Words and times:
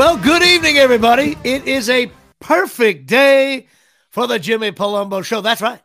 Well, 0.00 0.16
good 0.16 0.42
evening, 0.42 0.78
everybody. 0.78 1.36
It 1.44 1.68
is 1.68 1.90
a 1.90 2.10
perfect 2.38 3.04
day 3.04 3.66
for 4.08 4.26
the 4.26 4.38
Jimmy 4.38 4.72
Palumbo 4.72 5.22
Show. 5.22 5.42
That's 5.42 5.60
right. 5.60 5.82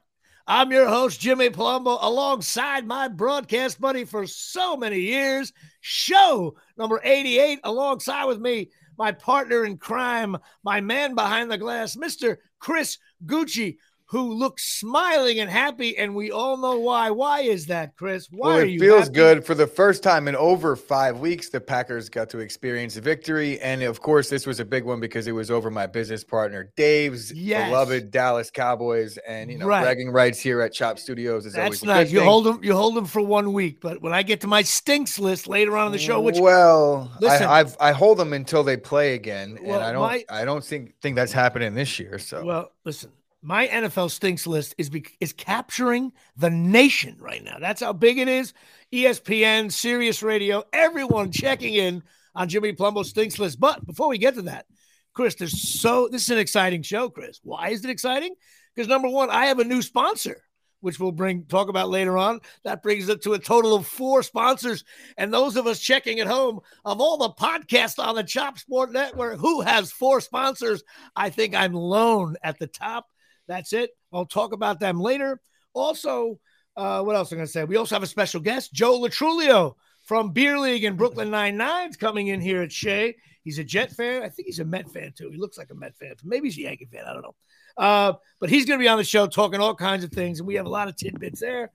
I'm 0.48 0.72
your 0.72 0.88
host, 0.88 1.20
Jimmy 1.20 1.50
Palumbo, 1.50 1.98
alongside 2.00 2.88
my 2.88 3.10
broadcast 3.10 3.82
buddy 3.82 4.06
for 4.06 4.26
so 4.26 4.78
many 4.78 5.02
years, 5.02 5.52
show 5.82 6.56
number 6.78 7.02
88, 7.04 7.60
alongside 7.66 8.24
with 8.24 8.40
me, 8.40 8.70
my 8.98 9.12
partner 9.12 9.66
in 9.66 9.78
crime, 9.78 10.38
my 10.64 10.80
man 10.80 11.14
behind 11.14 11.52
the 11.52 11.58
glass, 11.58 11.98
Mr. 11.98 12.38
Chris 12.58 12.98
Gucci 13.26 13.76
who 14.16 14.34
looks 14.34 14.64
smiling 14.80 15.42
and 15.42 15.50
happy, 15.50 15.98
and 15.98 16.16
we 16.16 16.32
all 16.32 16.56
know 16.56 16.80
why. 16.80 17.12
Why 17.12 17.42
is 17.42 17.66
that, 17.66 17.98
Chris? 17.98 18.30
Why 18.32 18.48
well, 18.48 18.58
it 18.60 18.62
are 18.62 18.66
you 18.66 18.78
It 18.78 18.80
feels 18.80 19.02
happy? 19.02 19.14
good 19.14 19.46
for 19.46 19.56
the 19.56 19.68
first 19.68 20.04
time 20.04 20.30
in 20.30 20.38
over 20.38 20.78
five 20.78 21.20
weeks. 21.20 21.50
The 21.50 21.60
Packers 21.60 22.08
got 22.08 22.30
to 22.30 22.40
experience 22.40 22.96
a 22.96 23.02
victory, 23.02 23.60
and 23.60 23.84
of 23.84 24.00
course, 24.00 24.30
this 24.30 24.48
was 24.48 24.62
a 24.62 24.64
big 24.64 24.86
one 24.86 25.02
because 25.02 25.28
it 25.28 25.34
was 25.34 25.52
over 25.52 25.70
my 25.70 25.86
business 25.86 26.24
partner 26.24 26.72
Dave's 26.78 27.34
yes. 27.34 27.68
beloved 27.68 28.10
Dallas 28.10 28.50
Cowboys, 28.50 29.18
and 29.28 29.52
you 29.52 29.58
know, 29.58 29.68
right. 29.68 29.84
bragging 29.84 30.12
rights 30.12 30.40
here 30.40 30.62
at 30.62 30.72
Chop 30.72 30.98
Studios 30.98 31.46
is 31.46 31.52
That's 31.52 31.66
always 31.66 31.84
nice. 31.84 32.10
You 32.10 32.24
hold 32.24 32.46
them, 32.46 32.64
you 32.64 32.74
hold 32.74 32.96
them 32.96 33.08
for 33.08 33.22
one 33.22 33.52
week, 33.52 33.82
but 33.82 34.02
when 34.02 34.14
I 34.14 34.24
get 34.24 34.40
to 34.42 34.48
my 34.48 34.62
stinks 34.62 35.20
list 35.20 35.50
later 35.50 35.76
on 35.76 35.88
in 35.88 35.92
the 35.92 36.00
show, 36.00 36.22
which 36.22 36.40
well, 36.40 37.12
listen, 37.20 37.48
I, 37.48 37.60
I've, 37.60 37.76
I 37.82 37.92
hold 37.92 38.18
them 38.18 38.32
until 38.32 38.64
they 38.64 38.78
play 38.78 39.14
again, 39.16 39.58
well, 39.62 39.76
and 39.76 39.84
I 39.84 39.92
don't, 39.92 40.02
my, 40.02 40.26
I 40.30 40.46
don't 40.46 40.64
think 40.64 40.94
think 41.02 41.18
that's 41.18 41.34
happening 41.34 41.74
this 41.74 42.00
year. 42.00 42.18
So 42.18 42.46
well, 42.46 42.72
listen 42.86 43.12
my 43.46 43.68
NFL 43.68 44.10
stinks 44.10 44.48
list 44.48 44.74
is 44.80 44.90
be, 44.90 45.06
is 45.20 45.32
capturing 45.32 46.12
the 46.36 46.50
nation 46.50 47.16
right 47.20 47.44
now. 47.44 47.58
That's 47.60 47.82
how 47.82 47.94
big 47.94 48.18
it 48.18 48.28
is. 48.28 48.54
ESPN, 48.92 49.72
Sirius 49.72 50.24
Radio, 50.24 50.64
everyone 50.74 51.32
checking 51.32 51.76
in 51.76 52.02
on 52.34 52.50
Jimmy 52.50 52.74
Palumbo's 52.74 53.10
stinks 53.10 53.38
list. 53.38 53.60
But 53.60 53.86
before 53.86 54.08
we 54.08 54.18
get 54.18 54.34
to 54.34 54.42
that, 54.44 54.66
Chris, 55.14 55.36
there's 55.36 55.80
so 55.80 56.08
this 56.12 56.24
is 56.24 56.32
an 56.32 56.40
exciting 56.40 56.82
show, 56.82 57.08
Chris. 57.08 57.40
Why 57.44 57.70
is 57.70 57.86
it 57.86 57.92
exciting? 57.92 58.34
Because 58.74 58.90
number 58.90 59.10
one, 59.10 59.30
I 59.30 59.46
have 59.46 59.60
a 59.60 59.64
new 59.64 59.84
sponsor, 59.84 60.42
which 60.82 61.00
we'll 61.00 61.12
bring 61.12 61.46
talk 61.46 61.70
about 61.70 61.90
later 61.90 62.18
on. 62.18 62.40
That 62.64 62.82
brings 62.82 63.08
it 63.10 63.22
to 63.22 63.34
a 63.34 63.40
total 63.40 63.76
of 63.76 63.86
four 63.86 64.24
sponsors. 64.24 64.84
And 65.18 65.32
those 65.32 65.56
of 65.56 65.68
us 65.68 65.80
checking 65.80 66.20
at 66.20 66.26
home, 66.26 66.62
of 66.84 67.00
all 67.00 67.18
the 67.18 67.30
podcasts 67.30 68.04
on 68.04 68.16
the 68.16 68.24
Chop 68.24 68.58
Sport 68.58 68.92
Network, 68.92 69.38
who 69.38 69.62
has 69.62 69.92
four 69.92 70.20
sponsors? 70.20 70.84
I 71.16 71.30
think 71.30 71.54
I'm 71.54 71.74
lone 71.74 72.38
at 72.44 72.58
the 72.58 72.68
top. 72.68 73.06
That's 73.48 73.74
it. 73.74 73.92
I'll 74.12 74.26
talk 74.26 74.54
about 74.54 74.80
them 74.80 75.00
later. 75.00 75.42
Also, 75.74 76.40
uh, 76.78 77.02
what 77.02 77.16
else 77.16 77.32
am 77.32 77.38
I 77.38 77.40
going 77.40 77.48
to 77.48 77.52
say? 77.52 77.64
We 77.64 77.78
also 77.78 77.96
have 77.96 78.04
a 78.04 78.08
special 78.08 78.42
guest, 78.42 78.74
Joe 78.74 78.98
Lo 78.98 79.08
Truglio 79.08 79.76
from 80.04 80.32
Beer 80.32 80.60
League 80.60 80.84
and 80.84 80.98
Brooklyn 80.98 81.32
Nine 81.32 81.58
Nines, 81.58 81.98
coming 81.98 82.28
in 82.28 82.42
here 82.42 82.62
at 82.62 82.72
Shea. 82.72 83.16
He's 83.44 83.60
a 83.60 83.64
Jet 83.64 83.92
fan. 83.92 84.24
I 84.24 84.30
think 84.30 84.48
he's 84.48 84.60
a 84.60 84.66
Met 84.66 84.90
fan 84.92 85.14
too. 85.16 85.30
He 85.30 85.38
looks 85.38 85.58
like 85.58 85.70
a 85.72 85.76
Met 85.76 85.96
fan. 85.98 86.16
Maybe 86.24 86.48
he's 86.48 86.58
a 86.58 86.62
Yankee 86.62 86.90
fan. 86.92 87.04
I 87.08 87.14
don't 87.14 87.22
know. 87.22 87.36
Uh, 87.78 88.14
but 88.40 88.50
he's 88.50 88.66
going 88.66 88.80
to 88.80 88.84
be 88.84 88.88
on 88.88 88.98
the 88.98 89.04
show 89.04 89.28
talking 89.28 89.60
all 89.60 89.76
kinds 89.76 90.04
of 90.04 90.12
things, 90.12 90.40
and 90.40 90.48
we 90.48 90.56
have 90.56 90.66
a 90.66 90.70
lot 90.70 90.88
of 90.88 90.96
tidbits 90.96 91.42
there. 91.42 91.72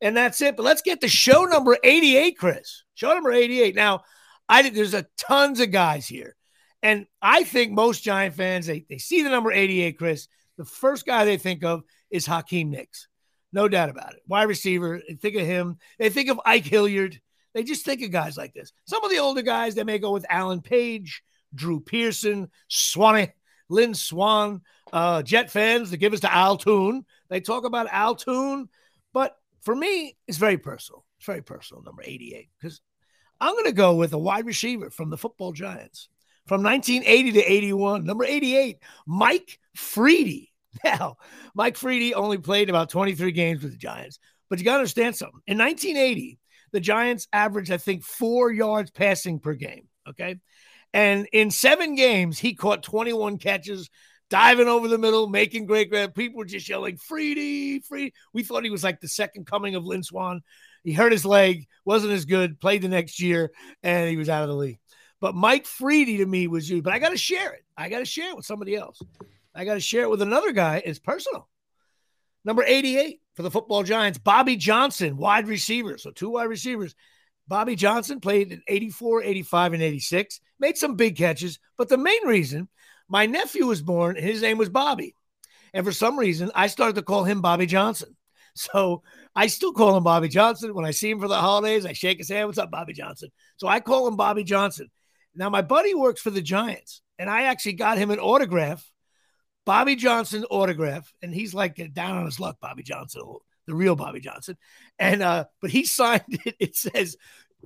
And 0.00 0.16
that's 0.16 0.40
it. 0.40 0.56
But 0.56 0.64
let's 0.64 0.82
get 0.82 1.00
to 1.02 1.08
show 1.08 1.44
number 1.44 1.76
88, 1.84 2.36
Chris. 2.36 2.82
Show 2.94 3.14
number 3.14 3.32
88. 3.32 3.76
Now, 3.76 4.02
I 4.48 4.62
think 4.62 4.74
there's 4.74 4.94
a 4.94 5.06
tons 5.16 5.60
of 5.60 5.70
guys 5.70 6.06
here. 6.06 6.34
And 6.82 7.06
I 7.20 7.44
think 7.44 7.72
most 7.72 8.02
Giant 8.02 8.34
fans, 8.34 8.66
they, 8.66 8.84
they 8.88 8.98
see 8.98 9.22
the 9.22 9.30
number 9.30 9.52
88, 9.52 9.96
Chris 9.96 10.26
the 10.56 10.64
first 10.64 11.06
guy 11.06 11.24
they 11.24 11.38
think 11.38 11.64
of 11.64 11.82
is 12.10 12.26
Hakeem 12.26 12.70
Nicks. 12.70 13.08
No 13.52 13.68
doubt 13.68 13.90
about 13.90 14.14
it. 14.14 14.20
Wide 14.26 14.44
receiver, 14.44 15.00
they 15.06 15.14
think 15.14 15.36
of 15.36 15.46
him. 15.46 15.78
They 15.98 16.10
think 16.10 16.30
of 16.30 16.40
Ike 16.44 16.64
Hilliard. 16.64 17.20
They 17.54 17.62
just 17.64 17.84
think 17.84 18.02
of 18.02 18.10
guys 18.10 18.36
like 18.36 18.54
this. 18.54 18.72
Some 18.86 19.04
of 19.04 19.10
the 19.10 19.18
older 19.18 19.42
guys, 19.42 19.74
they 19.74 19.84
may 19.84 19.98
go 19.98 20.12
with 20.12 20.24
Alan 20.30 20.62
Page, 20.62 21.22
Drew 21.54 21.80
Pearson, 21.80 22.50
Swanee, 22.68 23.32
Lynn 23.68 23.94
Swann, 23.94 24.62
Uh, 24.92 25.22
Jet 25.22 25.50
fans, 25.50 25.90
they 25.90 25.96
give 25.96 26.12
us 26.12 26.20
to 26.20 26.32
Al 26.32 26.56
Toon. 26.56 27.04
They 27.28 27.40
talk 27.40 27.64
about 27.64 27.88
Al 27.90 28.14
Toon. 28.14 28.68
But 29.12 29.36
for 29.62 29.74
me, 29.74 30.16
it's 30.26 30.38
very 30.38 30.58
personal. 30.58 31.04
It's 31.18 31.26
very 31.26 31.42
personal, 31.42 31.82
number 31.82 32.02
88, 32.04 32.48
because 32.58 32.80
I'm 33.40 33.54
going 33.54 33.66
to 33.66 33.72
go 33.72 33.94
with 33.94 34.12
a 34.12 34.18
wide 34.18 34.46
receiver 34.46 34.90
from 34.90 35.10
the 35.10 35.16
football 35.16 35.52
giants 35.52 36.08
from 36.46 36.62
1980 36.62 37.32
to 37.32 37.40
81. 37.40 38.04
Number 38.04 38.24
88, 38.24 38.78
Mike 39.06 39.58
Friede. 39.76 40.48
Now, 40.84 41.16
Mike 41.54 41.76
Friede 41.76 42.14
only 42.14 42.38
played 42.38 42.70
about 42.70 42.88
23 42.88 43.30
games 43.32 43.62
with 43.62 43.72
the 43.72 43.78
Giants, 43.78 44.18
but 44.48 44.58
you 44.58 44.64
got 44.64 44.72
to 44.72 44.78
understand 44.78 45.14
something. 45.14 45.42
In 45.46 45.58
1980, 45.58 46.38
the 46.72 46.80
Giants 46.80 47.28
averaged, 47.30 47.70
I 47.70 47.76
think, 47.76 48.02
four 48.04 48.50
yards 48.50 48.90
passing 48.90 49.38
per 49.38 49.52
game. 49.52 49.88
Okay. 50.08 50.36
And 50.94 51.26
in 51.32 51.50
seven 51.50 51.94
games, 51.94 52.38
he 52.38 52.54
caught 52.54 52.82
21 52.82 53.38
catches, 53.38 53.90
diving 54.30 54.68
over 54.68 54.88
the 54.88 54.98
middle, 54.98 55.28
making 55.28 55.66
great 55.66 55.90
grab. 55.90 56.14
People 56.14 56.38
were 56.38 56.44
just 56.44 56.68
yelling, 56.68 56.96
Friede, 56.96 57.84
Friede. 57.84 58.12
We 58.32 58.42
thought 58.42 58.64
he 58.64 58.70
was 58.70 58.84
like 58.84 59.00
the 59.00 59.08
second 59.08 59.46
coming 59.46 59.74
of 59.74 59.84
Lynn 59.84 60.02
Swann. 60.02 60.40
He 60.84 60.92
hurt 60.92 61.12
his 61.12 61.24
leg, 61.24 61.66
wasn't 61.84 62.12
as 62.12 62.24
good, 62.24 62.60
played 62.60 62.82
the 62.82 62.88
next 62.88 63.20
year, 63.20 63.52
and 63.82 64.10
he 64.10 64.16
was 64.16 64.28
out 64.28 64.42
of 64.42 64.48
the 64.48 64.56
league. 64.56 64.78
But 65.22 65.36
Mike 65.36 65.66
Friede 65.66 66.18
to 66.18 66.26
me 66.26 66.48
was 66.48 66.68
you. 66.68 66.82
But 66.82 66.94
I 66.94 66.98
got 66.98 67.10
to 67.10 67.16
share 67.16 67.52
it. 67.52 67.64
I 67.76 67.88
got 67.88 68.00
to 68.00 68.04
share 68.04 68.30
it 68.30 68.36
with 68.36 68.44
somebody 68.44 68.74
else. 68.74 69.00
I 69.54 69.64
got 69.64 69.74
to 69.74 69.80
share 69.80 70.02
it 70.02 70.10
with 70.10 70.20
another 70.20 70.50
guy. 70.50 70.82
It's 70.84 70.98
personal. 70.98 71.48
Number 72.44 72.64
88 72.64 73.20
for 73.34 73.42
the 73.42 73.50
football 73.50 73.84
Giants, 73.84 74.18
Bobby 74.18 74.56
Johnson, 74.56 75.16
wide 75.16 75.46
receiver. 75.46 75.96
So 75.96 76.10
two 76.10 76.30
wide 76.30 76.48
receivers. 76.48 76.96
Bobby 77.46 77.76
Johnson 77.76 78.18
played 78.18 78.50
in 78.50 78.62
84, 78.66 79.22
85, 79.22 79.72
and 79.74 79.82
86, 79.82 80.40
made 80.58 80.76
some 80.76 80.96
big 80.96 81.16
catches. 81.16 81.60
But 81.78 81.88
the 81.88 81.98
main 81.98 82.26
reason 82.26 82.68
my 83.08 83.26
nephew 83.26 83.66
was 83.66 83.80
born, 83.80 84.16
his 84.16 84.42
name 84.42 84.58
was 84.58 84.70
Bobby. 84.70 85.14
And 85.72 85.86
for 85.86 85.92
some 85.92 86.18
reason, 86.18 86.50
I 86.52 86.66
started 86.66 86.96
to 86.96 87.02
call 87.02 87.22
him 87.22 87.40
Bobby 87.40 87.66
Johnson. 87.66 88.16
So 88.54 89.02
I 89.34 89.46
still 89.46 89.72
call 89.72 89.96
him 89.96 90.02
Bobby 90.02 90.28
Johnson. 90.28 90.74
When 90.74 90.84
I 90.84 90.90
see 90.90 91.08
him 91.08 91.20
for 91.20 91.26
the 91.26 91.40
holidays, 91.40 91.86
I 91.86 91.94
shake 91.94 92.18
his 92.18 92.28
hand. 92.28 92.48
What's 92.48 92.58
up, 92.58 92.70
Bobby 92.70 92.92
Johnson? 92.92 93.30
So 93.56 93.66
I 93.66 93.80
call 93.80 94.06
him 94.06 94.16
Bobby 94.16 94.44
Johnson. 94.44 94.90
Now, 95.34 95.50
my 95.50 95.62
buddy 95.62 95.94
works 95.94 96.20
for 96.20 96.30
the 96.30 96.42
Giants, 96.42 97.02
and 97.18 97.30
I 97.30 97.44
actually 97.44 97.74
got 97.74 97.98
him 97.98 98.10
an 98.10 98.18
autograph, 98.18 98.90
Bobby 99.64 99.96
Johnson 99.96 100.44
autograph, 100.50 101.12
and 101.22 101.34
he's 101.34 101.54
like 101.54 101.76
down 101.94 102.18
on 102.18 102.26
his 102.26 102.40
luck, 102.40 102.58
Bobby 102.60 102.82
Johnson, 102.82 103.22
the 103.66 103.74
real 103.74 103.96
Bobby 103.96 104.20
Johnson. 104.20 104.56
And 104.98 105.22
uh, 105.22 105.46
but 105.60 105.70
he 105.70 105.84
signed 105.84 106.40
it. 106.44 106.56
It 106.58 106.76
says 106.76 107.16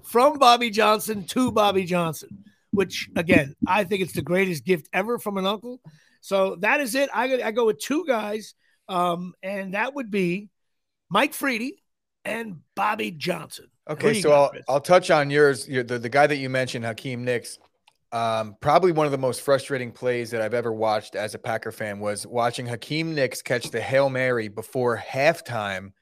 from 0.05 0.39
Bobby 0.39 0.71
Johnson 0.71 1.25
to 1.29 1.51
Bobby 1.51 1.85
Johnson, 1.85 2.45
which 2.71 3.09
again, 3.17 3.55
I 3.67 3.85
think 3.85 4.03
it's 4.03 4.13
the 4.13 4.23
greatest 4.23 4.65
gift 4.65 4.89
ever 4.93 5.19
from 5.19 5.39
an 5.39 5.47
uncle. 5.47 5.81
So 6.21 6.57
that 6.57 6.81
is 6.81 6.95
it. 6.95 7.09
I, 7.15 7.43
I 7.43 7.51
go 7.53 7.67
with 7.67 7.79
two 7.79 8.05
guys, 8.07 8.55
um, 8.89 9.33
and 9.43 9.75
that 9.75 9.95
would 9.95 10.11
be 10.11 10.51
Mike 11.09 11.35
Friede 11.35 11.75
and 12.25 12.61
Bobby 12.75 13.11
Johnson. 13.11 13.67
Okay, 13.89 14.21
so 14.21 14.33
I'll, 14.33 14.53
I'll 14.69 14.81
touch 14.81 15.11
on 15.11 15.31
yours. 15.31 15.67
the, 15.67 15.83
the 15.83 16.09
guy 16.09 16.27
that 16.27 16.37
you 16.37 16.51
mentioned, 16.51 16.85
Hakeem 16.85 17.25
Nicks. 17.25 17.59
Um, 18.13 18.57
probably 18.61 18.93
one 18.93 19.07
of 19.07 19.13
the 19.13 19.19
most 19.19 19.43
frustrating 19.43 19.93
plays 19.93 20.31
that 20.31 20.41
I've 20.41 20.55
ever 20.55 20.73
watched 20.73 21.17
as 21.17 21.35
a 21.35 21.39
Packer 21.39 21.73
fan 21.73 22.01
was 22.01 22.27
watching 22.27 22.67
Hakeem 22.67 23.15
Nicks 23.15 23.43
catch 23.43 23.71
the 23.71 23.81
Hail 23.81 24.09
Mary 24.09 24.49
before 24.49 24.97
halftime 24.97 25.93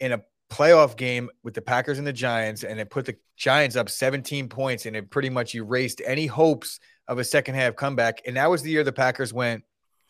in 0.00 0.12
a 0.12 0.22
playoff 0.50 0.96
game 0.96 1.30
with 1.42 1.54
the 1.54 1.62
Packers 1.62 1.98
and 1.98 2.06
the 2.06 2.12
Giants, 2.12 2.64
and 2.64 2.78
it 2.78 2.90
put 2.90 3.06
the 3.06 3.16
Giants 3.36 3.76
up 3.76 3.88
17 3.88 4.48
points, 4.48 4.86
and 4.86 4.94
it 4.94 5.10
pretty 5.10 5.30
much 5.30 5.54
erased 5.54 6.00
any 6.04 6.26
hopes 6.26 6.80
of 7.08 7.18
a 7.18 7.24
second 7.24 7.56
half 7.56 7.76
comeback. 7.76 8.22
And 8.26 8.36
that 8.36 8.50
was 8.50 8.62
the 8.62 8.70
year 8.70 8.84
the 8.84 8.92
Packers 8.92 9.32
went, 9.32 9.64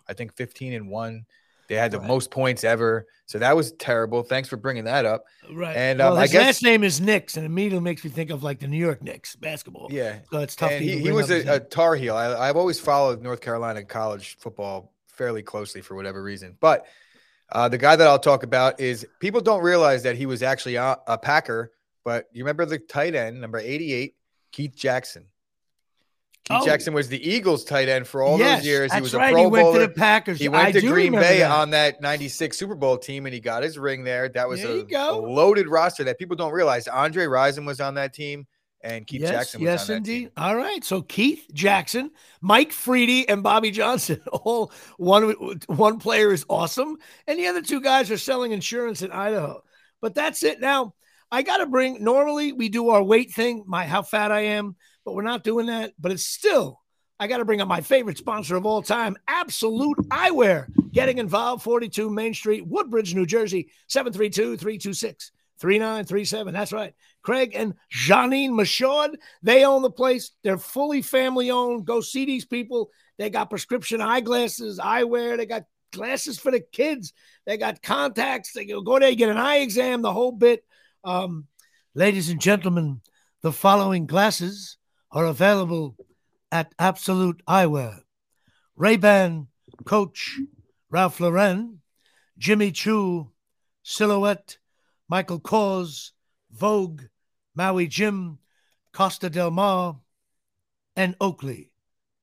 I 0.08 0.12
think, 0.12 0.34
15 0.36 0.72
and 0.72 0.88
one. 0.88 1.24
They 1.68 1.76
had 1.76 1.90
the 1.90 1.98
right. 1.98 2.08
most 2.08 2.30
points 2.30 2.64
ever. 2.64 3.06
So 3.26 3.38
that 3.38 3.56
was 3.56 3.72
terrible. 3.72 4.22
Thanks 4.22 4.48
for 4.48 4.56
bringing 4.56 4.84
that 4.84 5.06
up. 5.06 5.24
Right. 5.50 5.76
And 5.76 5.98
well, 5.98 6.14
um, 6.16 6.22
his 6.22 6.30
I 6.30 6.32
guess, 6.32 6.46
last 6.46 6.62
name 6.62 6.84
is 6.84 7.00
Knicks, 7.00 7.36
and 7.36 7.46
immediately 7.46 7.80
makes 7.80 8.04
me 8.04 8.10
think 8.10 8.30
of 8.30 8.42
like 8.42 8.60
the 8.60 8.68
New 8.68 8.78
York 8.78 9.02
Knicks 9.02 9.36
basketball. 9.36 9.88
Yeah. 9.90 10.18
So 10.30 10.40
it's 10.40 10.56
tough. 10.56 10.72
he, 10.72 10.98
he 10.98 11.12
was 11.12 11.30
a, 11.30 11.54
a, 11.54 11.60
Tar 11.60 11.94
Heel. 11.96 12.16
I, 12.16 12.46
have 12.46 12.56
always 12.56 12.78
followed 12.78 13.22
North 13.22 13.40
Carolina 13.40 13.82
college 13.84 14.36
football 14.38 14.92
fairly 15.06 15.42
closely 15.42 15.80
for 15.80 15.94
whatever 15.94 16.22
reason. 16.22 16.56
But 16.60 16.86
uh, 17.50 17.68
the 17.68 17.78
guy 17.78 17.96
that 17.96 18.06
I'll 18.06 18.18
talk 18.18 18.42
about 18.42 18.80
is 18.80 19.06
people 19.20 19.40
don't 19.40 19.62
realize 19.62 20.02
that 20.02 20.16
he 20.16 20.26
was 20.26 20.42
actually 20.42 20.76
a, 20.76 20.98
a 21.06 21.16
Packer. 21.16 21.72
But 22.04 22.28
you 22.32 22.44
remember 22.44 22.66
the 22.66 22.78
tight 22.78 23.14
end, 23.14 23.40
number 23.40 23.58
88, 23.58 24.14
Keith 24.52 24.76
Jackson. 24.76 25.26
Keith 26.44 26.58
oh. 26.60 26.64
Jackson 26.66 26.92
was 26.92 27.08
the 27.08 27.26
Eagles 27.26 27.64
tight 27.64 27.88
end 27.88 28.06
for 28.06 28.22
all 28.22 28.38
yes, 28.38 28.58
those 28.58 28.66
years. 28.66 28.92
He 28.92 29.00
was 29.00 29.14
a 29.14 29.18
right. 29.18 29.32
Pro 29.32 29.44
he 29.44 29.46
went 29.46 29.72
to 29.72 29.80
the 29.80 29.88
Packers. 29.88 30.38
He 30.38 30.50
went 30.50 30.68
I 30.68 30.72
to 30.72 30.80
Green 30.82 31.12
Bay 31.12 31.38
that. 31.38 31.50
on 31.50 31.70
that 31.70 32.02
96 32.02 32.58
Super 32.58 32.74
Bowl 32.74 32.98
team 32.98 33.24
and 33.24 33.32
he 33.32 33.40
got 33.40 33.62
his 33.62 33.78
ring 33.78 34.04
there. 34.04 34.28
That 34.28 34.46
was 34.46 34.60
there 34.62 34.84
a, 34.94 35.12
loaded 35.12 35.68
roster 35.68 36.04
that 36.04 36.18
people 36.18 36.36
don't 36.36 36.52
realize. 36.52 36.86
Andre 36.86 37.24
Rison 37.24 37.64
was 37.64 37.80
on 37.80 37.94
that 37.94 38.12
team 38.12 38.46
and 38.82 39.06
Keith 39.06 39.22
yes, 39.22 39.30
Jackson 39.30 39.62
was 39.62 39.66
yes, 39.66 39.82
on 39.82 39.86
that 39.86 39.96
indeed. 39.96 40.18
team. 40.18 40.30
All 40.36 40.54
right. 40.54 40.84
So 40.84 41.00
Keith 41.00 41.46
Jackson, 41.54 42.10
Mike 42.42 42.72
Friede, 42.72 43.24
and 43.30 43.42
Bobby 43.42 43.70
Johnson. 43.70 44.20
All 44.32 44.70
one 44.98 45.32
one 45.66 45.98
player 45.98 46.30
is 46.30 46.44
awesome. 46.50 46.98
And 47.26 47.38
the 47.38 47.46
other 47.46 47.62
two 47.62 47.80
guys 47.80 48.10
are 48.10 48.18
selling 48.18 48.52
insurance 48.52 49.00
in 49.00 49.10
Idaho. 49.10 49.62
But 50.02 50.14
that's 50.14 50.42
it. 50.42 50.60
Now, 50.60 50.92
I 51.30 51.40
gotta 51.40 51.64
bring 51.64 52.04
normally 52.04 52.52
we 52.52 52.68
do 52.68 52.90
our 52.90 53.02
weight 53.02 53.32
thing, 53.32 53.64
my 53.66 53.86
how 53.86 54.02
fat 54.02 54.30
I 54.30 54.40
am, 54.40 54.76
but 55.04 55.14
we're 55.14 55.22
not 55.22 55.44
doing 55.44 55.66
that. 55.66 55.92
But 55.98 56.12
it's 56.12 56.26
still 56.26 56.80
I 57.18 57.28
got 57.28 57.38
to 57.38 57.44
bring 57.44 57.60
up 57.60 57.68
my 57.68 57.80
favorite 57.80 58.18
sponsor 58.18 58.56
of 58.56 58.66
all 58.66 58.82
time, 58.82 59.16
Absolute 59.28 59.98
Eyewear. 60.08 60.66
Getting 60.92 61.18
involved, 61.18 61.62
42 61.62 62.10
Main 62.10 62.34
Street, 62.34 62.66
Woodbridge, 62.66 63.14
New 63.14 63.26
Jersey, 63.26 63.70
732 63.88 64.56
326 64.56 65.32
3937. 65.60 66.52
That's 66.52 66.72
right. 66.72 66.92
Craig 67.22 67.52
and 67.54 67.74
Janine 67.92 68.50
Michaud, 68.50 69.16
they 69.42 69.64
own 69.64 69.82
the 69.82 69.90
place. 69.90 70.32
They're 70.42 70.58
fully 70.58 71.02
family 71.02 71.50
owned. 71.50 71.86
Go 71.86 72.00
see 72.00 72.24
these 72.24 72.44
people. 72.44 72.90
They 73.16 73.30
got 73.30 73.50
prescription 73.50 74.00
eyeglasses, 74.00 74.80
eyewear. 74.80 75.36
They 75.36 75.46
got 75.46 75.64
glasses 75.92 76.38
for 76.38 76.50
the 76.50 76.60
kids. 76.60 77.12
They 77.46 77.56
got 77.56 77.82
contacts. 77.82 78.52
They 78.52 78.64
go 78.64 78.98
there, 78.98 79.14
get 79.14 79.30
an 79.30 79.38
eye 79.38 79.58
exam, 79.58 80.02
the 80.02 80.12
whole 80.12 80.32
bit. 80.32 80.64
Um, 81.04 81.46
ladies 81.94 82.28
and 82.28 82.40
gentlemen, 82.40 83.00
the 83.42 83.52
following 83.52 84.06
glasses 84.06 84.78
are 85.14 85.26
available 85.26 85.96
at 86.50 86.74
Absolute 86.78 87.40
Eyewear. 87.48 88.00
Ray-Ban, 88.76 89.46
Coach, 89.84 90.40
Ralph 90.90 91.20
Lauren, 91.20 91.80
Jimmy 92.36 92.72
Choo, 92.72 93.30
Silhouette, 93.84 94.58
Michael 95.08 95.40
Kors, 95.40 96.10
Vogue, 96.50 97.02
Maui 97.54 97.86
Jim, 97.86 98.38
Costa 98.92 99.30
Del 99.30 99.52
Mar, 99.52 100.00
and 100.96 101.14
Oakley, 101.20 101.70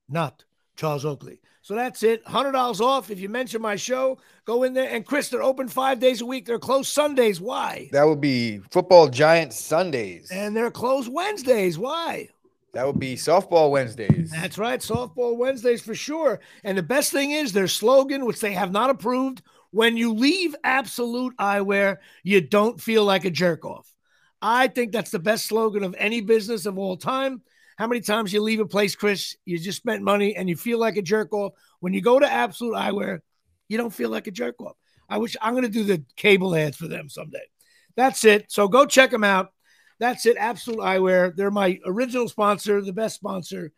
not 0.10 0.44
Charles 0.76 1.06
Oakley. 1.06 1.40
So 1.62 1.76
that's 1.76 2.04
it. 2.04 2.26
$100 2.26 2.82
off. 2.82 3.12
If 3.12 3.20
you 3.20 3.30
mention 3.30 3.62
my 3.62 3.76
show, 3.76 4.18
go 4.46 4.64
in 4.64 4.74
there. 4.74 4.90
And 4.90 5.06
Chris, 5.06 5.30
they're 5.30 5.44
open 5.44 5.68
five 5.68 6.00
days 6.00 6.22
a 6.22 6.26
week. 6.26 6.46
They're 6.46 6.58
closed 6.58 6.92
Sundays. 6.92 7.40
Why? 7.40 7.88
That 7.92 8.08
would 8.08 8.20
be 8.20 8.58
football 8.72 9.08
giant 9.08 9.54
Sundays. 9.54 10.32
And 10.32 10.56
they're 10.56 10.72
closed 10.72 11.12
Wednesdays. 11.12 11.78
Why? 11.78 12.30
That 12.74 12.88
would 12.88 13.00
be 13.00 13.16
softball 13.16 13.70
Wednesdays. 13.70 14.32
That's 14.32 14.58
right. 14.58 14.80
Softball 14.80 15.38
Wednesdays 15.38 15.82
for 15.82 15.94
sure. 15.94 16.40
And 16.64 16.78
the 16.78 16.84
best 16.84 17.12
thing 17.12 17.32
is 17.32 17.52
their 17.52 17.68
slogan, 17.68 18.26
which 18.26 18.40
they 18.40 18.54
have 18.54 18.72
not 18.72 18.90
approved 18.90 19.42
when 19.72 19.98
you 19.98 20.14
leave 20.14 20.56
Absolute 20.64 21.36
Eyewear, 21.38 21.98
you 22.24 22.42
don't 22.42 22.80
feel 22.80 23.04
like 23.04 23.26
a 23.26 23.32
jerk 23.32 23.66
off. 23.66 23.92
I 24.42 24.68
think 24.68 24.92
that's 24.92 25.12
the 25.12 25.20
best 25.20 25.46
slogan 25.46 25.84
of 25.84 25.96
any 25.98 26.22
business 26.22 26.66
of 26.66 26.78
all 26.78 26.98
time. 26.98 27.42
How 27.78 27.88
many 27.88 28.02
times 28.02 28.32
you 28.34 28.42
leave 28.42 28.60
a 28.60 28.66
place, 28.66 28.96
Chris? 28.96 29.36
You 29.46 29.58
just 29.58 29.78
spent 29.78 30.04
money 30.04 30.36
and 30.36 30.50
you 30.50 30.56
feel 30.56 30.78
like 30.78 30.98
a 30.98 31.02
jerk 31.02 31.34
off. 31.34 31.54
When 31.80 31.94
you 31.94 32.02
go 32.02 32.20
to 32.20 32.32
Absolute 32.32 32.76
Eyewear, 32.76 33.20
you 33.70 33.78
don't 33.78 33.94
feel 33.94 34.10
like 34.10 34.28
a 34.28 34.32
jerk 34.32 34.62
off. 34.62 34.76
I 35.10 35.18
wish 35.18 35.36
I'm 35.42 35.54
going 35.54 35.64
to 35.64 35.70
do 35.70 35.84
the 35.84 36.04
cable 36.16 36.56
ads 36.56 36.78
for 36.78 36.88
them 36.88 37.10
someday. 37.10 37.46
That's 37.96 38.24
it. 38.26 38.52
So 38.52 38.68
go 38.68 38.86
check 38.86 39.12
them 39.12 39.24
out. 39.24 39.52
That's 40.01 40.25
it. 40.25 40.36
Absolute 40.36 40.80
Eyewear. 40.80 41.33
They're 41.36 41.51
my 41.51 41.80
original 41.86 42.27
sponsor, 42.27 42.81
the 42.81 42.92
best 42.92 43.15
sponsor, 43.15 43.71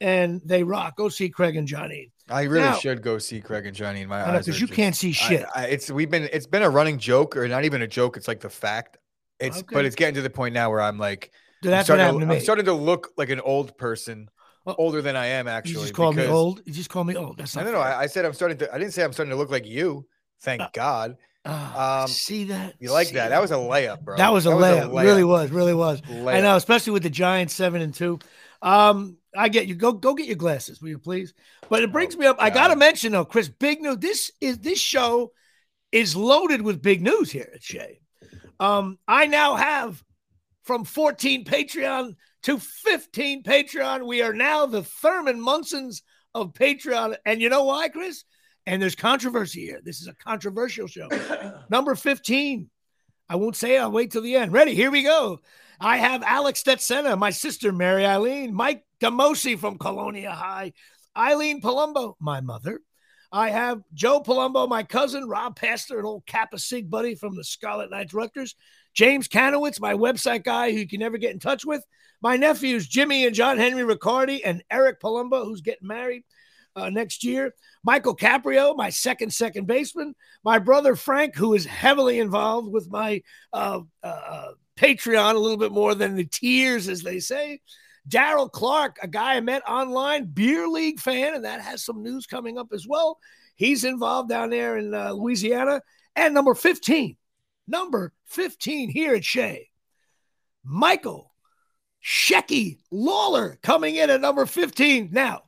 and 0.00 0.40
they 0.42 0.62
rock. 0.62 0.96
Go 0.96 1.10
see 1.10 1.28
Craig 1.28 1.54
and 1.54 1.68
Johnny. 1.68 2.12
I 2.30 2.44
really 2.44 2.64
now, 2.64 2.76
should 2.76 3.02
go 3.02 3.18
see 3.18 3.42
Craig 3.42 3.66
and 3.66 3.76
Johnny 3.76 4.00
in 4.00 4.08
my 4.08 4.26
eyes. 4.26 4.46
Because 4.46 4.58
you 4.58 4.66
just, 4.66 4.76
can't 4.76 4.96
see 4.96 5.12
shit. 5.12 5.44
I, 5.54 5.64
I, 5.64 5.66
it's 5.66 5.90
we've 5.90 6.10
been 6.10 6.30
it's 6.32 6.46
been 6.46 6.62
a 6.62 6.70
running 6.70 6.98
joke, 6.98 7.36
or 7.36 7.46
not 7.46 7.66
even 7.66 7.82
a 7.82 7.86
joke. 7.86 8.16
It's 8.16 8.26
like 8.26 8.40
the 8.40 8.48
fact. 8.48 8.96
It's 9.38 9.58
okay. 9.58 9.74
but 9.74 9.84
it's 9.84 9.94
getting 9.94 10.14
to 10.14 10.22
the 10.22 10.30
point 10.30 10.54
now 10.54 10.70
where 10.70 10.80
I'm 10.80 10.98
like 10.98 11.30
Dude, 11.60 11.72
that's 11.72 11.90
I'm 11.90 11.98
starting, 11.98 12.20
to, 12.20 12.26
to 12.26 12.32
I'm 12.32 12.40
starting 12.40 12.64
to 12.64 12.72
look 12.72 13.10
like 13.18 13.28
an 13.28 13.40
old 13.40 13.76
person, 13.76 14.30
older 14.66 15.02
than 15.02 15.14
I 15.14 15.26
am 15.26 15.46
actually. 15.46 15.74
You 15.74 15.80
just 15.80 15.94
call 15.94 16.14
me 16.14 16.26
old. 16.26 16.62
You 16.64 16.72
just 16.72 16.88
call 16.88 17.04
me 17.04 17.16
old. 17.16 17.36
That's 17.36 17.54
not. 17.54 17.66
No, 17.66 17.72
no, 17.72 17.78
no. 17.78 17.84
I, 17.84 18.00
I, 18.00 18.06
said 18.06 18.24
I'm 18.24 18.32
starting 18.32 18.56
to. 18.58 18.74
I 18.74 18.78
didn't 18.78 18.94
say 18.94 19.04
I'm 19.04 19.12
starting 19.12 19.30
to 19.30 19.36
look 19.36 19.50
like 19.50 19.66
you. 19.66 20.06
Thank 20.40 20.62
uh, 20.62 20.68
God. 20.72 21.16
Uh, 21.46 22.02
um, 22.02 22.08
see 22.08 22.44
that? 22.44 22.74
You 22.80 22.92
like 22.92 23.10
that? 23.10 23.28
That 23.28 23.40
was 23.40 23.52
a 23.52 23.54
layup, 23.54 24.02
bro. 24.02 24.16
That 24.16 24.32
was 24.32 24.46
a, 24.46 24.50
that 24.50 24.56
layup. 24.56 24.90
Was 24.90 25.04
a 25.04 25.04
layup. 25.04 25.04
Really 25.04 25.24
was. 25.24 25.50
Really 25.50 25.74
was. 25.74 26.00
Layup. 26.02 26.34
I 26.34 26.40
know, 26.40 26.56
especially 26.56 26.92
with 26.92 27.02
the 27.02 27.10
Giants 27.10 27.54
seven 27.54 27.80
and 27.82 27.94
two. 27.94 28.18
Um, 28.62 29.16
I 29.36 29.48
get 29.48 29.66
you. 29.66 29.74
Go 29.74 29.92
go 29.92 30.14
get 30.14 30.26
your 30.26 30.36
glasses, 30.36 30.80
will 30.80 30.88
you 30.88 30.98
please? 30.98 31.34
But 31.68 31.82
it 31.82 31.92
brings 31.92 32.16
oh, 32.16 32.18
me 32.18 32.26
up. 32.26 32.38
God. 32.38 32.44
I 32.44 32.50
gotta 32.50 32.76
mention 32.76 33.12
though, 33.12 33.24
Chris, 33.24 33.48
big 33.48 33.80
news. 33.80 33.98
This 33.98 34.32
is 34.40 34.58
this 34.58 34.80
show 34.80 35.32
is 35.92 36.16
loaded 36.16 36.62
with 36.62 36.82
big 36.82 37.02
news 37.02 37.30
here 37.30 37.50
at 37.54 37.62
Shea. 37.62 38.00
Um, 38.58 38.98
I 39.06 39.26
now 39.26 39.54
have 39.54 40.02
from 40.64 40.84
14 40.84 41.44
Patreon 41.44 42.16
to 42.42 42.58
15 42.58 43.42
Patreon. 43.42 44.06
We 44.06 44.22
are 44.22 44.32
now 44.32 44.66
the 44.66 44.82
Thurman 44.82 45.40
Munsons 45.40 46.02
of 46.34 46.52
Patreon. 46.54 47.16
And 47.24 47.40
you 47.40 47.48
know 47.48 47.64
why, 47.64 47.88
Chris? 47.88 48.24
And 48.66 48.82
there's 48.82 48.96
controversy 48.96 49.66
here. 49.66 49.80
This 49.82 50.00
is 50.00 50.08
a 50.08 50.14
controversial 50.14 50.88
show. 50.88 51.08
Number 51.70 51.94
15. 51.94 52.68
I 53.28 53.36
won't 53.36 53.56
say 53.56 53.76
it. 53.76 53.80
I'll 53.80 53.92
wait 53.92 54.10
till 54.10 54.22
the 54.22 54.36
end. 54.36 54.52
Ready? 54.52 54.74
Here 54.74 54.90
we 54.90 55.02
go. 55.02 55.40
I 55.80 55.98
have 55.98 56.22
Alex 56.22 56.62
Stetsena, 56.62 57.18
my 57.18 57.30
sister 57.30 57.72
Mary 57.72 58.06
Eileen, 58.06 58.54
Mike 58.54 58.84
Demosi 59.00 59.58
from 59.58 59.78
Colonia 59.78 60.30
High, 60.30 60.72
Eileen 61.16 61.60
Palumbo, 61.60 62.14
my 62.18 62.40
mother. 62.40 62.80
I 63.30 63.50
have 63.50 63.82
Joe 63.92 64.22
Palumbo, 64.22 64.68
my 64.68 64.84
cousin, 64.84 65.28
Rob 65.28 65.56
Pastor, 65.56 65.98
an 65.98 66.06
old 66.06 66.24
Kappa 66.26 66.58
Sig 66.58 66.88
buddy 66.88 67.14
from 67.14 67.36
the 67.36 67.44
Scarlet 67.44 67.90
Knights 67.90 68.14
Rutgers, 68.14 68.54
James 68.94 69.28
Kanowitz, 69.28 69.80
my 69.80 69.92
website 69.92 70.44
guy 70.44 70.72
who 70.72 70.78
you 70.78 70.88
can 70.88 71.00
never 71.00 71.18
get 71.18 71.32
in 71.32 71.40
touch 71.40 71.64
with. 71.64 71.84
My 72.22 72.36
nephews, 72.36 72.86
Jimmy 72.88 73.26
and 73.26 73.34
John 73.34 73.58
Henry 73.58 73.84
Riccardi, 73.84 74.42
and 74.44 74.62
Eric 74.70 75.00
Palumbo, 75.00 75.44
who's 75.44 75.60
getting 75.60 75.88
married 75.88 76.22
uh, 76.76 76.90
next 76.90 77.24
year. 77.24 77.54
Michael 77.82 78.14
Caprio, 78.14 78.76
my 78.76 78.90
second 78.90 79.32
second 79.32 79.66
baseman. 79.66 80.14
My 80.44 80.58
brother 80.58 80.94
Frank, 80.94 81.34
who 81.34 81.54
is 81.54 81.64
heavily 81.64 82.20
involved 82.20 82.70
with 82.70 82.90
my 82.90 83.22
uh, 83.52 83.80
uh, 84.02 84.48
Patreon 84.76 85.34
a 85.34 85.38
little 85.38 85.56
bit 85.56 85.72
more 85.72 85.94
than 85.94 86.14
the 86.14 86.26
tears, 86.26 86.88
as 86.88 87.02
they 87.02 87.18
say. 87.18 87.60
Daryl 88.08 88.50
Clark, 88.50 88.98
a 89.02 89.08
guy 89.08 89.34
I 89.34 89.40
met 89.40 89.68
online, 89.68 90.26
beer 90.26 90.68
league 90.68 91.00
fan, 91.00 91.34
and 91.34 91.44
that 91.44 91.60
has 91.60 91.84
some 91.84 92.02
news 92.02 92.26
coming 92.26 92.58
up 92.58 92.68
as 92.72 92.86
well. 92.86 93.18
He's 93.56 93.84
involved 93.84 94.28
down 94.28 94.50
there 94.50 94.76
in 94.76 94.94
uh, 94.94 95.12
Louisiana. 95.12 95.80
And 96.14 96.32
number 96.32 96.54
15, 96.54 97.16
number 97.66 98.12
15 98.26 98.90
here 98.90 99.14
at 99.14 99.24
Shea. 99.24 99.68
Michael 100.62 101.34
Shecky 102.04 102.78
Lawler 102.90 103.58
coming 103.62 103.96
in 103.96 104.10
at 104.10 104.20
number 104.20 104.46
15. 104.46 105.08
Now, 105.10 105.42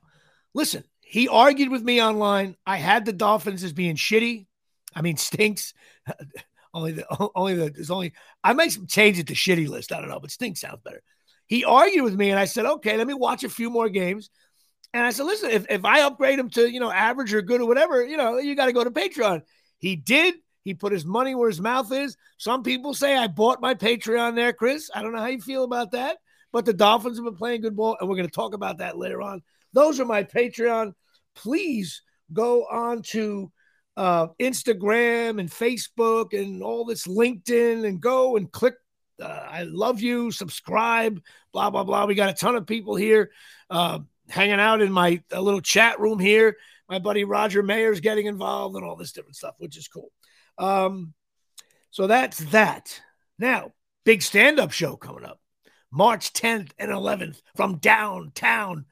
listen, 0.53 0.83
he 1.09 1.27
argued 1.27 1.69
with 1.69 1.81
me 1.81 2.03
online. 2.03 2.55
I 2.67 2.77
had 2.77 3.03
the 3.03 3.13
Dolphins 3.13 3.63
as 3.63 3.73
being 3.73 3.95
shitty. 3.95 4.45
I 4.93 5.01
mean, 5.01 5.17
stinks. 5.17 5.73
only 6.73 6.91
the 6.91 7.29
only 7.35 7.55
the 7.55 7.71
there's 7.71 7.89
only 7.89 8.13
I 8.43 8.53
might 8.53 8.77
change 8.87 9.17
it 9.17 9.27
to 9.27 9.33
shitty 9.33 9.67
list. 9.67 9.91
I 9.91 9.99
don't 9.99 10.09
know, 10.09 10.19
but 10.19 10.29
stinks 10.29 10.61
sounds 10.61 10.81
better. 10.83 11.01
He 11.47 11.65
argued 11.65 12.03
with 12.03 12.13
me, 12.13 12.29
and 12.29 12.39
I 12.39 12.45
said, 12.45 12.65
okay, 12.65 12.95
let 12.95 13.07
me 13.07 13.15
watch 13.15 13.43
a 13.43 13.49
few 13.49 13.71
more 13.71 13.89
games. 13.89 14.29
And 14.93 15.03
I 15.03 15.09
said, 15.09 15.25
listen, 15.25 15.49
if, 15.49 15.65
if 15.67 15.83
I 15.83 16.01
upgrade 16.01 16.37
him 16.37 16.51
to 16.51 16.71
you 16.71 16.79
know 16.79 16.91
average 16.91 17.33
or 17.33 17.41
good 17.41 17.61
or 17.61 17.65
whatever, 17.65 18.05
you 18.05 18.17
know, 18.17 18.37
you 18.37 18.55
got 18.55 18.67
to 18.67 18.73
go 18.73 18.83
to 18.83 18.91
Patreon. 18.91 19.41
He 19.79 19.95
did. 19.95 20.35
He 20.63 20.75
put 20.75 20.93
his 20.93 21.05
money 21.05 21.33
where 21.33 21.49
his 21.49 21.61
mouth 21.61 21.91
is. 21.91 22.17
Some 22.37 22.61
people 22.61 22.93
say 22.93 23.17
I 23.17 23.25
bought 23.25 23.61
my 23.61 23.73
Patreon 23.73 24.35
there, 24.35 24.53
Chris. 24.53 24.91
I 24.93 25.01
don't 25.01 25.13
know 25.13 25.21
how 25.21 25.27
you 25.27 25.41
feel 25.41 25.63
about 25.63 25.91
that, 25.93 26.17
but 26.51 26.65
the 26.65 26.73
Dolphins 26.73 27.17
have 27.17 27.25
been 27.25 27.35
playing 27.35 27.61
good 27.61 27.75
ball, 27.75 27.97
and 27.99 28.07
we're 28.07 28.17
going 28.17 28.27
to 28.27 28.31
talk 28.31 28.53
about 28.53 28.77
that 28.77 28.95
later 28.95 29.23
on. 29.23 29.41
Those 29.73 29.99
are 29.99 30.05
my 30.05 30.23
Patreon. 30.23 30.93
Please 31.35 32.01
go 32.31 32.65
on 32.65 33.01
to 33.01 33.51
uh, 33.97 34.27
Instagram 34.39 35.39
and 35.39 35.49
Facebook 35.49 36.39
and 36.39 36.63
all 36.63 36.85
this 36.85 37.05
LinkedIn 37.05 37.85
and 37.85 38.01
go 38.01 38.37
and 38.37 38.51
click. 38.51 38.75
Uh, 39.21 39.25
I 39.27 39.63
love 39.63 40.01
you. 40.01 40.31
Subscribe. 40.31 41.21
Blah 41.51 41.69
blah 41.69 41.83
blah. 41.83 42.05
We 42.05 42.15
got 42.15 42.29
a 42.29 42.33
ton 42.33 42.55
of 42.55 42.65
people 42.65 42.95
here 42.95 43.31
uh, 43.69 43.99
hanging 44.29 44.59
out 44.59 44.81
in 44.81 44.91
my 44.91 45.21
little 45.31 45.61
chat 45.61 45.99
room 45.99 46.19
here. 46.19 46.55
My 46.87 46.99
buddy 46.99 47.23
Roger 47.23 47.61
Mayer's 47.61 47.99
getting 47.99 48.25
involved 48.25 48.75
and 48.75 48.85
all 48.85 48.95
this 48.95 49.11
different 49.11 49.35
stuff, 49.35 49.55
which 49.57 49.77
is 49.77 49.87
cool. 49.87 50.11
Um, 50.57 51.13
so 51.91 52.07
that's 52.07 52.37
that. 52.51 53.01
Now, 53.37 53.73
big 54.05 54.21
stand 54.21 54.59
up 54.59 54.71
show 54.71 54.95
coming 54.95 55.25
up 55.25 55.39
March 55.91 56.33
10th 56.33 56.71
and 56.77 56.91
11th 56.91 57.41
from 57.55 57.77
downtown 57.77 58.85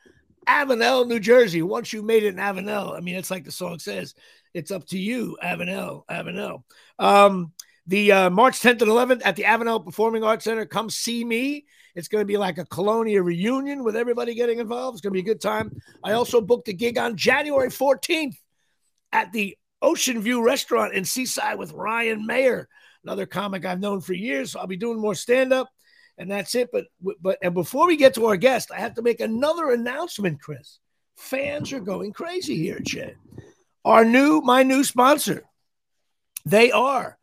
Avenel, 0.48 1.08
New 1.08 1.20
Jersey. 1.20 1.62
Once 1.62 1.94
you 1.94 2.02
made 2.02 2.24
it 2.24 2.30
in 2.30 2.36
Avenel, 2.36 2.96
I 2.96 3.02
mean, 3.02 3.16
it's 3.16 3.32
like 3.32 3.44
the 3.44 3.52
song 3.52 3.80
says, 3.80 4.16
it's 4.54 4.72
up 4.72 4.86
to 4.88 4.98
you, 4.98 5.38
Avenel, 5.44 6.04
Avenel. 6.10 6.64
Um, 6.98 7.52
the 7.86 8.12
uh, 8.12 8.30
March 8.30 8.60
10th 8.60 8.82
and 8.82 8.92
11th 8.92 9.22
at 9.24 9.36
the 9.36 9.44
Avenel 9.44 9.84
Performing 9.84 10.24
Arts 10.24 10.46
Center. 10.46 10.66
Come 10.66 10.90
see 10.90 11.24
me. 11.24 11.66
It's 11.96 12.08
going 12.10 12.22
to 12.22 12.26
be 12.26 12.38
like 12.38 12.58
a 12.58 12.66
Colonia 12.66 13.24
reunion 13.24 13.84
with 13.84 13.96
everybody 13.96 14.36
getting 14.36 14.60
involved. 14.60 14.96
It's 14.96 15.02
going 15.02 15.12
to 15.14 15.22
be 15.22 15.28
a 15.28 15.34
good 15.34 15.42
time. 15.42 15.72
I 16.04 16.12
also 16.14 16.42
booked 16.42 16.68
a 16.68 16.74
gig 16.74 16.98
on 16.98 17.18
January 17.18 17.70
14th 17.70 18.36
at 19.12 19.32
the 19.32 19.58
Ocean 19.82 20.22
View 20.22 20.44
Restaurant 20.44 20.94
in 20.94 21.06
Seaside 21.06 21.58
with 21.58 21.72
Ryan 21.74 22.26
Mayer, 22.26 22.68
another 23.04 23.26
comic 23.26 23.66
I've 23.66 23.80
known 23.80 24.02
for 24.02 24.14
years. 24.14 24.52
So 24.52 24.60
I'll 24.60 24.68
be 24.68 24.78
doing 24.78 25.00
more 25.00 25.16
stand 25.16 25.54
up, 25.54 25.70
and 26.18 26.30
that's 26.30 26.56
it. 26.56 26.70
But 26.72 26.86
but 27.22 27.38
and 27.42 27.54
before 27.54 27.88
we 27.88 27.98
get 27.98 28.14
to 28.16 28.26
our 28.28 28.38
guest, 28.38 28.72
I 28.72 28.80
have 28.80 28.96
to 28.96 29.02
make 29.02 29.20
another 29.20 29.72
announcement, 29.72 30.42
Chris. 30.42 30.80
Fans 31.16 31.74
are 31.74 31.80
going 31.80 32.14
crazy 32.14 32.56
here 32.58 32.78
at 32.78 33.14
Our 33.86 34.06
new 34.06 34.42
my 34.42 34.64
new 34.64 34.84
sponsor, 34.84 35.46
they 36.46 36.72
are 36.72 37.18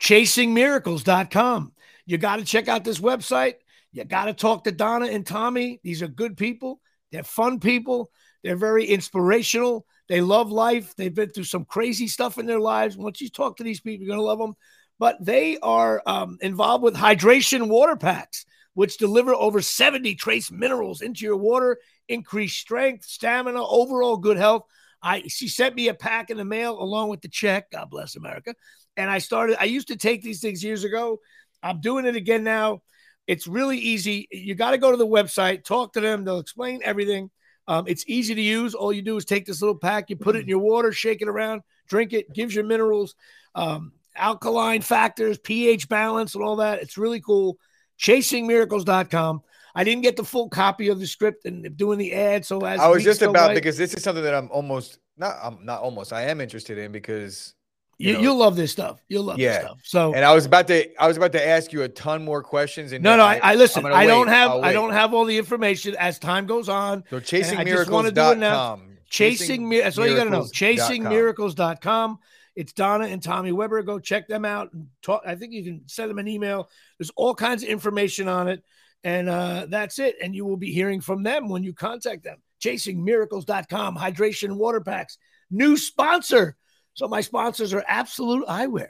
chasingmiracles.com. 0.00 1.72
You 2.06 2.18
got 2.18 2.38
to 2.38 2.44
check 2.44 2.68
out 2.68 2.84
this 2.84 2.98
website. 2.98 3.54
You 3.92 4.04
got 4.04 4.26
to 4.26 4.34
talk 4.34 4.64
to 4.64 4.72
Donna 4.72 5.06
and 5.06 5.26
Tommy. 5.26 5.80
These 5.82 6.02
are 6.02 6.08
good 6.08 6.36
people. 6.36 6.80
They're 7.12 7.22
fun 7.22 7.60
people. 7.60 8.10
They're 8.42 8.56
very 8.56 8.86
inspirational. 8.86 9.86
They 10.08 10.20
love 10.20 10.50
life. 10.50 10.94
They've 10.96 11.14
been 11.14 11.30
through 11.30 11.44
some 11.44 11.64
crazy 11.64 12.08
stuff 12.08 12.38
in 12.38 12.46
their 12.46 12.60
lives. 12.60 12.96
Once 12.96 13.20
you 13.20 13.28
talk 13.28 13.56
to 13.56 13.64
these 13.64 13.80
people, 13.80 14.04
you're 14.04 14.16
going 14.16 14.24
to 14.24 14.26
love 14.26 14.38
them. 14.38 14.56
But 15.00 15.16
they 15.24 15.56
are 15.58 16.02
um, 16.04 16.36
involved 16.42 16.84
with 16.84 16.94
hydration 16.94 17.68
water 17.68 17.96
packs, 17.96 18.44
which 18.74 18.98
deliver 18.98 19.34
over 19.34 19.62
70 19.62 20.14
trace 20.14 20.50
minerals 20.52 21.00
into 21.00 21.24
your 21.24 21.38
water, 21.38 21.78
increase 22.06 22.54
strength, 22.54 23.06
stamina, 23.06 23.66
overall 23.66 24.18
good 24.18 24.36
health. 24.36 24.64
I 25.02 25.22
she 25.26 25.48
sent 25.48 25.74
me 25.74 25.88
a 25.88 25.94
pack 25.94 26.28
in 26.28 26.36
the 26.36 26.44
mail 26.44 26.78
along 26.78 27.08
with 27.08 27.22
the 27.22 27.28
check. 27.28 27.70
God 27.70 27.88
bless 27.88 28.14
America. 28.14 28.54
And 28.98 29.10
I 29.10 29.18
started. 29.18 29.56
I 29.58 29.64
used 29.64 29.88
to 29.88 29.96
take 29.96 30.22
these 30.22 30.42
things 30.42 30.62
years 30.62 30.84
ago. 30.84 31.18
I'm 31.62 31.80
doing 31.80 32.04
it 32.04 32.14
again 32.14 32.44
now. 32.44 32.82
It's 33.26 33.46
really 33.46 33.78
easy. 33.78 34.28
You 34.30 34.54
got 34.54 34.72
to 34.72 34.78
go 34.78 34.90
to 34.90 34.98
the 34.98 35.06
website, 35.06 35.64
talk 35.64 35.94
to 35.94 36.00
them. 36.00 36.24
They'll 36.24 36.40
explain 36.40 36.82
everything. 36.84 37.30
Um, 37.66 37.84
it's 37.86 38.04
easy 38.06 38.34
to 38.34 38.42
use. 38.42 38.74
All 38.74 38.92
you 38.92 39.00
do 39.00 39.16
is 39.16 39.24
take 39.24 39.46
this 39.46 39.62
little 39.62 39.78
pack, 39.78 40.10
you 40.10 40.16
put 40.16 40.36
it 40.36 40.40
in 40.42 40.48
your 40.48 40.58
water, 40.58 40.92
shake 40.92 41.22
it 41.22 41.28
around, 41.28 41.62
drink 41.88 42.12
it, 42.12 42.32
gives 42.34 42.54
you 42.54 42.64
minerals, 42.64 43.14
um, 43.54 43.92
alkaline 44.20 44.82
factors, 44.82 45.38
pH 45.38 45.88
balance, 45.88 46.34
and 46.34 46.44
all 46.44 46.56
that. 46.56 46.80
It's 46.82 46.98
really 46.98 47.20
cool. 47.20 47.58
ChasingMiracles.com. 47.98 49.42
I 49.74 49.84
didn't 49.84 50.02
get 50.02 50.16
the 50.16 50.24
full 50.24 50.48
copy 50.48 50.88
of 50.88 50.98
the 50.98 51.06
script 51.06 51.44
and 51.44 51.76
doing 51.76 51.98
the 51.98 52.12
ad. 52.12 52.44
So 52.44 52.64
as 52.64 52.80
I 52.80 52.88
was 52.88 53.04
just 53.04 53.22
about 53.22 53.48
by, 53.48 53.54
because 53.54 53.76
this 53.76 53.94
is 53.94 54.02
something 54.02 54.24
that 54.24 54.34
I'm 54.34 54.50
almost 54.50 54.98
not 55.16 55.36
I'm 55.42 55.64
not 55.64 55.80
almost 55.80 56.12
I 56.12 56.22
am 56.22 56.40
interested 56.40 56.78
in 56.78 56.92
because 56.92 57.54
you, 57.98 58.18
you 58.18 58.30
will 58.30 58.38
love 58.38 58.56
this 58.56 58.72
stuff. 58.72 59.00
You'll 59.08 59.24
love 59.24 59.38
yeah. 59.38 59.52
this 59.52 59.60
stuff. 59.60 59.80
So 59.84 60.14
and 60.14 60.24
I 60.24 60.34
was 60.34 60.46
about 60.46 60.66
to 60.68 61.00
I 61.00 61.06
was 61.06 61.16
about 61.16 61.32
to 61.32 61.46
ask 61.46 61.72
you 61.72 61.82
a 61.82 61.88
ton 61.88 62.24
more 62.24 62.42
questions. 62.42 62.92
And 62.92 63.04
no, 63.04 63.16
no, 63.16 63.24
I, 63.24 63.40
I 63.42 63.54
listen. 63.54 63.84
I 63.86 64.06
don't 64.06 64.28
have 64.28 64.50
I 64.50 64.72
don't 64.72 64.92
have 64.92 65.14
all 65.14 65.24
the 65.24 65.38
information 65.38 65.94
as 65.98 66.18
time 66.18 66.46
goes 66.46 66.68
on. 66.68 67.04
So 67.10 67.20
chasingmiracles.com. 67.20 68.86
Chasing, 69.10 69.68
Chasing 69.68 69.68
that's 69.70 69.98
all 69.98 70.06
you 70.06 70.16
got 70.16 70.24
to 70.24 70.30
know. 70.30 70.42
Chasingmiracles.com. 70.42 72.18
It's 72.56 72.72
Donna 72.72 73.06
and 73.06 73.22
Tommy 73.22 73.52
Weber. 73.52 73.82
Go 73.82 73.98
check 73.98 74.28
them 74.28 74.44
out 74.44 74.72
and 74.72 74.88
talk. 75.02 75.22
I 75.26 75.34
think 75.34 75.52
you 75.52 75.64
can 75.64 75.82
send 75.86 76.10
them 76.10 76.18
an 76.18 76.28
email. 76.28 76.68
There's 76.98 77.12
all 77.16 77.34
kinds 77.34 77.62
of 77.62 77.68
information 77.68 78.28
on 78.28 78.48
it. 78.48 78.62
And 79.02 79.28
uh, 79.28 79.66
that's 79.68 79.98
it. 79.98 80.16
And 80.22 80.34
you 80.34 80.44
will 80.44 80.56
be 80.56 80.72
hearing 80.72 81.00
from 81.00 81.22
them 81.22 81.48
when 81.48 81.62
you 81.62 81.72
contact 81.72 82.24
them. 82.24 82.38
ChasingMiracles.com, 82.62 83.96
hydration 83.96 84.56
water 84.56 84.80
packs, 84.80 85.16
new 85.50 85.76
sponsor. 85.76 86.56
So 86.94 87.08
my 87.08 87.22
sponsors 87.22 87.72
are 87.72 87.84
Absolute 87.86 88.46
Eyewear, 88.46 88.88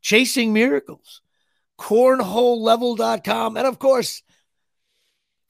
Chasing 0.00 0.52
Miracles, 0.52 1.20
CornholeLevel.com, 1.78 3.56
and 3.56 3.66
of 3.66 3.78
course, 3.78 4.22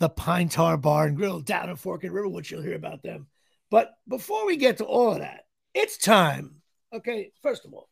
the 0.01 0.09
Pine 0.09 0.49
Tar 0.49 0.77
Bar 0.77 1.07
and 1.07 1.17
Grill 1.17 1.41
down 1.41 1.71
in 1.71 1.77
Fork 1.77 2.05
and 2.05 2.13
Riverwood. 2.13 2.51
You'll 2.51 2.63
hear 2.63 2.75
about 2.75 3.03
them. 3.03 3.29
But 3.71 3.95
before 4.07 4.47
we 4.47 4.57
get 4.57 4.79
to 4.79 4.85
all 4.85 5.13
of 5.13 5.21
that, 5.21 5.47
it's 5.73 5.97
time. 5.97 6.57
Okay, 6.95 7.33
first 7.43 7.65
of 7.65 7.75
all, 7.75 7.89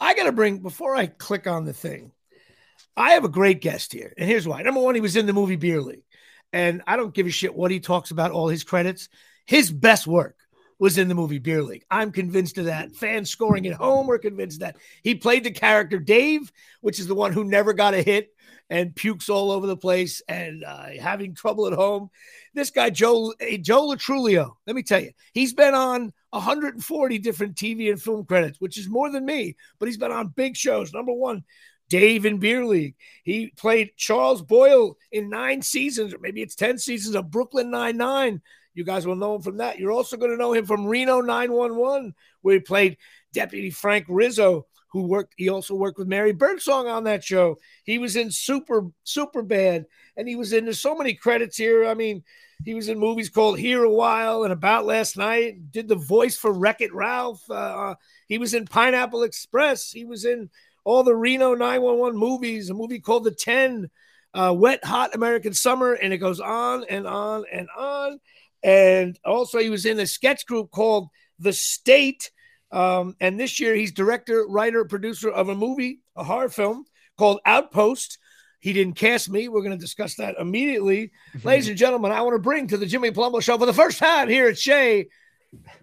I 0.00 0.14
got 0.14 0.24
to 0.24 0.32
bring, 0.32 0.58
before 0.58 0.96
I 0.96 1.06
click 1.06 1.46
on 1.46 1.64
the 1.64 1.72
thing, 1.72 2.10
I 2.96 3.12
have 3.12 3.24
a 3.24 3.28
great 3.28 3.60
guest 3.60 3.92
here, 3.92 4.12
and 4.18 4.28
here's 4.28 4.46
why. 4.46 4.60
Number 4.62 4.80
one, 4.80 4.96
he 4.96 5.00
was 5.00 5.14
in 5.14 5.26
the 5.26 5.32
movie 5.32 5.54
Beer 5.54 5.80
League, 5.80 6.02
and 6.52 6.82
I 6.84 6.96
don't 6.96 7.14
give 7.14 7.28
a 7.28 7.30
shit 7.30 7.54
what 7.54 7.70
he 7.70 7.78
talks 7.78 8.10
about, 8.10 8.32
all 8.32 8.48
his 8.48 8.64
credits. 8.64 9.08
His 9.46 9.70
best 9.70 10.08
work 10.08 10.36
was 10.80 10.98
in 10.98 11.06
the 11.06 11.14
movie 11.14 11.38
Beer 11.38 11.62
League. 11.62 11.84
I'm 11.92 12.10
convinced 12.10 12.58
of 12.58 12.64
that. 12.64 12.90
Fans 12.96 13.30
scoring 13.30 13.68
at 13.68 13.74
home 13.74 14.08
were 14.08 14.18
convinced 14.18 14.60
that 14.60 14.76
he 15.04 15.14
played 15.14 15.44
the 15.44 15.52
character 15.52 16.00
Dave, 16.00 16.50
which 16.80 16.98
is 16.98 17.06
the 17.06 17.14
one 17.14 17.32
who 17.32 17.44
never 17.44 17.72
got 17.72 17.94
a 17.94 18.02
hit 18.02 18.34
and 18.70 18.94
pukes 18.94 19.28
all 19.28 19.50
over 19.50 19.66
the 19.66 19.76
place 19.76 20.22
and 20.28 20.64
uh, 20.64 20.88
having 21.00 21.34
trouble 21.34 21.66
at 21.66 21.72
home. 21.72 22.10
This 22.54 22.70
guy 22.70 22.90
Joe 22.90 23.32
Joe 23.60 23.86
Lo 23.86 23.96
Truglio, 23.96 24.52
let 24.66 24.76
me 24.76 24.82
tell 24.82 25.00
you, 25.00 25.12
he's 25.32 25.54
been 25.54 25.74
on 25.74 26.12
140 26.30 27.18
different 27.18 27.54
TV 27.54 27.90
and 27.90 28.00
film 28.00 28.24
credits, 28.24 28.60
which 28.60 28.78
is 28.78 28.88
more 28.88 29.10
than 29.10 29.24
me. 29.24 29.56
But 29.78 29.86
he's 29.86 29.96
been 29.96 30.12
on 30.12 30.28
big 30.28 30.56
shows. 30.56 30.92
Number 30.92 31.12
one, 31.12 31.44
Dave 31.88 32.26
in 32.26 32.38
Beer 32.38 32.64
League. 32.64 32.96
He 33.24 33.52
played 33.56 33.92
Charles 33.96 34.42
Boyle 34.42 34.96
in 35.10 35.30
nine 35.30 35.62
seasons, 35.62 36.12
or 36.12 36.18
maybe 36.18 36.42
it's 36.42 36.54
10 36.54 36.78
seasons 36.78 37.14
of 37.14 37.30
Brooklyn 37.30 37.70
Nine-Nine. 37.70 38.42
You 38.74 38.84
guys 38.84 39.06
will 39.06 39.16
know 39.16 39.34
him 39.34 39.42
from 39.42 39.56
that. 39.56 39.78
You're 39.78 39.92
also 39.92 40.16
going 40.16 40.30
to 40.30 40.36
know 40.36 40.52
him 40.52 40.66
from 40.66 40.86
Reno 40.86 41.20
911, 41.20 42.14
where 42.42 42.54
he 42.54 42.60
played 42.60 42.96
Deputy 43.32 43.70
Frank 43.70 44.04
Rizzo, 44.08 44.66
who 44.88 45.06
worked, 45.06 45.34
he 45.36 45.48
also 45.48 45.74
worked 45.74 45.98
with 45.98 46.08
Mary 46.08 46.32
Birdsong 46.32 46.86
on 46.86 47.04
that 47.04 47.22
show. 47.22 47.56
He 47.84 47.98
was 47.98 48.16
in 48.16 48.30
Super, 48.30 48.86
Super 49.04 49.42
Bad, 49.42 49.86
and 50.16 50.28
he 50.28 50.36
was 50.36 50.52
in, 50.52 50.64
there's 50.64 50.80
so 50.80 50.96
many 50.96 51.14
credits 51.14 51.56
here. 51.56 51.86
I 51.86 51.94
mean, 51.94 52.22
he 52.64 52.74
was 52.74 52.88
in 52.88 52.98
movies 52.98 53.28
called 53.28 53.58
Here 53.58 53.84
a 53.84 53.90
While 53.90 54.44
and 54.44 54.52
About 54.52 54.86
Last 54.86 55.16
Night, 55.16 55.70
did 55.70 55.88
the 55.88 55.94
voice 55.94 56.36
for 56.36 56.52
Wreck 56.52 56.80
It 56.80 56.94
Ralph. 56.94 57.42
Uh, 57.48 57.54
uh 57.54 57.94
he 58.28 58.38
was 58.38 58.54
in 58.54 58.66
Pineapple 58.66 59.22
Express. 59.22 59.90
He 59.90 60.04
was 60.04 60.24
in 60.24 60.50
all 60.84 61.02
the 61.02 61.14
Reno 61.14 61.54
911 61.54 62.18
movies, 62.18 62.70
a 62.70 62.74
movie 62.74 62.98
called 62.98 63.24
The 63.24 63.30
10, 63.30 63.90
uh, 64.34 64.54
Wet 64.56 64.84
Hot 64.84 65.14
American 65.14 65.52
Summer, 65.52 65.92
and 65.92 66.12
it 66.12 66.18
goes 66.18 66.40
on 66.40 66.84
and 66.88 67.06
on 67.06 67.44
and 67.52 67.68
on. 67.76 68.20
And 68.62 69.18
also, 69.24 69.58
he 69.58 69.70
was 69.70 69.86
in 69.86 70.00
a 70.00 70.06
sketch 70.06 70.46
group 70.46 70.70
called 70.70 71.08
The 71.38 71.52
State. 71.52 72.30
Um, 72.70 73.16
and 73.20 73.38
this 73.38 73.60
year, 73.60 73.74
he's 73.74 73.92
director, 73.92 74.46
writer, 74.46 74.84
producer 74.84 75.30
of 75.30 75.48
a 75.48 75.54
movie, 75.54 76.00
a 76.16 76.24
horror 76.24 76.48
film 76.48 76.84
called 77.16 77.40
Outpost. 77.46 78.18
He 78.60 78.72
didn't 78.72 78.94
cast 78.94 79.30
me. 79.30 79.48
We're 79.48 79.62
going 79.62 79.76
to 79.76 79.78
discuss 79.78 80.16
that 80.16 80.36
immediately. 80.38 81.12
Ladies 81.44 81.68
and 81.68 81.78
gentlemen, 81.78 82.12
I 82.12 82.22
want 82.22 82.34
to 82.34 82.40
bring 82.40 82.66
to 82.68 82.76
the 82.76 82.86
Jimmy 82.86 83.10
Palumbo 83.10 83.42
Show 83.42 83.56
for 83.56 83.66
the 83.66 83.72
first 83.72 83.98
time 83.98 84.28
here 84.28 84.48
at 84.48 84.58
Shea, 84.58 85.08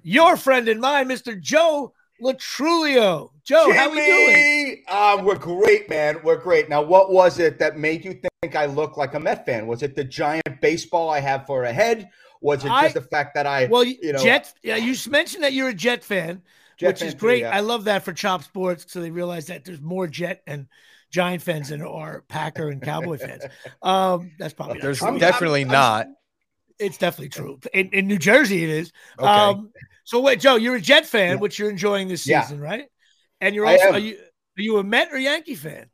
your 0.03 0.37
friend 0.37 0.67
and 0.67 0.81
mine, 0.81 1.07
Mr. 1.07 1.39
Joe 1.39 1.93
Lo 2.19 2.33
Truglio. 2.33 3.31
Joe, 3.43 3.65
Jimmy, 3.67 3.77
how 3.77 3.89
we 3.89 3.95
doing? 3.97 4.83
Uh, 4.87 5.21
we're 5.23 5.37
great, 5.37 5.89
man. 5.89 6.19
We're 6.23 6.37
great. 6.37 6.69
Now, 6.69 6.81
what 6.81 7.11
was 7.11 7.39
it 7.39 7.59
that 7.59 7.77
made 7.77 8.05
you 8.05 8.13
think 8.41 8.55
I 8.55 8.65
look 8.65 8.97
like 8.97 9.13
a 9.13 9.19
Met 9.19 9.45
fan? 9.45 9.67
Was 9.67 9.83
it 9.83 9.95
the 9.95 10.03
giant 10.03 10.61
baseball 10.61 11.09
I 11.09 11.19
have 11.19 11.45
for 11.45 11.63
a 11.63 11.73
head? 11.73 12.09
Was 12.41 12.63
it 12.63 12.71
I, 12.71 12.83
just 12.83 12.95
the 12.95 13.01
fact 13.01 13.33
that 13.35 13.47
I, 13.47 13.65
well, 13.65 13.83
you 13.83 14.13
know, 14.13 14.23
Jet? 14.23 14.53
Yeah, 14.63 14.75
you 14.75 14.95
mentioned 15.09 15.43
that 15.43 15.53
you're 15.53 15.69
a 15.69 15.73
Jet 15.73 16.03
fan, 16.03 16.41
Jet 16.77 16.87
which 16.87 16.99
fan 16.99 17.07
is 17.07 17.15
great. 17.15 17.37
Too, 17.37 17.41
yeah. 17.43 17.55
I 17.55 17.61
love 17.61 17.85
that 17.85 18.03
for 18.03 18.13
Chop 18.13 18.43
Sports, 18.43 18.85
so 18.87 19.01
they 19.01 19.11
realize 19.11 19.47
that 19.47 19.65
there's 19.65 19.81
more 19.81 20.07
Jet 20.07 20.41
and 20.47 20.67
Giant 21.11 21.41
fans 21.41 21.69
than 21.69 21.81
are 21.81 22.23
Packer 22.27 22.69
and 22.69 22.81
Cowboy 22.81 23.17
fans. 23.17 23.43
Um, 23.81 24.31
that's 24.39 24.53
probably 24.53 24.79
there's 24.79 24.99
definitely 24.99 25.61
I'm, 25.61 25.67
not. 25.67 26.05
I'm, 26.07 26.15
it's 26.79 26.97
definitely 26.97 27.29
true. 27.29 27.59
In, 27.73 27.89
in 27.89 28.07
New 28.07 28.17
Jersey, 28.17 28.63
it 28.63 28.69
is. 28.69 28.91
Okay. 29.19 29.27
Um, 29.27 29.71
so 30.03 30.19
wait, 30.19 30.39
Joe, 30.39 30.55
you're 30.55 30.75
a 30.75 30.81
Jet 30.81 31.05
fan, 31.05 31.35
yeah. 31.35 31.39
which 31.39 31.59
you're 31.59 31.69
enjoying 31.69 32.07
this 32.07 32.23
season, 32.23 32.59
yeah. 32.59 32.65
right? 32.65 32.85
And 33.41 33.55
you're 33.55 33.65
also 33.65 33.91
are 33.93 33.99
you 33.99 34.17
are 34.17 34.61
you 34.61 34.77
a 34.77 34.83
Met 34.83 35.09
or 35.11 35.17
Yankee 35.17 35.55
fan? 35.55 35.87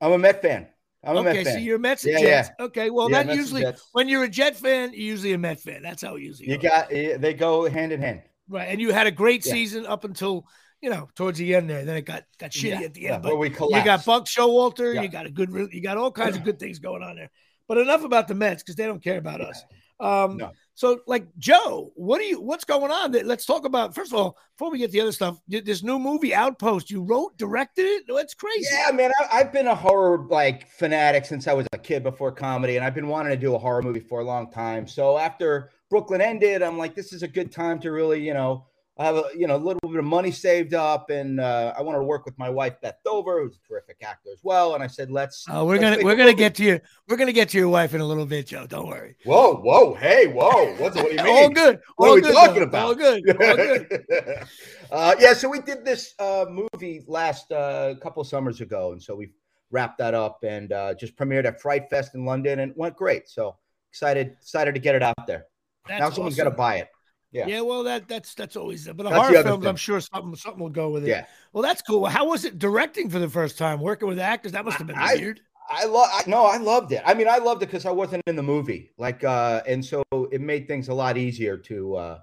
I'm 0.00 0.12
a 0.12 0.18
Met 0.18 0.40
fan. 0.42 0.68
I'm 1.04 1.16
okay, 1.16 1.30
a 1.30 1.34
Met 1.34 1.44
fan. 1.44 1.54
so 1.54 1.58
you're 1.60 1.76
a 1.76 1.80
Mets 1.80 2.04
and 2.04 2.12
yeah, 2.14 2.20
Jets. 2.20 2.50
Yeah. 2.58 2.64
Okay, 2.66 2.90
well, 2.90 3.10
yeah, 3.10 3.18
that 3.18 3.26
Mets 3.26 3.38
usually 3.38 3.64
when 3.92 4.08
you're 4.08 4.24
a 4.24 4.28
Jet 4.28 4.56
fan, 4.56 4.92
you're 4.92 5.00
usually 5.00 5.32
a 5.32 5.38
Met 5.38 5.60
fan. 5.60 5.82
That's 5.82 6.02
how 6.02 6.16
it 6.16 6.22
usually. 6.22 6.48
You 6.48 6.58
goes. 6.58 6.70
got 6.70 6.90
they 6.90 7.34
go 7.34 7.68
hand 7.68 7.92
in 7.92 8.00
hand. 8.00 8.22
Right, 8.52 8.68
and 8.68 8.80
you 8.80 8.92
had 8.92 9.06
a 9.06 9.10
great 9.10 9.44
season 9.44 9.86
up 9.86 10.04
until 10.04 10.46
you 10.82 10.90
know 10.90 11.08
towards 11.14 11.38
the 11.38 11.54
end 11.54 11.70
there. 11.70 11.86
Then 11.86 11.96
it 11.96 12.02
got 12.02 12.24
got 12.38 12.50
shitty 12.50 12.82
at 12.82 12.92
the 12.92 13.08
end. 13.08 13.22
but 13.22 13.38
we 13.38 13.48
collapsed. 13.48 13.78
You 13.78 13.84
got 13.84 14.04
Buck 14.04 14.26
Showalter. 14.26 15.00
You 15.02 15.08
got 15.08 15.24
a 15.24 15.30
good. 15.30 15.50
You 15.72 15.80
got 15.80 15.96
all 15.96 16.12
kinds 16.12 16.36
of 16.36 16.44
good 16.44 16.58
things 16.58 16.78
going 16.78 17.02
on 17.02 17.16
there. 17.16 17.30
But 17.66 17.78
enough 17.78 18.04
about 18.04 18.28
the 18.28 18.34
Mets 18.34 18.62
because 18.62 18.76
they 18.76 18.84
don't 18.84 19.02
care 19.02 19.16
about 19.16 19.40
us. 19.40 19.64
Um, 19.98 20.36
no. 20.36 20.50
So, 20.74 21.00
like 21.06 21.26
Joe, 21.38 21.92
what 21.94 22.18
do 22.18 22.24
you? 22.24 22.40
What's 22.40 22.64
going 22.64 22.90
on? 22.90 23.12
Let's 23.12 23.46
talk 23.46 23.64
about 23.64 23.94
first 23.94 24.12
of 24.12 24.18
all 24.18 24.36
before 24.56 24.70
we 24.70 24.78
get 24.78 24.90
the 24.90 25.00
other 25.00 25.12
stuff. 25.12 25.38
This 25.48 25.82
new 25.82 25.98
movie, 25.98 26.34
Outpost. 26.34 26.90
You 26.90 27.02
wrote, 27.02 27.36
directed 27.38 27.84
it. 27.84 28.04
That's 28.08 28.34
crazy. 28.34 28.66
Yeah, 28.70 28.92
man. 28.92 29.12
I, 29.32 29.38
have 29.38 29.52
been 29.52 29.68
a 29.68 29.74
horror 29.74 30.26
like 30.28 30.68
fanatic 30.68 31.24
since 31.24 31.46
I 31.46 31.54
was 31.54 31.66
a 31.72 31.78
kid 31.78 32.02
before 32.02 32.32
comedy, 32.32 32.76
and 32.76 32.84
I've 32.84 32.94
been 32.94 33.08
wanting 33.08 33.32
to 33.32 33.38
do 33.38 33.54
a 33.54 33.58
horror 33.58 33.82
movie 33.82 34.00
for 34.00 34.20
a 34.20 34.24
long 34.24 34.50
time. 34.50 34.86
So 34.86 35.18
after 35.18 35.70
Brooklyn 35.92 36.22
ended, 36.22 36.62
I'm 36.62 36.78
like, 36.78 36.94
this 36.94 37.12
is 37.12 37.22
a 37.22 37.28
good 37.28 37.52
time 37.52 37.78
to 37.80 37.92
really, 37.92 38.18
you 38.26 38.32
know, 38.32 38.64
I 38.96 39.04
have 39.04 39.16
a 39.16 39.24
you 39.36 39.46
know 39.46 39.56
a 39.56 39.58
little 39.58 39.80
bit 39.82 39.98
of 39.98 40.04
money 40.06 40.30
saved 40.30 40.72
up, 40.72 41.10
and 41.10 41.38
uh, 41.38 41.74
I 41.76 41.82
wanted 41.82 41.98
to 41.98 42.04
work 42.04 42.24
with 42.24 42.38
my 42.38 42.48
wife 42.48 42.80
Beth 42.80 42.96
Dover, 43.04 43.42
who's 43.42 43.56
a 43.56 43.68
terrific 43.68 43.98
actor 44.02 44.30
as 44.32 44.40
well. 44.42 44.74
And 44.74 44.82
I 44.82 44.86
said, 44.86 45.10
"Let's." 45.10 45.44
Oh, 45.50 45.66
we're 45.66 45.78
let's 45.78 45.96
gonna 45.96 46.04
we're 46.04 46.16
gonna 46.16 46.32
get 46.32 46.54
to 46.56 46.64
you. 46.64 46.80
We're 47.08 47.16
gonna 47.16 47.32
get 47.32 47.50
to 47.50 47.58
your 47.58 47.68
wife 47.68 47.94
in 47.94 48.00
a 48.00 48.06
little 48.06 48.26
bit, 48.26 48.46
Joe. 48.46 48.66
Don't 48.66 48.86
worry. 48.86 49.16
Whoa, 49.24 49.56
whoa, 49.56 49.94
hey, 49.94 50.26
whoa! 50.28 50.74
What's 50.76 50.96
what 50.96 51.10
do 51.10 51.16
you 51.16 51.16
mean? 51.24 51.26
All 51.26 51.48
good. 51.48 51.80
What 51.96 52.06
All 52.06 52.12
are 52.12 52.16
we 52.16 52.20
good, 52.22 52.34
talking 52.34 52.54
though. 52.56 52.62
about? 52.62 52.84
All 52.84 52.94
good. 52.94 53.28
All 53.28 53.56
good. 53.56 54.46
uh, 54.90 55.14
yeah, 55.18 55.32
so 55.32 55.48
we 55.48 55.60
did 55.60 55.84
this 55.84 56.14
uh, 56.18 56.46
movie 56.48 57.02
last 57.06 57.50
uh, 57.52 57.94
couple 58.02 58.22
summers 58.24 58.60
ago, 58.60 58.92
and 58.92 59.02
so 59.02 59.14
we 59.14 59.32
wrapped 59.70 59.98
that 59.98 60.12
up 60.14 60.40
and 60.42 60.72
uh, 60.72 60.94
just 60.94 61.16
premiered 61.16 61.46
at 61.46 61.60
Fright 61.60 61.88
Fest 61.88 62.14
in 62.14 62.24
London, 62.26 62.60
and 62.60 62.72
went 62.76 62.94
great. 62.94 63.28
So 63.28 63.56
excited, 63.90 64.36
excited 64.40 64.74
to 64.74 64.80
get 64.80 64.94
it 64.94 65.02
out 65.02 65.26
there. 65.26 65.46
That's 65.88 66.00
now 66.00 66.10
someone's 66.10 66.34
awesome. 66.34 66.44
got 66.44 66.50
to 66.50 66.56
buy 66.56 66.76
it. 66.76 66.88
Yeah. 67.32 67.46
Yeah. 67.46 67.60
Well, 67.62 67.82
that 67.84 68.08
that's 68.08 68.34
that's 68.34 68.56
always 68.56 68.86
but 68.86 68.98
the 68.98 69.04
that's 69.04 69.16
horror 69.16 69.36
the 69.38 69.42
films, 69.42 69.62
thing. 69.62 69.68
I'm 69.68 69.76
sure 69.76 70.00
something 70.00 70.36
something 70.36 70.62
will 70.62 70.70
go 70.70 70.90
with 70.90 71.04
it. 71.04 71.08
Yeah. 71.08 71.26
Well, 71.52 71.62
that's 71.62 71.82
cool. 71.82 72.06
How 72.06 72.26
was 72.28 72.44
it 72.44 72.58
directing 72.58 73.08
for 73.08 73.18
the 73.18 73.28
first 73.28 73.56
time? 73.58 73.80
Working 73.80 74.08
with 74.08 74.18
actors, 74.18 74.52
that 74.52 74.64
must 74.64 74.76
have 74.78 74.86
been 74.86 74.98
I, 74.98 75.14
weird. 75.14 75.40
I 75.70 75.86
love. 75.86 76.26
No, 76.26 76.44
I 76.44 76.58
loved 76.58 76.92
it. 76.92 77.02
I 77.06 77.14
mean, 77.14 77.28
I 77.28 77.38
loved 77.38 77.62
it 77.62 77.66
because 77.66 77.86
I 77.86 77.90
wasn't 77.90 78.22
in 78.26 78.36
the 78.36 78.42
movie. 78.42 78.90
Like, 78.98 79.24
uh, 79.24 79.62
and 79.66 79.84
so 79.84 80.02
it 80.30 80.40
made 80.40 80.68
things 80.68 80.88
a 80.88 80.94
lot 80.94 81.16
easier 81.16 81.56
to 81.56 81.96
uh 81.96 82.18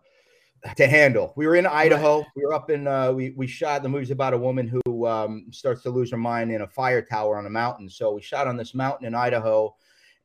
to 0.76 0.88
handle. 0.88 1.34
We 1.36 1.48
were 1.48 1.56
in 1.56 1.66
Idaho. 1.66 2.18
Right. 2.20 2.28
We 2.36 2.46
were 2.46 2.54
up 2.54 2.70
in. 2.70 2.88
Uh, 2.88 3.12
we 3.12 3.32
we 3.32 3.48
shot 3.48 3.82
the 3.82 3.90
movie's 3.90 4.12
about 4.12 4.34
a 4.34 4.38
woman 4.38 4.68
who 4.68 5.08
um, 5.08 5.48
starts 5.52 5.82
to 5.84 5.90
lose 5.90 6.12
her 6.12 6.18
mind 6.18 6.52
in 6.52 6.62
a 6.62 6.68
fire 6.68 7.02
tower 7.02 7.38
on 7.38 7.46
a 7.46 7.50
mountain. 7.50 7.90
So 7.90 8.14
we 8.14 8.22
shot 8.22 8.48
on 8.48 8.58
this 8.58 8.76
mountain 8.76 9.08
in 9.08 9.16
Idaho, 9.16 9.76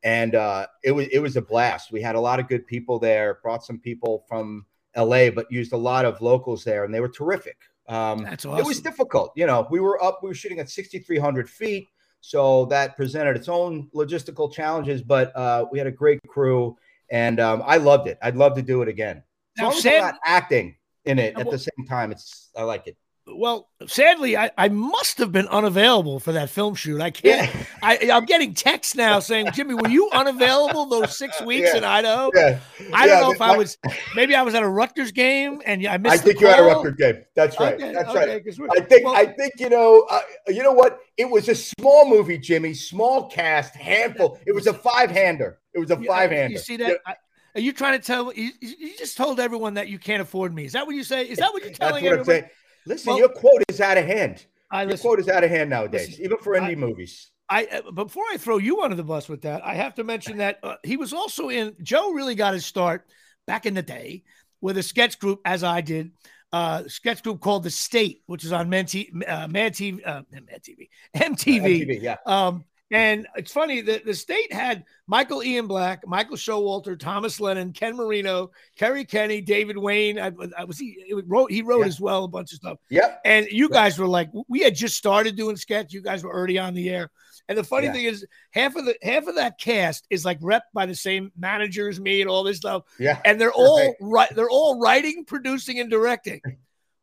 and 0.05 0.35
uh, 0.35 0.67
it 0.85 0.93
was 0.93 1.09
it 1.09 1.19
was 1.19 1.37
a 1.37 1.43
blast. 1.43 1.91
We 1.91 2.03
had 2.03 2.15
a 2.15 2.21
lot 2.21 2.39
of 2.39 2.47
good 2.47 2.67
people 2.67 2.99
there. 2.99 3.39
Brought 3.43 3.65
some 3.65 3.79
people 3.79 4.25
from 4.29 4.67
L.A., 4.95 5.31
but 5.31 5.51
used 5.51 5.73
a 5.73 5.77
lot 5.77 6.05
of 6.05 6.21
locals 6.21 6.63
there, 6.63 6.85
and 6.85 6.95
they 6.95 7.01
were 7.01 7.09
terrific. 7.09 7.57
Um, 7.89 8.23
That's 8.23 8.45
awesome. 8.45 8.59
It 8.59 8.67
was 8.67 8.81
difficult. 8.81 9.33
You 9.35 9.47
know, 9.47 9.67
we 9.71 9.81
were 9.81 10.03
up. 10.05 10.21
We 10.23 10.29
were 10.29 10.35
shooting 10.35 10.61
at 10.61 10.71
6,300 10.71 11.49
feet, 11.49 11.89
so 12.21 12.67
that 12.67 12.97
presented 12.97 13.37
its 13.37 13.49
own 13.49 13.89
logistical 13.95 14.53
challenges. 14.53 15.03
But 15.03 15.35
uh, 15.35 15.65
we 15.73 15.79
had 15.79 15.87
a 15.87 15.93
great 15.93 16.21
crew, 16.29 16.77
and 17.11 17.41
um, 17.41 17.63
I 17.65 17.79
loved 17.79 18.07
it. 18.07 18.19
I'd 18.23 18.37
love 18.37 18.55
to 18.57 18.63
do 18.63 18.83
it 18.83 18.89
again. 18.89 19.23
Now, 19.57 19.71
as 19.71 19.85
long 19.85 19.95
as 19.95 20.01
not 20.01 20.19
acting 20.25 20.77
in 21.07 21.19
it 21.19 21.37
at 21.37 21.47
well, 21.47 21.53
the 21.53 21.59
same 21.59 21.87
time, 21.89 22.13
it's 22.13 22.51
I 22.57 22.65
like 22.65 22.87
it. 22.87 22.97
Well, 23.27 23.71
sadly, 23.87 24.37
I, 24.37 24.51
I 24.59 24.69
must 24.69 25.17
have 25.17 25.33
been 25.33 25.49
unavailable 25.49 26.21
for 26.21 26.33
that 26.33 26.51
film 26.51 26.75
shoot. 26.75 27.01
I 27.01 27.11
can't. 27.11 27.51
Yeah. 27.51 27.65
I, 27.83 28.11
I'm 28.13 28.27
getting 28.27 28.53
texts 28.53 28.95
now 28.95 29.19
saying, 29.19 29.49
Jimmy, 29.55 29.73
were 29.75 29.89
you 29.89 30.11
unavailable 30.13 30.87
those 30.87 31.17
six 31.17 31.41
weeks 31.45 31.71
yeah. 31.73 31.79
in 31.79 31.85
Idaho? 31.85 32.31
Yeah. 32.35 32.59
I 32.93 33.07
don't 33.07 33.23
know 33.23 33.33
if 33.33 33.41
I 33.41 33.57
was. 33.57 33.79
Maybe 34.15 34.35
I 34.35 34.43
was 34.43 34.55
at 34.55 34.63
a 34.63 34.69
Rutgers 34.69 35.11
game 35.11 35.63
and 35.65 35.87
I 35.87 35.97
missed. 35.97 36.15
I 36.15 36.19
think 36.19 36.41
you're 36.41 36.51
at 36.51 36.59
a 36.59 36.65
Rutgers 36.65 36.97
game. 36.97 37.25
That's 37.35 37.59
right. 37.59 37.75
Okay, 37.75 37.93
That's 37.95 38.11
okay, 38.11 38.19
right. 38.19 38.73
I 38.77 38.81
think. 38.81 39.05
Well, 39.07 39.17
I 39.17 39.25
think 39.25 39.55
you 39.59 39.71
know. 39.71 40.07
Uh, 40.11 40.21
you 40.49 40.63
know 40.63 40.73
what? 40.73 40.99
It 41.17 41.29
was 41.29 41.49
a 41.49 41.55
small 41.55 42.07
movie, 42.09 42.37
Jimmy. 42.37 42.75
Small 42.75 43.31
cast, 43.31 43.75
handful. 43.75 44.39
It 44.47 44.55
was 44.55 44.67
a 44.67 44.75
five 44.75 45.11
hander. 45.11 45.61
It 45.73 45.79
was 45.79 45.91
a 45.91 45.97
five 46.03 46.31
hander. 46.31 46.53
You 46.53 46.59
see 46.59 46.77
that? 46.77 46.99
I, 47.07 47.15
are 47.55 47.61
you 47.61 47.73
trying 47.73 47.99
to 47.99 48.05
tell? 48.05 48.35
You, 48.35 48.51
you, 48.61 48.97
just 48.99 49.17
told 49.17 49.41
everyone 49.41 49.75
that 49.75 49.89
you 49.89 49.99
can't 49.99 50.21
afford 50.21 50.53
me. 50.53 50.65
Is 50.65 50.73
that 50.73 50.87
what 50.87 50.97
you 50.97 51.05
say? 51.05 51.25
Is 51.25 51.39
that 51.39 51.53
what 51.53 51.63
you're 51.63 51.73
telling 51.73 52.05
everyone? 52.05 52.45
Listen, 52.87 53.11
well, 53.11 53.19
your 53.19 53.29
quote 53.29 53.63
is 53.69 53.81
out 53.81 53.99
of 53.99 54.05
hand. 54.05 54.47
I 54.71 54.85
your 54.85 54.99
quote 54.99 55.21
is 55.21 55.29
out 55.29 55.45
of 55.45 55.51
hand 55.51 55.71
nowadays, 55.71 56.09
listen, 56.09 56.25
even 56.25 56.39
for 56.39 56.55
indie 56.55 56.73
I, 56.73 56.75
movies. 56.75 57.31
I 57.49 57.67
uh, 57.67 57.91
before 57.93 58.25
I 58.33 58.37
throw 58.37 58.59
you 58.59 58.83
under 58.83 58.97
the 58.97 59.05
bus 59.05 59.29
with 59.29 59.43
that, 59.43 59.65
I 59.65 59.75
have 59.75 59.95
to 59.97 60.05
mention 60.05 60.39
that 60.39 60.59
uh, 60.63 60.77
he 60.83 60.97
was 60.97 61.13
also 61.13 61.49
in. 61.49 61.75
Joe 61.83 62.13
really 62.13 62.35
got 62.35 62.55
his 62.55 62.67
start 62.67 63.07
back 63.47 63.67
in 63.67 63.75
the 63.75 63.83
day 63.83 64.25
with 64.61 64.79
a 64.79 64.83
sketch 64.83 65.19
group, 65.19 65.41
as 65.45 65.63
I 65.63 65.81
did. 65.81 66.13
Uh, 66.53 66.85
sketch 66.87 67.23
group 67.23 67.41
called 67.41 67.65
The 67.65 67.71
State, 67.71 68.23
which 68.27 68.45
is 68.45 68.53
on 68.53 68.71
Man, 68.71 68.87
T- 68.87 69.13
uh, 69.27 69.49
Man 69.49 69.73
TV, 69.73 70.01
uh, 70.07 70.23
Man 70.31 70.47
TV, 70.61 70.89
MTV. 71.17 71.87
MTV, 71.87 72.01
yeah. 72.01 72.17
Um, 72.27 72.65
and 72.95 73.27
it's 73.35 73.51
funny 73.51 73.81
that 73.81 74.07
the 74.07 74.15
state 74.15 74.53
had 74.53 74.85
Michael 75.09 75.43
Ian 75.43 75.67
Black, 75.67 76.07
Michael 76.07 76.37
Showalter, 76.37 76.97
Thomas 76.97 77.41
Lennon, 77.41 77.73
Ken 77.73 77.97
Marino, 77.97 78.53
Kerry 78.77 79.05
Kenney, 79.05 79.41
David 79.41 79.77
Wain. 79.77 80.17
I, 80.17 80.31
I 80.57 80.63
was 80.63 80.79
he 80.79 81.13
wrote 81.27 81.51
he 81.51 81.63
wrote 81.63 81.81
yeah. 81.81 81.87
as 81.87 82.01
well 82.01 82.23
a 82.23 82.29
bunch 82.29 82.53
of 82.53 82.59
stuff. 82.59 82.79
Yeah. 82.89 83.17
And 83.25 83.49
you 83.51 83.69
guys 83.69 83.99
were 83.99 84.07
like, 84.07 84.31
we 84.47 84.61
had 84.61 84.77
just 84.77 84.97
started 84.97 85.35
doing 85.35 85.57
sketch. 85.57 85.93
You 85.93 86.03
guys 86.03 86.23
were 86.23 86.33
already 86.33 86.57
on 86.57 86.73
the 86.73 86.89
air. 86.89 87.11
And 87.49 87.59
the 87.59 87.65
funny 87.65 87.89
yeah. 87.89 87.93
thing 87.95 88.05
is, 88.05 88.25
half 88.53 88.77
of 88.77 88.85
the 88.85 88.97
half 89.03 89.27
of 89.27 89.35
that 89.35 89.59
cast 89.59 90.07
is 90.09 90.25
like 90.25 90.39
rep 90.41 90.63
by 90.73 90.87
the 90.87 90.95
same 90.95 91.33
managers, 91.37 91.99
me, 91.99 92.21
and 92.21 92.31
all 92.31 92.45
this 92.45 92.59
stuff. 92.59 92.85
Yeah. 93.01 93.21
And 93.25 93.41
they're 93.41 93.53
all 93.53 93.97
right. 94.01 94.33
They're 94.33 94.49
all 94.49 94.79
writing, 94.79 95.25
producing, 95.25 95.81
and 95.81 95.91
directing. 95.91 96.41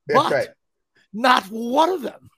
but 0.08 0.32
right. 0.32 0.47
not 1.12 1.43
one 1.47 1.89
of 1.89 2.01
them 2.01 2.31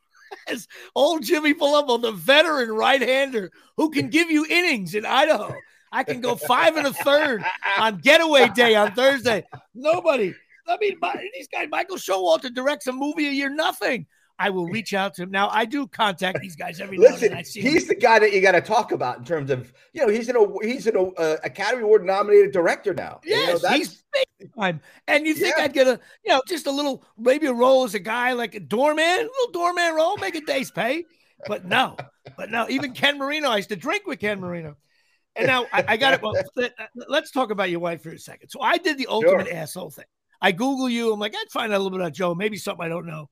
as 0.48 0.68
old 0.96 1.24
Jimmy 1.24 1.54
Palumbo, 1.54 2.02
the 2.02 2.12
veteran 2.12 2.72
right-hander 2.72 3.52
who 3.78 3.90
can 3.90 4.10
give 4.10 4.30
you 4.30 4.46
innings 4.50 4.96
in 4.96 5.06
Idaho. 5.06 5.54
I 5.92 6.04
can 6.04 6.22
go 6.22 6.36
five 6.36 6.76
and 6.76 6.88
a 6.88 6.94
third 6.94 7.44
on 7.78 8.00
getaway 8.00 8.50
day 8.50 8.76
on 8.76 8.94
Thursday. 8.94 9.46
Nobody. 9.76 10.34
I 10.68 10.78
mean, 10.80 10.98
these 11.34 11.48
guys, 11.48 11.68
Michael 11.70 11.98
Showalter 11.98 12.54
directs 12.54 12.88
a 12.88 12.94
movie 12.94 13.28
a 13.28 13.32
year, 13.32 13.50
nothing. 13.50 14.08
I 14.44 14.50
will 14.50 14.68
reach 14.68 14.94
out 14.94 15.14
to 15.16 15.24
him. 15.24 15.32
Now 15.32 15.48
I 15.50 15.64
do 15.64 15.88
contact 15.88 16.42
these 16.42 16.58
guys 16.58 16.82
every 16.82 16.98
Listen, 16.98 17.32
now 17.32 17.38
and 17.38 17.46
then. 17.46 17.64
he's 17.64 17.88
the 17.88 17.96
guy 17.96 18.20
that 18.20 18.34
you 18.34 18.42
got 18.42 18.52
to 18.52 18.62
talk 18.62 18.92
about 18.92 19.18
in 19.18 19.24
terms 19.24 19.50
of 19.50 19.72
you 19.94 20.02
know 20.02 20.12
he's 20.12 20.28
an 20.28 20.36
he's 20.62 20.86
an 20.86 21.14
uh, 21.18 21.38
Academy 21.46 21.84
Award 21.84 22.06
nominated 22.06 22.52
director 22.52 22.94
now. 22.94 23.22
Yes, 23.24 23.62
you 23.62 23.70
know, 23.70 23.76
he's 23.76 24.04
big 24.12 24.54
time. 24.54 24.82
And 25.08 25.26
you 25.26 25.34
think 25.34 25.56
yeah. 25.58 25.64
I'd 25.64 25.72
get 25.72 25.88
a 25.88 25.98
you 26.26 26.34
know 26.34 26.42
just 26.46 26.68
a 26.68 26.72
little 26.72 27.06
maybe 27.18 27.48
a 27.48 27.54
role 27.54 27.86
as 27.86 27.94
a 27.94 28.00
guy 28.00 28.34
like 28.34 28.54
a 28.54 28.60
doorman, 28.60 29.06
a 29.06 29.22
little 29.22 29.52
doorman 29.54 29.96
role, 29.96 30.18
make 30.18 30.36
a 30.36 30.42
day's 30.42 30.72
pay. 30.72 31.06
But 31.48 31.64
no, 31.64 31.96
but 32.36 32.52
no. 32.52 32.68
Even 32.68 32.92
Ken 32.92 33.18
Marino, 33.18 33.50
I 33.50 33.58
used 33.58 33.70
to 33.70 33.78
drink 33.78 34.06
with 34.06 34.20
Ken 34.20 34.42
Marino. 34.42 34.76
And 35.38 35.48
now 35.48 35.66
I, 35.72 35.86
I 35.88 35.98
got 35.98 36.14
it. 36.14 36.22
Well, 36.22 36.36
let's 37.08 37.32
talk 37.32 37.50
about 37.50 37.70
your 37.70 37.80
wife 37.80 38.04
for 38.04 38.10
a 38.10 38.20
second. 38.20 38.50
So 38.50 38.62
I 38.62 38.78
did 38.78 38.98
the 38.98 39.08
ultimate 39.08 39.48
sure. 39.48 39.56
asshole 39.56 39.90
thing. 39.90 40.06
I 40.42 40.52
Google 40.52 40.90
you. 40.90 41.14
I'm 41.14 41.20
like, 41.20 41.34
I'd 41.34 41.50
find 41.50 41.72
out 41.72 41.78
a 41.78 41.80
little 41.80 41.98
bit 41.98 42.02
about 42.02 42.14
Joe, 42.14 42.36
maybe 42.36 42.58
something 42.58 42.86
I 42.86 42.90
don't 42.90 43.06
know. 43.06 43.30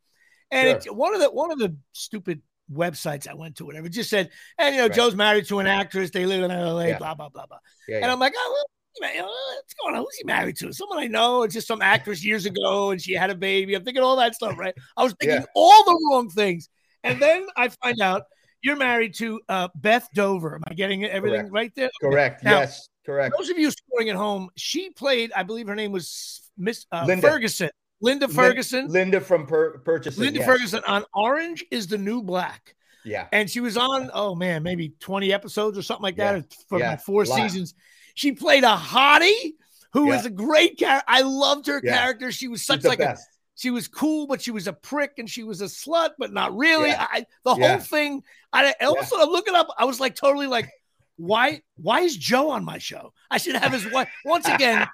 And 0.51 0.67
sure. 0.67 0.75
it's 0.75 0.85
one 0.87 1.13
of 1.13 1.21
the 1.21 1.31
one 1.31 1.51
of 1.51 1.59
the 1.59 1.75
stupid 1.93 2.41
websites 2.71 3.27
I 3.27 3.33
went 3.33 3.57
to, 3.57 3.65
whatever, 3.65 3.89
just 3.89 4.09
said, 4.09 4.29
and 4.57 4.75
you 4.75 4.81
know, 4.81 4.87
right. 4.87 4.95
Joe's 4.95 5.15
married 5.15 5.47
to 5.47 5.59
an 5.59 5.67
actress, 5.67 6.11
they 6.11 6.25
live 6.25 6.43
in 6.43 6.51
LA, 6.51 6.81
yeah. 6.81 6.97
blah, 6.97 7.15
blah, 7.15 7.29
blah, 7.29 7.45
blah. 7.45 7.57
Yeah, 7.87 7.97
and 7.97 8.05
yeah. 8.05 8.13
I'm 8.13 8.19
like, 8.19 8.33
oh, 8.35 8.63
what's 8.99 9.73
going 9.73 9.95
on? 9.95 10.01
Who's 10.01 10.15
he 10.17 10.23
married 10.25 10.57
to? 10.57 10.73
Someone 10.73 10.99
I 10.99 11.07
know. 11.07 11.43
It's 11.43 11.53
just 11.53 11.67
some 11.67 11.81
actress 11.81 12.23
years 12.23 12.45
ago, 12.45 12.91
and 12.91 13.01
she 13.01 13.13
had 13.13 13.29
a 13.29 13.35
baby. 13.35 13.75
I'm 13.75 13.83
thinking 13.83 14.03
all 14.03 14.17
that 14.17 14.35
stuff, 14.35 14.57
right? 14.57 14.73
I 14.97 15.03
was 15.03 15.15
thinking 15.19 15.45
all 15.55 15.83
the 15.85 16.09
wrong 16.09 16.29
things. 16.29 16.69
And 17.03 17.19
then 17.19 17.47
I 17.57 17.69
find 17.69 17.99
out 17.99 18.23
you're 18.61 18.75
married 18.75 19.15
to 19.15 19.41
uh, 19.49 19.69
Beth 19.75 20.07
Dover. 20.13 20.55
Am 20.55 20.61
I 20.67 20.73
getting 20.73 21.03
everything 21.03 21.49
correct. 21.49 21.53
right 21.53 21.71
there? 21.75 21.89
Correct. 22.01 22.43
Now, 22.43 22.59
yes, 22.59 22.87
correct. 23.05 23.35
Those 23.37 23.49
of 23.49 23.57
you 23.57 23.71
scoring 23.71 24.09
at 24.09 24.15
home, 24.15 24.49
she 24.55 24.91
played, 24.91 25.31
I 25.35 25.43
believe 25.43 25.67
her 25.67 25.75
name 25.75 25.91
was 25.91 26.41
Miss 26.57 26.85
uh, 26.91 27.07
Ferguson 27.17 27.71
Linda 28.01 28.27
Ferguson. 28.27 28.87
Linda 28.87 29.21
from 29.21 29.45
Pur- 29.45 29.77
Purchasing. 29.79 30.23
Linda 30.23 30.39
yes. 30.39 30.47
Ferguson 30.47 30.81
on 30.87 31.05
Orange 31.13 31.63
is 31.71 31.87
the 31.87 31.97
New 31.97 32.23
Black. 32.23 32.75
Yeah. 33.03 33.27
And 33.31 33.49
she 33.49 33.59
was 33.59 33.77
on, 33.77 34.11
oh 34.13 34.35
man, 34.35 34.63
maybe 34.63 34.93
20 34.99 35.33
episodes 35.33 35.77
or 35.77 35.81
something 35.81 36.03
like 36.03 36.17
that 36.17 36.35
yeah. 36.35 36.57
for 36.67 36.79
yeah. 36.79 36.95
four 36.97 37.25
seasons. 37.25 37.73
She 38.13 38.33
played 38.33 38.63
a 38.63 38.75
hottie 38.75 39.53
who 39.93 40.07
yeah. 40.07 40.15
was 40.15 40.25
a 40.25 40.29
great 40.29 40.77
character. 40.77 41.05
I 41.07 41.21
loved 41.21 41.67
her 41.67 41.81
character. 41.81 42.31
She 42.31 42.47
was 42.47 42.63
such 42.63 42.83
like 42.83 42.99
best. 42.99 43.27
a 43.27 43.31
she 43.55 43.69
was 43.69 43.87
cool, 43.87 44.25
but 44.25 44.41
she 44.41 44.49
was 44.49 44.67
a 44.67 44.73
prick 44.73 45.13
and 45.19 45.29
she 45.29 45.43
was 45.43 45.61
a 45.61 45.65
slut, 45.65 46.11
but 46.17 46.33
not 46.33 46.55
really. 46.57 46.91
I 46.91 47.25
the 47.43 47.53
whole 47.53 47.77
thing. 47.77 48.23
I 48.51 48.73
also 48.81 49.17
I'm 49.19 49.29
looking 49.29 49.55
up. 49.55 49.67
I 49.77 49.85
was 49.85 49.99
like 49.99 50.15
totally 50.15 50.47
like, 50.47 50.69
why 51.17 51.61
why 51.75 52.01
is 52.01 52.17
Joe 52.17 52.49
on 52.49 52.65
my 52.65 52.77
show? 52.77 53.13
I 53.29 53.37
should 53.37 53.55
have 53.55 53.71
his 53.71 53.89
wife. 53.91 54.09
Once 54.25 54.47
again, 54.47 54.87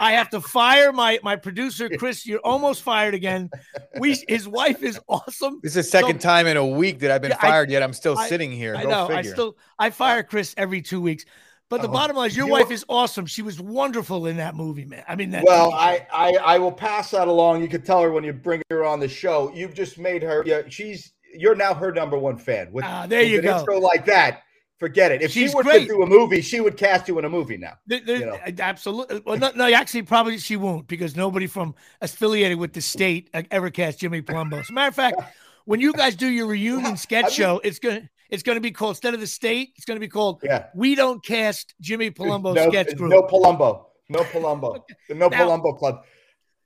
I 0.00 0.12
have 0.12 0.30
to 0.30 0.40
fire 0.40 0.92
my 0.92 1.18
my 1.22 1.36
producer 1.36 1.88
Chris. 1.88 2.26
You're 2.26 2.40
almost 2.40 2.82
fired 2.82 3.14
again. 3.14 3.50
We 3.98 4.22
his 4.28 4.48
wife 4.48 4.82
is 4.82 4.98
awesome. 5.08 5.60
This 5.62 5.76
is 5.76 5.86
the 5.86 5.90
second 5.90 6.20
so, 6.20 6.28
time 6.28 6.46
in 6.46 6.56
a 6.56 6.66
week 6.66 7.00
that 7.00 7.10
I've 7.10 7.22
been 7.22 7.30
yeah, 7.32 7.40
fired. 7.40 7.68
I, 7.68 7.72
yet 7.72 7.82
I'm 7.82 7.92
still 7.92 8.18
I, 8.18 8.28
sitting 8.28 8.50
here. 8.50 8.76
I 8.76 8.82
Go 8.82 8.90
know. 8.90 9.06
Figure. 9.06 9.18
I 9.18 9.22
still 9.22 9.56
I 9.78 9.90
fire 9.90 10.22
Chris 10.22 10.54
every 10.56 10.82
two 10.82 11.00
weeks. 11.00 11.24
But 11.70 11.80
the 11.80 11.88
oh, 11.88 11.92
bottom 11.92 12.16
line 12.16 12.28
is, 12.28 12.36
your 12.36 12.46
wife 12.46 12.70
is 12.70 12.84
awesome. 12.88 13.24
She 13.24 13.40
was 13.40 13.58
wonderful 13.58 14.26
in 14.26 14.36
that 14.36 14.54
movie, 14.54 14.84
man. 14.84 15.02
I 15.08 15.16
mean, 15.16 15.30
that 15.30 15.44
well, 15.44 15.72
I, 15.72 16.06
I 16.12 16.32
I 16.44 16.58
will 16.58 16.70
pass 16.70 17.10
that 17.12 17.26
along. 17.26 17.62
You 17.62 17.68
can 17.68 17.82
tell 17.82 18.02
her 18.02 18.12
when 18.12 18.22
you 18.22 18.32
bring 18.32 18.62
her 18.70 18.84
on 18.84 19.00
the 19.00 19.08
show. 19.08 19.50
You've 19.54 19.74
just 19.74 19.98
made 19.98 20.22
her. 20.22 20.42
Yeah, 20.46 20.62
she's 20.68 21.12
you're 21.34 21.56
now 21.56 21.74
her 21.74 21.90
number 21.90 22.18
one 22.18 22.36
fan. 22.36 22.70
With, 22.70 22.84
ah, 22.84 23.06
there 23.06 23.22
you 23.22 23.40
go. 23.42 23.58
Intro 23.58 23.80
like 23.80 24.04
that 24.06 24.44
Forget 24.78 25.12
it. 25.12 25.22
If 25.22 25.30
She's 25.30 25.50
she 25.50 25.56
were 25.56 25.62
great. 25.62 25.86
to 25.88 25.94
do 25.94 26.02
a 26.02 26.06
movie, 26.06 26.40
she 26.40 26.60
would 26.60 26.76
cast 26.76 27.06
you 27.06 27.18
in 27.18 27.24
a 27.24 27.28
movie 27.28 27.56
now. 27.56 27.74
The, 27.86 28.00
the, 28.00 28.18
you 28.18 28.26
know? 28.26 28.34
Uh, 28.34 28.50
absolutely. 28.58 29.22
Well, 29.24 29.38
no, 29.38 29.52
no, 29.54 29.72
actually, 29.72 30.02
probably 30.02 30.38
she 30.38 30.56
won't 30.56 30.88
because 30.88 31.14
nobody 31.14 31.46
from 31.46 31.74
affiliated 32.00 32.58
with 32.58 32.72
the 32.72 32.80
state 32.80 33.30
uh, 33.32 33.42
ever 33.50 33.70
cast 33.70 34.00
Jimmy 34.00 34.20
Palumbo. 34.20 34.60
As 34.60 34.70
a 34.70 34.72
matter 34.72 34.88
of 34.88 34.94
fact, 34.94 35.20
when 35.64 35.80
you 35.80 35.92
guys 35.92 36.16
do 36.16 36.26
your 36.26 36.46
reunion 36.46 36.96
sketch 36.96 37.24
I 37.24 37.28
mean, 37.28 37.36
show, 37.36 37.60
it's 37.62 37.78
gonna 37.78 38.08
it's 38.30 38.42
gonna 38.42 38.60
be 38.60 38.72
called 38.72 38.96
instead 38.96 39.14
of 39.14 39.20
the 39.20 39.28
state, 39.28 39.72
it's 39.76 39.84
gonna 39.84 40.00
be 40.00 40.08
called 40.08 40.40
yeah. 40.42 40.66
We 40.74 40.96
don't 40.96 41.24
cast 41.24 41.74
Jimmy 41.80 42.10
Palumbo 42.10 42.54
no, 42.54 42.68
sketch 42.68 42.96
group. 42.96 43.10
No 43.10 43.22
Palumbo. 43.22 43.86
No 44.08 44.20
Palumbo. 44.20 44.82
The 45.08 45.14
No 45.14 45.28
now, 45.28 45.38
Palumbo 45.38 45.78
Club. 45.78 46.04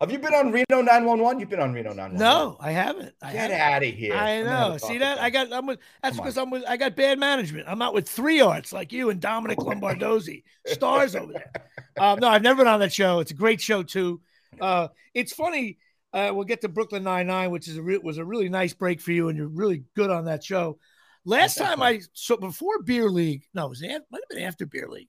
Have 0.00 0.12
you 0.12 0.20
been 0.20 0.32
on 0.32 0.52
Reno 0.52 0.64
911? 0.70 1.40
You've 1.40 1.48
been 1.48 1.58
on 1.58 1.72
Reno 1.72 1.90
911. 1.90 2.18
No, 2.18 2.56
I 2.60 2.70
haven't. 2.70 3.14
I 3.20 3.32
Get 3.32 3.50
haven't. 3.50 3.60
out 3.60 3.82
of 3.82 3.94
here. 3.94 4.14
I 4.14 4.42
know. 4.42 4.76
See 4.76 4.98
that? 4.98 5.18
I 5.18 5.28
got 5.28 5.52
I'm 5.52 5.66
with 5.66 5.80
that's 6.02 6.16
because 6.16 6.38
I'm 6.38 6.50
with 6.50 6.62
I 6.68 6.76
got 6.76 6.94
bad 6.94 7.18
management. 7.18 7.66
I'm 7.66 7.82
out 7.82 7.94
with 7.94 8.08
three 8.08 8.40
arts 8.40 8.72
like 8.72 8.92
you 8.92 9.10
and 9.10 9.20
Dominic 9.20 9.58
Lombardozzi. 9.58 10.44
Stars 10.66 11.16
over 11.16 11.32
there. 11.32 11.52
Um, 11.98 12.20
no, 12.20 12.28
I've 12.28 12.42
never 12.42 12.58
been 12.58 12.72
on 12.72 12.78
that 12.80 12.92
show. 12.92 13.18
It's 13.18 13.32
a 13.32 13.34
great 13.34 13.60
show 13.60 13.82
too. 13.82 14.20
Uh, 14.60 14.88
it's 15.14 15.32
funny. 15.32 15.78
Uh, 16.12 16.30
we'll 16.32 16.44
get 16.44 16.60
to 16.60 16.68
Brooklyn 16.68 17.02
Nine 17.02 17.26
Nine, 17.26 17.50
which 17.50 17.66
is 17.66 17.76
a 17.76 17.82
re- 17.82 17.98
was 17.98 18.18
a 18.18 18.24
really 18.24 18.48
nice 18.48 18.74
break 18.74 19.00
for 19.00 19.10
you, 19.10 19.28
and 19.28 19.36
you're 19.36 19.48
really 19.48 19.82
good 19.96 20.10
on 20.10 20.26
that 20.26 20.44
show. 20.44 20.78
Last 21.24 21.58
time 21.58 21.82
I 21.82 22.00
so 22.12 22.36
before 22.36 22.82
Beer 22.82 23.10
League, 23.10 23.44
no, 23.52 23.66
it 23.66 23.70
was 23.70 23.82
it 23.82 24.02
might 24.10 24.22
have 24.22 24.28
been 24.30 24.46
after 24.46 24.64
Beer 24.64 24.88
League. 24.88 25.08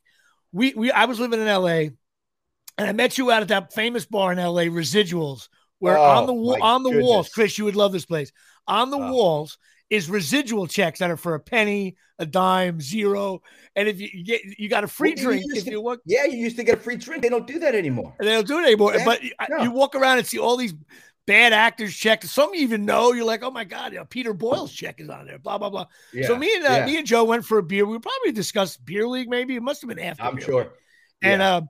We 0.52 0.73
we 0.73 0.91
I 0.91 1.06
was 1.06 1.19
living 1.19 1.39
in 1.39 1.47
L.A. 1.47 1.91
and 2.80 2.89
I 2.89 2.94
met 2.94 3.18
you 3.18 3.30
out 3.30 3.42
at 3.42 3.50
that 3.50 3.74
famous 3.74 4.06
bar 4.06 4.32
in 4.32 4.39
L.A. 4.39 4.68
Residuals 4.68 5.48
where 5.80 5.98
oh, 5.98 6.04
on 6.04 6.26
the 6.28 6.34
on 6.34 6.84
the 6.84 6.89
goodness. 6.89 7.06
walls, 7.06 7.30
Chris, 7.30 7.58
you 7.58 7.65
would 7.65 7.76
love 7.76 7.92
this 7.92 8.06
place. 8.06 8.32
On 8.68 8.92
the 8.92 8.98
walls 8.98 9.58
is 9.89 10.10
residual 10.10 10.68
checks 10.68 11.00
that 11.00 11.10
are 11.10 11.18
for 11.18 11.34
a 11.34 11.39
penny, 11.39 11.96
a 12.20 12.26
dime, 12.26 12.80
zero. 12.80 13.42
And 13.76 13.88
if 13.88 14.00
you 14.00 14.24
get, 14.24 14.42
you 14.60 14.70
got 14.70 14.84
a 14.84 14.88
free 14.88 15.15
Well, 15.15 15.26
drink 15.26 15.44
if 15.48 15.63
to- 15.63 15.72
you 15.72 15.82
want. 15.82 16.02
Yeah, 16.06 16.26
you 16.26 16.38
used 16.38 16.58
to 16.58 16.63
get 16.63 16.78
a 16.78 16.82
free 16.82 16.98
drink. 16.98 17.24
They 17.24 17.30
don't 17.30 17.48
do 17.48 17.60
that 17.60 17.74
anymore. 17.74 18.15
They 18.20 18.28
don't 18.32 18.48
do 18.48 18.60
it 18.60 18.65
anymore. 18.65 18.94
Yeah, 18.96 19.06
But 19.06 19.22
no. 19.50 19.63
you 19.63 19.72
walk 19.72 19.96
around 19.96 20.20
and 20.20 20.28
see 20.28 20.38
all 20.38 20.58
these 20.58 20.76
bad 21.26 21.54
actors 21.54 21.96
checks. 21.96 22.30
Some 22.30 22.54
you 22.54 22.62
even 22.62 22.86
know. 22.86 23.13
You're 23.13 23.26
like, 23.26 23.42
oh 23.42 23.52
my 23.52 23.63
god, 23.63 23.94
you 23.94 24.00
know, 24.00 24.06
Peter 24.06 24.34
Boyle's 24.34 24.74
check 24.74 25.00
is 25.00 25.10
on 25.10 25.26
there. 25.26 25.39
Blah 25.39 25.58
blah 25.58 25.70
blah. 25.70 25.86
Yeah, 26.13 26.28
so 26.28 26.38
me 26.38 26.54
and 26.56 26.65
uh, 26.65 26.70
yeah. 26.70 26.86
me 26.86 26.98
and 26.98 27.08
Joe 27.08 27.24
went 27.24 27.46
for 27.46 27.58
a 27.58 27.63
beer. 27.63 27.86
We 27.86 27.98
probably 28.00 28.32
discussed 28.32 28.86
beer 28.86 29.08
league. 29.08 29.30
Maybe 29.30 29.56
it 29.56 29.63
must 29.63 29.82
have 29.82 29.89
been 29.89 30.00
after. 30.00 30.24
I'm 30.24 30.39
sure. 30.39 30.74
And 31.22 31.42
uh, 31.42 31.46
uh, 31.46 31.62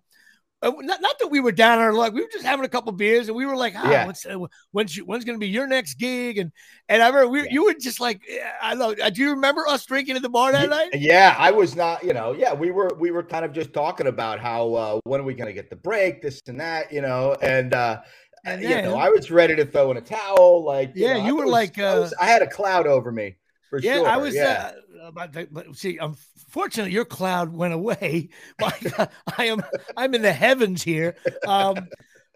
not, 0.62 1.02
not 1.02 1.20
that 1.20 1.28
we 1.30 1.40
were 1.40 1.52
down 1.52 1.78
on 1.78 1.84
our 1.86 1.94
luck. 1.94 2.14
We 2.14 2.22
were 2.22 2.28
just 2.32 2.46
having 2.46 2.66
a 2.66 2.70
couple 2.70 2.92
beers, 2.92 3.28
and 3.28 3.36
we 3.38 3.46
were 3.46 3.56
like, 3.56 3.74
ah, 3.78 3.90
Yeah. 3.90 4.06
when's, 4.06 4.26
uh, 4.26 4.38
when's, 4.72 4.98
you, 4.98 5.06
when's 5.06 5.24
going 5.24 5.38
to 5.38 5.44
be 5.44 5.48
your 5.50 5.68
next 5.68 5.96
gig? 5.96 6.38
And 6.38 6.52
and 6.90 7.02
I 7.02 7.08
remember 7.08 7.30
we, 7.30 7.40
Yeah. 7.44 7.48
you 7.52 7.64
were 7.66 7.74
just 7.76 8.00
like, 8.00 8.22
I 8.62 8.76
know. 8.76 8.94
uh, 9.02 9.10
Do 9.10 9.22
you 9.22 9.30
remember 9.32 9.68
us 9.68 9.86
drinking 9.86 10.16
at 10.18 10.22
the 10.22 10.30
bar 10.30 10.52
that 10.52 10.70
night? 10.70 10.90
Yeah, 10.94 11.36
I 11.38 11.52
was 11.52 11.76
not, 11.76 12.04
you 12.04 12.14
know, 12.14 12.34
yeah, 12.34 12.54
we 12.54 12.72
were 12.72 12.92
we 13.00 13.12
were 13.12 13.24
kind 13.24 13.46
of 13.46 13.54
just 13.54 13.74
talking 13.74 14.08
about 14.08 14.40
how 14.40 14.74
uh 14.74 15.00
when 15.06 15.22
are 15.22 15.24
we 15.24 15.34
gonna 15.34 15.54
get 15.54 15.70
the 15.70 15.76
break, 15.78 16.22
this 16.22 16.42
and 16.48 16.60
that, 16.60 16.92
you 16.92 17.02
know, 17.02 17.36
and 17.42 17.74
uh 17.74 18.02
And 18.46 18.62
you 18.62 18.82
know, 18.82 18.96
I 18.96 19.10
was 19.10 19.32
ready 19.32 19.56
to 19.56 19.66
throw 19.66 19.92
in 19.92 19.98
a 19.98 20.02
towel, 20.02 20.64
like 20.66 20.92
Yeah, 20.96 21.18
know, 21.18 21.26
you 21.26 21.36
were 21.36 21.46
was- 21.46 21.52
like, 21.52 21.78
I, 21.80 22.00
was- 22.00 22.14
uh, 22.14 22.18
I 22.22 22.26
had 22.28 22.42
a 22.42 22.48
cloud 22.48 22.88
over 22.88 23.12
me 23.12 23.36
for 23.70 23.80
Yeah, 23.80 23.96
sure. 23.96 24.08
I 24.08 24.18
was. 24.18 24.36
yeah. 24.36 24.72
Uh, 25.02 25.12
but, 25.12 25.54
but 25.54 25.76
see, 25.76 25.98
unfortunately, 25.98 26.92
your 26.94 27.06
cloud 27.06 27.54
went 27.54 27.74
away. 27.74 28.30
I 28.62 29.46
am, 29.46 29.62
I'm 29.96 30.14
in 30.16 30.22
the 30.22 30.34
heavens 30.34 30.84
here. 30.84 31.16
Um, 31.48 31.88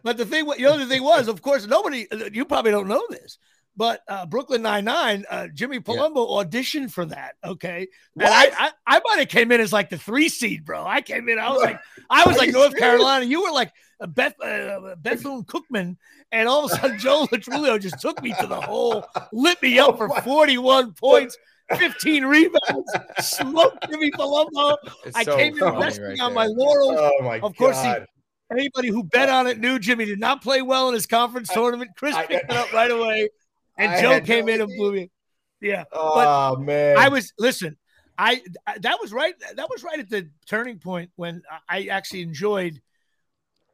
but 0.04 0.18
the 0.18 0.26
thing, 0.26 0.46
the 0.46 0.66
other 0.66 0.86
thing 0.86 1.04
was, 1.04 1.28
of 1.28 1.42
course, 1.42 1.66
nobody. 1.66 2.08
You 2.32 2.46
probably 2.46 2.72
don't 2.72 2.88
know 2.88 3.04
this, 3.10 3.38
but 3.76 4.02
uh, 4.08 4.26
Brooklyn 4.26 4.62
Nine 4.62 4.86
Nine, 4.86 5.26
uh, 5.30 5.48
Jimmy 5.54 5.80
Palumbo 5.80 6.28
auditioned 6.44 6.92
for 6.92 7.06
that. 7.06 7.36
Okay, 7.44 7.88
and 8.16 8.28
I, 8.28 8.52
I, 8.58 8.72
I 8.86 9.02
might 9.04 9.20
have 9.20 9.30
came 9.30 9.52
in 9.52 9.60
as 9.62 9.74
like 9.74 9.90
the 9.90 9.98
three 9.98 10.30
seed, 10.30 10.66
bro. 10.66 10.86
I 10.86 11.02
came 11.02 11.28
in. 11.30 11.40
I 11.40 11.50
was 11.52 11.62
like, 11.64 11.80
I 12.10 12.24
was 12.28 12.36
Are 12.36 12.40
like 12.40 12.52
North 12.52 12.72
serious? 12.72 12.80
Carolina. 12.80 13.26
You 13.26 13.44
were 13.44 13.52
like 13.52 13.72
uh, 14.00 14.08
Beth 14.08 14.36
uh, 14.42 14.96
Bethune 15.02 15.44
Cookman, 15.44 15.98
and 16.32 16.48
all 16.48 16.66
of 16.66 16.72
a 16.72 16.76
sudden 16.76 17.00
Joe 17.00 17.20
Lo 17.32 17.38
Truglio 17.38 17.80
just 17.80 18.00
took 18.00 18.22
me 18.22 18.34
to 18.40 18.48
the 18.48 18.62
hole, 18.62 19.06
lit 19.32 19.62
me 19.62 19.80
up 19.80 19.96
Oh 19.96 20.08
for 20.08 20.22
41 20.22 20.94
points, 21.00 21.38
15 21.76 22.26
rebounds, 22.26 22.92
smoked 23.20 23.90
Jimmy 23.90 24.12
Palumbo. 24.12 24.78
It's 25.06 25.16
I 25.18 25.24
so 25.24 25.36
came 25.36 25.58
in 25.58 25.64
resting 25.80 26.04
right 26.06 26.20
on 26.22 26.34
my 26.34 26.46
laurels. 26.46 26.98
Oh 27.00 27.24
my 27.24 27.40
Of 27.40 27.56
course, 27.58 27.82
he- 27.82 27.94
Anybody 28.52 28.90
who 28.90 29.04
bet 29.06 29.30
on 29.30 29.48
it 29.48 29.60
knew 29.60 29.80
Jimmy 29.80 30.06
did 30.06 30.20
not 30.20 30.44
play 30.44 30.62
well 30.62 30.88
in 30.88 30.94
his 30.94 31.08
conference 31.08 31.50
I- 31.50 31.56
tournament. 31.56 31.92
Chris 31.98 32.14
I- 32.14 32.28
picked 32.28 32.52
it 32.52 32.56
up 32.56 32.72
right 32.72 32.92
away, 32.92 33.30
and 33.78 33.92
I 33.92 34.02
Joe 34.02 34.22
came 34.22 34.46
no 34.46 34.54
in 34.54 34.62
and 34.62 34.72
blew 34.78 34.94
me. 34.94 35.10
Yeah, 35.62 35.84
oh 35.92 36.58
man. 36.58 36.98
I 36.98 37.10
was 37.10 37.34
listen. 37.40 37.78
I 38.18 38.42
I- 38.68 38.78
that 38.80 39.00
was 39.02 39.12
right. 39.12 39.34
That 39.56 39.70
was 39.70 39.84
right 39.84 40.00
at 40.00 40.10
the 40.10 40.30
turning 40.48 40.80
point 40.80 41.12
when 41.16 41.42
I 41.70 41.88
actually 41.88 42.22
enjoyed. 42.22 42.82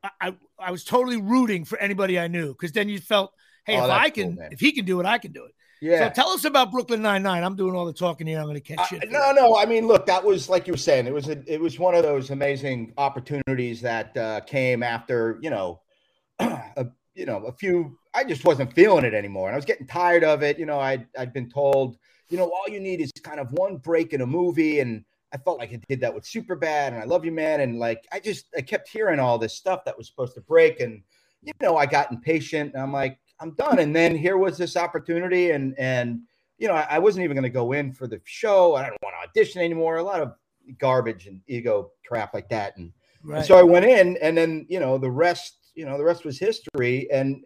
I 0.03 0.09
I, 0.21 0.33
I 0.57 0.71
was 0.71 0.83
totally 0.83 1.17
rooting 1.21 1.65
for 1.65 1.77
anybody 1.77 2.19
I 2.19 2.27
knew 2.27 2.53
because 2.53 2.71
then 2.71 2.87
you 2.89 2.99
felt, 2.99 3.33
hey, 3.65 3.77
Oh, 3.77 3.85
if 3.85 3.91
I 3.91 4.09
can, 4.09 4.35
man. 4.35 4.49
if 4.51 4.59
he 4.59 4.71
can 4.71 4.85
do 4.85 4.99
it, 5.01 5.05
I 5.05 5.17
can 5.17 5.33
do 5.33 5.43
it. 5.45 5.51
yeah. 5.81 6.07
So 6.07 6.13
tell 6.13 6.29
us 6.29 6.45
about 6.45 6.71
Brooklyn 6.71 7.01
Nine 7.01 7.21
Nine. 7.23 7.43
I'm 7.43 7.55
doing 7.57 7.75
all 7.75 7.85
the 7.85 7.91
talking 7.93 8.25
here. 8.27 8.39
I'm 8.39 8.45
going 8.45 8.55
to 8.55 8.61
catch 8.61 8.93
Uh, 8.93 8.99
no, 9.09 9.33
no. 9.33 9.57
I 9.57 9.65
mean, 9.65 9.87
look, 9.87 10.05
that 10.05 10.23
was 10.23 10.47
like 10.47 10.67
you 10.67 10.73
were 10.73 10.77
saying. 10.77 11.05
It 11.05 11.13
was 11.13 11.27
a, 11.27 11.43
it 11.51 11.59
was 11.59 11.77
one 11.79 11.95
of 11.95 12.03
those 12.03 12.29
amazing 12.29 12.93
opportunities 12.97 13.81
that 13.81 14.15
uh, 14.15 14.39
came 14.41 14.83
after 14.83 15.37
you 15.41 15.49
know, 15.49 15.81
a, 16.39 16.87
you 17.13 17.25
know, 17.25 17.43
a 17.45 17.51
few. 17.51 17.98
I 18.13 18.23
just 18.23 18.45
wasn't 18.45 18.73
feeling 18.73 19.05
it 19.05 19.13
anymore, 19.13 19.47
and 19.47 19.55
I 19.55 19.57
was 19.57 19.65
getting 19.65 19.87
tired 19.87 20.23
of 20.23 20.41
it. 20.41 20.57
You 20.57 20.65
know, 20.65 20.79
I'd, 20.79 21.05
I'd 21.17 21.33
been 21.33 21.49
told, 21.49 21.97
you 22.29 22.37
know, 22.37 22.45
all 22.45 22.67
you 22.67 22.79
need 22.79 23.01
is 23.01 23.11
kind 23.23 23.39
of 23.39 23.51
one 23.51 23.77
break 23.77 24.13
in 24.13 24.21
a 24.21 24.25
movie, 24.25 24.79
and 24.79 25.03
I 25.31 25.37
felt 25.37 25.59
like 25.59 25.71
I 25.71 25.79
did 25.87 26.01
that 26.01 26.13
with 26.13 26.23
Superbad 26.23 26.87
and 26.87 26.97
I 26.97 27.05
Love 27.05 27.23
You 27.23 27.31
Man, 27.31 27.61
and 27.61 27.77
like 27.79 28.07
I 28.11 28.19
just 28.19 28.47
I 28.57 28.61
kept 28.61 28.89
hearing 28.89 29.19
all 29.19 29.37
this 29.37 29.53
stuff 29.55 29.85
that 29.85 29.97
was 29.97 30.07
supposed 30.07 30.33
to 30.35 30.41
break, 30.41 30.79
and 30.79 31.03
you 31.41 31.53
know, 31.61 31.77
I 31.77 31.85
got 31.85 32.11
impatient, 32.11 32.73
and 32.73 32.81
I'm 32.81 32.93
like, 32.93 33.19
I'm 33.39 33.51
done. 33.51 33.79
And 33.79 33.95
then 33.95 34.15
here 34.15 34.37
was 34.37 34.57
this 34.57 34.75
opportunity, 34.75 35.51
and 35.51 35.77
and 35.77 36.21
you 36.57 36.67
know, 36.67 36.73
I, 36.73 36.87
I 36.91 36.99
wasn't 36.99 37.23
even 37.23 37.35
going 37.35 37.43
to 37.43 37.49
go 37.49 37.71
in 37.71 37.93
for 37.93 38.07
the 38.07 38.19
show. 38.25 38.75
I 38.75 38.81
don't 38.81 39.01
want 39.01 39.15
to 39.21 39.29
audition 39.29 39.61
anymore. 39.61 39.97
A 39.97 40.03
lot 40.03 40.21
of 40.21 40.33
garbage 40.77 41.27
and 41.27 41.41
ego 41.47 41.91
crap 42.05 42.33
like 42.33 42.49
that. 42.49 42.75
And, 42.77 42.91
and 43.31 43.45
so 43.45 43.57
I 43.57 43.63
went 43.63 43.85
in, 43.85 44.17
and 44.21 44.37
then 44.37 44.65
you 44.67 44.79
know, 44.79 44.97
the 44.97 45.11
rest, 45.11 45.71
you 45.75 45.85
know, 45.85 45.97
the 45.97 46.03
rest 46.03 46.25
was 46.25 46.39
history. 46.39 47.07
And 47.11 47.43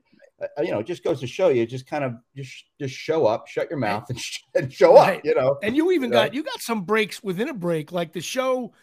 you 0.61 0.71
know, 0.71 0.79
it 0.79 0.85
just 0.87 1.03
goes 1.03 1.19
to 1.19 1.27
show 1.27 1.49
you, 1.49 1.65
just 1.65 1.87
kind 1.87 2.03
of 2.03 2.13
just 2.35 2.65
just 2.79 2.93
show 2.95 3.25
up, 3.25 3.47
shut 3.47 3.69
your 3.69 3.79
mouth, 3.79 4.05
and, 4.09 4.19
sh- 4.19 4.39
and 4.55 4.71
show 4.71 4.95
Right. 4.95 5.17
up. 5.19 5.25
You 5.25 5.35
know, 5.35 5.57
And 5.63 5.75
you 5.75 5.91
even 5.91 6.09
got 6.11 6.33
you 6.33 6.43
got 6.43 6.61
some 6.61 6.81
breaks 6.83 7.23
within 7.23 7.49
a 7.49 7.53
break, 7.53 7.91
like 7.91 8.13
the 8.13 8.21
show 8.21 8.73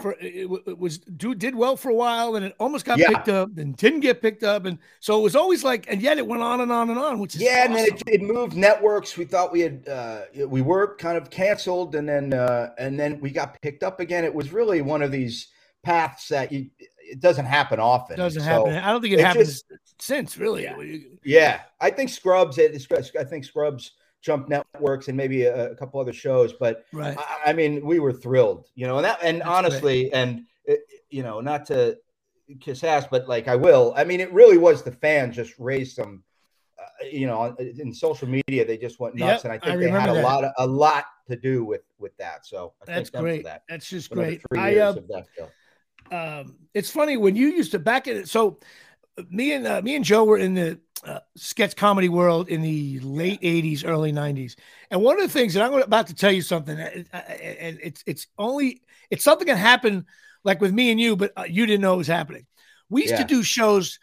for 0.00 0.12
it, 0.20 0.48
it 0.66 0.78
was 0.78 0.98
do 0.98 1.34
did 1.34 1.54
well 1.54 1.76
for 1.76 1.88
a 1.90 1.94
while, 1.94 2.36
and 2.36 2.44
it 2.44 2.54
almost 2.60 2.84
got 2.84 2.98
Yeah. 2.98 3.08
picked 3.08 3.28
up, 3.28 3.56
and 3.56 3.76
didn't 3.76 4.00
get 4.00 4.20
picked 4.22 4.44
up, 4.44 4.64
and 4.64 4.78
so 5.00 5.18
it 5.18 5.22
was 5.22 5.34
always 5.34 5.64
like, 5.64 5.86
and 5.90 6.00
yet 6.02 6.18
it 6.18 6.26
went 6.26 6.42
on 6.42 6.60
and 6.60 6.70
on 6.70 6.90
and 6.90 6.98
on, 6.98 7.18
which 7.18 7.34
is 7.34 7.42
yeah. 7.42 7.64
And 7.64 7.74
then 7.74 7.86
it, 7.86 8.02
it 8.06 8.22
moved 8.22 8.54
networks. 8.56 9.16
We 9.16 9.24
thought 9.24 9.50
we 9.52 9.60
had 9.60 9.88
uh, 9.88 10.20
we 10.46 10.62
were 10.62 10.94
kind 10.96 11.16
of 11.16 11.30
canceled, 11.30 11.94
and 11.94 12.08
then 12.08 12.32
uh, 12.34 12.70
and 12.78 12.98
then 12.98 13.20
we 13.20 13.30
got 13.30 13.60
picked 13.62 13.82
up 13.82 13.98
again. 13.98 14.24
It 14.24 14.34
was 14.34 14.52
really 14.52 14.82
one 14.82 15.02
of 15.02 15.10
these 15.10 15.48
paths 15.82 16.28
that 16.28 16.52
you 16.52 16.66
it 17.10 17.20
doesn't 17.20 17.46
happen 17.46 17.80
often. 17.80 18.16
doesn't 18.16 18.42
So- 18.42 18.46
happen. 18.66 18.74
I 18.74 18.90
don't 18.92 19.00
think 19.00 19.14
it, 19.14 19.20
it 19.20 19.24
happened 19.24 19.46
just- 19.46 19.64
since 19.98 20.36
really. 20.38 20.62
Yeah. 20.64 20.96
Yeah, 21.24 21.60
I 21.80 21.90
think 21.90 22.10
Scrubs. 22.10 22.58
it- 22.58 22.86
I 23.18 23.24
think 23.24 23.44
Scrubs 23.44 23.92
jumped 24.20 24.48
networks 24.48 25.08
and 25.08 25.16
maybe 25.16 25.44
a, 25.44 25.72
a 25.72 25.76
couple 25.76 26.00
other 26.00 26.12
shows, 26.12 26.52
but 26.52 26.84
Right. 26.92 27.16
I, 27.18 27.50
I 27.50 27.52
mean, 27.52 27.84
we 27.86 27.98
were 28.00 28.12
thrilled, 28.12 28.66
you 28.74 28.86
know, 28.86 28.96
and 28.96 29.04
that, 29.04 29.18
and 29.22 29.40
That's 29.40 29.48
honestly, 29.48 30.12
and 30.12 30.42
it, 30.64 30.80
you 31.10 31.22
know, 31.22 31.40
not 31.40 31.66
to 31.66 31.96
kiss 32.60 32.82
ass, 32.84 33.06
but 33.10 33.28
like 33.28 33.46
I 33.48 33.56
will. 33.56 33.92
I 33.96 34.04
mean, 34.04 34.20
it 34.20 34.32
really 34.32 34.58
was 34.58 34.82
the 34.82 34.92
fans 34.92 35.36
just 35.36 35.54
raised 35.58 35.94
some, 35.96 36.22
uh, 36.78 37.04
you 37.06 37.26
know, 37.26 37.54
in 37.58 37.92
social 37.94 38.28
media 38.28 38.64
they 38.64 38.76
just 38.78 38.98
went 39.00 39.14
nuts, 39.14 39.44
Yep, 39.44 39.44
and 39.44 39.52
I 39.52 39.56
I 39.56 39.58
think 39.70 39.80
they 39.82 39.90
had 39.90 40.08
a 40.10 40.14
that. 40.14 40.24
lot 40.24 40.44
of 40.44 40.52
a 40.58 40.66
lot 40.66 41.04
to 41.28 41.36
do 41.36 41.64
with 41.64 41.82
with 41.98 42.16
that. 42.16 42.44
So 42.46 42.72
I 42.82 42.84
That's 42.86 43.10
great. 43.10 43.44
that. 43.44 43.62
That's 43.68 43.88
just 43.88 44.10
Another 44.12 44.28
great. 44.28 44.42
Three 44.50 44.58
I 44.60 44.70
years 44.70 44.96
uh, 44.96 44.98
of 44.98 45.08
that 45.08 45.26
show. 45.36 45.48
Um, 46.10 46.56
it's 46.74 46.90
funny 46.90 47.16
when 47.16 47.36
you 47.36 47.48
used 47.48 47.72
to 47.72 47.78
back 47.78 48.06
in. 48.06 48.26
So 48.26 48.58
me 49.30 49.52
and 49.52 49.66
uh, 49.66 49.82
me 49.82 49.96
and 49.96 50.04
Joe 50.04 50.24
were 50.24 50.38
in 50.38 50.54
the 50.54 50.78
uh, 51.04 51.20
sketch 51.36 51.76
comedy 51.76 52.08
world 52.08 52.48
in 52.48 52.62
the 52.62 53.00
late 53.00 53.40
'80s, 53.42 53.84
early 53.86 54.12
'90s, 54.12 54.56
and 54.90 55.02
one 55.02 55.16
of 55.16 55.22
the 55.22 55.32
things 55.32 55.54
that 55.54 55.62
I'm 55.62 55.74
about 55.80 56.06
to 56.08 56.14
tell 56.14 56.32
you 56.32 56.42
something, 56.42 56.78
uh, 56.78 57.16
and 57.16 57.78
it's 57.82 58.02
it's 58.06 58.26
only 58.38 58.82
it's 59.10 59.24
something 59.24 59.46
that 59.46 59.56
happened 59.56 60.04
like 60.44 60.60
with 60.60 60.72
me 60.72 60.90
and 60.90 61.00
you, 61.00 61.16
but 61.16 61.32
uh, 61.36 61.44
you 61.48 61.66
didn't 61.66 61.82
know 61.82 61.94
it 61.94 61.98
was 61.98 62.06
happening. 62.06 62.46
We 62.90 63.02
used 63.02 63.14
Yeah. 63.14 63.22
to 63.22 63.28
do 63.28 63.42
shows 63.42 63.98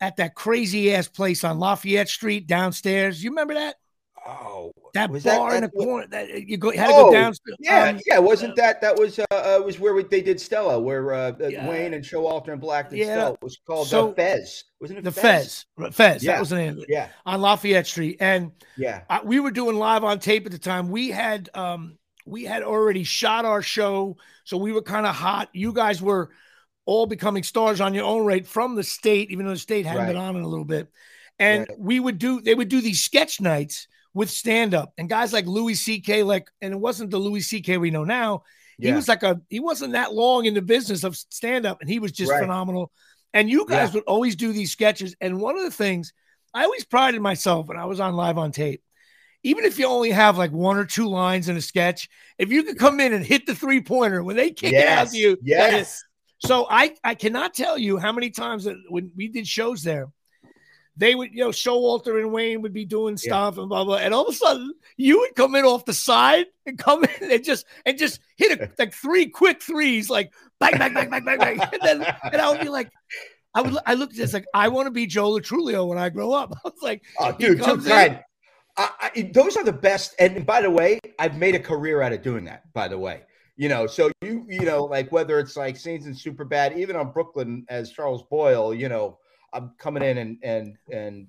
at 0.00 0.16
that 0.16 0.34
crazy 0.34 0.94
ass 0.94 1.08
place 1.08 1.44
on 1.44 1.58
Lafayette 1.58 2.08
Street 2.08 2.46
downstairs. 2.46 3.22
You 3.22 3.30
remember 3.30 3.54
that? 3.54 3.76
Oh, 4.26 4.72
That 4.94 5.10
was 5.10 5.22
that- 5.22 5.54
in 5.54 5.62
the 5.62 5.68
corner 5.70 6.06
that 6.08 6.48
you 6.48 6.56
go 6.56 6.70
had 6.72 6.86
to 6.88 6.92
go 6.92 7.08
Oh, 7.08 7.12
downstairs. 7.12 7.56
Yeah, 7.58 7.84
um, 7.88 8.00
yeah, 8.06 8.18
wasn't 8.18 8.54
that 8.56 8.80
that 8.82 8.98
was 8.98 9.18
uh, 9.18 9.24
uh 9.30 9.62
was 9.64 9.78
where 9.80 9.94
we, 9.94 10.02
they 10.02 10.20
did 10.20 10.40
Stella, 10.40 10.78
where 10.78 11.14
uh, 11.14 11.32
uh, 11.40 11.48
Yeah. 11.48 11.68
Wain 11.68 11.94
and 11.94 12.04
Showalter 12.04 12.48
and 12.48 12.60
Black 12.60 12.90
did 12.90 12.98
Yeah. 12.98 13.04
Stella. 13.06 13.32
It 13.32 13.42
was 13.42 13.58
called 13.66 13.88
So- 13.88 14.10
uh, 14.10 14.14
Fez, 14.14 14.64
wasn't 14.80 14.98
it? 14.98 15.04
the 15.04 15.12
Fez, 15.12 15.64
Fez, 15.92 16.22
Yeah. 16.22 16.32
that 16.32 16.40
was 16.40 16.50
the 16.50 16.56
name 16.56 16.84
Yeah, 16.88 17.08
on 17.24 17.40
Lafayette 17.40 17.86
Street, 17.86 18.18
and 18.20 18.52
yeah, 18.76 19.02
uh, 19.08 19.20
we 19.24 19.40
were 19.40 19.50
doing 19.50 19.76
live 19.76 20.04
on 20.04 20.18
tape 20.18 20.44
at 20.46 20.52
the 20.52 20.58
time. 20.58 20.90
We 20.90 21.08
had 21.08 21.48
um 21.54 21.96
we 22.26 22.44
had 22.44 22.62
already 22.62 23.04
shot 23.04 23.44
our 23.44 23.62
show, 23.62 24.16
so 24.44 24.56
we 24.58 24.72
were 24.72 24.82
kind 24.82 25.06
of 25.06 25.14
hot. 25.14 25.48
You 25.54 25.72
guys 25.72 26.02
were 26.02 26.30
all 26.84 27.06
becoming 27.06 27.42
stars 27.42 27.80
on 27.80 27.94
your 27.94 28.04
own 28.04 28.26
right 28.26 28.46
from 28.46 28.74
the 28.74 28.84
state, 28.84 29.30
even 29.30 29.46
though 29.46 29.52
the 29.52 29.58
state 29.58 29.86
hadn't 29.86 30.06
been 30.06 30.16
on 30.16 30.36
in 30.36 30.42
a 30.42 30.48
little 30.48 30.64
bit. 30.64 30.88
And 31.38 31.66
Right. 31.68 31.78
we 31.78 32.00
would 32.00 32.18
do 32.18 32.42
they 32.42 32.54
would 32.54 32.68
do 32.68 32.82
these 32.82 33.02
sketch 33.02 33.40
nights 33.40 33.88
with 34.14 34.30
stand 34.30 34.74
up 34.74 34.92
and 34.98 35.08
guys 35.08 35.32
like 35.32 35.46
Louis 35.46 35.74
C.K. 35.74 36.22
like, 36.22 36.48
and 36.60 36.72
it 36.72 36.80
wasn't 36.80 37.10
the 37.10 37.18
Louis 37.18 37.40
C.K. 37.40 37.78
we 37.78 37.90
know 37.90 38.04
now. 38.04 38.42
He 38.82 38.92
was 38.92 39.08
like 39.08 39.22
a 39.22 39.38
he 39.50 39.60
wasn't 39.60 39.92
that 39.92 40.14
long 40.14 40.46
in 40.46 40.54
the 40.54 40.62
business 40.62 41.04
of 41.04 41.14
stand 41.14 41.66
up, 41.66 41.82
and 41.82 41.90
he 41.90 41.98
was 41.98 42.12
just 42.12 42.30
Right. 42.32 42.40
phenomenal. 42.40 42.90
And 43.34 43.50
you 43.50 43.66
guys 43.66 43.90
Yeah. 43.90 43.96
would 43.96 44.04
always 44.04 44.36
do 44.36 44.54
these 44.54 44.72
sketches. 44.72 45.14
And 45.20 45.38
one 45.38 45.58
of 45.58 45.64
the 45.64 45.70
things 45.70 46.14
I 46.54 46.64
always 46.64 46.84
prided 46.86 47.20
myself 47.20 47.66
when 47.66 47.76
I 47.76 47.84
was 47.84 48.00
on 48.00 48.16
live 48.16 48.38
on 48.38 48.52
tape, 48.52 48.82
even 49.42 49.64
if 49.64 49.78
you 49.78 49.86
only 49.86 50.10
have 50.10 50.38
like 50.38 50.50
one 50.50 50.78
or 50.78 50.86
two 50.86 51.06
lines 51.08 51.50
in 51.50 51.58
a 51.58 51.60
sketch, 51.60 52.08
if 52.38 52.50
you 52.50 52.62
could 52.62 52.78
come 52.78 53.00
in 53.00 53.12
and 53.12 53.24
hit 53.24 53.44
the 53.44 53.54
three 53.54 53.82
pointer 53.82 54.24
when 54.24 54.36
they 54.36 54.50
kick 54.50 54.72
it 54.72 54.88
out 54.88 55.02
yes, 55.04 55.12
to 55.12 55.18
you, 55.18 55.38
yes, 55.42 56.02
so 56.38 56.66
I 56.70 56.94
I 57.04 57.14
cannot 57.14 57.52
tell 57.52 57.76
you 57.76 57.98
how 57.98 58.12
many 58.12 58.30
times 58.30 58.64
that 58.64 58.76
when 58.88 59.12
we 59.14 59.28
did 59.28 59.46
shows 59.46 59.82
there, 59.82 60.08
they 61.00 61.14
would 61.14 61.32
you 61.32 61.38
know 61.42 61.48
Showalter 61.48 62.20
and 62.20 62.32
Wain 62.32 62.62
would 62.62 62.72
be 62.72 62.84
doing 62.84 63.14
Yeah. 63.14 63.28
stuff 63.30 63.58
and 63.58 63.68
blah 63.68 63.84
blah, 63.84 63.96
and 63.96 64.14
all 64.14 64.26
of 64.26 64.34
a 64.34 64.36
sudden 64.36 64.72
you 64.96 65.18
would 65.18 65.34
come 65.34 65.54
in 65.54 65.64
off 65.64 65.84
the 65.84 65.94
side 65.94 66.46
and 66.66 66.78
come 66.78 67.04
in 67.04 67.32
and 67.32 67.42
just 67.44 67.66
and 67.86 67.98
just 67.98 68.20
hit 68.36 68.60
a, 68.60 68.70
like 68.78 68.92
three 68.94 69.26
quick 69.26 69.62
threes, 69.62 70.10
like 70.10 70.32
bang 70.60 70.78
bang 70.78 70.94
bang 70.94 71.10
bang 71.10 71.24
bang 71.24 71.38
bang, 71.38 71.60
and 71.72 71.80
then 71.82 72.14
and 72.24 72.40
I 72.40 72.50
would 72.50 72.60
be 72.60 72.68
like. 72.68 72.90
I 73.52 73.62
would. 73.62 73.76
I 73.84 73.94
looked 73.94 74.12
at 74.12 74.18
this 74.18 74.32
like 74.32 74.46
I 74.54 74.68
want 74.68 74.86
to 74.86 74.92
be 74.92 75.08
Joe 75.08 75.30
Lo 75.30 75.40
Truglio 75.40 75.84
when 75.88 75.98
I 75.98 76.08
grow 76.08 76.30
up. 76.32 76.52
I 76.64 76.68
was 76.68 76.80
like, 76.82 77.02
oh, 77.18 77.32
dude, 77.32 77.58
comes 77.58 77.84
kind. 77.84 78.20
I, 78.76 78.90
I, 79.00 79.30
those 79.34 79.56
are 79.56 79.64
the 79.64 79.72
best. 79.72 80.14
And 80.20 80.46
by 80.46 80.62
the 80.62 80.70
way, 80.70 81.00
I've 81.18 81.36
made 81.36 81.56
a 81.56 81.58
career 81.58 82.00
out 82.00 82.12
of 82.12 82.22
doing 82.22 82.44
that. 82.44 82.72
By 82.74 82.86
the 82.86 82.96
way, 82.96 83.22
you 83.56 83.68
know, 83.68 83.88
so 83.88 84.08
you 84.22 84.46
you 84.48 84.60
know, 84.60 84.84
like 84.84 85.10
whether 85.10 85.40
it's 85.40 85.56
like 85.56 85.76
Saints 85.76 86.06
and 86.06 86.16
Super 86.16 86.44
Bad, 86.44 86.78
even 86.78 86.94
on 86.94 87.10
Brooklyn 87.10 87.64
as 87.68 87.90
Charles 87.90 88.22
Boyle, 88.30 88.72
you 88.72 88.88
know, 88.88 89.18
I'm 89.52 89.72
coming 89.78 90.02
in 90.02 90.18
and 90.18 90.38
and 90.42 90.76
and 90.92 91.26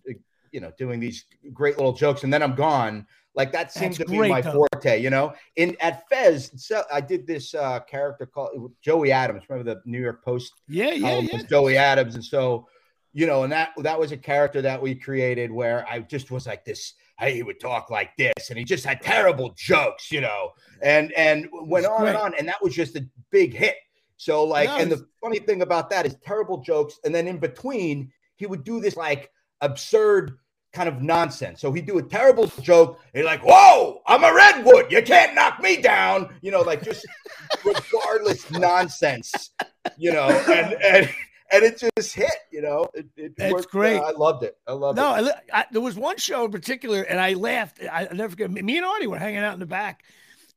you 0.52 0.60
know 0.60 0.72
doing 0.78 1.00
these 1.00 1.26
great 1.54 1.78
little 1.78 1.94
jokes, 1.94 2.24
and 2.24 2.34
then 2.34 2.44
I'm 2.44 2.56
gone. 2.56 3.06
Like 3.34 3.54
that 3.54 3.72
seems 3.72 3.98
to 3.98 4.06
be 4.06 4.18
my 4.28 4.42
though. 4.42 4.66
forte, 4.74 5.02
you 5.02 5.10
know. 5.10 5.34
In 5.56 5.78
at 5.80 6.08
Fez, 6.10 6.52
so 6.58 6.84
I 6.92 7.00
did 7.00 7.26
this 7.26 7.54
uh, 7.54 7.80
character 7.82 8.26
called 8.26 8.74
Joey 8.82 9.12
Adams. 9.14 9.44
Remember 9.48 9.74
the 9.74 9.82
New 9.86 10.02
York 10.02 10.24
Post? 10.24 10.52
Yeah, 10.68 10.92
yeah, 10.92 11.20
yeah. 11.20 11.42
Joey 11.44 11.78
Adams, 11.78 12.16
and 12.16 12.24
so 12.24 12.68
you 13.14 13.28
know, 13.28 13.44
and 13.44 13.52
that 13.52 13.72
that 13.78 14.00
was 14.00 14.12
a 14.12 14.18
character 14.18 14.62
that 14.62 14.82
we 14.82 14.96
created 14.96 15.52
where 15.52 15.88
I 15.90 16.00
just 16.00 16.32
was 16.32 16.48
like 16.48 16.66
this. 16.66 16.94
Hey, 17.20 17.36
he 17.36 17.44
would 17.44 17.60
talk 17.60 17.90
like 17.90 18.16
this, 18.18 18.50
and 18.50 18.58
he 18.58 18.66
just 18.66 18.84
had 18.84 19.02
terrible 19.02 19.54
jokes, 19.56 20.12
you 20.12 20.22
know, 20.22 20.52
and 20.82 21.12
and 21.14 21.48
went 21.52 21.86
on 21.86 22.02
great. 22.02 22.10
and 22.10 22.18
on, 22.18 22.34
and 22.36 22.48
that 22.48 22.62
was 22.62 22.74
just 22.74 22.96
a 22.96 23.06
big 23.32 23.54
hit. 23.54 23.76
So 24.22 24.44
like, 24.44 24.70
no, 24.70 24.78
and 24.78 24.92
the 24.92 25.04
funny 25.20 25.40
thing 25.40 25.64
about 25.64 25.90
that 25.90 26.06
is 26.06 26.16
terrible 26.24 26.62
jokes, 26.62 27.00
and 27.04 27.14
then 27.14 27.28
in 27.28 27.40
between 27.40 28.12
he 28.36 28.46
would 28.46 28.64
do 28.64 28.80
this 28.80 28.96
like 28.96 29.32
absurd 29.62 30.38
kind 30.74 30.88
of 30.88 31.02
nonsense. 31.02 31.60
So 31.60 31.72
he'd 31.72 31.88
do 31.88 31.98
a 31.98 32.04
terrible 32.04 32.46
joke. 32.62 33.00
He's 33.16 33.26
like, 33.26 33.42
"Whoa, 33.44 34.00
I'm 34.06 34.24
a 34.24 34.32
redwood. 34.32 34.92
You 34.92 35.02
can't 35.02 35.34
knock 35.34 35.60
me 35.60 35.82
down." 35.82 36.36
You 36.44 36.52
know, 36.52 36.62
like 36.62 36.84
just 36.84 37.04
regardless 37.66 38.52
nonsense. 38.52 39.50
You 39.98 40.14
know, 40.14 40.28
and 40.30 40.74
and 40.74 41.10
and 41.52 41.64
it 41.64 41.84
just 41.98 42.14
hit. 42.14 42.30
You 42.52 42.62
know, 42.62 42.90
it, 42.94 43.08
it 43.18 43.34
it's 43.38 43.52
worked. 43.52 43.72
great. 43.72 43.98
Uh, 43.98 44.04
I 44.04 44.12
loved 44.12 44.44
it. 44.44 44.56
I 44.68 44.74
loved 44.74 44.98
no, 44.98 45.16
it. 45.16 45.24
No, 45.52 45.64
there 45.72 45.82
was 45.82 45.96
one 45.96 46.18
show 46.18 46.46
in 46.46 46.52
particular, 46.52 47.02
and 47.02 47.20
I 47.20 47.34
laughed. 47.34 47.80
I 47.92 48.08
never 48.14 48.30
forget. 48.30 48.52
Me 48.52 48.78
and 48.78 48.86
Artie 48.86 49.08
were 49.08 49.18
hanging 49.18 49.40
out 49.40 49.56
in 49.56 49.60
the 49.60 49.66
back, 49.66 50.04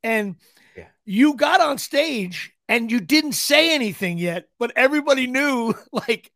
and. 0.03 0.37
You 1.05 1.35
got 1.35 1.61
on 1.61 1.79
stage 1.79 2.53
and 2.69 2.90
you 2.90 3.01
didn't 3.01 3.33
say 3.33 3.75
anything 3.75 4.19
yet, 4.19 4.47
but 4.59 4.73
everybody 4.77 5.27
knew 5.27 5.75
like 5.93 6.31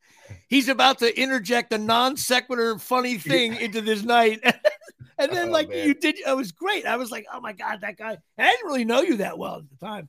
he's 0.48 0.68
about 0.68 0.98
to 0.98 1.20
interject 1.20 1.72
a 1.72 1.78
non 1.78 2.16
sequitur 2.16 2.78
funny 2.78 3.18
thing 3.18 3.57
into 3.57 3.81
this 3.81 4.02
night. 4.02 4.40
and 5.18 5.33
then, 5.33 5.48
oh, 5.48 5.52
like, 5.52 5.68
man. 5.68 5.87
you 5.87 5.94
did, 5.94 6.18
it 6.18 6.37
was 6.37 6.52
great. 6.52 6.87
I 6.87 6.96
was 6.96 7.11
like, 7.11 7.26
oh 7.33 7.40
my 7.40 7.52
God, 7.52 7.81
that 7.83 7.96
guy. 7.96 8.18
I 8.38 8.50
didn't 8.50 8.66
really 8.66 8.85
know 8.85 9.02
you 9.02 9.16
that 9.18 9.38
well 9.38 9.57
at 9.57 9.70
the 9.70 9.87
time. 9.87 10.09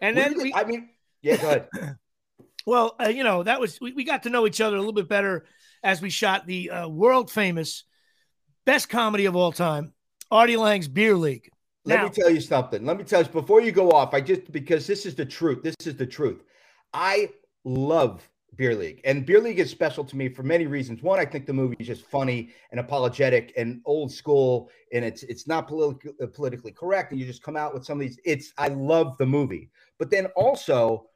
And 0.00 0.16
then, 0.16 0.36
we, 0.36 0.54
I 0.54 0.64
mean, 0.64 0.88
yeah, 1.22 1.36
go 1.36 1.48
ahead. 1.48 1.68
well, 2.66 2.94
uh, 3.00 3.08
you 3.08 3.24
know, 3.24 3.42
that 3.42 3.60
was, 3.60 3.80
we, 3.80 3.92
we 3.92 4.04
got 4.04 4.22
to 4.24 4.30
know 4.30 4.46
each 4.46 4.60
other 4.60 4.76
a 4.76 4.78
little 4.78 4.92
bit 4.92 5.08
better 5.08 5.44
as 5.82 6.00
we 6.00 6.10
shot 6.10 6.46
the 6.46 6.70
uh, 6.70 6.88
world 6.88 7.30
famous 7.30 7.84
best 8.64 8.88
comedy 8.88 9.24
of 9.24 9.34
all 9.34 9.52
time, 9.52 9.92
Artie 10.30 10.56
Lange's 10.56 10.88
Beer 10.88 11.16
League. 11.16 11.50
Let 11.88 11.96
now, 11.96 12.04
me 12.04 12.10
tell 12.10 12.30
you 12.30 12.40
something. 12.42 12.84
Let 12.84 12.98
me 12.98 13.04
tell 13.04 13.22
you 13.22 13.28
before 13.28 13.62
you 13.62 13.72
go 13.72 13.90
off. 13.92 14.12
I 14.12 14.20
just 14.20 14.52
because 14.52 14.86
this 14.86 15.06
is 15.06 15.14
the 15.14 15.24
truth. 15.24 15.62
This 15.62 15.74
is 15.86 15.96
the 15.96 16.06
truth. 16.06 16.42
I 16.92 17.30
love 17.64 18.28
Beer 18.56 18.74
League. 18.74 19.00
And 19.04 19.24
Beer 19.24 19.40
League 19.40 19.58
is 19.58 19.70
special 19.70 20.04
to 20.04 20.16
me 20.16 20.28
for 20.28 20.42
many 20.42 20.66
reasons. 20.66 21.02
One, 21.02 21.18
I 21.18 21.24
think 21.24 21.46
the 21.46 21.54
movie 21.54 21.76
is 21.78 21.86
just 21.86 22.04
funny 22.04 22.50
and 22.72 22.78
apologetic 22.78 23.54
and 23.56 23.80
old 23.86 24.12
school, 24.12 24.68
and 24.92 25.02
it's 25.02 25.22
it's 25.22 25.46
not 25.46 25.66
politically 25.66 26.12
politically 26.28 26.72
correct. 26.72 27.12
And 27.12 27.20
you 27.20 27.26
just 27.26 27.42
come 27.42 27.56
out 27.56 27.72
with 27.72 27.86
some 27.86 27.98
of 27.98 28.00
these. 28.00 28.18
It's 28.24 28.52
I 28.58 28.68
love 28.68 29.16
the 29.16 29.26
movie, 29.26 29.70
but 29.98 30.10
then 30.10 30.26
also. 30.36 31.06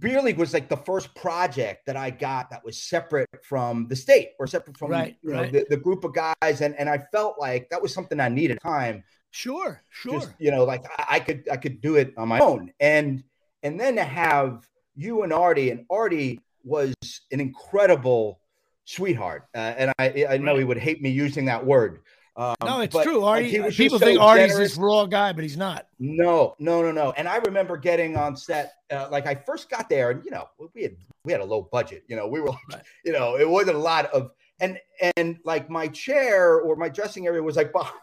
Beer 0.00 0.20
League 0.20 0.38
was 0.38 0.52
like 0.52 0.68
the 0.68 0.76
first 0.78 1.14
project 1.14 1.86
that 1.86 1.96
I 1.96 2.10
got 2.10 2.50
that 2.50 2.64
was 2.64 2.82
separate 2.82 3.28
from 3.44 3.86
the 3.86 3.94
state 3.94 4.30
or 4.40 4.48
separate 4.48 4.76
from 4.76 4.90
right, 4.90 5.16
you 5.22 5.30
know, 5.30 5.42
right. 5.42 5.52
the, 5.52 5.66
the 5.70 5.76
group 5.76 6.02
of 6.02 6.12
guys. 6.12 6.62
And, 6.62 6.74
and 6.80 6.88
I 6.88 6.98
felt 7.12 7.38
like 7.38 7.70
that 7.70 7.80
was 7.80 7.94
something 7.94 8.18
I 8.18 8.28
needed 8.28 8.58
time. 8.60 9.04
Sure, 9.34 9.82
sure. 9.90 10.20
Just, 10.20 10.32
you 10.38 10.52
know, 10.52 10.62
like 10.62 10.84
I, 10.96 11.16
I 11.16 11.20
could 11.20 11.48
I 11.50 11.56
could 11.56 11.80
do 11.80 11.96
it 11.96 12.14
on 12.16 12.28
my 12.28 12.38
own. 12.38 12.72
And 12.78 13.24
and 13.64 13.80
then 13.80 13.96
to 13.96 14.04
have 14.04 14.64
you 14.94 15.24
and 15.24 15.32
Artie, 15.32 15.70
and 15.70 15.84
Artie 15.90 16.40
was 16.62 16.94
an 17.32 17.40
incredible 17.40 18.38
sweetheart. 18.84 19.48
Uh, 19.52 19.58
and 19.58 19.92
I, 19.98 20.26
I 20.30 20.38
know 20.38 20.56
he 20.56 20.62
would 20.62 20.78
hate 20.78 21.02
me 21.02 21.10
using 21.10 21.46
that 21.46 21.66
word. 21.66 22.02
Um, 22.36 22.54
no, 22.62 22.80
it's 22.80 22.96
true. 23.02 23.24
Artie, 23.24 23.58
like, 23.58 23.72
people 23.72 23.98
so 23.98 24.06
think 24.06 24.20
Artie's 24.20 24.52
generous. 24.52 24.70
this 24.70 24.78
raw 24.78 25.04
guy, 25.04 25.32
but 25.32 25.42
he's 25.42 25.56
not. 25.56 25.88
No, 25.98 26.54
no, 26.60 26.82
no, 26.82 26.92
no. 26.92 27.12
And 27.16 27.28
I 27.28 27.38
remember 27.38 27.76
getting 27.76 28.16
on 28.16 28.36
set, 28.36 28.74
uh, 28.92 29.08
like 29.10 29.26
I 29.26 29.34
first 29.34 29.68
got 29.68 29.88
there, 29.88 30.10
and 30.10 30.24
you 30.24 30.30
know, 30.30 30.48
we 30.74 30.82
had 30.82 30.96
we 31.24 31.32
had 31.32 31.40
a 31.40 31.44
low 31.44 31.68
budget. 31.72 32.04
You 32.06 32.14
know, 32.14 32.28
we 32.28 32.40
were 32.40 32.50
like, 32.50 32.58
right. 32.72 32.82
you 33.04 33.12
know, 33.12 33.36
it 33.36 33.48
wasn't 33.48 33.76
a 33.76 33.80
lot 33.80 34.06
of 34.12 34.30
and 34.60 34.78
and 35.16 35.38
like 35.44 35.68
my 35.68 35.88
chair 35.88 36.60
or 36.60 36.76
my 36.76 36.88
dressing 36.88 37.26
area 37.26 37.42
was 37.42 37.56
like 37.56 37.72
behind 37.72 37.94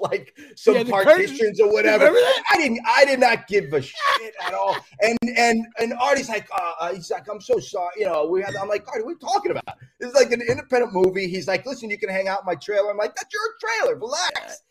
like 0.00 0.36
some 0.56 0.76
yeah, 0.76 0.84
partitions 0.84 1.60
or 1.60 1.72
whatever. 1.72 2.06
I 2.06 2.56
didn't 2.56 2.80
I 2.86 3.04
did 3.04 3.20
not 3.20 3.46
give 3.46 3.72
a 3.72 3.82
shit 3.82 4.34
at 4.44 4.54
all. 4.54 4.76
And 5.02 5.18
and 5.36 5.66
and 5.78 5.92
Artie's 5.94 6.28
like, 6.28 6.48
uh, 6.56 6.72
uh, 6.80 6.94
he's 6.94 7.10
like, 7.10 7.26
I'm 7.30 7.40
so 7.40 7.58
sorry. 7.58 7.92
You 7.98 8.06
know, 8.06 8.26
we 8.26 8.42
had 8.42 8.56
I'm 8.56 8.68
like, 8.68 8.86
Artie, 8.88 9.02
what 9.02 9.10
are 9.10 9.12
you 9.12 9.18
talking 9.18 9.50
about? 9.50 9.78
This 10.00 10.10
is 10.10 10.14
like 10.14 10.32
an 10.32 10.42
independent 10.42 10.92
movie. 10.92 11.28
He's 11.28 11.48
like, 11.48 11.66
listen, 11.66 11.90
you 11.90 11.98
can 11.98 12.08
hang 12.08 12.28
out 12.28 12.40
in 12.40 12.46
my 12.46 12.54
trailer. 12.54 12.90
I'm 12.90 12.96
like, 12.96 13.14
that's 13.14 13.32
your 13.32 13.42
trailer. 13.60 13.98
Relax. 13.98 14.62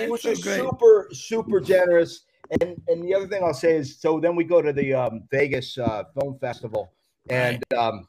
he 0.00 0.08
was 0.08 0.22
just 0.22 0.44
super, 0.44 1.08
super 1.12 1.60
generous. 1.60 2.24
And 2.60 2.80
and 2.88 3.02
the 3.02 3.14
other 3.14 3.26
thing 3.26 3.42
I'll 3.42 3.54
say 3.54 3.76
is 3.76 3.98
so 3.98 4.20
then 4.20 4.36
we 4.36 4.44
go 4.44 4.62
to 4.62 4.72
the 4.72 4.94
um, 4.94 5.22
Vegas 5.30 5.76
uh, 5.78 6.04
Film 6.14 6.38
Festival 6.38 6.92
and 7.30 7.62
um, 7.76 8.06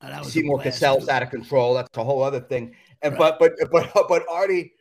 Oh, 0.00 0.22
Seymour 0.22 0.60
Cassel's 0.60 1.08
out 1.08 1.22
of 1.22 1.30
control. 1.30 1.74
That's 1.74 1.96
a 1.96 2.04
whole 2.04 2.22
other 2.22 2.40
thing. 2.40 2.74
And 3.02 3.18
right. 3.18 3.34
but 3.38 3.56
but 3.58 3.70
but 3.94 4.06
but 4.08 4.24
Artie, 4.30 4.72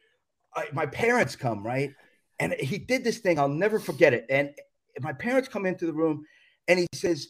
I, 0.55 0.65
my 0.73 0.85
parents 0.85 1.35
come 1.35 1.65
right, 1.65 1.91
and 2.39 2.53
he 2.53 2.77
did 2.77 3.03
this 3.03 3.19
thing. 3.19 3.39
I'll 3.39 3.49
never 3.49 3.79
forget 3.79 4.13
it. 4.13 4.25
And 4.29 4.51
my 4.99 5.13
parents 5.13 5.49
come 5.49 5.65
into 5.65 5.85
the 5.85 5.93
room, 5.93 6.25
and 6.67 6.79
he 6.79 6.87
says, 6.93 7.29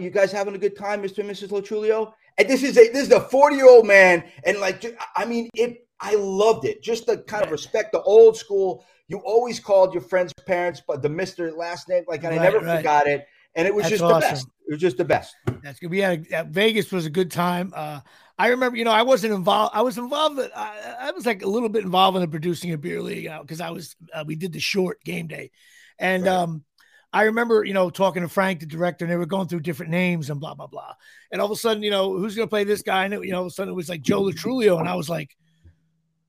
"You 0.00 0.10
guys 0.10 0.32
having 0.32 0.54
a 0.54 0.58
good 0.58 0.76
time, 0.76 1.02
Mister 1.02 1.22
and 1.22 1.30
Mrs. 1.30 1.52
Lo 1.52 1.60
Truglio?" 1.60 2.12
And 2.38 2.48
this 2.48 2.62
is 2.62 2.76
a 2.76 2.88
this 2.90 3.06
is 3.06 3.12
a 3.12 3.20
forty 3.20 3.56
year 3.56 3.68
old 3.68 3.86
man, 3.86 4.24
and 4.44 4.58
like 4.58 4.84
I 5.14 5.24
mean 5.24 5.48
it. 5.54 5.82
I 5.98 6.14
loved 6.16 6.66
it. 6.66 6.82
Just 6.82 7.06
the 7.06 7.18
kind 7.18 7.42
of 7.42 7.50
respect, 7.50 7.92
the 7.92 8.02
old 8.02 8.36
school. 8.36 8.84
You 9.08 9.18
always 9.18 9.58
called 9.58 9.94
your 9.94 10.02
friends' 10.02 10.32
parents, 10.46 10.82
but 10.86 11.00
the 11.00 11.08
Mister 11.08 11.52
last 11.52 11.88
name, 11.88 12.04
like, 12.06 12.24
and 12.24 12.38
I 12.38 12.42
never 12.42 12.58
right. 12.58 12.76
forgot 12.76 13.06
it 13.06 13.26
and 13.56 13.66
it 13.66 13.74
was 13.74 13.84
That's 13.84 13.92
just 13.98 14.04
awesome. 14.04 14.20
the 14.20 14.26
best. 14.26 14.46
It 14.68 14.72
was 14.72 14.80
just 14.80 14.96
the 14.98 15.04
best. 15.04 15.34
That's 15.62 15.80
good. 15.80 15.90
We 15.90 15.98
had 15.98 16.26
a, 16.30 16.44
Vegas 16.44 16.92
was 16.92 17.06
a 17.06 17.10
good 17.10 17.30
time. 17.30 17.72
Uh, 17.74 18.00
I 18.38 18.48
remember, 18.48 18.76
you 18.76 18.84
know, 18.84 18.92
I 18.92 19.02
wasn't 19.02 19.32
involved. 19.32 19.74
I 19.74 19.80
was 19.80 19.96
involved. 19.96 20.38
I, 20.54 20.96
I 21.00 21.10
was 21.12 21.24
like 21.24 21.42
a 21.42 21.48
little 21.48 21.70
bit 21.70 21.82
involved 21.82 22.16
in 22.16 22.20
the 22.20 22.28
producing 22.28 22.72
a 22.72 22.78
beer 22.78 23.00
league 23.00 23.30
because 23.40 23.62
uh, 23.62 23.64
I 23.64 23.70
was. 23.70 23.96
Uh, 24.12 24.24
we 24.26 24.36
did 24.36 24.52
the 24.52 24.60
short 24.60 25.02
game 25.02 25.26
day, 25.26 25.50
and 25.98 26.24
right. 26.24 26.32
um, 26.32 26.64
I 27.12 27.24
remember, 27.24 27.64
you 27.64 27.72
know, 27.72 27.88
talking 27.88 28.22
to 28.22 28.28
Frank, 28.28 28.60
the 28.60 28.66
director, 28.66 29.06
and 29.06 29.12
they 29.12 29.16
were 29.16 29.24
going 29.24 29.48
through 29.48 29.60
different 29.60 29.90
names 29.90 30.28
and 30.28 30.38
blah 30.38 30.54
blah 30.54 30.66
blah. 30.66 30.92
And 31.32 31.40
all 31.40 31.46
of 31.46 31.52
a 31.52 31.56
sudden, 31.56 31.82
you 31.82 31.90
know, 31.90 32.14
who's 32.14 32.36
going 32.36 32.46
to 32.46 32.50
play 32.50 32.64
this 32.64 32.82
guy? 32.82 33.06
And 33.06 33.14
it, 33.14 33.24
you 33.24 33.32
know, 33.32 33.38
all 33.38 33.46
of 33.46 33.52
a 33.52 33.54
sudden 33.54 33.72
it 33.72 33.76
was 33.76 33.88
like 33.88 34.02
Joe 34.02 34.20
Lo 34.20 34.32
Truglio, 34.32 34.78
and 34.78 34.88
I 34.88 34.96
was 34.96 35.08
like, 35.08 35.34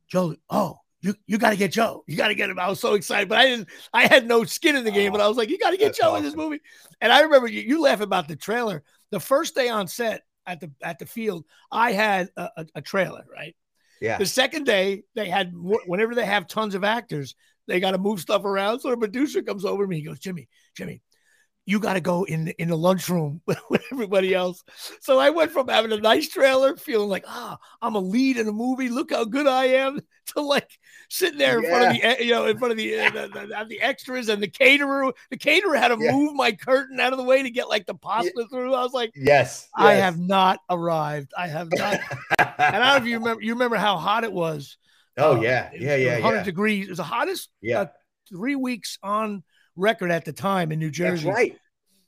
Joe, 0.08 0.36
oh, 0.50 0.80
you 1.02 1.16
you 1.26 1.38
got 1.38 1.52
to 1.52 1.56
get 1.56 1.72
Joe. 1.72 2.04
You 2.08 2.18
got 2.18 2.30
to 2.30 2.36
get 2.36 2.50
him. 2.50 2.60
I 2.60 2.70
was 2.70 2.80
so 2.80 2.94
excited, 2.94 3.30
but 3.30 3.38
I 3.38 3.48
didn't. 3.48 3.70
I 3.94 4.08
had 4.08 4.28
no 4.28 4.44
skin 4.44 4.76
in 4.76 4.84
the 4.84 4.92
game, 4.92 5.12
but 5.12 5.22
I 5.22 5.28
was 5.28 5.38
like, 5.38 5.50
you 5.50 5.58
got 5.58 5.72
to 5.72 5.78
get 5.78 5.96
Joe 5.96 6.10
awesome. 6.10 6.18
in 6.18 6.24
this 6.24 6.36
movie. 6.36 6.60
And 7.02 7.12
I 7.12 7.22
remember 7.22 7.48
you, 7.48 7.62
you 7.62 7.82
laugh 7.82 8.02
about 8.02 8.28
the 8.28 8.36
trailer. 8.36 8.84
The 9.12 9.20
first 9.20 9.56
day 9.56 9.70
on 9.70 9.88
set 9.88 10.24
at 10.46 10.60
the 10.60 10.72
at 10.82 11.00
the 11.00 11.06
field, 11.06 11.46
I 11.72 11.92
had 11.92 12.30
a, 12.36 12.50
a, 12.58 12.66
a 12.76 12.82
trailer, 12.82 13.26
right? 13.32 13.56
Yeah. 14.02 14.18
The 14.18 14.26
second 14.26 14.66
day, 14.66 15.04
they 15.16 15.30
had 15.30 15.54
whenever 15.54 16.16
they 16.16 16.26
have 16.26 16.48
tons 16.48 16.76
of 16.76 16.84
actors, 16.84 17.36
they 17.68 17.80
got 17.80 17.92
to 17.92 17.98
move 17.98 18.20
stuff 18.20 18.44
around. 18.46 18.80
So 18.80 18.90
the 18.90 18.98
producer 18.98 19.42
comes 19.42 19.66
over 19.66 19.84
to 19.84 19.88
me. 19.88 19.98
He 19.98 20.04
goes, 20.04 20.20
Jimmy, 20.20 20.48
Jimmy, 20.76 21.02
you 21.68 21.82
got 21.82 21.94
to 21.94 22.02
go 22.02 22.24
in 22.24 22.46
the, 22.46 22.62
in 22.62 22.70
the 22.70 22.78
lunchroom 22.78 23.42
with 23.46 23.84
everybody 23.92 24.34
else. 24.34 24.64
So 25.02 25.20
I 25.20 25.30
went 25.30 25.52
from 25.52 25.68
having 25.68 25.92
a 25.92 25.98
nice 25.98 26.30
trailer, 26.30 26.78
feeling 26.78 27.10
like, 27.10 27.26
ah, 27.28 27.58
I'm 27.82 27.96
a 27.96 28.00
lead 28.00 28.38
in 28.38 28.48
a 28.48 28.54
movie. 28.54 28.88
Look 28.88 29.12
how 29.12 29.26
good 29.26 29.48
I 29.48 29.66
am, 29.66 30.00
to 30.28 30.42
like 30.42 30.72
sitting 31.10 31.38
there 31.38 31.58
in 31.58 31.66
yeah. 31.66 31.70
front 31.70 31.86
of 31.86 31.94
the, 31.94 32.04
eh, 32.04 32.24
you 32.24 32.32
know, 32.32 32.46
in 32.46 32.58
front 32.58 32.72
of 32.72 32.78
the, 32.78 32.98
uh, 32.98 33.10
the, 33.12 33.28
the, 33.28 33.66
the, 33.68 33.82
extras 33.82 34.30
and 34.30 34.42
the 34.42 34.48
caterer. 34.48 35.12
The 35.30 35.38
caterer 35.38 35.76
had 35.76 35.90
to 35.90 35.98
yeah. 36.00 36.14
move 36.14 36.36
my 36.36 36.54
curtain 36.54 37.02
out 37.02 37.12
of 37.12 37.18
the 37.18 37.26
way 37.26 37.44
to 37.44 37.52
get 37.52 37.68
like 37.68 37.86
the 37.86 37.96
pasta 37.96 38.32
yeah. 38.34 38.46
through. 38.50 38.74
I 38.74 38.82
was 38.82 38.94
like, 38.94 39.12
yes, 39.14 39.68
I 39.76 39.96
have 39.96 40.18
not 40.18 40.60
arrived. 40.70 41.34
I 41.38 41.48
have 41.48 41.68
not. 41.74 42.00
and 42.40 42.48
I 42.58 42.72
don't 42.72 42.82
know 42.82 42.96
if 42.96 43.06
you 43.06 43.20
remember. 43.20 43.44
You 43.44 43.54
remember 43.54 43.76
how 43.76 43.98
hot 43.98 44.24
it 44.24 44.32
was. 44.32 44.78
Oh 45.18 45.36
uh, 45.36 45.42
yeah, 45.42 45.70
yeah, 45.78 45.96
yeah, 45.98 46.20
100 46.20 46.46
degrees. 46.46 46.86
It 46.86 46.92
was 46.92 46.98
the 46.98 47.04
hottest. 47.04 47.50
Yeah. 47.62 47.82
Uh, 47.82 47.86
three 48.30 48.56
weeks 48.56 49.00
on 49.04 49.44
record 49.78 50.12
at 50.12 50.26
the 50.26 50.34
time 50.34 50.72
in 50.72 50.80
New 50.80 50.92
Jersey. 50.92 51.26
That's 51.26 51.38
right. 51.38 51.58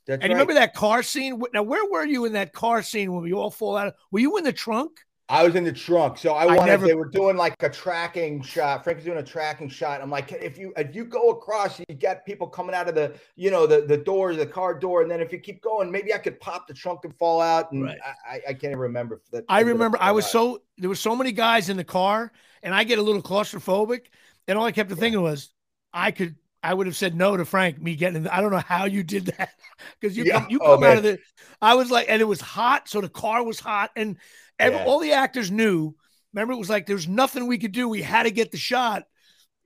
That's 0.06 0.22
and 0.22 0.30
right. 0.30 0.34
remember 0.34 0.54
that 0.54 0.74
car 0.74 1.02
scene? 1.02 1.40
Now, 1.54 1.62
where 1.62 1.88
were 1.90 2.04
you 2.04 2.24
in 2.24 2.32
that 2.34 2.52
car 2.52 2.82
scene 2.82 3.12
when 3.12 3.22
we 3.22 3.32
all 3.32 3.50
fall 3.50 3.76
out? 3.76 3.88
Of, 3.88 3.94
were 4.10 4.20
you 4.20 4.36
in 4.38 4.44
the 4.44 4.52
trunk? 4.52 4.98
I 5.28 5.44
was 5.44 5.54
in 5.54 5.62
the 5.62 5.72
trunk, 5.72 6.18
so 6.18 6.32
I 6.32 6.42
I 6.42 6.56
wanted. 6.56 6.66
never- 6.66 6.86
They 6.88 6.94
were 6.94 7.08
doing 7.08 7.36
like 7.36 7.54
a 7.62 7.68
tracking 7.68 8.42
shot. 8.42 8.82
Frank 8.82 8.96
was 8.98 9.04
doing 9.04 9.18
a 9.18 9.22
tracking 9.22 9.68
shot. 9.68 10.02
I'm 10.02 10.10
like, 10.10 10.32
if 10.32 10.58
you 10.58 10.72
if 10.76 10.92
you 10.92 11.04
go 11.04 11.30
across, 11.30 11.78
you 11.78 11.84
get 11.96 12.26
people 12.26 12.48
coming 12.48 12.74
out 12.74 12.88
of 12.88 12.96
the 12.96 13.14
you 13.36 13.52
know 13.52 13.64
the 13.64 13.82
the 13.82 13.96
doors, 13.96 14.38
the 14.38 14.46
car 14.46 14.74
door, 14.76 15.02
and 15.02 15.10
then 15.10 15.20
if 15.20 15.30
you 15.32 15.38
keep 15.38 15.62
going, 15.62 15.88
maybe 15.92 16.12
I 16.12 16.18
could 16.18 16.40
pop 16.40 16.66
the 16.66 16.74
trunk 16.74 17.00
and 17.04 17.14
fall 17.16 17.40
out. 17.40 17.70
And 17.70 17.84
Right. 17.84 17.98
I, 18.04 18.34
I, 18.34 18.40
I 18.48 18.52
can't 18.54 18.64
even 18.72 18.78
remember. 18.78 19.22
That 19.30 19.44
I 19.48 19.60
remember 19.60 19.98
I 20.00 20.10
was 20.10 20.24
out. 20.24 20.30
so 20.32 20.62
there 20.78 20.88
were 20.88 20.96
so 20.96 21.14
many 21.14 21.30
guys 21.30 21.68
in 21.68 21.76
the 21.76 21.84
car, 21.84 22.32
and 22.64 22.74
I 22.74 22.82
get 22.82 22.98
a 22.98 23.02
little 23.02 23.22
claustrophobic, 23.22 24.06
and 24.48 24.58
all 24.58 24.64
I 24.64 24.72
kept 24.72 24.90
thinking 24.90 25.22
was, 25.22 25.50
I 25.92 26.10
could, 26.10 26.34
I 26.62 26.74
would 26.74 26.86
have 26.86 26.96
said 26.96 27.14
no 27.14 27.36
to 27.36 27.44
Frank. 27.44 27.80
Me 27.80 27.96
getting, 27.96 28.16
in 28.16 28.22
the, 28.24 28.34
I 28.34 28.40
don't 28.40 28.50
know 28.50 28.58
how 28.58 28.84
you 28.84 29.02
did 29.02 29.26
that 29.38 29.50
because 30.00 30.16
you 30.16 30.24
Yeah. 30.24 30.40
come, 30.40 30.50
you 30.50 30.60
Oh, 30.60 30.74
come 30.76 30.84
out 30.84 30.88
man. 30.88 30.96
of 30.98 31.02
the. 31.04 31.18
I 31.62 31.74
was 31.74 31.90
like, 31.90 32.06
and 32.08 32.20
it 32.20 32.26
was 32.26 32.40
hot, 32.40 32.88
so 32.88 33.00
the 33.00 33.08
car 33.08 33.42
was 33.44 33.60
hot, 33.60 33.90
and 33.96 34.16
every, 34.58 34.78
Yeah. 34.78 34.84
all 34.84 34.98
the 34.98 35.12
actors 35.12 35.50
knew. 35.50 35.94
Remember, 36.32 36.52
it 36.52 36.58
was 36.58 36.70
like 36.70 36.86
there 36.86 36.96
was 36.96 37.08
nothing 37.08 37.46
we 37.46 37.58
could 37.58 37.72
do. 37.72 37.88
We 37.88 38.02
had 38.02 38.24
to 38.24 38.30
get 38.30 38.50
the 38.50 38.58
shot. 38.58 39.04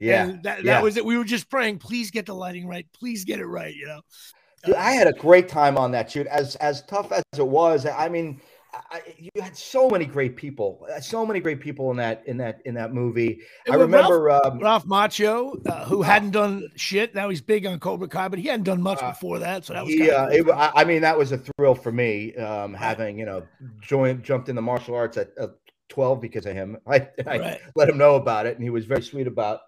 Yeah, 0.00 0.24
and 0.24 0.42
that, 0.42 0.56
that 0.58 0.64
yeah. 0.64 0.80
was 0.82 0.96
it. 0.96 1.04
We 1.04 1.16
were 1.16 1.24
just 1.24 1.48
praying, 1.48 1.78
please 1.78 2.10
get 2.10 2.26
the 2.26 2.34
lighting 2.34 2.66
right, 2.66 2.86
please 2.92 3.24
get 3.24 3.38
it 3.38 3.46
right. 3.46 3.74
You 3.74 3.86
know, 3.86 4.00
Dude, 4.64 4.74
I 4.76 4.92
had 4.92 5.06
a 5.06 5.12
great 5.12 5.48
time 5.48 5.78
on 5.78 5.92
that 5.92 6.10
shoot. 6.10 6.26
As 6.26 6.56
as 6.56 6.82
tough 6.82 7.12
as 7.12 7.22
it 7.38 7.46
was, 7.46 7.86
I 7.86 8.08
mean, 8.08 8.40
I, 8.90 9.02
you 9.18 9.30
had 9.42 9.56
so 9.56 9.88
many 9.88 10.04
great 10.04 10.36
people, 10.36 10.86
uh, 10.94 11.00
so 11.00 11.24
many 11.26 11.40
great 11.40 11.60
people 11.60 11.90
in 11.90 11.96
that 11.98 12.22
in 12.26 12.36
that 12.38 12.60
in 12.64 12.74
that 12.74 12.92
movie. 12.94 13.40
And 13.66 13.74
I 13.74 13.76
with 13.78 13.90
Ralph- 13.90 14.10
remember. 14.10 14.30
um, 14.30 14.58
Ralph 14.60 14.86
Macchio, 14.86 15.66
uh, 15.68 15.84
who 15.84 16.02
hadn't 16.02 16.30
done 16.30 16.68
shit. 16.76 17.14
Now 17.14 17.28
he's 17.28 17.40
big 17.40 17.66
on 17.66 17.78
Cobra 17.80 18.08
Kai, 18.08 18.28
but 18.28 18.38
he 18.38 18.48
hadn't 18.48 18.64
done 18.64 18.82
much 18.82 19.02
Uh, 19.02 19.10
before 19.10 19.38
that. 19.40 19.64
So 19.64 19.72
that 19.74 19.84
was 19.84 19.94
yeah. 19.94 20.12
uh, 20.24 20.28
it, 20.28 20.46
I 20.52 20.84
mean, 20.84 21.02
that 21.02 21.16
was 21.18 21.32
a 21.32 21.38
thrill 21.38 21.74
for 21.74 21.92
me, 21.92 22.34
um, 22.36 22.74
having 22.74 23.18
you 23.18 23.24
know 23.26 23.46
joined 23.80 24.22
jumped 24.22 24.48
in 24.48 24.56
the 24.56 24.62
martial 24.62 24.94
arts 24.94 25.16
at 25.16 25.30
uh, 25.38 25.48
twelve 25.88 26.20
because 26.20 26.46
of 26.46 26.54
him. 26.54 26.78
I, 26.86 27.08
I 27.26 27.38
Right. 27.38 27.60
let 27.76 27.88
him 27.88 27.98
know 27.98 28.16
about 28.16 28.46
it, 28.46 28.54
and 28.56 28.62
he 28.62 28.70
was 28.70 28.84
very 28.86 29.02
sweet 29.02 29.26
about 29.26 29.60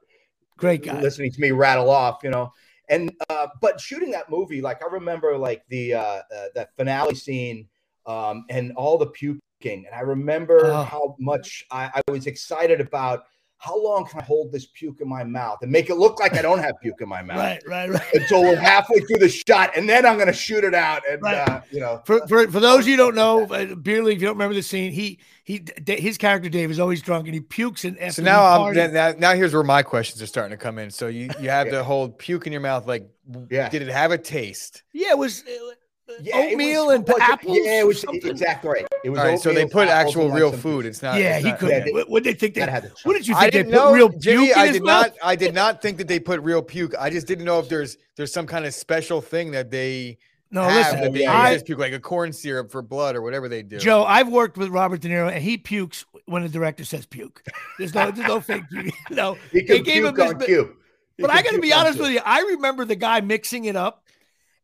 great 0.56 0.82
guy. 0.84 1.00
listening 1.00 1.30
to 1.32 1.40
me 1.40 1.50
rattle 1.50 1.90
off, 1.90 2.20
you 2.22 2.30
know. 2.30 2.52
And 2.88 3.12
uh, 3.28 3.48
but 3.60 3.80
shooting 3.80 4.12
that 4.12 4.30
movie, 4.30 4.60
like 4.60 4.80
I 4.82 4.86
remember, 4.86 5.36
like 5.36 5.64
the 5.68 5.94
uh, 5.94 6.00
uh 6.00 6.22
that 6.54 6.70
finale 6.76 7.16
scene, 7.16 7.68
um, 8.06 8.44
and 8.50 8.72
all 8.76 8.96
the 8.98 9.06
puking, 9.06 9.40
and 9.62 9.94
I 9.94 10.00
remember 10.00 10.66
Oh. 10.66 10.82
how 10.82 11.16
much 11.18 11.64
I, 11.70 11.90
I 12.06 12.10
was 12.10 12.26
excited 12.26 12.80
about. 12.80 13.24
How 13.58 13.82
long 13.82 14.04
can 14.04 14.20
I 14.20 14.22
hold 14.22 14.52
this 14.52 14.66
puke 14.66 15.00
in 15.00 15.08
my 15.08 15.24
mouth 15.24 15.60
and 15.62 15.72
make 15.72 15.88
it 15.88 15.94
look 15.94 16.20
like 16.20 16.34
I 16.36 16.42
don't 16.42 16.58
have 16.58 16.74
puke 16.82 17.00
in 17.00 17.08
my 17.08 17.22
mouth? 17.30 17.38
Right, 17.38 17.62
right, 17.66 17.88
right. 17.90 18.14
Until 18.14 18.42
we're 18.42 18.54
halfway 18.54 19.00
through 19.00 19.16
the 19.16 19.30
shot, 19.30 19.70
and 19.74 19.88
then 19.88 20.04
I'm 20.04 20.16
going 20.16 20.26
to 20.26 20.32
shoot 20.34 20.62
it 20.62 20.74
out, 20.74 21.02
and 21.08 21.22
Right. 21.22 21.36
uh, 21.48 21.62
you 21.70 21.80
know, 21.80 22.02
For, 22.04 22.20
for 22.28 22.46
for 22.50 22.60
those 22.60 22.86
you 22.86 22.98
don't 22.98 23.14
know, 23.14 23.44
uh, 23.46 23.74
Beer 23.74 24.02
League, 24.04 24.16
if 24.16 24.20
you 24.20 24.26
don't 24.28 24.36
remember 24.36 24.54
the 24.54 24.62
scene, 24.62 24.92
he 24.92 25.20
he 25.42 25.60
D- 25.60 25.98
his 25.98 26.18
character 26.18 26.50
Dave 26.50 26.70
is 26.70 26.78
always 26.78 27.00
drunk 27.00 27.28
and 27.28 27.34
he 27.34 27.40
pukes 27.40 27.86
and 27.86 27.96
So 28.12 28.22
now 28.22 28.44
I'm 28.44 28.58
parties- 28.74 28.92
now, 28.92 29.14
now 29.16 29.32
here's 29.34 29.54
where 29.54 29.62
my 29.64 29.82
questions 29.82 30.20
are 30.20 30.26
starting 30.26 30.50
to 30.56 30.62
come 30.62 30.78
in. 30.78 30.90
So 30.90 31.06
you 31.06 31.30
you 31.40 31.48
have 31.48 31.70
to 31.70 31.82
hold 31.82 32.18
puke 32.18 32.46
in 32.46 32.52
your 32.52 32.60
mouth. 32.60 32.86
Like, 32.86 33.08
Yeah. 33.50 33.70
did 33.70 33.80
it 33.80 33.88
have 33.88 34.10
a 34.12 34.18
taste? 34.18 34.82
yeah, 34.92 35.12
it 35.12 35.18
was 35.18 35.42
uh, 35.44 35.72
Yeah, 36.20 36.36
oatmeal 36.36 36.86
was- 36.86 36.96
and 36.96 37.08
was 37.08 37.18
apples. 37.20 37.58
Yeah, 37.60 37.80
it 37.80 37.86
was 37.86 38.04
exactly 38.04 38.70
right. 38.70 38.86
It 39.04 39.10
was 39.10 39.18
All 39.18 39.26
right, 39.26 39.38
so 39.38 39.52
they 39.52 39.66
put 39.66 39.88
actual 39.88 40.30
real 40.30 40.52
food. 40.52 40.84
juice. 40.84 40.90
It's 40.96 41.02
not. 41.02 41.18
Yeah, 41.18 41.36
it's 41.36 41.44
he 41.44 41.50
not- 41.50 41.58
could. 41.58 41.68
yeah, 41.70 41.84
they- 41.84 41.92
What 41.92 42.08
what 42.08 42.22
did 42.22 42.34
they 42.34 42.38
think? 42.38 42.54
They, 42.54 42.60
That 42.60 42.68
had 42.68 42.82
the 42.84 42.92
what 43.02 43.14
did 43.14 43.26
you 43.26 43.34
think? 43.34 43.52
They 43.52 43.58
didn't 43.58 43.72
put 43.72 43.76
know, 43.76 43.92
real 43.92 44.08
Jimmy. 44.10 44.46
puke 44.46 44.56
I 44.56 44.60
in 44.62 44.66
his 44.68 44.76
did 44.76 44.82
mouth? 44.84 45.06
not. 45.06 45.14
I 45.22 45.36
did 45.36 45.54
not 45.54 45.82
think 45.82 45.98
that 45.98 46.08
they 46.08 46.20
put 46.20 46.40
real 46.42 46.62
puke. 46.62 46.94
I 46.98 47.10
just 47.10 47.26
didn't 47.26 47.44
know 47.44 47.58
if 47.58 47.68
there's 47.68 47.96
there's 48.16 48.32
some 48.32 48.46
kind 48.46 48.64
of 48.66 48.72
special 48.74 49.20
thing 49.20 49.50
that 49.50 49.70
they 49.70 50.18
No, 50.52 50.62
have 50.62 50.74
listen, 50.74 51.00
that 51.00 51.12
they 51.12 51.26
I, 51.26 51.54
just 51.54 51.66
puke, 51.66 51.78
like 51.80 51.92
a 51.92 51.98
corn 52.00 52.32
syrup 52.32 52.70
for 52.70 52.82
blood 52.82 53.16
or 53.16 53.22
whatever 53.22 53.48
they 53.48 53.62
do. 53.62 53.78
Joe, 53.78 54.04
I've 54.04 54.28
worked 54.28 54.56
with 54.56 54.68
Robert 54.68 55.00
De 55.00 55.08
Niro, 55.08 55.30
and 55.30 55.42
he 55.42 55.58
pukes 55.58 56.04
when 56.26 56.42
the 56.42 56.48
director 56.48 56.84
says 56.84 57.04
puke. 57.04 57.42
There's 57.78 57.92
no, 57.94 58.12
there's 58.12 58.28
no 58.28 58.40
fake 58.40 58.62
puke. 58.70 58.94
No, 59.10 59.36
He 59.50 59.62
They 59.62 59.78
could 59.78 59.84
gave 59.84 60.04
him 60.04 60.14
puke 60.14 60.24
his 60.24 60.32
on 60.34 60.38
mi- 60.38 60.46
cue. 60.46 60.76
He 61.16 61.22
But 61.22 61.30
I 61.32 61.42
got 61.42 61.50
to 61.54 61.60
be 61.60 61.72
honest 61.72 61.98
with 61.98 62.12
you. 62.12 62.20
I 62.24 62.40
remember 62.42 62.84
the 62.84 62.94
guy 62.96 63.20
mixing 63.22 63.64
it 63.64 63.74
up, 63.74 64.04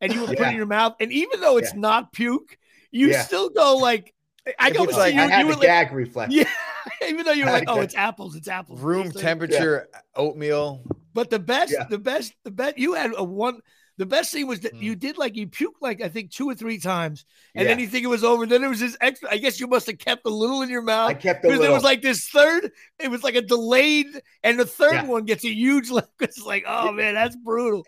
and 0.03 0.13
you 0.13 0.21
would 0.21 0.29
put 0.37 0.41
it 0.41 0.49
in 0.51 0.57
your 0.57 0.67
mouth, 0.67 0.95
and 1.01 1.11
even 1.13 1.41
though 1.41 1.57
it's 1.57 1.73
Yeah. 1.73 1.81
not 1.81 2.13
puke, 2.13 2.59
you 2.91 3.09
Yeah. 3.09 3.23
still 3.23 3.49
go 3.49 3.77
like, 3.79 4.13
I 4.59 4.69
If 4.69 4.77
go 4.77 4.85
it's 4.85 4.93
see 4.95 4.99
like- 4.99 5.15
you, 5.15 5.21
I 5.21 5.29
had 5.29 5.39
you 5.39 5.45
the 5.45 5.49
were 5.51 5.55
like, 5.55 5.63
gag 5.63 5.93
reflex. 5.93 6.35
yeah, 6.35 6.45
even 7.09 7.25
though 7.25 7.33
you 7.33 7.45
were 7.47 7.53
like, 7.53 7.65
oh, 7.69 7.81
it's 7.81 7.95
apples, 7.95 8.35
it's 8.37 8.49
apples. 8.49 8.81
Room 8.81 9.07
It's 9.07 9.15
like- 9.17 9.25
temperature 9.25 9.89
oatmeal. 10.17 10.83
But 11.15 11.31
the 11.31 11.39
best, 11.39 11.73
Yeah. 11.73 11.85
the 11.89 11.99
best, 11.99 12.35
the 12.45 12.51
best, 12.51 12.77
you 12.79 12.95
had 12.95 13.13
a 13.17 13.25
one. 13.25 13.61
The 13.99 14.07
best 14.07 14.33
thing 14.33 14.47
was 14.47 14.61
that 14.61 14.73
Mm. 14.75 14.81
you 14.83 14.97
did 14.97 15.19
like 15.19 15.37
you 15.37 15.47
puked 15.47 15.81
like 15.83 16.01
I 16.03 16.09
think 16.09 16.31
two 16.31 16.49
or 16.49 16.55
three 16.55 16.79
times, 16.79 17.27
and 17.55 17.65
Yeah. 17.65 17.73
then 17.75 17.79
you 17.79 17.87
think 17.87 18.03
it 18.05 18.09
was 18.09 18.25
over. 18.25 18.47
Then 18.47 18.63
there 18.63 18.71
was 18.71 18.81
this 18.81 18.97
extra. 19.03 19.29
I 19.31 19.37
guess 19.37 19.61
you 19.61 19.67
must 19.67 19.87
have 19.87 19.99
kept 19.99 20.27
a 20.27 20.31
little 20.31 20.63
in 20.63 20.71
your 20.71 20.81
mouth 20.83 21.11
I 21.11 21.15
kept 21.15 21.43
the 21.43 21.49
because 21.49 21.61
there 21.61 21.71
was 21.71 21.85
like 21.85 22.01
this 22.01 22.27
third. 22.31 22.73
It 22.99 23.11
was 23.11 23.23
like 23.23 23.35
a 23.35 23.43
delayed, 23.43 24.07
and 24.43 24.59
the 24.59 24.65
third 24.65 24.95
Yeah. 24.95 25.05
one 25.07 25.25
gets 25.27 25.45
a 25.45 25.53
huge 25.53 25.91
lift. 25.91 26.09
It's 26.21 26.43
like, 26.45 26.65
oh 26.67 26.91
man, 26.91 27.15
that's 27.15 27.37
brutal. 27.37 27.87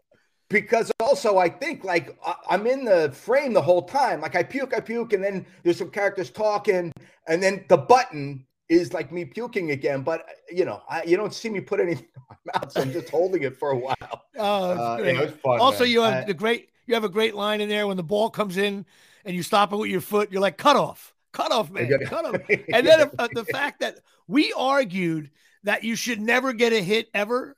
Because 0.55 0.93
also 1.01 1.37
I 1.39 1.49
think 1.49 1.83
like 1.83 2.17
I'm 2.49 2.67
in 2.69 2.85
the 2.85 3.11
frame 3.13 3.53
the 3.53 3.61
whole 3.61 3.83
time. 3.83 4.21
Like 4.21 4.37
I 4.37 4.45
puke, 4.45 4.73
I 4.75 4.79
puke, 4.79 5.13
and 5.13 5.23
then 5.23 5.45
there's 5.65 5.77
some 5.79 5.91
characters 5.91 6.31
talking, 6.31 6.93
and 7.27 7.43
then 7.43 7.65
the 7.69 7.77
button 7.77 8.47
is 8.69 8.93
like 8.93 9.11
me 9.11 9.25
puking 9.25 9.73
again. 9.73 10.03
But 10.03 10.25
you 10.49 10.65
know, 10.65 10.81
I, 10.89 11.03
you 11.03 11.17
don't 11.17 11.35
see 11.35 11.51
me 11.51 11.61
put 11.61 11.81
anything 11.81 12.07
in 12.17 12.37
my 12.45 12.61
mouth, 12.61 12.71
so 12.73 12.81
I'm 12.83 12.93
just 12.93 13.11
holding 13.11 13.43
it 13.43 13.57
for 13.59 13.71
a 13.73 13.77
while. 13.79 13.97
Oh, 14.37 14.71
Uh, 14.73 14.97
great. 14.97 15.15
yeah, 15.15 15.23
it 15.23 15.27
was 15.31 15.41
fun. 15.45 15.61
also, 15.61 15.85
man. 15.85 15.93
you 15.93 16.01
have 16.03 16.15
I- 16.15 16.25
the 16.25 16.35
great. 16.35 16.69
You 16.87 16.95
have 16.95 17.05
a 17.05 17.09
great 17.09 17.35
line 17.35 17.61
in 17.61 17.69
there 17.69 17.87
when 17.87 17.97
the 17.97 18.03
ball 18.03 18.31
comes 18.31 18.57
in, 18.57 18.85
and 19.25 19.35
you 19.35 19.43
stop 19.43 19.73
it 19.73 19.77
with 19.77 19.91
your 19.91 20.01
foot. 20.01 20.31
You're 20.31 20.41
like, 20.43 20.59
cut 20.59 20.77
off, 20.77 21.15
cut 21.33 21.51
off, 21.51 21.71
man, 21.71 21.91
cut 22.07 22.25
off. 22.27 22.37
And 22.75 22.87
then 22.87 23.11
uh, 23.19 23.29
the 23.33 23.45
fact 23.45 23.81
that 23.81 23.99
we 24.29 24.53
argued 24.53 25.31
that 25.65 25.83
you 25.83 25.97
should 25.97 26.21
never 26.21 26.53
get 26.53 26.73
a 26.73 26.81
hit 26.81 27.09
ever. 27.15 27.57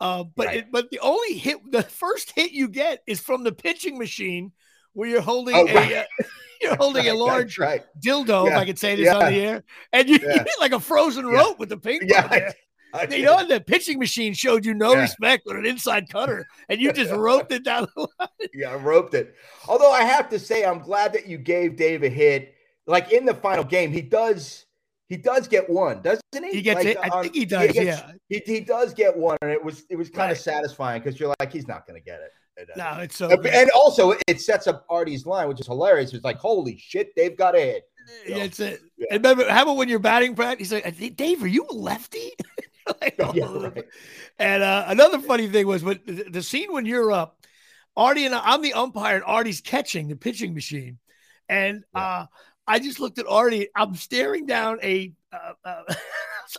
Uh, 0.00 0.24
but 0.36 0.46
Right. 0.46 0.56
it, 0.58 0.66
but 0.70 0.90
the 0.90 1.00
only 1.00 1.34
hit, 1.34 1.58
the 1.70 1.82
first 1.82 2.32
hit 2.32 2.52
you 2.52 2.68
get 2.68 3.02
is 3.06 3.20
from 3.20 3.42
the 3.44 3.52
pitching 3.52 3.98
machine, 3.98 4.52
where 4.92 5.08
you're 5.08 5.20
holding 5.20 5.54
Oh, 5.56 5.66
a 5.66 5.74
right. 5.74 5.92
uh, 5.96 6.04
you're 6.62 6.76
holding 6.76 7.08
a 7.08 7.14
large 7.14 7.58
right. 7.58 7.84
dildo, 8.04 8.48
if 8.50 8.56
I 8.56 8.64
could 8.64 8.78
say 8.78 8.94
this 8.96 9.08
on 9.12 9.20
Yeah. 9.22 9.30
the 9.30 9.36
air, 9.46 9.64
and 9.92 10.08
you, 10.08 10.18
Yeah. 10.22 10.44
hit 10.44 10.48
like 10.60 10.72
a 10.72 10.80
frozen 10.80 11.26
Yeah. 11.26 11.34
rope 11.38 11.58
with 11.58 11.68
the 11.68 11.78
ping 11.78 12.00
pong. 12.08 12.30
Yeah, 12.94 13.10
You 13.10 13.22
know, 13.22 13.46
the 13.46 13.60
pitching 13.60 13.98
machine 13.98 14.32
showed 14.32 14.64
you 14.64 14.72
no 14.72 14.94
Yeah. 14.94 15.02
respect 15.02 15.42
with 15.44 15.56
an 15.56 15.66
inside 15.66 16.08
cutter, 16.08 16.46
and 16.70 16.80
you 16.80 16.90
just 16.90 17.12
roped 17.12 17.52
it 17.52 17.62
down 17.62 17.86
the 17.94 18.08
line. 18.18 18.48
yeah, 18.54 18.70
I 18.72 18.76
roped 18.76 19.12
it. 19.12 19.34
Although 19.68 19.92
I 19.92 20.04
have 20.04 20.30
to 20.30 20.38
say, 20.38 20.64
I'm 20.64 20.78
glad 20.78 21.12
that 21.12 21.26
you 21.26 21.36
gave 21.36 21.76
Dave 21.76 22.02
a 22.02 22.08
hit. 22.08 22.54
Like 22.86 23.12
in 23.12 23.26
the 23.26 23.34
final 23.34 23.62
game, 23.64 23.92
he 23.92 24.00
does. 24.00 24.64
He 25.08 25.16
does 25.16 25.48
get 25.48 25.68
one, 25.70 26.02
doesn't 26.02 26.22
he? 26.34 26.50
He 26.52 26.62
gets 26.62 26.84
Like, 26.84 26.86
it. 26.88 26.98
I 26.98 27.08
on- 27.08 27.22
think 27.22 27.34
he 27.34 27.44
does. 27.46 27.72
gets- 27.72 27.86
yeah. 27.86 28.12
He, 28.28 28.42
he 28.44 28.60
does 28.60 28.92
get 28.92 29.16
one, 29.16 29.38
and 29.42 29.50
it 29.50 29.62
was 29.62 29.84
it 29.88 29.96
was 29.96 30.08
kind 30.10 30.28
Right. 30.28 30.32
of 30.32 30.38
satisfying 30.38 31.02
because 31.02 31.18
you're 31.18 31.34
like, 31.40 31.50
he's 31.52 31.66
not 31.66 31.86
going 31.86 31.98
to 32.00 32.04
get 32.04 32.20
it. 32.20 32.30
And, 32.58 32.70
uh, 32.80 32.96
No, 32.96 33.02
it's 33.02 33.16
so. 33.16 33.28
Uh. 33.30 33.36
And 33.50 33.70
also, 33.70 34.14
it 34.26 34.40
sets 34.40 34.66
up 34.66 34.84
Artie's 34.90 35.24
line, 35.26 35.48
which 35.48 35.60
is 35.60 35.66
hilarious. 35.66 36.12
It's 36.12 36.24
like, 36.24 36.36
holy 36.38 36.76
shit, 36.78 37.14
they've 37.16 37.36
got 37.36 37.54
a 37.56 37.60
hit. 37.60 37.84
Yeah, 38.26 38.36
it's 38.38 38.58
it. 38.60 38.80
Yeah. 38.96 39.06
And 39.12 39.22
remember, 39.24 39.48
how 39.50 39.62
about 39.62 39.76
when 39.76 39.88
you're 39.88 39.98
batting 39.98 40.34
practice? 40.34 40.70
He's 40.70 40.82
like, 40.84 41.16
Dave, 41.16 41.42
are 41.42 41.46
you 41.48 41.66
a 41.70 41.72
lefty? 41.74 42.32
Like, 43.02 43.16
Yeah, 43.34 43.44
oh. 43.46 43.68
right. 43.68 43.84
And 44.38 44.62
uh, 44.62 44.86
another 44.88 45.18
funny 45.18 45.46
thing 45.46 45.66
was 45.66 45.84
when 45.84 46.00
the, 46.06 46.24
the 46.30 46.42
scene 46.42 46.72
when 46.72 46.86
you're 46.86 47.12
up, 47.12 47.38
Artie 47.98 48.24
and 48.24 48.34
I, 48.34 48.40
I'm 48.54 48.62
the 48.62 48.72
umpire, 48.72 49.16
and 49.16 49.24
Artie's 49.26 49.60
catching 49.60 50.08
the 50.08 50.16
pitching 50.16 50.54
machine, 50.54 50.96
and 51.50 51.84
Yeah. 51.94 52.00
uh, 52.02 52.26
I 52.68 52.78
just 52.78 53.00
looked 53.00 53.18
at 53.18 53.26
Artie. 53.26 53.68
I'm 53.74 53.94
staring 53.94 54.46
down 54.46 54.78
a. 54.82 55.12
Uh, 55.32 55.52
uh, 55.64 55.82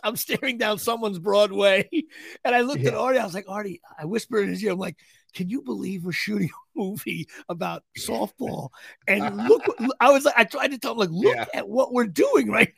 I'm 0.04 0.16
staring 0.16 0.56
down 0.58 0.78
someone's 0.78 1.18
Broadway, 1.18 1.88
and 2.44 2.54
I 2.54 2.60
looked 2.60 2.84
at 2.86 2.92
Yeah. 2.92 2.98
Artie. 2.98 3.18
I 3.18 3.24
was 3.24 3.34
like, 3.34 3.48
Artie, 3.48 3.80
I 3.98 4.04
whispered 4.04 4.42
in 4.44 4.50
his 4.50 4.62
ear, 4.62 4.72
I'm 4.72 4.78
like, 4.78 4.96
can 5.34 5.48
you 5.48 5.62
believe 5.62 6.04
we're 6.04 6.12
shooting 6.12 6.48
a 6.48 6.78
movie 6.78 7.28
about 7.48 7.82
softball? 7.98 8.68
And 9.08 9.48
look, 9.48 9.62
I 10.00 10.10
was 10.10 10.24
like, 10.24 10.34
I 10.36 10.44
tried 10.44 10.68
to 10.72 10.78
tell 10.78 10.92
him, 10.92 10.98
like, 10.98 11.10
look 11.10 11.36
Yeah. 11.36 11.46
at 11.54 11.68
what 11.68 11.92
we're 11.92 12.06
doing 12.06 12.48
right 12.50 12.72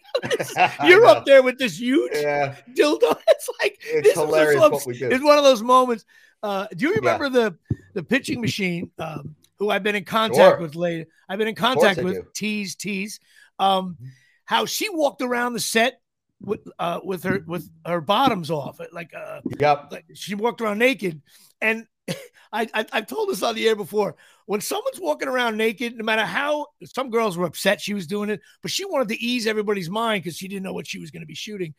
I 0.57 0.89
You're 0.89 1.05
up 1.07 1.27
there 1.27 1.43
with 1.43 1.59
this 1.59 1.79
huge 1.79 2.13
Yeah, 2.15 2.55
dildo. 2.75 3.17
It's 3.29 3.49
like 3.61 3.79
it's 3.85 4.09
this 4.09 4.15
hilarious 4.15 4.63
so 4.63 4.71
what 4.71 4.87
we 4.87 4.99
do. 4.99 5.11
it's 5.11 5.25
one 5.25 5.37
of 5.37 5.45
those 5.45 5.63
moments. 5.63 6.05
Uh, 6.43 6.67
do 6.75 6.87
you 6.87 6.93
Yeah. 6.93 6.99
remember 6.99 7.29
the 7.29 7.59
the 7.95 8.03
pitching 8.03 8.41
machine? 8.41 8.91
Um, 8.99 9.35
who 9.59 9.71
I've 9.71 9.83
been 9.83 9.95
in 9.95 10.05
contact 10.05 10.37
Sure. 10.57 10.61
with 10.61 10.75
later. 10.75 11.07
I've 11.29 11.39
been 11.39 11.49
in 11.49 11.55
contact 11.55 12.03
with 12.03 12.15
do. 12.15 12.27
Tease 12.35 12.75
Tease. 12.75 13.21
Um, 13.59 13.97
how 14.45 14.67
she 14.67 14.89
walked 14.89 15.23
around 15.23 15.53
the 15.55 15.61
set 15.61 16.01
with 16.41 16.61
uh 16.79 16.99
with 17.05 17.23
her 17.23 17.45
with 17.47 17.71
her 17.87 18.01
bottoms 18.01 18.51
off, 18.51 18.81
like 18.93 19.13
uh 19.15 19.41
Yep. 19.61 19.89
like 19.93 20.05
she 20.15 20.35
walked 20.35 20.61
around 20.61 20.79
naked, 20.79 21.23
and 21.61 21.87
I, 22.53 22.69
I 22.75 22.85
I've 22.93 23.07
told 23.07 23.29
this 23.29 23.43
on 23.43 23.55
the 23.55 23.69
air 23.69 23.77
before. 23.77 24.17
When 24.47 24.61
someone's 24.61 24.99
walking 25.01 25.29
around 25.29 25.57
naked, 25.57 25.97
no 25.97 26.05
matter 26.05 26.25
how 26.25 26.67
some 26.85 27.11
girls 27.11 27.39
were 27.39 27.47
upset 27.47 27.81
she 27.81 27.95
was 27.95 28.09
doing 28.09 28.29
it, 28.29 28.41
but 28.61 28.73
she 28.73 28.85
wanted 28.85 29.09
to 29.09 29.21
ease 29.23 29.47
everybody's 29.47 29.89
mind 29.89 30.25
because 30.25 30.37
she 30.37 30.49
didn't 30.49 30.65
know 30.65 30.73
what 30.73 30.87
she 30.89 30.99
was 30.99 31.13
going 31.13 31.23
to 31.23 31.27
be 31.27 31.35
shooting. 31.37 31.75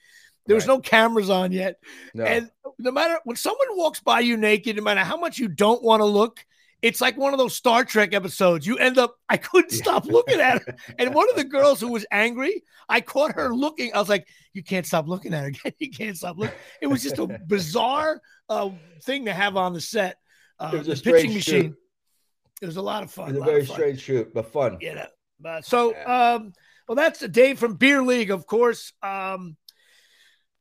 There 0.45 0.55
was 0.55 0.65
Right. 0.67 0.75
no 0.75 0.79
cameras 0.79 1.29
on 1.29 1.51
yet, 1.51 1.75
No. 2.13 2.23
and 2.23 2.49
no 2.79 2.91
matter 2.91 3.19
when 3.25 3.35
someone 3.35 3.67
walks 3.71 3.99
by 3.99 4.21
you 4.21 4.37
naked, 4.37 4.77
no 4.77 4.81
matter 4.83 5.01
how 5.01 5.17
much 5.17 5.37
you 5.37 5.49
don't 5.49 5.83
want 5.83 5.99
to 5.99 6.05
look, 6.05 6.45
it's 6.83 6.99
like 6.99 7.17
one 7.17 7.33
of 7.33 7.39
those 7.39 7.55
Star 7.55 7.85
Trek 7.85 8.13
episodes. 8.13 8.67
You 8.67 8.77
end 8.77 8.97
up, 8.97 9.15
I 9.29 9.37
couldn't 9.37 9.71
stop 9.71 10.05
looking 10.05 10.41
at 10.41 10.61
her. 10.61 10.75
And 10.99 11.15
one 11.15 11.29
of 11.29 11.37
the 11.37 11.45
girls 11.45 11.79
who 11.79 11.87
was 11.87 12.05
angry, 12.11 12.61
I 12.89 12.99
caught 12.99 13.31
her 13.35 13.55
looking. 13.55 13.95
I 13.95 13.99
was 13.99 14.09
like, 14.09 14.27
you 14.53 14.61
can't 14.63 14.85
stop 14.85 15.07
looking 15.07 15.33
at 15.33 15.43
her. 15.45 15.71
you 15.79 15.89
can't 15.89 16.17
stop 16.17 16.37
looking. 16.37 16.55
It 16.81 16.87
was 16.87 17.01
just 17.01 17.17
a 17.17 17.25
bizarre 17.47 18.21
uh, 18.49 18.69
thing 19.03 19.25
to 19.25 19.33
have 19.33 19.55
on 19.55 19.73
the 19.73 19.79
set. 19.81 20.17
Uh, 20.59 20.71
It 20.73 20.77
was 20.79 20.87
a 20.89 20.91
the 20.95 21.01
pitching 21.01 21.31
strange 21.31 21.33
machine. 21.35 21.61
shoot. 21.63 21.75
It 22.61 22.65
was 22.65 22.77
a 22.77 22.81
lot 22.81 23.01
of 23.03 23.11
fun. 23.11 23.29
It's 23.29 23.39
a 23.39 23.43
very 23.43 23.65
strange 23.65 24.01
shoot, 24.01 24.33
but 24.33 24.51
fun. 24.51 24.77
You 24.81 24.95
know. 24.95 25.07
But 25.39 25.65
so, 25.65 25.95
um, 26.05 26.53
well, 26.87 26.95
that's 26.95 27.19
Dave 27.27 27.59
from 27.59 27.75
Beer 27.75 28.01
League, 28.01 28.29
of 28.29 28.45
course. 28.45 28.91
Um, 29.01 29.55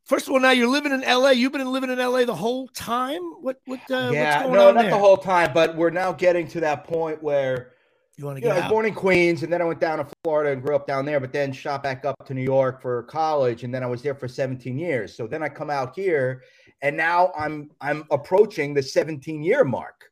first 0.04 0.26
of 0.26 0.32
all, 0.32 0.40
now 0.40 0.50
you're 0.50 0.68
living 0.68 0.92
in 0.92 1.00
LA. 1.02 1.30
You've 1.30 1.52
been 1.52 1.70
living 1.70 1.90
in 1.90 1.98
LA 1.98 2.24
the 2.24 2.34
whole 2.34 2.68
time. 2.68 3.20
What? 3.40 3.60
What? 3.66 3.80
Uh, 3.90 4.10
yeah, 4.12 4.38
what's 4.38 4.42
going 4.46 4.54
no, 4.54 4.72
not 4.72 4.82
there? 4.82 4.90
the 4.90 4.98
whole 4.98 5.16
time, 5.16 5.52
but 5.52 5.76
we're 5.76 5.90
now 5.90 6.12
getting 6.12 6.46
to 6.48 6.60
that 6.60 6.84
point 6.84 7.22
where 7.22 7.72
You 8.16 8.26
want 8.26 8.38
to 8.38 8.42
you 8.42 8.48
know, 8.48 8.54
get 8.54 8.64
I 8.64 8.66
was 8.66 8.72
born 8.72 8.86
in 8.86 8.94
Queens, 8.94 9.42
and 9.42 9.52
then 9.52 9.62
I 9.62 9.64
went 9.64 9.80
down 9.80 9.98
to 9.98 10.06
Florida 10.22 10.52
and 10.52 10.62
grew 10.62 10.76
up 10.76 10.86
down 10.86 11.04
there, 11.04 11.20
but 11.20 11.32
then 11.32 11.52
shot 11.52 11.82
back 11.82 12.04
up 12.04 12.16
to 12.26 12.34
New 12.34 12.42
York 12.42 12.82
for 12.82 13.02
college, 13.04 13.64
and 13.64 13.74
then 13.74 13.82
I 13.82 13.86
was 13.86 14.02
there 14.02 14.14
for 14.14 14.28
17 14.28 14.78
years. 14.78 15.14
So 15.14 15.26
then 15.26 15.42
I 15.42 15.48
come 15.48 15.70
out 15.70 15.94
here, 15.96 16.42
and 16.82 16.96
now 16.96 17.32
I'm 17.36 17.70
I'm 17.80 18.04
approaching 18.10 18.74
the 18.74 18.82
17 18.82 19.42
year 19.42 19.64
mark, 19.64 20.10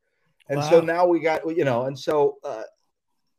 and 0.48 0.62
so 0.64 0.80
now 0.80 1.06
we 1.06 1.20
got 1.20 1.40
you 1.56 1.64
know, 1.64 1.84
and 1.84 1.98
so 1.98 2.38
uh, 2.44 2.62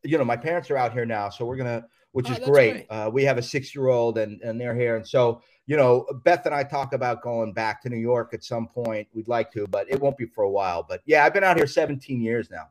you 0.04 0.18
know, 0.18 0.26
my 0.26 0.38
parents 0.38 0.70
are 0.72 0.78
out 0.78 0.94
here 0.94 1.06
now, 1.06 1.30
so 1.30 1.46
we're 1.46 1.58
gonna, 1.58 1.86
which 2.12 2.28
Oh, 2.30 2.34
is 2.34 2.40
great. 2.40 2.72
great. 2.72 2.86
Uh, 2.90 3.10
we 3.12 3.24
have 3.24 3.38
a 3.38 3.42
six 3.44 3.76
year 3.76 3.88
old, 3.88 4.18
and 4.18 4.42
and 4.42 4.60
they're 4.60 4.76
here, 4.76 4.96
and 4.96 5.08
so 5.08 5.42
you 5.72 5.78
know, 5.78 6.06
Beth 6.26 6.46
and 6.46 6.54
I 6.54 6.64
talk 6.66 6.92
about 6.92 7.22
going 7.22 7.54
back 7.54 7.82
to 7.84 7.90
New 7.90 7.96
York 7.96 8.34
at 8.34 8.44
some 8.44 8.68
point. 8.68 9.08
We'd 9.14 9.30
like 9.30 9.54
to, 9.54 9.66
but 9.68 9.90
it 9.90 10.02
won't 10.02 10.18
be 10.18 10.26
for 10.26 10.42
a 10.42 10.50
while. 10.50 10.84
But 10.84 11.00
yeah, 11.06 11.24
I've 11.24 11.34
been 11.34 11.46
out 11.46 11.56
here 11.56 11.66
17 11.66 12.20
years 12.20 12.50
now. 12.52 12.68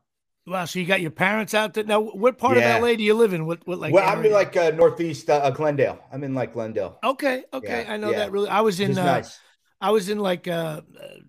Wow. 0.47 0.67
So 0.67 0.81
you 0.81 0.85
got 0.85 1.01
your 1.01 1.11
parents 1.11 1.55
out 1.55 1.73
there 1.73 1.85
now. 1.85 1.99
What 2.01 2.37
part 2.37 2.59
Yeah. 2.59 2.77
of 2.77 2.83
LA 2.83 2.97
do 2.97 3.03
you 3.03 3.15
live 3.15 3.33
in? 3.33 3.47
What? 3.47 3.67
What? 3.67 3.79
Like? 3.79 3.95
well, 3.95 4.07
I'm 4.07 4.23
in 4.23 4.33
like 4.33 4.55
uh, 4.55 4.73
northeast 4.73 5.31
uh, 5.31 5.49
Glendale. 5.49 5.99
I'm 6.13 6.23
in 6.25 6.35
like 6.35 6.53
Glendale. 6.53 6.99
Okay. 7.03 7.45
Okay. 7.55 7.85
Yeah, 7.87 7.95
I 7.95 7.97
know 7.97 8.11
yeah. 8.11 8.19
that 8.19 8.33
really. 8.33 8.51
I 8.51 8.61
was 8.61 8.81
in. 8.81 8.99
Uh, 8.99 9.03
nice. 9.03 9.41
I 9.81 9.93
was 9.93 10.11
in 10.11 10.19
like 10.19 10.47
uh, 10.47 10.51
uh, 10.53 10.83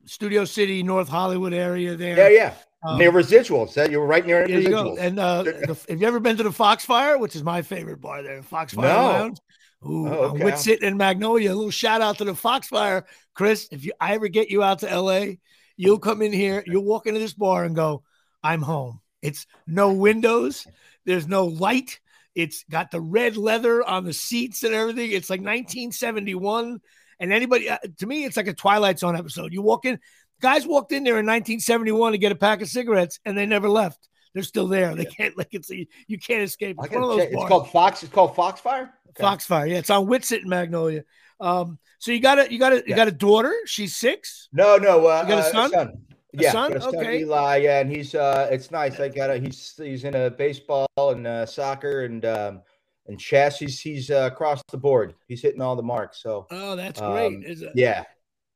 Studio 0.03 0.43
City, 0.43 0.84
North 0.84 1.07
Hollywood 1.07 1.53
area 1.53 1.95
there. 1.95 2.17
Yeah, 2.17 2.28
yeah. 2.28 2.53
Um, 2.84 2.97
near 2.97 3.13
residuals. 3.13 3.76
That 3.76 3.91
you're 3.91 4.05
right 4.05 4.26
near 4.26 4.45
There 4.45 4.59
you 4.59 4.67
residuals. 4.67 4.97
And 4.99 5.19
uh, 5.19 5.43
the, 5.43 5.80
have 5.88 6.01
you 6.01 6.05
ever 6.05 6.19
been 6.19 6.36
to 6.36 6.43
the 6.43 6.51
Foxfire, 6.51 7.17
which 7.17 7.34
is 7.34 7.43
my 7.43 7.61
favorite 7.61 8.01
bar 8.01 8.24
there, 8.24 8.41
Foxfire 8.41 8.82
No. 8.82 9.07
Lounge? 9.07 9.38
Ooh, 9.86 10.08
Oh, 10.08 10.24
on 10.30 10.36
okay. 10.36 10.44
Whitsett 10.46 10.84
and 10.84 10.98
Magnolia. 10.98 11.52
A 11.52 11.56
little 11.56 11.72
shout 11.72 12.02
out 12.02 12.18
to 12.20 12.24
the 12.26 12.36
Foxfire, 12.36 13.06
Chris. 13.34 13.68
If 13.72 13.86
you 13.86 13.94
I 14.00 14.14
ever 14.14 14.28
get 14.28 14.50
you 14.50 14.62
out 14.64 14.80
to 14.80 14.88
LA, 15.02 15.36
you'll 15.78 16.00
come 16.00 16.22
in 16.22 16.32
here, 16.32 16.64
you'll 16.68 16.84
walk 16.86 17.08
into 17.08 17.20
this 17.20 17.34
bar 17.34 17.64
and 17.64 17.76
go, 17.76 18.04
"I'm 18.44 18.62
home." 18.62 19.02
It's 19.22 19.48
no 19.68 19.94
windows, 19.94 20.68
there's 21.06 21.28
no 21.28 21.46
light. 21.46 22.00
It's 22.34 22.64
got 22.70 22.92
the 22.92 23.02
red 23.02 23.36
leather 23.38 23.84
on 23.84 24.06
the 24.06 24.14
seats 24.14 24.64
and 24.64 24.74
everything. 24.74 25.12
It's 25.12 25.30
like 25.30 25.42
1971. 25.42 26.80
And 27.20 27.34
anybody, 27.34 27.70
uh, 27.70 27.78
to 27.98 28.08
me, 28.08 28.24
it's 28.24 28.38
like 28.38 28.48
a 28.48 28.54
Twilight 28.54 29.00
Zone 29.00 29.16
episode. 29.18 29.54
You 29.54 29.62
walk 29.62 29.86
in, 29.86 30.00
guys 30.42 30.66
walked 30.66 30.92
in 30.92 31.04
there 31.04 31.20
in 31.20 31.26
1971 31.26 32.14
to 32.14 32.18
get 32.18 32.32
a 32.32 32.36
pack 32.36 32.62
of 32.62 32.70
cigarettes, 32.70 33.20
and 33.26 33.38
they 33.38 33.46
never 33.46 33.70
left. 33.70 34.08
They're 34.34 34.44
still 34.44 34.68
there. 34.68 34.96
They 34.96 35.06
can't 35.06 35.38
like 35.38 35.50
it's 35.52 35.70
you 35.70 36.20
can't 36.20 36.44
escape. 36.44 36.78
It's 36.82 36.94
one 36.94 37.04
of 37.04 37.10
those 37.10 37.20
check. 37.20 37.28
It's 37.30 37.36
bars. 37.36 37.50
called 37.50 37.70
Fox. 37.72 38.04
It's 38.04 38.12
called 38.14 38.36
Foxfire. 38.36 38.90
Okay. 39.10 39.24
Foxfire. 39.24 39.68
Yeah, 39.68 39.78
it's 39.78 39.90
on 39.90 40.08
Whitsett 40.08 40.42
and 40.42 40.50
Magnolia. 40.50 41.04
Um, 41.40 41.80
so 42.00 42.12
you 42.12 42.20
got 42.22 42.40
a 42.40 42.52
you 42.52 42.60
got 42.60 42.72
a 42.72 42.78
you 42.78 42.84
Yeah. 42.88 42.96
got 42.96 43.08
a 43.08 43.12
daughter. 43.12 43.54
She's 43.66 43.96
six. 43.96 44.48
No, 44.54 44.78
no. 44.78 45.06
Uh, 45.08 45.22
You 45.24 45.28
got 45.36 45.40
a 45.54 45.58
uh, 45.60 45.70
son? 45.70 45.74
A 45.74 45.92
yeah, 46.34 46.52
son? 46.54 46.74
a 46.74 46.80
son, 46.82 46.96
Okay. 46.96 47.20
Eli. 47.20 47.58
Yeah, 47.58 47.80
and 47.82 47.90
he's 47.92 48.16
uh, 48.16 48.48
it's 48.52 48.72
nice. 48.72 49.00
I 49.00 49.10
got 49.10 49.30
a 49.30 49.38
he's 49.38 49.74
he's 49.78 50.06
in 50.06 50.16
a 50.16 50.30
baseball 50.30 50.88
and 50.98 51.28
uh, 51.28 51.46
soccer 51.46 52.06
and 52.06 52.24
um 52.26 52.62
and 53.08 53.20
chess. 53.20 53.60
He's 53.60 53.82
he's 53.82 54.10
uh, 54.12 54.30
across 54.32 54.62
the 54.72 54.78
board. 54.78 55.14
He's 55.28 55.42
hitting 55.42 55.62
all 55.62 55.76
the 55.76 55.84
marks. 55.84 56.22
So 56.24 56.48
Oh, 56.52 56.76
that's 56.78 57.02
great. 57.02 57.26
Um, 57.38 57.44
Is 57.44 57.62
it? 57.64 57.72
yeah, 57.76 58.04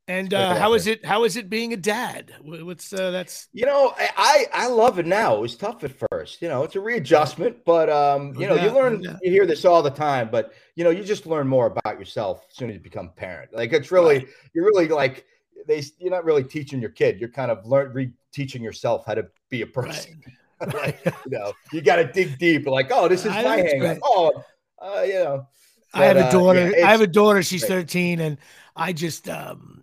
And 0.07 0.33
uh, 0.35 0.55
how 0.55 0.73
is 0.75 0.85
it? 0.85 1.03
How 1.03 1.23
is 1.23 1.35
it 1.35 1.49
being 1.49 1.73
a 1.73 1.77
dad? 1.77 2.31
What's 2.41 2.93
uh, 2.93 3.09
that's 3.09 3.47
You 3.53 3.65
know, 3.65 3.93
I, 3.97 4.45
I 4.53 4.67
love 4.67 4.99
it 4.99 5.07
now. 5.07 5.35
It 5.35 5.41
was 5.41 5.55
tough 5.55 5.83
at 5.83 5.91
first. 6.11 6.43
You 6.43 6.47
know, 6.47 6.61
it's 6.61 6.75
a 6.75 6.79
readjustment, 6.79 7.65
but 7.65 7.89
um, 7.89 8.33
No 8.33 8.39
you 8.39 8.47
know, 8.47 8.55
you 8.55 8.69
learn. 8.69 9.01
doubt. 9.01 9.17
You 9.23 9.31
hear 9.31 9.47
this 9.47 9.65
all 9.65 9.81
the 9.81 9.89
time, 9.89 10.29
but 10.31 10.53
you 10.75 10.83
know, 10.83 10.91
you 10.91 11.03
just 11.03 11.25
learn 11.25 11.47
more 11.47 11.65
about 11.65 11.97
yourself 11.97 12.45
as 12.51 12.55
soon 12.55 12.69
as 12.69 12.75
you 12.75 12.81
become 12.81 13.07
a 13.07 13.19
parent. 13.19 13.51
Like 13.51 13.73
it's 13.73 13.91
really, 13.91 14.19
Right. 14.19 14.27
you're 14.53 14.65
really 14.65 14.87
like 14.87 15.25
they. 15.67 15.83
You're 15.97 16.11
not 16.11 16.23
really 16.23 16.43
teaching 16.43 16.79
your 16.79 16.91
kid. 16.91 17.19
You're 17.19 17.29
kind 17.29 17.49
of 17.49 17.65
learn 17.65 17.91
re-teaching 17.91 18.61
yourself 18.63 19.05
how 19.07 19.15
to 19.15 19.25
be 19.49 19.63
a 19.63 19.67
person. 19.67 20.21
right. 20.61 20.73
like, 20.75 21.03
you 21.25 21.37
know, 21.39 21.51
you 21.73 21.81
got 21.81 21.95
to 21.95 22.05
dig 22.05 22.37
deep. 22.37 22.67
Like, 22.67 22.91
oh, 22.91 23.07
this 23.07 23.25
is 23.25 23.31
I 23.31 23.41
my 23.43 23.57
hang 23.57 23.85
up. 23.85 23.97
Oh, 24.03 24.43
uh, 24.79 25.01
you 25.01 25.13
know. 25.15 25.47
I 25.95 26.05
have 26.05 26.15
But, 26.17 26.23
a 26.23 26.27
uh, 26.27 26.31
daughter. 26.31 26.73
yeah, 26.77 26.87
I 26.87 26.91
have 26.91 27.01
a 27.01 27.07
daughter. 27.07 27.41
She's 27.41 27.61
great. 27.61 27.87
13, 27.89 28.19
and 28.19 28.37
I 28.75 28.91
just, 28.93 29.29
um, 29.29 29.71
uh, 29.71 29.74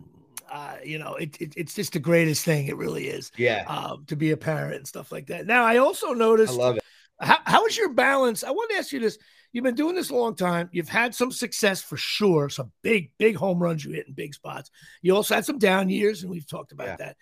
you 0.87 0.99
know, 0.99 1.15
it, 1.15 1.39
it, 1.41 1.53
it's 1.57 1.73
just 1.73 1.93
the 1.93 1.99
greatest 1.99 2.43
thing. 2.45 2.67
It 2.67 2.77
really 2.77 3.07
is 3.07 3.31
Yeah, 3.37 3.63
um, 3.67 4.05
to 4.07 4.15
be 4.15 4.31
a 4.31 4.37
parent 4.37 4.75
and 4.75 4.87
stuff 4.87 5.11
like 5.11 5.27
that. 5.27 5.45
Now, 5.45 5.63
I 5.65 5.77
also 5.77 6.13
noticed. 6.13 6.53
I 6.53 6.57
love 6.57 6.77
it. 6.77 6.83
how, 7.19 7.37
how 7.45 7.65
is 7.65 7.77
your 7.77 7.93
balance? 7.93 8.43
I 8.43 8.51
want 8.51 8.71
to 8.71 8.77
ask 8.77 8.91
you 8.91 8.99
this. 8.99 9.17
You've 9.51 9.63
been 9.63 9.75
doing 9.75 9.93
this 9.95 10.09
a 10.09 10.15
long 10.15 10.35
time. 10.35 10.69
You've 10.71 10.89
had 10.89 11.13
some 11.13 11.31
success 11.31 11.79
for 11.81 11.95
sure. 11.95 12.49
Some 12.49 12.71
big, 12.81 13.11
big 13.19 13.35
home 13.35 13.61
runs 13.61 13.85
you 13.85 13.91
hit 13.91 14.07
in 14.07 14.13
big 14.13 14.33
spots. 14.33 14.71
You 15.03 15.15
also 15.15 15.35
had 15.35 15.45
some 15.45 15.59
down 15.59 15.89
years, 15.89 16.23
and 16.23 16.31
we've 16.31 16.47
talked 16.47 16.71
about 16.71 16.87
Yeah. 16.87 16.95
that. 16.97 17.17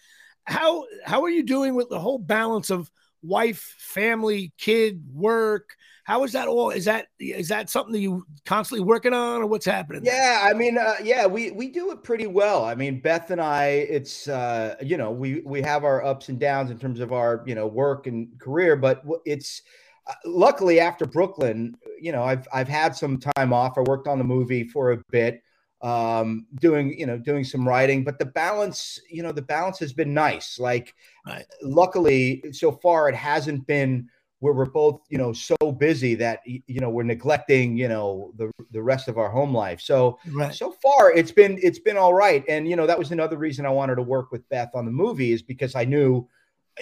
How 0.45 0.86
how 1.05 1.24
are 1.24 1.30
you 1.30 1.43
doing 1.43 1.76
with 1.76 1.89
the 1.89 1.99
whole 1.99 2.18
balance 2.18 2.70
of 2.70 2.89
wife, 3.22 3.76
family, 3.80 4.54
kid, 4.58 5.04
work? 5.14 5.76
How 6.04 6.24
is 6.24 6.34
that 6.34 6.48
all? 6.48 6.72
Is 6.72 6.86
that 6.86 7.08
is 7.20 7.48
that 7.50 7.70
something 7.70 7.94
that 7.94 8.00
you 8.00 8.26
constantly 8.46 8.84
working 8.84 9.14
on, 9.14 9.42
or 9.42 9.46
what's 9.46 9.66
happening? 9.66 10.02
Yeah, 10.04 10.42
I 10.44 10.54
mean, 10.54 10.78
uh, 10.78 10.96
yeah, 11.04 11.26
we 11.26 11.52
we 11.52 11.70
do 11.70 11.92
it 11.92 12.04
pretty 12.04 12.28
well. 12.28 12.66
I 12.66 12.76
mean, 12.76 13.00
Beth 13.00 13.30
and 13.30 13.40
I, 13.40 13.66
it's 13.68 14.28
uh, 14.28 14.76
you 14.82 14.98
know, 14.98 15.12
we 15.12 15.42
we 15.46 15.62
have 15.62 15.84
our 15.84 16.04
ups 16.04 16.30
and 16.30 16.40
downs 16.40 16.72
in 16.72 16.80
terms 16.80 17.00
of 17.00 17.14
our 17.14 17.44
you 17.46 17.56
know 17.56 17.68
work 17.68 18.08
and 18.08 18.28
career, 18.40 18.76
but 18.76 19.04
it's 19.26 19.62
uh, 20.08 20.14
luckily 20.26 20.80
after 20.80 21.06
Brooklyn, 21.06 21.78
you 22.00 22.12
know, 22.12 22.24
I've 22.24 22.48
I've 22.52 22.68
had 22.68 22.96
some 22.96 23.20
time 23.20 23.54
off. 23.54 23.78
I 23.78 23.82
worked 23.82 24.08
on 24.08 24.18
the 24.18 24.24
movie 24.24 24.64
for 24.64 24.92
a 24.92 24.98
bit, 25.12 25.44
um, 25.82 26.46
doing 26.60 26.98
you 27.00 27.06
know 27.06 27.18
doing 27.18 27.44
some 27.44 27.68
writing, 27.68 28.04
but 28.04 28.20
the 28.20 28.26
balance, 28.26 29.00
you 29.10 29.24
know, 29.24 29.32
the 29.32 29.42
balance 29.42 29.80
has 29.80 29.94
been 29.94 30.14
nice. 30.14 30.60
Like, 30.60 30.96
Right. 31.26 31.46
luckily, 31.62 32.44
so 32.52 32.72
far 32.72 33.10
it 33.10 33.16
hasn't 33.16 33.68
been 33.68 34.10
where 34.42 34.54
we're 34.54 34.66
both 34.66 35.02
you 35.10 35.18
know 35.20 35.32
so 35.32 35.56
busy 35.78 36.16
that 36.16 36.40
you 36.46 36.80
know 36.82 36.90
we're 36.90 37.04
neglecting 37.04 37.78
you 37.78 37.88
know 37.88 38.34
the 38.38 38.52
the 38.72 38.82
rest 38.82 39.08
of 39.08 39.18
our 39.20 39.30
home 39.30 39.54
life 39.54 39.80
so 39.80 40.18
right. 40.32 40.54
so 40.54 40.72
far 40.84 41.12
it's 41.14 41.32
been 41.32 41.60
it's 41.62 41.78
been 41.78 41.96
all 41.96 42.14
right 42.14 42.44
and 42.50 42.68
you 42.68 42.76
know 42.76 42.88
that 42.88 42.98
was 42.98 43.12
another 43.12 43.38
reason 43.38 43.68
i 43.68 43.70
wanted 43.70 43.96
to 43.96 44.02
work 44.02 44.32
with 44.32 44.48
beth 44.50 44.72
on 44.74 44.84
the 44.84 44.92
movie 44.92 45.32
is 45.32 45.44
because 45.44 45.76
i 45.76 45.86
knew 45.86 46.28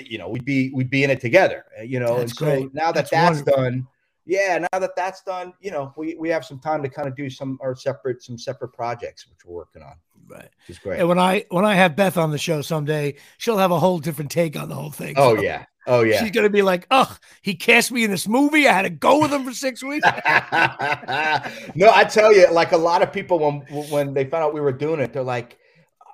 you 0.05 0.17
know 0.17 0.29
we'd 0.29 0.45
be 0.45 0.71
we'd 0.73 0.89
be 0.89 1.03
in 1.03 1.09
it 1.09 1.19
together 1.19 1.65
you 1.83 1.99
know 1.99 2.17
That's 2.19 2.31
and 2.31 2.31
so 2.31 2.45
great. 2.45 2.73
now 2.73 2.93
that 2.93 3.09
That's 3.09 3.41
that's, 3.41 3.41
done 3.41 3.85
yeah 4.29 4.59
now 4.71 4.79
that 4.79 4.95
that's 4.95 5.21
done 5.23 5.51
you 5.59 5.71
know 5.71 5.91
we 5.97 6.15
we 6.15 6.29
have 6.29 6.45
some 6.45 6.59
time 6.59 6.83
to 6.83 6.89
kind 6.89 7.07
of 7.07 7.15
do 7.15 7.29
some 7.29 7.57
our 7.61 7.75
separate 7.75 8.21
some 8.21 8.37
separate 8.37 8.71
projects 8.73 9.27
which 9.27 9.39
we're 9.45 9.55
working 9.55 9.81
on 9.81 9.95
Right. 10.27 10.43
which 10.67 10.69
is 10.69 10.79
great 10.79 10.99
And 10.99 11.09
when 11.09 11.17
I 11.17 11.45
when 11.49 11.65
I 11.65 11.73
have 11.73 11.95
Beth 11.95 12.15
on 12.15 12.29
the 12.29 12.37
show 12.37 12.61
someday, 12.61 13.15
she'll 13.39 13.57
have 13.57 13.71
a 13.71 13.79
whole 13.79 13.97
different 13.97 14.29
take 14.29 14.55
on 14.55 14.69
the 14.69 14.75
whole 14.75 14.91
thing. 14.91 15.15
oh 15.17 15.35
So 15.35 15.41
yeah 15.41 15.65
oh 15.87 16.01
yeah 16.03 16.21
She's 16.21 16.29
gonna 16.29 16.51
be 16.51 16.61
like, 16.61 16.85
"Oh, 16.91 17.17
he 17.41 17.55
cast 17.55 17.91
me 17.91 18.03
in 18.03 18.11
this 18.11 18.27
movie. 18.27 18.67
I 18.67 18.73
had 18.73 18.83
to 18.83 18.91
go 18.91 19.19
with 19.21 19.31
him 19.33 19.43
for 19.43 19.53
six 19.53 19.83
weeks." 19.83 20.05
no, 21.75 21.91
I 21.91 22.05
tell 22.07 22.31
you, 22.33 22.47
like 22.51 22.71
a 22.73 22.77
lot 22.77 23.01
of 23.01 23.11
people 23.11 23.39
when 23.39 23.61
when 23.89 24.13
they 24.13 24.25
found 24.25 24.43
out 24.43 24.53
we 24.53 24.61
were 24.61 24.71
doing 24.71 24.99
it, 24.99 25.13
they're 25.13 25.23
like, 25.23 25.57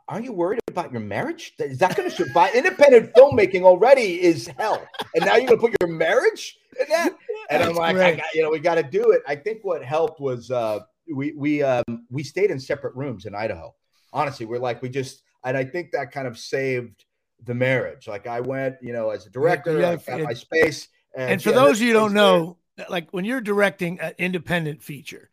"Are 0.07 0.21
you 0.21 0.33
worried 0.33 0.59
about 0.67 0.91
your 0.91 1.01
marriage? 1.01 1.53
Is 1.59 1.79
that 1.79 1.95
going 1.95 2.09
to 2.09 2.15
survive?" 2.15 2.55
Independent 2.55 3.13
filmmaking 3.13 3.63
already 3.63 4.21
is 4.21 4.47
hell, 4.57 4.85
and 5.13 5.25
now 5.25 5.35
you're 5.35 5.47
going 5.47 5.59
to 5.59 5.67
put 5.67 5.75
your 5.81 5.89
marriage 5.89 6.57
in 6.79 6.85
that. 6.89 7.13
And 7.49 7.63
I'm 7.63 7.75
like, 7.75 7.95
I 7.97 8.15
got, 8.15 8.25
you 8.33 8.41
know, 8.41 8.49
we 8.49 8.59
got 8.59 8.75
to 8.75 8.83
do 8.83 9.11
it. 9.11 9.21
I 9.27 9.35
think 9.35 9.63
what 9.63 9.83
helped 9.83 10.19
was 10.19 10.51
uh, 10.51 10.79
we 11.13 11.33
we 11.33 11.63
um, 11.63 11.83
we 12.09 12.23
stayed 12.23 12.51
in 12.51 12.59
separate 12.59 12.95
rooms 12.95 13.25
in 13.25 13.35
Idaho. 13.35 13.73
Honestly, 14.13 14.45
we're 14.45 14.59
like 14.59 14.81
we 14.81 14.89
just, 14.89 15.23
and 15.43 15.57
I 15.57 15.63
think 15.63 15.91
that 15.91 16.11
kind 16.11 16.27
of 16.27 16.37
saved 16.37 17.05
the 17.43 17.53
marriage. 17.53 18.07
Like 18.07 18.27
I 18.27 18.41
went, 18.41 18.77
you 18.81 18.93
know, 18.93 19.09
as 19.09 19.25
a 19.25 19.29
director, 19.29 19.79
yeah, 19.79 19.97
I 20.07 20.17
got 20.17 20.21
my 20.21 20.33
space. 20.33 20.87
and 21.15 21.41
for 21.41 21.49
yeah, 21.49 21.55
those 21.55 21.77
of 21.77 21.81
you 21.81 21.93
who 21.93 21.99
don't 21.99 22.13
know, 22.13 22.57
like 22.89 23.11
when 23.11 23.25
you're 23.25 23.41
directing 23.41 23.99
an 23.99 24.13
independent 24.17 24.81
feature, 24.81 25.29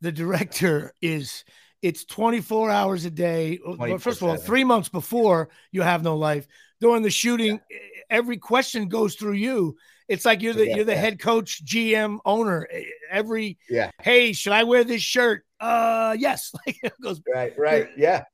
the 0.00 0.12
director 0.12 0.92
is 1.00 1.44
it's 1.84 2.06
24 2.06 2.70
hours 2.70 3.04
a 3.04 3.10
day. 3.10 3.58
Well, 3.62 3.98
First 3.98 4.22
of 4.22 4.28
all, 4.28 4.36
three 4.38 4.64
months 4.64 4.88
before 4.88 5.50
you 5.70 5.82
have 5.82 6.02
no 6.02 6.16
life. 6.16 6.46
During 6.80 7.02
the 7.02 7.10
shooting, 7.10 7.60
eh, 7.70 7.76
every 8.08 8.38
question 8.38 8.88
goes 8.88 9.16
through 9.16 9.34
you. 9.34 9.76
It's 10.08 10.24
like 10.24 10.40
you're 10.40 10.54
the 10.54 10.66
Yeah, 10.66 10.76
you're 10.76 10.84
the 10.86 10.92
yeah. 10.92 10.98
head 11.00 11.18
coach, 11.18 11.62
GM, 11.62 12.20
owner. 12.24 12.66
Every 13.10 13.58
Yeah. 13.68 13.90
hey, 14.00 14.32
should 14.32 14.54
I 14.54 14.64
wear 14.64 14.82
this 14.84 15.02
shirt? 15.02 15.44
Uh, 15.60 16.16
yes. 16.18 16.52
Like 16.66 16.76
it 16.82 16.92
goes. 17.02 17.20
Right, 17.32 17.52
right. 17.58 17.88
Yeah, 17.98 18.24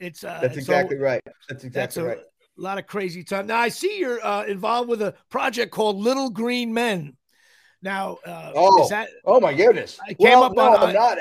It's 0.00 0.24
uh, 0.24 0.40
that's 0.42 0.54
so 0.54 0.58
exactly 0.58 0.96
right. 0.96 1.20
That's 1.24 1.44
that's 1.48 1.64
exactly 1.64 2.02
a 2.02 2.06
right. 2.06 2.18
A 2.58 2.60
lot 2.60 2.78
of 2.78 2.86
crazy 2.88 3.22
time. 3.22 3.46
Now 3.46 3.58
I 3.60 3.68
see 3.68 3.98
you're 4.00 4.24
uh, 4.24 4.46
involved 4.46 4.88
with 4.88 5.00
a 5.02 5.14
project 5.30 5.70
called 5.70 5.96
Little 5.96 6.30
Green 6.30 6.74
Men. 6.74 7.16
Now, 7.82 8.18
uh, 8.26 8.50
Oh, 8.56 8.82
is 8.82 8.88
that 8.90 9.10
Oh 9.24 9.38
my 9.40 9.54
goodness! 9.54 9.98
I 10.02 10.14
came 10.14 10.16
well, 10.18 10.44
up 10.44 10.52
no, 10.54 10.62
on- 10.74 10.88
I'm 10.88 10.94
not. 10.94 11.18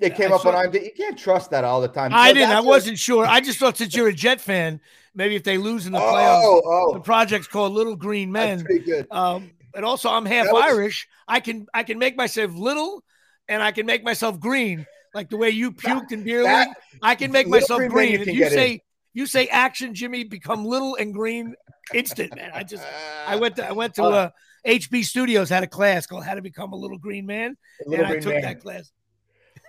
It 0.00 0.14
came 0.16 0.32
I 0.32 0.36
up 0.36 0.46
on 0.46 0.52
saw- 0.52 0.62
IMDb. 0.64 0.84
You 0.84 0.90
can't 0.96 1.18
trust 1.18 1.50
that 1.50 1.64
all 1.64 1.80
the 1.80 1.88
time. 1.88 2.12
I 2.14 2.28
So 2.28 2.34
didn't. 2.34 2.50
I 2.50 2.60
wasn't 2.60 2.98
sure. 2.98 3.26
I 3.26 3.40
just 3.40 3.58
thought 3.58 3.76
since 3.76 3.94
you're 3.94 4.08
a 4.08 4.12
Jet 4.14 4.40
fan, 4.40 4.80
maybe 5.14 5.36
if 5.36 5.44
they 5.44 5.58
lose 5.58 5.86
in 5.86 5.92
the 5.92 5.98
playoffs, 5.98 6.42
Oh, 6.44 6.92
the 6.94 6.98
oh, 6.98 7.02
project's 7.02 7.46
called 7.46 7.72
Little 7.72 7.96
Green 7.96 8.32
that's 8.32 8.58
Men. 8.58 8.64
pretty 8.64 8.84
good. 8.84 9.06
Um, 9.10 9.50
and 9.74 9.84
also, 9.84 10.08
I'm 10.10 10.24
half 10.26 10.46
was- 10.52 10.64
Irish. 10.64 11.06
I 11.28 11.40
can 11.40 11.66
I 11.74 11.82
can 11.84 11.98
make 11.98 12.16
myself 12.16 12.52
little, 12.54 13.04
and 13.48 13.62
I 13.62 13.70
can 13.72 13.86
make 13.86 14.02
myself 14.02 14.40
green, 14.40 14.86
like 15.14 15.28
the 15.30 15.36
way 15.36 15.50
you 15.50 15.70
puked 15.72 16.12
in 16.12 16.24
beer 16.24 16.42
that- 16.42 16.68
league. 16.68 16.76
I 17.02 17.14
can 17.14 17.30
make 17.30 17.46
myself 17.46 17.78
Green 17.78 17.90
green. 17.90 18.12
you 18.12 18.18
If 18.20 18.26
you 18.28 18.34
get 18.34 18.52
in. 18.52 18.58
say 18.58 18.82
you 19.12 19.26
say 19.26 19.46
action, 19.48 19.94
Jimmy, 19.94 20.24
become 20.24 20.64
little 20.64 20.94
and 20.96 21.12
green, 21.12 21.54
instant, 21.92 22.34
man. 22.36 22.50
I 22.54 22.62
just 22.62 22.84
I 23.26 23.36
went 23.36 23.56
to 23.56 23.68
I 23.68 23.72
went 23.72 23.94
to 23.96 24.04
Uh, 24.04 24.08
uh, 24.08 24.30
HB 24.66 25.04
Studios 25.04 25.48
had 25.48 25.62
a 25.62 25.66
class 25.66 26.06
called 26.06 26.24
How 26.24 26.34
to 26.34 26.42
Become 26.42 26.72
a 26.72 26.76
Little 26.76 26.98
Green 26.98 27.24
Man, 27.26 27.56
Little 27.86 28.04
and 28.04 28.14
I 28.14 28.18
took 28.20 28.32
Man. 28.34 28.42
that 28.42 28.60
class. 28.60 28.90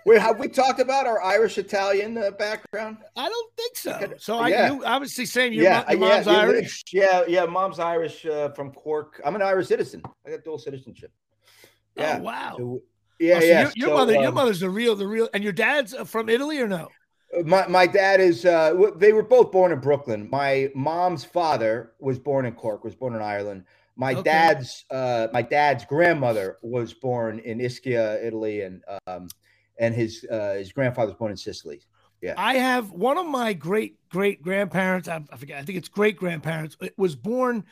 Wait, 0.04 0.20
have 0.20 0.38
we 0.38 0.48
talked 0.48 0.80
about 0.80 1.06
our 1.06 1.22
Irish 1.22 1.58
Italian 1.58 2.18
uh, 2.18 2.30
background? 2.32 2.98
I 3.16 3.28
don't 3.28 3.52
think 3.56 3.76
so. 3.76 4.12
So 4.18 4.38
I 4.38 4.48
Yeah. 4.48 4.72
you 4.72 4.84
obviously 4.84 5.26
saying 5.26 5.52
your, 5.52 5.64
yeah, 5.64 5.84
mo- 5.88 5.92
your 5.94 6.04
uh, 6.04 6.14
mom's 6.14 6.26
yeah, 6.26 6.32
Irish. 6.32 6.82
Yeah, 6.92 7.24
yeah, 7.28 7.44
mom's 7.46 7.78
Irish 7.78 8.26
uh, 8.26 8.50
from 8.50 8.72
Cork. 8.72 9.20
I'm 9.24 9.36
an 9.36 9.42
Irish 9.42 9.68
citizen. 9.68 10.02
I 10.26 10.30
got 10.30 10.44
dual 10.44 10.58
citizenship. 10.58 11.12
Yeah. 11.96 12.16
Oh 12.18 12.22
wow. 12.22 12.54
So, 12.58 12.82
yeah, 13.20 13.36
Oh, 13.36 13.40
so 13.40 13.46
yeah. 13.46 13.60
Your, 13.62 13.72
your 13.76 13.88
So, 13.88 13.94
mother, 13.94 14.12
your 14.14 14.26
um, 14.28 14.34
mother's 14.34 14.60
the 14.60 14.70
real, 14.70 14.96
the 14.96 15.06
real, 15.06 15.28
and 15.34 15.44
your 15.44 15.52
dad's 15.52 15.94
uh, 15.94 16.04
from 16.04 16.28
Italy 16.28 16.58
or 16.60 16.66
no? 16.68 16.88
My 17.44 17.66
my 17.66 17.86
dad 17.86 18.20
is. 18.20 18.44
Uh, 18.44 18.90
they 18.96 19.12
were 19.12 19.22
both 19.22 19.52
born 19.52 19.72
in 19.72 19.78
Brooklyn. 19.78 20.28
My 20.30 20.70
mom's 20.74 21.24
father 21.24 21.92
was 21.98 22.18
born 22.18 22.44
in 22.44 22.52
Cork. 22.54 22.84
Was 22.84 22.94
born 22.94 23.14
in 23.14 23.22
Ireland. 23.22 23.64
My 23.96 24.12
Okay. 24.12 24.22
dad's 24.22 24.84
uh, 24.90 25.28
my 25.32 25.40
dad's 25.42 25.84
grandmother 25.86 26.58
was 26.62 26.92
born 26.92 27.38
in 27.38 27.58
Ischia, 27.58 28.22
Italy, 28.22 28.62
and 28.62 28.82
um, 29.06 29.28
and 29.82 29.94
his 29.94 30.24
uh, 30.30 30.54
his 30.54 30.72
grandfather 30.72 31.10
was 31.10 31.18
born 31.18 31.30
in 31.32 31.36
Sicily. 31.36 31.82
Yeah, 32.22 32.34
I 32.36 32.54
have 32.54 32.90
one 32.92 33.18
of 33.18 33.26
my 33.26 33.52
great 33.52 33.98
great 34.08 34.40
grandparents. 34.42 35.08
I, 35.08 35.20
I 35.30 35.36
forget. 35.36 35.58
I 35.58 35.64
think 35.64 35.76
it's 35.76 35.88
great 35.88 36.16
grandparents. 36.16 36.76
It 36.80 36.94
was 36.96 37.16
born. 37.16 37.64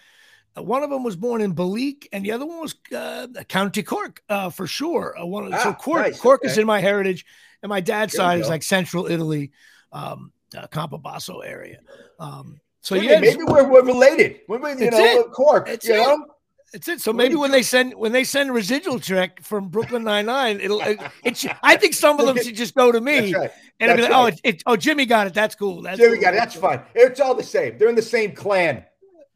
uh, 0.56 0.62
One 0.62 0.82
of 0.82 0.90
them 0.90 1.04
was 1.04 1.14
born 1.14 1.40
in 1.40 1.54
Balik, 1.54 2.08
and 2.12 2.24
the 2.24 2.32
other 2.32 2.44
one 2.44 2.60
was 2.60 2.74
uh, 2.94 3.28
County 3.48 3.84
Cork, 3.84 4.22
uh, 4.28 4.50
for 4.50 4.66
sure. 4.66 5.14
Uh, 5.16 5.24
one, 5.24 5.50
so 5.52 5.56
Ah, 5.70 5.72
Cork, 5.72 6.02
nice, 6.02 6.20
Cork 6.20 6.40
is 6.44 6.58
in 6.58 6.66
my 6.66 6.80
heritage, 6.80 7.24
and 7.62 7.70
my 7.70 7.80
dad's 7.80 8.12
There 8.12 8.18
side 8.18 8.40
is 8.40 8.48
like 8.48 8.64
Central 8.64 9.06
Italy, 9.06 9.52
um, 9.92 10.32
uh, 10.58 10.66
Campobasso 10.66 11.46
area. 11.46 11.78
Um, 12.18 12.60
so 12.80 12.96
yeah, 12.96 13.20
maybe 13.20 13.44
we're, 13.44 13.68
we're 13.70 13.84
related. 13.84 14.40
Maybe 14.48 14.84
you 14.84 14.90
know 14.90 14.98
it. 14.98 15.30
Cork. 15.32 15.66
That's 15.66 15.86
you 15.86 15.94
it. 15.94 15.98
know. 15.98 16.26
It's 16.72 16.86
it. 16.86 17.00
So 17.00 17.12
maybe 17.12 17.34
when 17.34 17.50
they 17.50 17.62
send 17.62 17.94
when 17.94 18.12
they 18.12 18.22
send 18.22 18.50
a 18.50 18.52
residual 18.52 19.00
check 19.00 19.42
from 19.42 19.68
Brooklyn 19.68 20.04
Nine 20.04 20.26
Nine, 20.26 20.60
it'll. 20.60 20.80
It, 20.80 21.00
it 21.24 21.46
I 21.62 21.76
think 21.76 21.94
some 21.94 22.20
of 22.20 22.26
them 22.26 22.36
should 22.44 22.54
just 22.54 22.74
go 22.74 22.92
to 22.92 23.00
me, 23.00 23.32
That's 23.32 23.34
right. 23.34 23.50
and 23.80 23.90
I'll 23.90 23.96
be 23.96 24.02
like, 24.02 24.12
oh, 24.12 24.24
right. 24.24 24.40
it's 24.44 24.56
it, 24.56 24.62
oh, 24.66 24.76
Jimmy 24.76 25.04
got 25.04 25.26
it. 25.26 25.34
That's 25.34 25.56
cool. 25.56 25.82
That's 25.82 26.00
we 26.00 26.06
cool. 26.06 26.20
go. 26.20 26.32
That's 26.32 26.54
fine. 26.54 26.82
It's 26.94 27.20
all 27.20 27.34
the 27.34 27.42
same. 27.42 27.76
They're 27.76 27.88
in 27.88 27.96
the 27.96 28.02
same 28.02 28.32
clan. 28.32 28.84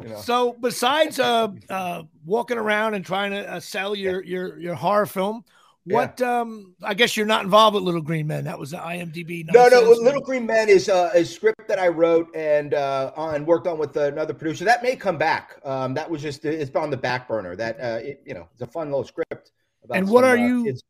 You 0.01 0.11
know. 0.11 0.21
So 0.21 0.57
besides 0.61 1.19
uh, 1.19 1.49
uh, 1.69 2.03
walking 2.25 2.59
around 2.59 2.95
and 2.95 3.05
trying 3.05 3.33
to 3.33 3.55
uh, 3.55 3.61
sell 3.61 3.97
your 3.97 4.23
your 4.23 4.59
your 4.59 4.75
horror 4.75 5.07
film, 5.07 5.45
Yeah. 5.87 5.95
what? 5.97 6.21
Um, 6.23 6.75
I 6.83 6.95
guess 6.95 7.15
you're 7.17 7.27
not 7.27 7.45
involved 7.45 7.75
with 7.75 7.85
Little 7.85 8.01
Green 8.01 8.27
Men. 8.27 8.45
That 8.45 8.59
was 8.59 8.71
the 8.71 8.79
IMDb. 8.79 9.45
No, 9.53 9.69
no. 9.69 9.81
nonsense. 9.81 9.99
Little 10.01 10.23
Green 10.23 10.47
Men 10.47 10.69
is 10.71 10.89
uh, 10.89 11.11
a 11.15 11.25
script 11.25 11.69
that 11.69 11.79
I 11.79 11.89
wrote 11.89 12.35
and 12.35 12.73
uh, 12.73 13.13
on 13.17 13.45
worked 13.45 13.67
on 13.67 13.79
with 13.79 13.95
another 13.97 14.33
producer. 14.33 14.65
That 14.65 14.83
may 14.83 14.97
come 14.97 15.19
back. 15.19 15.61
Um, 15.65 15.93
that 15.95 16.09
was 16.11 16.23
just 16.23 16.45
it's 16.47 16.75
on 16.75 16.89
the 16.91 16.97
back 16.97 17.29
burner. 17.29 17.55
That 17.55 17.79
uh, 17.81 17.99
it, 18.03 18.23
you 18.25 18.33
know, 18.35 18.49
it's 18.53 18.63
a 18.63 18.67
fun 18.67 18.89
little 18.91 19.05
script. 19.05 19.53
About 19.85 19.99
And 19.99 20.09
what 20.09 20.23
some, 20.25 20.31
are 20.31 20.39
uh, 20.39 20.47
you- 20.47 20.65
kids- 20.65 20.83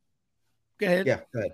Go 0.79 0.87
ahead. 0.87 1.07
Yeah, 1.07 1.21
go 1.33 1.41
ahead. 1.41 1.53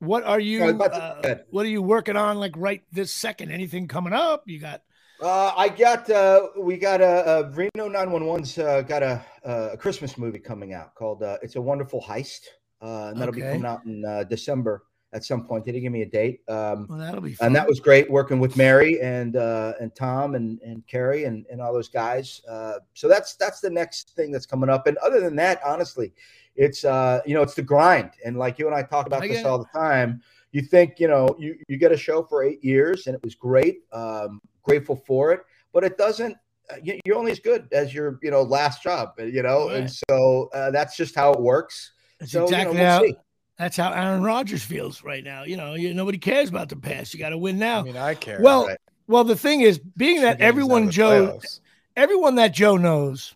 What 0.00 0.24
are 0.24 0.40
you? 0.40 0.60
No, 0.60 0.78
to- 0.78 0.94
uh, 0.94 1.34
what 1.50 1.64
are 1.66 1.68
you 1.68 1.80
working 1.82 2.16
on? 2.16 2.38
Like 2.38 2.54
right 2.56 2.82
this 2.92 3.12
second? 3.12 3.50
Anything 3.52 3.86
coming 3.88 4.12
up? 4.12 4.42
You 4.46 4.58
got? 4.60 4.82
Uh, 5.22 5.52
I 5.56 5.68
got 5.68 6.10
uh, 6.10 6.48
we 6.58 6.76
got 6.76 7.00
a, 7.00 7.38
a 7.46 7.50
Reno 7.50 7.88
911's 7.88 8.58
uh, 8.58 8.82
got 8.82 9.02
a, 9.04 9.24
uh 9.44 9.70
a 9.72 9.76
Christmas 9.76 10.18
movie 10.18 10.40
coming 10.40 10.72
out 10.74 10.94
called 10.96 11.22
uh, 11.22 11.38
"It's 11.40 11.54
a 11.56 11.60
Wonderful 11.60 12.02
Heist," 12.02 12.40
uh, 12.84 13.08
and 13.10 13.20
that'll 13.20 13.34
be 13.34 13.40
coming 13.52 13.66
out 13.66 13.84
in 13.86 14.04
uh, 14.04 14.24
December 14.24 14.84
at 15.12 15.24
some 15.24 15.44
point. 15.46 15.64
They 15.64 15.70
didn't 15.72 15.84
give 15.84 15.92
me 15.92 16.02
a 16.02 16.06
date. 16.06 16.40
Um, 16.48 16.86
Well, 16.88 16.98
that'll 16.98 17.20
be. 17.20 17.34
Fun. 17.34 17.46
and 17.46 17.56
that 17.56 17.66
was 17.68 17.78
great 17.80 18.10
working 18.10 18.40
with 18.40 18.56
Mary 18.56 19.00
and 19.00 19.36
uh, 19.36 19.72
and 19.80 19.94
Tom 19.94 20.34
and 20.34 20.60
and 20.62 20.84
Kerri 20.86 21.26
and, 21.26 21.46
and 21.50 21.60
all 21.60 21.72
those 21.72 21.88
guys. 21.88 22.42
Uh, 22.48 22.74
so 22.94 23.08
that's 23.08 23.36
that's 23.36 23.60
the 23.60 23.70
next 23.70 24.10
thing 24.16 24.30
that's 24.32 24.46
coming 24.46 24.68
up. 24.68 24.86
And 24.86 24.96
other 24.98 25.20
than 25.20 25.36
that, 25.36 25.60
honestly, 25.64 26.12
it's 26.56 26.84
uh, 26.84 27.20
you 27.26 27.34
know 27.34 27.42
it's 27.42 27.54
the 27.54 27.62
grind. 27.62 28.10
And 28.24 28.36
like 28.36 28.58
you 28.58 28.66
and 28.66 28.74
I 28.74 28.82
talk 28.82 29.06
about 29.06 29.22
I 29.22 29.28
this 29.28 29.38
all 29.46 29.58
the 29.58 29.78
time. 29.78 30.20
You 30.52 30.62
think 30.62 30.98
you 31.00 31.08
know 31.08 31.34
you 31.38 31.56
you 31.68 31.76
get 31.78 31.90
a 31.92 31.96
show 31.96 32.22
for 32.24 32.42
eight 32.44 32.62
years 32.64 33.06
and 33.06 33.14
it 33.16 33.22
was 33.24 33.34
great. 33.34 33.82
Um, 33.92 34.40
grateful 34.62 34.96
for 35.06 35.30
it, 35.32 35.40
but 35.72 35.84
it 35.84 35.96
doesn't. 35.98 36.36
uh, 36.70 36.76
you- 36.82 36.98
You're 37.04 37.16
only 37.18 37.32
as 37.32 37.40
good 37.40 37.68
as 37.72 37.92
your 37.94 38.18
you 38.22 38.30
know 38.32 38.42
last 38.42 38.82
job. 38.82 39.10
You 39.18 39.42
know, 39.42 39.68
and 39.68 39.90
so 40.10 40.48
uh, 40.54 40.70
that's 40.72 40.96
just 40.96 41.14
how 41.14 41.32
it 41.32 41.40
works. 41.40 41.92
That's 42.20 42.32
so 42.32 42.44
exactly 42.44 42.76
you 42.78 42.82
know, 42.82 42.84
we'll 42.84 42.98
how. 43.00 43.02
see. 43.02 43.16
That's 43.58 43.76
how 43.76 43.92
Aaron 43.92 44.22
Rodgers 44.24 44.64
feels 44.64 45.04
right 45.04 45.22
now. 45.22 45.44
You 45.44 45.56
know, 45.56 45.74
you, 45.74 45.94
nobody 45.94 46.18
cares 46.18 46.48
about 46.48 46.68
the 46.68 46.76
past. 46.76 47.14
You 47.14 47.20
got 47.20 47.28
to 47.30 47.38
win 47.38 47.58
now. 47.58 47.80
I 47.80 47.82
mean, 47.82 47.96
I 47.96 48.14
care. 48.14 48.40
well, 48.40 48.66
right. 48.66 48.78
well, 49.06 49.22
the 49.22 49.36
thing 49.36 49.60
is, 49.60 49.78
being 49.78 50.22
that 50.22 50.22
games 50.22 50.26
out 50.26 50.34
of 50.34 50.40
everyone 50.40 50.90
Joe, 50.90 51.38
playoffs. 51.38 51.60
everyone 51.96 52.34
that 52.34 52.48
Joe 52.52 52.76
knows, 52.76 53.34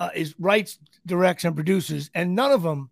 uh, 0.00 0.08
is 0.14 0.34
writes, 0.38 0.78
directs, 1.04 1.44
and 1.44 1.54
produces, 1.54 2.10
and 2.14 2.34
none 2.34 2.50
of 2.50 2.62
them, 2.62 2.88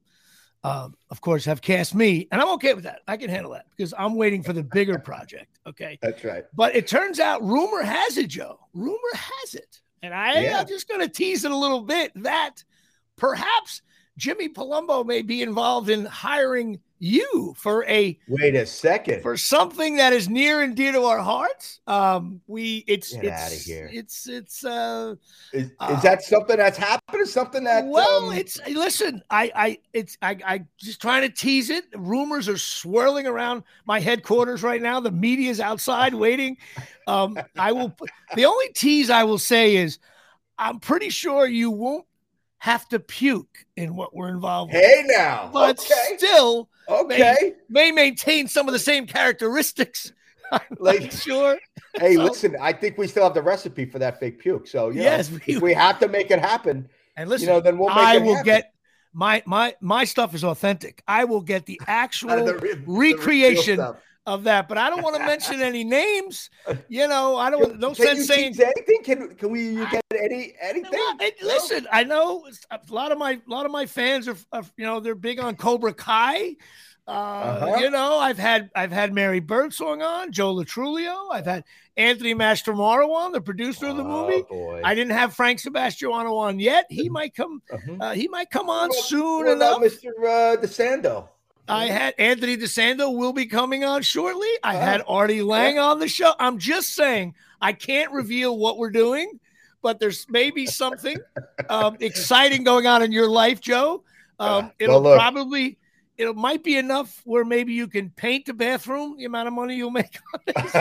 um, 0.64 0.94
of 1.10 1.22
course, 1.22 1.46
have 1.46 1.62
cast 1.62 1.94
me, 1.94 2.28
and 2.30 2.42
I'm 2.42 2.50
okay 2.54 2.74
with 2.74 2.84
that. 2.84 3.00
I 3.08 3.16
can 3.16 3.30
handle 3.30 3.52
that 3.52 3.64
because 3.74 3.94
I'm 3.96 4.14
waiting 4.14 4.42
for 4.42 4.52
the 4.52 4.62
bigger 4.62 4.98
project. 5.04 5.58
Okay, 5.66 5.98
That's 6.02 6.22
right. 6.24 6.44
but 6.54 6.76
it 6.76 6.86
turns 6.86 7.20
out, 7.20 7.42
rumor 7.42 7.82
has 7.82 8.18
it, 8.18 8.28
Joe. 8.28 8.58
Rumor 8.74 8.98
has 9.14 9.54
it, 9.54 9.80
and 10.02 10.12
I, 10.12 10.40
Yeah. 10.42 10.60
I'm 10.60 10.68
just 10.68 10.88
going 10.88 11.00
to 11.00 11.08
tease 11.08 11.46
it 11.46 11.50
a 11.50 11.56
little 11.56 11.80
bit 11.80 12.12
that 12.16 12.64
perhaps 13.16 13.80
Jimmy 14.16 14.48
Palumbo 14.48 15.04
may 15.04 15.22
be 15.22 15.42
involved 15.42 15.88
in 15.90 16.04
hiring 16.04 16.78
you 17.00 17.52
for 17.58 17.84
a 17.86 18.18
Wait 18.28 18.54
a 18.54 18.64
second. 18.64 19.20
for 19.20 19.36
something 19.36 19.96
that 19.96 20.12
is 20.12 20.28
near 20.28 20.62
and 20.62 20.74
dear 20.76 20.92
to 20.92 21.02
our 21.02 21.18
hearts. 21.18 21.80
Um, 21.86 22.40
we 22.46 22.84
it's 22.86 23.12
Get 23.12 23.24
it's 23.24 23.42
outta 23.42 23.54
here. 23.56 23.90
it's 23.92 24.28
it's 24.28 24.64
uh 24.64 25.16
Is, 25.52 25.70
Uh, 25.80 26.00
that 26.00 26.22
something 26.22 26.56
that's 26.56 26.78
happened? 26.78 27.28
Something 27.28 27.64
that 27.64 27.84
well, 27.86 28.30
um, 28.30 28.36
it's 28.36 28.58
listen, 28.68 29.20
I 29.30 29.50
I 29.54 29.78
it's 29.92 30.16
I 30.22 30.38
I 30.46 30.64
just 30.78 31.02
trying 31.02 31.22
to 31.22 31.28
tease 31.28 31.68
it. 31.68 31.84
Rumors 31.94 32.48
are 32.48 32.56
swirling 32.56 33.26
around 33.26 33.64
my 33.84 33.98
headquarters 34.00 34.62
right 34.62 34.80
now. 34.80 35.00
The 35.00 35.10
media's 35.10 35.60
outside 35.60 36.14
waiting. 36.14 36.56
Um, 37.06 37.36
I 37.58 37.72
will 37.72 37.94
the 38.36 38.44
only 38.46 38.68
tease 38.74 39.10
I 39.10 39.24
will 39.24 39.38
say 39.38 39.76
is 39.76 39.98
I'm 40.58 40.78
pretty 40.78 41.10
sure 41.10 41.46
you 41.46 41.70
won't 41.70 42.06
have 42.64 42.88
to 42.88 42.98
puke 42.98 43.66
in 43.76 43.94
what 43.94 44.14
we're 44.16 44.30
involved 44.30 44.72
with. 44.72 44.82
Hey 44.82 45.02
now, 45.06 45.50
But 45.52 45.78
okay, 45.80 46.16
still 46.16 46.70
okay. 46.88 47.52
may 47.68 47.90
maintain 47.92 48.48
some 48.48 48.66
of 48.68 48.72
the 48.72 48.78
same 48.78 49.06
characteristics. 49.06 50.12
Like- 50.78 51.12
sure. 51.12 51.58
Hey, 51.98 52.14
So- 52.14 52.24
listen, 52.24 52.56
I 52.60 52.72
think 52.72 52.96
we 52.96 53.06
still 53.06 53.24
have 53.24 53.34
the 53.34 53.42
recipe 53.42 53.84
for 53.84 53.98
that 53.98 54.18
fake 54.18 54.38
puke. 54.38 54.66
So 54.66 54.88
you 54.88 54.96
know, 54.96 55.02
Yes, 55.02 55.30
if 55.46 55.60
we 55.60 55.74
have 55.74 55.98
to 56.00 56.08
make 56.08 56.30
it 56.30 56.38
happen, 56.38 56.88
And 57.18 57.28
listen, 57.28 57.48
you 57.48 57.54
know, 57.54 57.60
then 57.60 57.76
we'll 57.76 57.88
make 57.90 57.98
I 57.98 58.16
it 58.16 58.22
will 58.22 58.36
happen. 58.36 58.44
get 58.46 58.72
my 59.12 59.42
my 59.44 59.74
my 59.82 60.04
stuff 60.04 60.34
is 60.34 60.42
authentic. 60.42 61.02
I 61.06 61.24
will 61.24 61.42
get 61.42 61.66
the 61.66 61.78
actual 61.86 62.46
the 62.46 62.54
re- 62.56 62.82
recreation 62.86 63.76
stuff. 63.76 63.96
Of 64.26 64.44
that, 64.44 64.68
but 64.68 64.78
I 64.78 64.88
don't 64.88 65.02
want 65.02 65.16
to 65.16 65.22
mention 65.26 65.60
any 65.60 65.84
names. 65.84 66.48
You 66.88 67.06
know, 67.08 67.36
I 67.36 67.50
don't. 67.50 67.78
No 67.78 67.88
Can 67.94 68.06
sense 68.16 68.26
saying. 68.26 68.54
anything? 68.58 69.02
Can 69.04 69.34
can 69.34 69.50
we 69.50 69.68
you 69.68 69.86
get 69.90 70.02
any 70.12 70.54
anything? 70.62 70.90
Well, 70.92 71.16
it- 71.20 71.34
No? 71.42 71.46
listen, 71.48 71.86
I 71.92 72.04
know 72.04 72.46
a 72.70 72.80
lot 72.88 73.12
of 73.12 73.18
my 73.18 73.32
a 73.32 73.50
lot 73.50 73.66
of 73.66 73.72
my 73.72 73.84
fans 73.84 74.26
are, 74.26 74.36
are 74.50 74.64
you 74.78 74.86
know 74.86 74.98
they're 75.00 75.14
big 75.14 75.40
on 75.40 75.56
Cobra 75.56 75.92
Kai. 75.92 76.56
Uh, 77.06 77.10
Uh-huh. 77.10 77.76
You 77.80 77.90
know, 77.90 78.16
I've 78.18 78.38
had 78.38 78.70
I've 78.74 78.92
had 78.92 79.12
Mary 79.12 79.40
Birdsong 79.40 80.00
on, 80.00 80.32
Joe 80.32 80.52
Lo 80.52 80.64
Truglio. 80.64 81.30
I've 81.30 81.44
had 81.44 81.64
Anthony 81.98 82.34
Mastromaro 82.34 83.10
on, 83.14 83.32
the 83.32 83.42
producer 83.42 83.88
of 83.88 83.98
the 83.98 84.04
Oh, 84.04 84.26
movie. 84.26 84.42
boy. 84.48 84.80
I 84.82 84.94
didn't 84.94 85.12
have 85.12 85.34
Frank 85.34 85.58
Sebastiano 85.60 86.34
on 86.36 86.58
yet. 86.58 86.86
He 86.88 87.10
might 87.10 87.34
come. 87.34 87.60
Mhm. 87.70 88.00
Uh, 88.00 88.12
he 88.12 88.26
might 88.28 88.48
come 88.48 88.70
on 88.70 88.88
What 88.88 89.04
soon 89.04 89.44
what 89.44 89.48
enough. 89.48 89.80
Mr. 89.82 90.08
Uh, 90.18 90.56
DeSando. 90.56 91.28
I 91.68 91.86
had 91.86 92.14
Anthony 92.18 92.56
DeSando 92.56 93.16
will 93.16 93.32
be 93.32 93.46
coming 93.46 93.84
on 93.84 94.02
shortly. 94.02 94.48
I 94.62 94.74
had 94.74 95.00
Oh, 95.06 95.14
Artie 95.16 95.42
Lange 95.42 95.78
on 95.78 95.98
the 95.98 96.08
show. 96.08 96.34
I'm 96.38 96.58
just 96.58 96.94
saying 96.94 97.34
I 97.60 97.72
can't 97.72 98.12
reveal 98.12 98.58
what 98.58 98.76
we're 98.78 98.90
doing, 98.90 99.40
but 99.82 99.98
there's 99.98 100.26
maybe 100.28 100.66
something 100.66 101.16
um, 101.70 101.96
exciting 102.00 102.64
going 102.64 102.86
on 102.86 103.02
in 103.02 103.12
your 103.12 103.28
life, 103.28 103.60
Joe. 103.60 104.02
Um, 104.38 104.72
it'll 104.78 105.00
well, 105.02 105.16
probably 105.16 105.78
it 106.18 106.36
might 106.36 106.62
be 106.62 106.76
enough 106.76 107.20
where 107.24 107.44
maybe 107.44 107.72
you 107.72 107.88
can 107.88 108.10
paint 108.10 108.46
the 108.46 108.52
bathroom. 108.54 109.16
The 109.16 109.24
amount 109.24 109.48
of 109.48 109.54
money 109.54 109.74
you'll 109.76 109.90
make 109.90 110.16
on 110.34 110.40
this, 110.62 110.72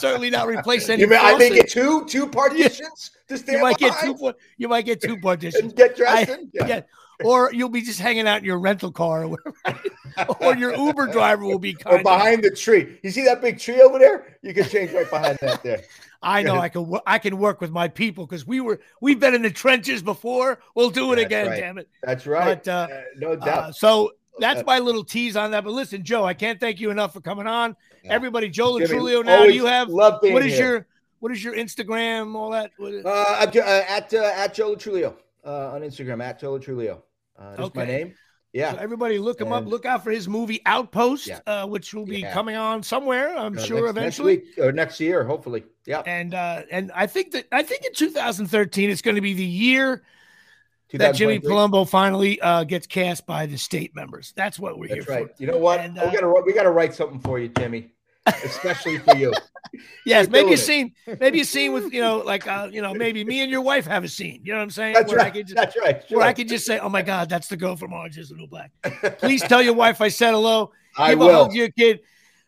certainly 0.00 0.30
not 0.30 0.46
replace 0.46 0.88
any. 0.88 1.02
You 1.02 1.08
mean, 1.08 1.18
I 1.20 1.36
make 1.36 1.52
faucet. 1.52 1.66
it 1.66 1.70
two 1.70 2.04
two 2.06 2.26
partitions 2.28 3.10
to 3.28 3.36
stand 3.36 3.56
You 3.58 3.62
might 3.62 3.78
get 3.78 3.94
two. 4.00 4.32
You 4.58 4.68
might 4.68 4.84
get 4.84 5.00
two 5.02 5.18
partitions. 5.18 5.72
get 5.72 5.96
dressed 5.96 6.30
I- 6.30 6.34
in? 6.34 6.50
yeah. 6.54 6.80
Or 7.26 7.52
you'll 7.52 7.68
be 7.68 7.82
just 7.82 8.00
hanging 8.00 8.26
out 8.26 8.38
in 8.38 8.44
your 8.44 8.58
rental 8.58 8.92
car, 8.92 9.24
or, 9.24 9.38
or 10.40 10.56
your 10.56 10.74
Uber 10.74 11.08
driver 11.08 11.44
will 11.44 11.58
be 11.58 11.76
Or 11.86 12.02
behind 12.02 12.42
the 12.44 12.50
tree. 12.50 12.98
You 13.02 13.10
see 13.10 13.24
that 13.24 13.40
big 13.40 13.58
tree 13.58 13.80
over 13.80 13.98
there? 13.98 14.38
You 14.42 14.54
can 14.54 14.64
change 14.68 14.92
right 14.92 15.08
behind 15.08 15.38
that 15.40 15.62
there. 15.62 15.82
I 16.22 16.42
know 16.42 16.56
I 16.56 16.68
can. 16.68 16.98
I 17.04 17.18
can 17.18 17.38
work 17.38 17.60
with 17.60 17.72
my 17.72 17.88
people 17.88 18.26
because 18.26 18.46
we 18.46 18.60
were 18.60 18.80
we've 19.00 19.18
been 19.18 19.34
in 19.34 19.42
the 19.42 19.50
trenches 19.50 20.02
before. 20.02 20.60
We'll 20.76 20.90
do 20.90 21.12
it 21.12 21.16
That's 21.16 21.26
again. 21.26 21.46
right. 21.48 21.60
Damn 21.60 21.78
it. 21.78 21.88
That's 22.02 22.26
right. 22.28 22.62
But, 22.64 22.68
uh, 22.68 22.88
Uh, 22.92 23.00
no 23.16 23.34
doubt. 23.36 23.58
Uh, 23.58 23.72
so 23.72 24.12
that's 24.38 24.60
Uh, 24.60 24.64
my 24.64 24.78
little 24.78 25.02
tease 25.02 25.36
on 25.36 25.50
that. 25.50 25.64
But 25.64 25.72
listen, 25.72 26.04
Joe, 26.04 26.24
I 26.24 26.34
can't 26.34 26.60
thank 26.60 26.78
you 26.78 26.90
enough 26.90 27.12
for 27.12 27.20
coming 27.20 27.48
on. 27.48 27.76
Yeah. 28.04 28.12
Everybody, 28.12 28.48
Joe 28.50 28.70
Lo 28.70 28.78
Truglio. 28.80 29.24
Now 29.24 29.44
you 29.44 29.66
have 29.66 29.88
love 29.88 30.20
being 30.20 30.34
what 30.34 30.46
is 30.46 30.54
here. 30.56 30.68
your 30.68 30.86
what 31.18 31.32
is 31.32 31.42
your 31.42 31.54
Instagram? 31.56 32.36
All 32.36 32.50
that. 32.50 32.70
Is- 32.78 33.04
Uh, 33.04 33.08
uh, 33.08 33.84
at 33.88 34.14
uh, 34.14 34.32
at 34.36 34.54
Joe 34.54 34.68
Lo 34.68 34.76
Truglio 34.76 35.14
uh, 35.44 35.72
on 35.72 35.82
Instagram 35.82 36.22
at 36.22 36.38
Joe 36.38 36.52
Lo 36.52 36.58
Truglio. 36.60 37.02
Uh, 37.38 37.56
that's 37.56 37.74
my 37.74 37.84
name. 37.84 38.14
Yeah. 38.52 38.72
So 38.72 38.78
everybody, 38.78 39.18
look 39.18 39.40
him 39.40 39.50
up. 39.50 39.64
Look 39.66 39.86
out 39.86 40.04
for 40.04 40.10
his 40.10 40.28
movie 40.28 40.60
Outpost, 40.66 41.26
Yeah. 41.26 41.40
uh, 41.46 41.66
which 41.66 41.94
will 41.94 42.04
be 42.04 42.20
Yeah. 42.20 42.34
coming 42.34 42.54
on 42.54 42.82
somewhere. 42.82 43.34
I'm 43.34 43.56
Uh, 43.56 43.62
sure 43.62 43.76
next, 43.86 43.94
next 43.94 44.18
eventually. 44.18 44.36
week 44.38 44.58
or 44.58 44.72
next 44.72 45.00
year, 45.00 45.24
hopefully. 45.24 45.64
Yeah. 45.86 46.02
And 46.04 46.34
uh, 46.34 46.62
and 46.70 46.92
I 46.94 47.06
think 47.06 47.32
that 47.32 47.46
I 47.50 47.62
think 47.62 47.84
in 47.86 47.94
2013 47.94 48.90
it's 48.90 49.00
going 49.02 49.14
to 49.14 49.22
be 49.22 49.32
the 49.32 49.44
year 49.44 50.02
that 50.92 51.14
Jimmy 51.14 51.40
Palumbo 51.40 51.88
finally 51.88 52.38
uh, 52.42 52.64
gets 52.64 52.86
cast 52.86 53.26
by 53.26 53.46
the 53.46 53.56
state 53.56 53.94
members. 53.94 54.34
That's 54.36 54.58
what 54.58 54.78
we're 54.78 54.88
That's 54.88 55.06
here 55.06 55.14
right. 55.16 55.34
for. 55.34 55.42
You 55.42 55.48
know 55.48 55.56
what? 55.56 55.80
And, 55.80 55.94
we 55.94 56.00
uh, 56.00 56.10
gotta 56.10 56.42
we 56.44 56.52
gotta 56.52 56.70
write 56.70 56.94
something 56.94 57.20
for 57.20 57.38
you, 57.38 57.48
Jimmy, 57.48 57.94
especially 58.26 58.98
for 58.98 59.16
you. 59.16 59.32
Yes, 60.04 60.26
We're 60.26 60.32
maybe 60.32 60.38
a 60.38 60.42
doing 60.42 60.52
it. 60.52 60.58
scene, 60.58 60.94
maybe 61.18 61.40
a 61.40 61.44
scene 61.46 61.72
with 61.72 61.94
you 61.94 62.02
know, 62.02 62.18
like 62.18 62.46
uh, 62.46 62.68
you 62.70 62.82
know, 62.82 62.92
maybe 62.92 63.24
me 63.24 63.40
and 63.40 63.50
your 63.50 63.62
wife 63.62 63.86
have 63.86 64.04
a 64.04 64.08
scene. 64.08 64.42
You 64.44 64.52
know 64.52 64.58
what 64.58 64.64
I'm 64.64 64.70
saying? 64.70 64.92
That's 64.94 65.10
where 65.10 65.20
I 65.20 65.24
right. 65.24 65.32
could 65.32 65.46
just, 65.46 65.56
That's 65.56 65.76
right. 65.80 66.04
where 66.10 66.20
I 66.22 66.28
Sure. 66.28 66.34
could 66.34 66.48
just 66.48 66.66
say, 66.66 66.78
"Oh 66.78 66.90
my 66.90 67.00
God, 67.00 67.30
that's 67.30 67.48
the 67.48 67.56
girl 67.56 67.74
from 67.76 67.94
Orange 67.94 68.18
Is 68.18 68.28
the 68.28 68.34
New 68.34 68.46
Black." 68.48 68.70
Please 69.18 69.40
tell 69.42 69.62
your 69.62 69.72
wife 69.72 70.02
I 70.02 70.08
said 70.08 70.32
hello. 70.32 70.72
I 70.98 71.10
Give 71.12 71.20
a 71.22 71.24
will. 71.24 71.44
hug 71.44 71.52
to 71.52 71.56
your 71.56 71.70
kid. 71.70 72.00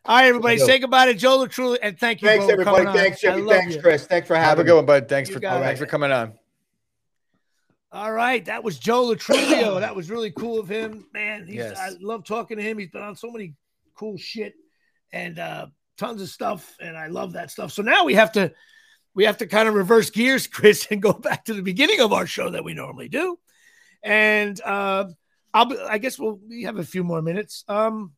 All 0.04 0.16
right, 0.16 0.26
everybody, 0.26 0.58
say 0.58 0.78
goodbye 0.80 1.06
to 1.06 1.14
Joe 1.14 1.36
Lo 1.38 1.46
Truglio, 1.46 1.78
and 1.82 1.98
thank 1.98 2.20
you. 2.20 2.28
Thanks 2.28 2.44
bro, 2.44 2.52
everybody. 2.52 2.84
coming. 2.84 3.00
Thanks 3.00 3.24
I 3.24 3.28
Jimmy. 3.30 3.42
love 3.42 3.56
Thanks 3.56 3.74
you. 3.76 3.80
Chris. 3.80 4.06
Thanks 4.06 4.28
for 4.28 4.34
Have 4.34 4.42
a 4.44 4.46
having 4.48 4.66
good 4.66 4.72
me. 4.72 4.76
one, 4.76 4.86
bud. 4.86 5.08
Thanks 5.08 5.30
You 5.30 5.34
for 5.36 5.40
got 5.40 5.62
thanks 5.62 5.80
it. 5.80 5.84
for 5.84 5.88
coming 5.90 6.12
on. 6.12 6.32
All 7.92 8.12
right, 8.12 8.44
that 8.46 8.62
was 8.62 8.78
Joe 8.78 9.04
Lo 9.04 9.14
Truglio. 9.14 9.80
that 9.80 9.94
was 9.96 10.10
really 10.10 10.32
cool 10.32 10.58
of 10.58 10.68
him, 10.68 11.06
man. 11.14 11.46
He's, 11.46 11.56
Yes. 11.56 11.78
I 11.78 11.90
love 12.00 12.24
talking 12.24 12.56
to 12.58 12.62
him. 12.62 12.76
He's 12.76 12.90
been 12.90 13.02
on 13.02 13.16
so 13.16 13.30
many 13.30 13.54
cool 13.94 14.18
shit 14.18 14.54
and 15.12 15.38
uh, 15.38 15.66
tons 15.98 16.22
of 16.22 16.28
stuff, 16.28 16.76
and 16.80 16.96
I 16.96 17.08
love 17.08 17.32
that 17.32 17.50
stuff. 17.50 17.72
So 17.72 17.82
now 17.82 18.04
we 18.04 18.14
have 18.14 18.32
to 18.32 18.52
we 19.14 19.24
have 19.24 19.38
to 19.38 19.46
kind 19.46 19.68
of 19.68 19.74
reverse 19.74 20.10
gears, 20.10 20.46
Chris, 20.48 20.86
and 20.90 21.02
go 21.02 21.12
back 21.12 21.44
to 21.46 21.54
the 21.54 21.62
beginning 21.62 22.00
of 22.00 22.12
our 22.12 22.26
show 22.26 22.50
that 22.50 22.64
we 22.64 22.74
normally 22.74 23.08
do. 23.08 23.38
And 24.02 24.60
uh, 24.60 25.06
I'll 25.52 25.88
I 25.88 25.98
guess 25.98 26.18
we'll 26.18 26.38
we 26.48 26.64
have 26.64 26.78
a 26.78 26.84
few 26.84 27.04
more 27.04 27.22
minutes. 27.22 27.64
Um, 27.68 28.12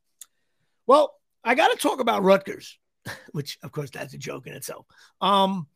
well, 0.87 1.15
I 1.45 1.55
got 1.55 1.69
to 1.69 1.77
talk 1.77 2.01
about 2.01 2.23
Rutgers, 2.23 2.79
which 3.33 3.59
of 3.63 3.73
course 3.73 3.91
that's 3.91 4.15
a 4.15 4.19
joke 4.19 4.47
in 4.47 4.55
itself. 4.55 4.87
Um, 5.21 5.67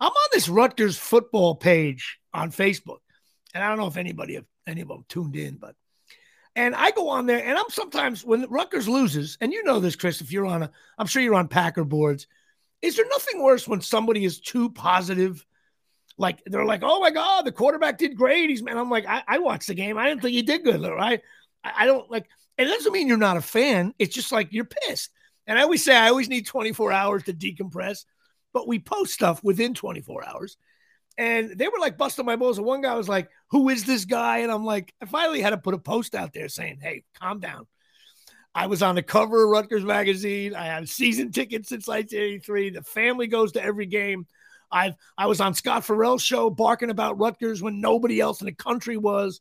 I'm 0.00 0.10
on 0.10 0.28
this 0.32 0.48
Rutgers 0.48 0.98
football 0.98 1.54
page 1.54 2.18
on 2.32 2.50
Facebook 2.50 2.98
and 3.54 3.62
I 3.62 3.68
don't 3.68 3.78
know 3.78 3.86
if 3.86 3.96
anybody 3.96 4.38
any 4.66 4.80
of 4.80 4.88
them 4.88 5.04
tuned 5.08 5.36
in, 5.36 5.56
but 5.56 5.76
and 6.56 6.74
I 6.74 6.90
go 6.92 7.08
on 7.08 7.26
there 7.26 7.44
and 7.44 7.58
I'm 7.58 7.68
sometimes 7.68 8.24
when 8.24 8.48
Rutgers 8.48 8.88
loses, 8.88 9.36
and 9.40 9.52
you 9.52 9.64
know 9.64 9.80
this, 9.80 9.96
Chris, 9.96 10.20
if 10.20 10.30
you're 10.30 10.46
on 10.46 10.64
a, 10.64 10.70
I'm 10.98 11.06
sure 11.06 11.22
you're 11.22 11.34
on 11.34 11.48
Packer 11.48 11.84
boards. 11.84 12.26
Is 12.82 12.96
there 12.96 13.06
nothing 13.08 13.42
worse 13.42 13.66
when 13.66 13.80
somebody 13.80 14.24
is 14.24 14.40
too 14.40 14.70
positive? 14.70 15.44
Like 16.16 16.42
they're 16.46 16.64
like, 16.64 16.82
oh 16.82 17.00
my 17.00 17.10
God, 17.10 17.44
the 17.44 17.52
quarterback 17.52 17.98
did 17.98 18.16
great. 18.16 18.50
He's 18.50 18.62
man. 18.62 18.78
I'm 18.78 18.90
like, 18.90 19.06
I, 19.06 19.22
I 19.26 19.38
watched 19.38 19.68
the 19.68 19.74
game. 19.74 19.98
I 19.98 20.08
didn't 20.08 20.22
think 20.22 20.34
he 20.34 20.42
did 20.42 20.64
good, 20.64 20.82
right? 20.82 21.22
I, 21.64 21.72
I 21.78 21.86
don't 21.86 22.08
like, 22.10 22.26
it 22.56 22.66
doesn't 22.66 22.92
mean 22.92 23.08
you're 23.08 23.16
not 23.16 23.36
a 23.36 23.42
fan. 23.42 23.94
It's 23.98 24.14
just 24.14 24.30
like 24.30 24.52
you're 24.52 24.66
pissed. 24.66 25.10
And 25.46 25.58
I 25.58 25.62
always 25.62 25.84
say 25.84 25.96
I 25.96 26.08
always 26.08 26.28
need 26.28 26.46
24 26.46 26.92
hours 26.92 27.24
to 27.24 27.32
decompress, 27.32 28.04
but 28.52 28.68
we 28.68 28.78
post 28.78 29.12
stuff 29.12 29.42
within 29.42 29.74
24 29.74 30.26
hours 30.26 30.56
and 31.16 31.50
they 31.56 31.68
were 31.68 31.78
like 31.78 31.96
busting 31.96 32.26
my 32.26 32.36
balls. 32.36 32.58
And 32.58 32.66
one 32.66 32.82
guy 32.82 32.94
was 32.94 33.08
like, 33.08 33.30
Who 33.50 33.68
is 33.68 33.84
this 33.84 34.04
guy? 34.04 34.38
And 34.38 34.50
I'm 34.50 34.64
like, 34.64 34.92
I 35.00 35.06
finally 35.06 35.40
had 35.40 35.50
to 35.50 35.58
put 35.58 35.74
a 35.74 35.78
post 35.78 36.14
out 36.14 36.32
there 36.32 36.48
saying, 36.48 36.78
Hey, 36.80 37.04
calm 37.20 37.40
down. 37.40 37.66
I 38.54 38.66
was 38.66 38.82
on 38.82 38.94
the 38.94 39.02
cover 39.02 39.44
of 39.44 39.50
Rutgers 39.50 39.84
magazine. 39.84 40.54
I 40.54 40.66
had 40.66 40.88
season 40.88 41.32
tickets 41.32 41.68
since 41.68 41.88
1983. 41.88 42.70
The 42.70 42.82
family 42.82 43.26
goes 43.26 43.52
to 43.52 43.62
every 43.62 43.86
game. 43.86 44.26
I've 44.70 44.94
I 45.16 45.26
was 45.26 45.40
on 45.40 45.54
Scott 45.54 45.84
Ferrall's 45.84 46.22
show 46.22 46.50
barking 46.50 46.90
about 46.90 47.18
Rutgers 47.18 47.62
when 47.62 47.80
nobody 47.80 48.20
else 48.20 48.40
in 48.40 48.46
the 48.46 48.52
country 48.52 48.96
was. 48.96 49.40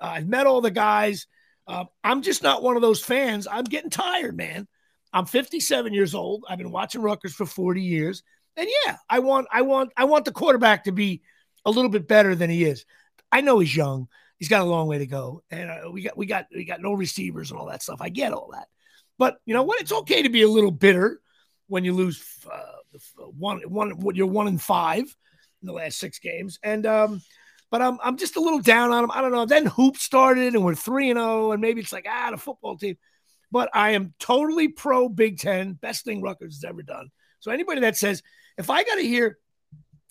Uh, 0.00 0.12
I've 0.14 0.28
met 0.28 0.46
all 0.46 0.60
the 0.60 0.70
guys. 0.70 1.26
Uh, 1.66 1.84
I'm 2.02 2.22
just 2.22 2.42
not 2.42 2.62
one 2.62 2.76
of 2.76 2.82
those 2.82 3.02
fans. 3.02 3.46
I'm 3.50 3.64
getting 3.64 3.90
tired, 3.90 4.36
man. 4.36 4.66
I'm 5.12 5.26
57 5.26 5.94
years 5.94 6.14
old. 6.14 6.44
I've 6.48 6.58
been 6.58 6.72
watching 6.72 7.00
Rutgers 7.00 7.34
for 7.34 7.46
40 7.46 7.80
years. 7.80 8.22
And 8.56 8.68
yeah, 8.84 8.96
I 9.08 9.18
want 9.18 9.48
I 9.50 9.62
want 9.62 9.92
I 9.96 10.04
want 10.04 10.24
the 10.24 10.32
quarterback 10.32 10.84
to 10.84 10.92
be 10.92 11.22
a 11.64 11.70
little 11.70 11.90
bit 11.90 12.06
better 12.06 12.34
than 12.34 12.50
he 12.50 12.64
is. 12.64 12.84
I 13.32 13.40
know 13.40 13.58
he's 13.58 13.74
young. 13.74 14.08
He's 14.38 14.48
got 14.48 14.62
a 14.62 14.64
long 14.64 14.86
way 14.88 14.98
to 14.98 15.06
go, 15.06 15.42
and 15.50 15.70
uh, 15.70 15.90
we 15.90 16.02
got 16.02 16.16
we 16.16 16.26
got 16.26 16.46
we 16.54 16.64
got 16.64 16.82
no 16.82 16.92
receivers 16.92 17.50
and 17.50 17.58
all 17.58 17.66
that 17.66 17.82
stuff. 17.82 18.00
I 18.00 18.08
get 18.08 18.32
all 18.32 18.50
that, 18.52 18.68
but 19.18 19.38
you 19.46 19.54
know 19.54 19.62
what? 19.62 19.80
It's 19.80 19.92
okay 19.92 20.22
to 20.22 20.28
be 20.28 20.42
a 20.42 20.48
little 20.48 20.70
bitter 20.70 21.20
when 21.68 21.84
you 21.84 21.94
lose 21.94 22.22
uh, 22.50 22.98
one 23.16 23.60
one. 23.68 23.94
You're 24.14 24.26
one 24.26 24.48
in 24.48 24.58
five 24.58 25.04
in 25.62 25.66
the 25.66 25.72
last 25.72 25.98
six 25.98 26.18
games, 26.18 26.58
and 26.62 26.84
um, 26.84 27.22
but 27.70 27.80
I'm 27.80 27.98
I'm 28.02 28.16
just 28.16 28.36
a 28.36 28.40
little 28.40 28.60
down 28.60 28.92
on 28.92 29.04
him. 29.04 29.10
I 29.10 29.20
don't 29.20 29.32
know. 29.32 29.46
Then 29.46 29.66
hoop 29.66 29.96
started, 29.96 30.54
and 30.54 30.64
we're 30.64 30.74
three 30.74 31.10
and 31.10 31.18
zero, 31.18 31.52
and 31.52 31.60
maybe 31.60 31.80
it's 31.80 31.92
like 31.92 32.06
ah, 32.08 32.30
the 32.30 32.36
football 32.36 32.76
team. 32.76 32.96
But 33.50 33.70
I 33.72 33.90
am 33.90 34.14
totally 34.18 34.68
pro 34.68 35.08
Big 35.08 35.38
Ten. 35.38 35.74
Best 35.74 36.04
thing 36.04 36.22
Rutgers 36.22 36.56
has 36.56 36.64
ever 36.64 36.82
done. 36.82 37.08
So 37.40 37.50
anybody 37.50 37.80
that 37.82 37.96
says 37.96 38.22
if 38.58 38.70
I 38.70 38.84
got 38.84 38.96
to 38.96 39.02
hear 39.02 39.38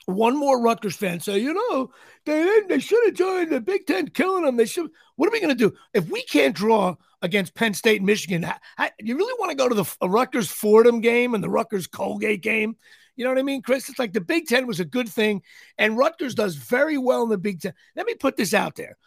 one 0.05 0.37
more 0.37 0.61
Rutgers 0.61 0.95
fan 0.95 1.19
say, 1.19 1.39
you 1.39 1.53
know, 1.53 1.91
they 2.25 2.61
they 2.67 2.79
should 2.79 3.03
have 3.05 3.13
joined 3.13 3.51
the 3.51 3.61
Big 3.61 3.85
Ten, 3.85 4.09
killing 4.09 4.43
them. 4.43 4.57
They 4.57 4.65
should. 4.65 4.89
What 5.15 5.29
are 5.29 5.31
we 5.31 5.39
going 5.39 5.55
to 5.55 5.69
do 5.69 5.75
if 5.93 6.09
we 6.09 6.23
can't 6.23 6.55
draw 6.55 6.95
against 7.21 7.55
Penn 7.55 7.73
State 7.73 7.97
and 7.97 8.05
Michigan? 8.05 8.43
How, 8.43 8.57
how, 8.75 8.89
you 8.99 9.15
really 9.15 9.35
want 9.39 9.51
to 9.51 9.57
go 9.57 9.69
to 9.69 9.75
the 9.75 10.09
Rutgers 10.09 10.49
Fordham 10.49 11.01
game 11.01 11.33
and 11.33 11.43
the 11.43 11.49
Rutgers 11.49 11.87
Colgate 11.87 12.41
game? 12.41 12.75
You 13.15 13.23
know 13.23 13.31
what 13.31 13.39
I 13.39 13.43
mean, 13.43 13.61
Chris? 13.61 13.89
It's 13.89 13.99
like 13.99 14.13
the 14.13 14.21
Big 14.21 14.47
Ten 14.47 14.67
was 14.67 14.79
a 14.79 14.85
good 14.85 15.07
thing, 15.07 15.41
and 15.77 15.97
Rutgers 15.97 16.35
does 16.35 16.55
very 16.55 16.97
well 16.97 17.23
in 17.23 17.29
the 17.29 17.37
Big 17.37 17.61
Ten. 17.61 17.73
Let 17.95 18.05
me 18.05 18.15
put 18.15 18.35
this 18.35 18.53
out 18.53 18.75
there. 18.75 18.97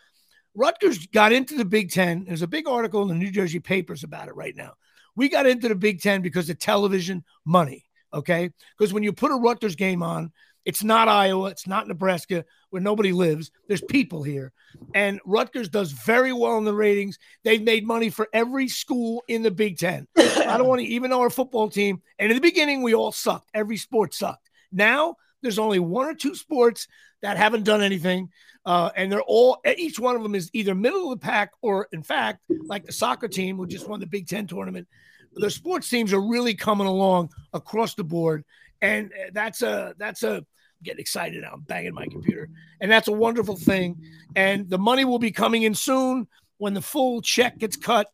Rutgers 0.55 1.07
got 1.09 1.33
into 1.33 1.57
the 1.57 1.65
Big 1.65 1.91
Ten. 1.91 2.25
There's 2.25 2.43
a 2.43 2.47
big 2.47 2.67
article 2.67 3.03
in 3.03 3.09
the 3.09 3.15
New 3.15 3.31
Jersey 3.31 3.61
papers 3.61 4.05
about 4.05 4.29
it 4.29 4.37
right 4.37 4.57
now. 4.57 4.73
We 5.15 5.29
got 5.29 5.47
into 5.47 5.69
the 5.69 5.75
Big 5.75 6.01
Ten 6.01 6.23
because 6.23 6.49
of 6.49 6.59
television 6.59 7.25
money. 7.45 7.86
Okay. 8.17 8.51
Because 8.77 8.93
when 8.93 9.03
you 9.03 9.13
put 9.13 9.31
a 9.31 9.37
Rutgers 9.37 9.77
game 9.77 10.03
on, 10.03 10.33
it's 10.65 10.83
not 10.83 11.07
Iowa, 11.07 11.51
it's 11.51 11.69
not 11.69 11.87
Nebraska, 11.87 12.45
where 12.71 12.83
nobody 12.83 13.13
lives. 13.13 13.53
There's 13.69 13.83
people 13.83 14.25
here. 14.25 14.53
And 14.95 15.21
Rutgers 15.25 15.69
does 15.69 15.93
very 15.93 16.33
well 16.33 16.59
in 16.59 16.65
the 16.65 16.75
ratings. 16.75 17.19
They've 17.45 17.63
made 17.63 17.87
money 17.87 18.11
for 18.11 18.27
every 18.33 18.67
school 18.67 19.23
in 19.29 19.43
the 19.43 19.53
Big 19.53 19.79
Ten. 19.79 20.09
I 20.17 20.59
don't 20.59 20.67
want 20.67 20.81
to, 20.81 20.87
even 20.87 21.11
though 21.11 21.21
our 21.21 21.31
football 21.31 21.71
team, 21.71 22.03
and 22.19 22.33
in 22.33 22.37
the 22.37 22.41
beginning, 22.41 22.83
we 22.83 22.95
all 22.95 23.13
sucked. 23.13 23.49
Every 23.55 23.77
sport 23.77 24.13
sucked. 24.13 24.51
Now, 24.73 25.15
there's 25.41 25.61
only 25.61 25.79
one 25.79 26.09
or 26.09 26.15
two 26.15 26.35
sports 26.35 26.89
that 27.23 27.37
haven't 27.37 27.63
done 27.63 27.81
anything. 27.81 28.31
Uh, 28.65 28.91
and 28.97 29.13
they're 29.13 29.23
all, 29.23 29.59
each 29.77 30.01
one 30.01 30.17
of 30.17 30.25
them 30.25 30.35
is 30.35 30.51
either 30.53 30.75
middle 30.75 31.13
of 31.13 31.21
the 31.21 31.25
pack 31.25 31.53
or, 31.63 31.87
in 31.93 32.03
fact, 32.03 32.41
like 32.65 32.85
the 32.85 32.93
soccer 32.93 33.29
team, 33.29 33.57
who 33.57 33.69
just 33.69 33.89
won 33.89 34.01
the 34.01 34.07
Big 34.07 34.27
Ten 34.27 34.49
tournament. 34.49 34.89
The 35.37 35.51
sports 35.51 35.89
teams 35.89 36.13
are 36.13 36.21
really 36.21 36.55
coming 36.55 36.87
along 36.87 37.31
across 37.53 37.95
the 37.95 38.05
board. 38.05 38.45
And 38.81 39.13
uh, 39.13 39.31
that's 39.33 39.63
a, 39.63 39.95
that's 39.99 40.23
a, 40.23 40.37
I'm 40.37 40.47
getting 40.83 41.01
excited 41.01 41.43
now. 41.43 41.53
I'm 41.53 41.61
banging 41.61 41.95
my 41.95 42.07
computer. 42.07 42.49
And 42.81 42.91
that's 42.91 43.09
a 43.09 43.13
wonderful 43.13 43.57
thing. 43.57 44.03
And 44.35 44.69
the 44.69 44.79
money 44.79 45.05
will 45.05 45.19
be 45.19 45.33
coming 45.33 45.63
in 45.63 45.75
soon 45.75 46.27
when 46.59 46.75
the 46.75 46.83
full 46.83 47.23
check 47.23 47.59
gets 47.59 47.77
cut 47.77 48.09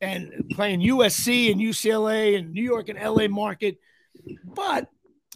and 0.00 0.48
playing 0.50 0.80
USC 0.80 1.50
and 1.50 1.60
UCLA 1.60 2.38
and 2.38 2.52
New 2.52 2.62
York 2.62 2.88
and 2.88 2.98
LA 2.98 3.28
market. 3.28 3.78
But 4.44 4.88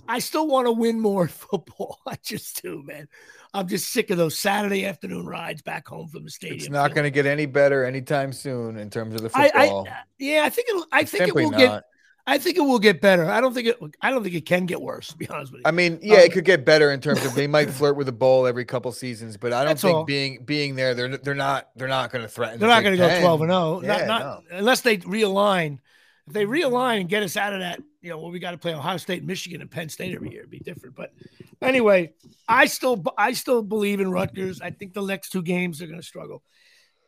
I 0.07 0.21
still 0.21 0.47
want 0.47 0.67
to 0.67 0.73
win 0.73 1.01
more 1.01 1.29
football. 1.29 1.99
I 2.07 2.17
just 2.23 2.63
do, 2.63 2.83
man. 2.85 3.09
I'm 3.55 3.69
just 3.69 3.91
sick 3.93 4.11
of 4.11 4.19
those 4.19 4.39
Saturday 4.39 4.85
afternoon 4.85 5.27
rides 5.27 5.63
back 5.63 5.89
home 5.89 6.09
from 6.09 6.25
the 6.25 6.31
stadium. 6.31 6.59
It's 6.59 6.69
not 6.71 6.95
going 6.95 7.05
to 7.05 7.11
get 7.11 7.27
any 7.27 7.47
better 7.47 7.85
anytime 7.85 8.33
soon 8.33 8.77
in 8.77 8.91
terms 8.91 9.15
of 9.15 9.23
the 9.23 9.31
I, 9.35 9.49
football. 9.49 9.89
I, 9.89 9.93
yeah, 10.19 10.43
I 10.45 10.51
think 10.51 10.69
it'll. 10.69 10.87
I 10.93 11.01
It's 11.01 11.11
think 11.11 11.29
it 11.29 11.35
will 11.35 11.51
not. 11.51 11.59
get. 11.59 11.85
I 12.27 12.37
think 12.37 12.59
it 12.59 12.61
will 12.61 12.79
get 12.79 13.01
better. 13.01 13.25
I 13.25 13.41
don't 13.41 13.55
think 13.55 13.69
it. 13.69 13.79
I 14.03 14.11
don't 14.11 14.23
think 14.23 14.35
it 14.35 14.45
can 14.45 14.67
get 14.67 14.83
worse. 14.83 15.09
To 15.09 15.17
be 15.17 15.27
honest 15.31 15.51
with 15.51 15.61
you. 15.61 15.63
I 15.65 15.71
mean, 15.71 15.99
yeah, 16.03 16.17
Um, 16.17 16.21
it 16.21 16.33
could 16.33 16.45
get 16.45 16.63
better 16.67 16.93
in 16.93 17.01
terms 17.01 17.25
of 17.25 17.35
they 17.35 17.47
might 17.47 17.71
flirt 17.71 17.97
with 17.97 18.07
a 18.09 18.13
bowl 18.13 18.47
every 18.47 18.67
couple 18.67 18.93
seasons, 18.93 19.39
but 19.39 19.55
I 19.55 19.65
don't 19.65 19.79
think 19.81 19.97
all. 19.97 20.05
being 20.05 20.45
being 20.45 20.75
there, 20.77 20.95
they're 20.95 21.17
they're 21.17 21.35
not 21.35 21.71
they're 21.75 21.89
not 21.89 22.13
going 22.13 22.21
to 22.23 22.29
threaten. 22.29 22.61
They're 22.61 22.69
not 22.69 22.83
going 22.83 22.99
to 22.99 23.03
go 23.03 23.21
12 23.21 23.41
and 23.41 23.51
0. 23.51 23.81
Yeah, 23.83 24.05
not, 24.05 24.21
not 24.21 24.43
unless 24.51 24.83
they 24.83 24.99
realign. 24.99 25.79
If 26.27 26.35
they 26.35 26.45
realign 26.45 27.01
and 27.01 27.09
get 27.09 27.23
us 27.23 27.39
out 27.39 27.55
of 27.55 27.61
that, 27.61 27.81
you 28.03 28.11
know, 28.11 28.19
well, 28.19 28.31
we 28.31 28.39
got 28.39 28.51
to 28.51 28.59
play 28.59 28.75
Ohio 28.75 28.99
State, 28.99 29.25
Michigan, 29.25 29.63
and 29.63 29.71
Penn 29.71 29.89
State 29.89 30.15
every 30.15 30.31
year. 30.31 30.41
It'd 30.41 30.51
be 30.51 30.59
different. 30.59 30.95
But 30.97 31.15
anyway, 31.63 32.13
I 32.49 32.67
still 32.67 33.03
I 33.17 33.33
still 33.33 33.63
believe 33.63 34.01
in 34.01 34.11
Rutgers. 34.11 34.61
I 34.61 34.71
think 34.71 34.93
the 34.93 35.03
next 35.03 35.31
two 35.31 35.43
games 35.43 35.79
they're 35.79 35.89
going 35.89 36.01
to 36.01 36.07
struggle. 36.07 36.43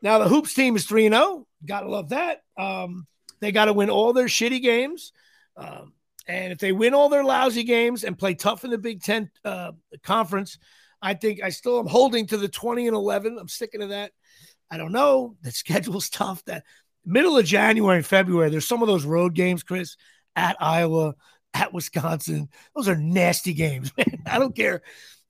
Now 0.03 0.19
the 0.19 0.29
hoops 0.29 0.55
team 0.55 0.77
is 0.77 0.87
3 0.87 1.09
0. 1.09 1.47
Gotta 1.67 1.89
love 1.89 2.11
that. 2.11 2.43
Um, 2.57 3.07
they 3.41 3.53
got 3.53 3.67
to 3.67 3.73
win 3.73 3.91
all 3.91 4.13
their 4.13 4.27
shitty 4.27 4.63
games. 4.63 5.13
Um, 5.57 5.93
and 6.29 6.53
if 6.53 6.59
they 6.59 6.73
win 6.73 6.95
all 6.95 7.09
their 7.09 7.25
lousy 7.25 7.65
games 7.65 8.05
and 8.05 8.19
play 8.19 8.35
tough 8.35 8.65
in 8.65 8.71
the 8.71 8.79
Big 8.79 9.03
Ten 9.03 9.31
uh, 9.45 9.73
conference, 10.03 10.59
I 11.03 11.15
think 11.15 11.43
I 11.43 11.49
still 11.49 11.79
am 11.79 11.87
holding 11.87 12.27
to 12.29 12.37
the 12.37 12.49
20 12.49 12.87
and 12.87 12.97
11. 12.97 13.39
I'm 13.39 13.49
sticking 13.49 13.81
to 13.81 13.89
that. 13.89 14.13
I 14.71 14.77
don't 14.77 14.93
know. 14.93 15.37
The 15.43 15.51
schedule's 15.51 16.09
tough. 16.09 16.45
That 16.45 16.65
middle 17.05 17.37
of 17.37 17.45
January 17.45 17.97
and 17.97 18.07
February, 18.07 18.51
there's 18.51 18.69
some 18.69 18.83
of 18.83 18.89
those 18.89 19.05
road 19.05 19.35
games, 19.35 19.63
Chris, 19.63 19.97
at 20.37 20.57
Iowa, 20.61 21.15
at 21.55 21.73
Wisconsin. 21.73 22.49
Those 22.75 22.89
are 22.89 22.97
nasty 22.97 23.55
games, 23.55 23.93
man. 23.97 24.23
I 24.27 24.39
don't 24.39 24.55
care. 24.55 24.83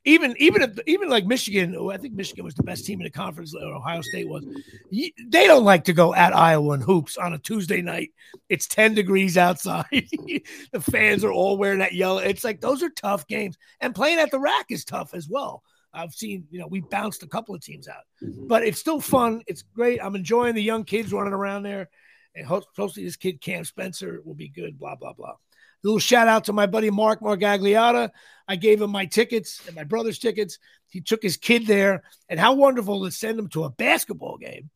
Even 0.07 0.35
even 0.39 0.62
if, 0.62 0.79
even 0.87 1.11
like 1.11 1.27
Michigan, 1.27 1.77
I 1.93 1.99
think 1.99 2.14
Michigan 2.14 2.43
was 2.43 2.55
the 2.55 2.62
best 2.62 2.87
team 2.87 3.01
in 3.01 3.05
the 3.05 3.11
conference, 3.11 3.55
or 3.55 3.75
Ohio 3.75 4.01
State 4.01 4.29
was. 4.29 4.45
They 4.91 5.47
don't 5.47 5.64
like 5.64 5.85
to 5.85 5.93
go 5.93 6.14
at 6.14 6.35
Iowa 6.35 6.73
and 6.73 6.83
hoops 6.83 7.18
on 7.18 7.35
a 7.35 7.39
Tuesday 7.39 7.83
night. 7.83 8.11
It's 8.49 8.66
10 8.66 8.95
degrees 8.95 9.37
outside. 9.37 9.85
the 9.91 10.81
fans 10.91 11.23
are 11.23 11.33
all 11.33 11.59
wearing 11.59 11.81
that 11.81 11.93
yellow. 11.93 12.18
It's 12.18 12.45
like 12.45 12.62
those 12.62 12.83
are 12.83 12.89
tough 12.89 13.27
games. 13.27 13.59
And 13.81 13.95
playing 13.95 14.21
at 14.21 14.31
the 14.31 14.39
rack 14.39 14.66
is 14.71 14.87
tough 14.87 15.12
as 15.12 15.29
well. 15.29 15.62
I've 15.93 16.14
seen, 16.14 16.47
you 16.51 16.61
know, 16.61 16.66
we 16.66 16.81
bounced 16.81 17.23
a 17.23 17.29
couple 17.29 17.55
of 17.55 17.61
teams 17.61 17.89
out, 17.89 18.05
mm-hmm. 18.23 18.47
but 18.47 18.62
it's 18.62 18.79
still 18.79 19.01
fun. 19.01 19.43
It's 19.47 19.62
great. 19.62 20.03
I'm 20.03 20.14
enjoying 20.14 20.55
the 20.55 20.62
young 20.62 20.85
kids 20.85 21.12
running 21.12 21.33
around 21.33 21.64
there. 21.64 21.91
And 22.35 22.47
hopefully, 22.47 23.05
this 23.05 23.16
kid, 23.16 23.41
Cam 23.41 23.64
Spencer, 23.64 24.21
will 24.25 24.35
be 24.35 24.49
good. 24.49 24.79
Blah, 24.79 24.95
blah, 24.95 25.12
blah. 25.12 25.35
Little 25.83 25.99
shout 25.99 26.28
out 26.28 26.45
to 26.45 26.53
my 26.53 26.66
buddy 26.66 26.91
Mark 26.91 27.20
Margagliata. 27.20 28.11
I 28.47 28.57
gave 28.57 28.83
him 28.83 28.91
my 28.91 29.07
tickets 29.07 29.62
and 29.66 29.76
my 29.76 29.85
brother's 29.85 30.18
tickets. 30.18 30.59
He 30.89 31.01
took 31.01 31.22
his 31.22 31.37
kid 31.37 31.66
there, 31.66 32.03
and 32.28 32.41
how 32.41 32.55
wonderful 32.55 33.05
to 33.05 33.11
send 33.11 33.39
him 33.39 33.49
to 33.51 33.64
a 33.64 33.70
basketball 33.70 34.39
game. 34.39 34.70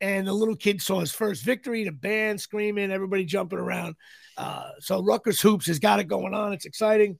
And 0.00 0.26
the 0.26 0.32
little 0.32 0.56
kid 0.56 0.80
saw 0.82 1.00
his 1.00 1.10
first 1.10 1.42
victory, 1.42 1.84
the 1.84 1.90
band 1.90 2.40
screaming, 2.40 2.90
everybody 2.90 3.24
jumping 3.24 3.58
around. 3.58 3.96
Uh, 4.36 4.70
so 4.78 5.02
Rutgers 5.02 5.40
Hoops 5.40 5.66
has 5.66 5.78
got 5.78 6.00
it 6.00 6.04
going 6.04 6.34
on. 6.34 6.52
It's 6.52 6.66
exciting. 6.66 7.18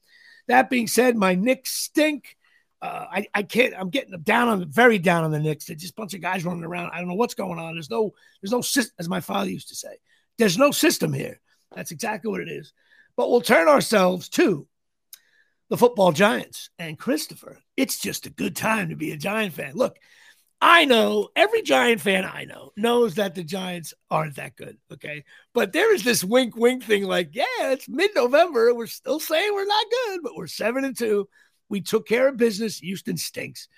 That 0.49 0.70
being 0.70 0.87
said, 0.87 1.16
my 1.16 1.34
Knicks 1.34 1.70
stink. 1.70 2.37
Uh, 2.82 3.07
I, 3.11 3.26
I 3.34 3.43
can't. 3.43 3.74
I'm 3.76 3.89
getting 3.89 4.16
down 4.20 4.49
on 4.49 4.61
the 4.61 4.66
very 4.66 4.99
down 4.99 5.24
on 5.24 5.30
the 5.30 5.41
Knicks. 5.41 5.64
They're 5.64 5.76
just 5.76 5.95
a 5.95 6.01
bunch 6.01 6.14
of 6.14 6.20
guys 6.20 6.45
running 6.45 6.64
around. 6.64 6.91
I 6.93 6.99
don't 6.99 7.09
know 7.09 7.14
what's 7.14 7.34
going 7.34 7.59
on. 7.59 7.74
There's 7.74 7.91
no 7.91 8.12
there's 8.41 8.53
no 8.53 8.62
as 8.99 9.09
my 9.09 9.20
father 9.20 9.51
used 9.51 9.68
to 9.68 9.74
say. 9.74 9.97
There's 10.39 10.59
no 10.59 10.70
system 10.70 11.12
here. 11.12 11.41
That's 11.74 11.91
exactly 11.91 12.30
what 12.30 12.43
it 12.43 12.49
is. 12.49 12.72
But 13.17 13.31
we'll 13.31 13.41
turn 13.41 13.69
ourselves 13.69 14.29
to 14.31 14.67
the 15.69 15.77
football 15.77 16.12
giants 16.12 16.71
and 16.79 16.99
Christopher. 16.99 17.59
It's 17.77 17.99
just 17.99 18.27
a 18.27 18.31
good 18.31 18.55
time 18.55 18.91
to 18.91 18.97
be 18.97 19.12
a 19.12 19.17
Giant 19.17 19.55
fan. 19.55 19.73
Look, 19.75 19.97
I 20.61 20.85
know 20.85 21.29
every 21.35 21.62
Giant 21.62 22.01
fan 22.01 22.25
I 22.25 22.45
know 22.45 22.73
knows 22.77 23.17
that 23.17 23.35
the 23.35 23.45
Giants 23.45 23.93
aren't 24.11 24.37
that 24.37 24.57
good. 24.57 24.79
Okay. 24.93 25.25
But 25.53 25.73
there 25.73 25.95
is 25.95 26.05
this 26.05 26.25
wink 26.25 26.57
wink 26.57 26.85
thing 26.85 27.05
like, 27.05 27.31
yeah, 27.33 27.45
it's 27.73 27.89
mid 27.89 28.12
November. 28.14 28.75
We're 28.75 28.87
still 28.87 29.21
saying 29.21 29.53
we're 29.53 29.67
not 29.67 29.87
good, 29.91 30.21
but 30.23 30.37
we're 30.37 30.47
seven 30.47 30.85
and 30.85 30.97
two. 30.97 31.29
We 31.69 31.81
took 31.81 32.07
care 32.07 32.29
of 32.29 32.37
business. 32.37 32.79
Houston 32.79 33.17
stinks. 33.17 33.69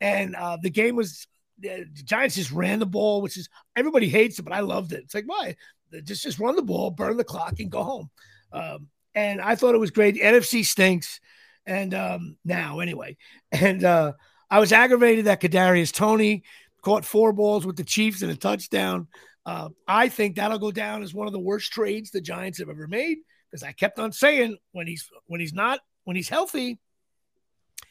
And 0.00 0.34
uh, 0.34 0.58
the 0.60 0.70
game 0.70 0.96
was, 0.96 1.26
the 1.58 1.86
Giants 2.04 2.34
just 2.34 2.50
ran 2.50 2.80
the 2.80 2.86
ball, 2.86 3.22
which 3.22 3.38
is 3.38 3.48
everybody 3.74 4.08
hates 4.08 4.38
it, 4.38 4.42
but 4.42 4.52
I 4.52 4.60
loved 4.60 4.92
it. 4.92 5.04
It's 5.04 5.14
like, 5.14 5.24
why? 5.26 5.56
Just, 6.04 6.24
just 6.24 6.38
run 6.38 6.56
the 6.56 6.62
ball, 6.62 6.90
burn 6.90 7.16
the 7.16 7.24
clock, 7.24 7.60
and 7.60 7.70
go 7.70 7.82
home. 7.82 8.10
Um, 8.52 8.88
and 9.14 9.40
I 9.40 9.54
thought 9.54 9.74
it 9.74 9.78
was 9.78 9.90
great. 9.90 10.14
The 10.14 10.20
NFC 10.20 10.64
stinks. 10.64 11.20
And 11.64 11.94
um, 11.94 12.36
now, 12.44 12.80
anyway, 12.80 13.16
and 13.52 13.82
uh, 13.84 14.12
I 14.50 14.60
was 14.60 14.72
aggravated 14.72 15.24
that 15.26 15.40
Kadarius 15.40 15.92
Toney 15.92 16.44
caught 16.82 17.04
four 17.04 17.32
balls 17.32 17.66
with 17.66 17.76
the 17.76 17.84
Chiefs 17.84 18.22
and 18.22 18.30
a 18.30 18.36
touchdown. 18.36 19.08
Uh, 19.44 19.70
I 19.86 20.08
think 20.08 20.36
that'll 20.36 20.58
go 20.58 20.72
down 20.72 21.02
as 21.02 21.14
one 21.14 21.26
of 21.26 21.32
the 21.32 21.38
worst 21.38 21.72
trades 21.72 22.10
the 22.10 22.20
Giants 22.20 22.58
have 22.58 22.68
ever 22.68 22.86
made 22.86 23.18
because 23.50 23.62
I 23.62 23.72
kept 23.72 23.98
on 23.98 24.12
saying 24.12 24.56
when 24.72 24.86
he's 24.86 25.08
when 25.26 25.40
he's 25.40 25.52
not 25.52 25.80
when 26.04 26.16
he's 26.16 26.28
healthy, 26.28 26.78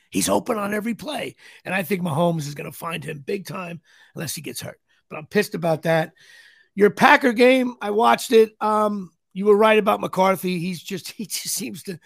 he's 0.10 0.30
open 0.30 0.58
on 0.58 0.74
every 0.74 0.96
play, 0.96 1.36
and 1.64 1.74
I 1.74 1.84
think 1.84 2.02
Mahomes 2.02 2.48
is 2.48 2.56
going 2.56 2.70
to 2.70 2.78
find 2.78 3.04
him 3.04 3.24
big 3.26 3.46
time 3.48 3.82
unless 4.16 4.36
he 4.36 4.42
gets 4.42 4.62
hurt. 4.62 4.80
But 5.10 5.18
I'm 5.18 5.28
pissed 5.28 5.56
about 5.56 5.84
that. 5.84 6.12
Your 6.74 6.90
Packer 6.90 7.32
game, 7.32 7.76
I 7.82 7.92
watched 7.92 8.34
it. 8.34 8.52
Um, 8.60 9.12
you 9.36 9.46
were 9.46 9.58
right 9.58 9.78
about 9.78 10.00
McCarthy. 10.02 10.58
He's 10.58 10.82
just 10.82 11.12
he 11.18 11.26
just 11.28 11.54
seems 11.54 11.84
to 11.84 12.00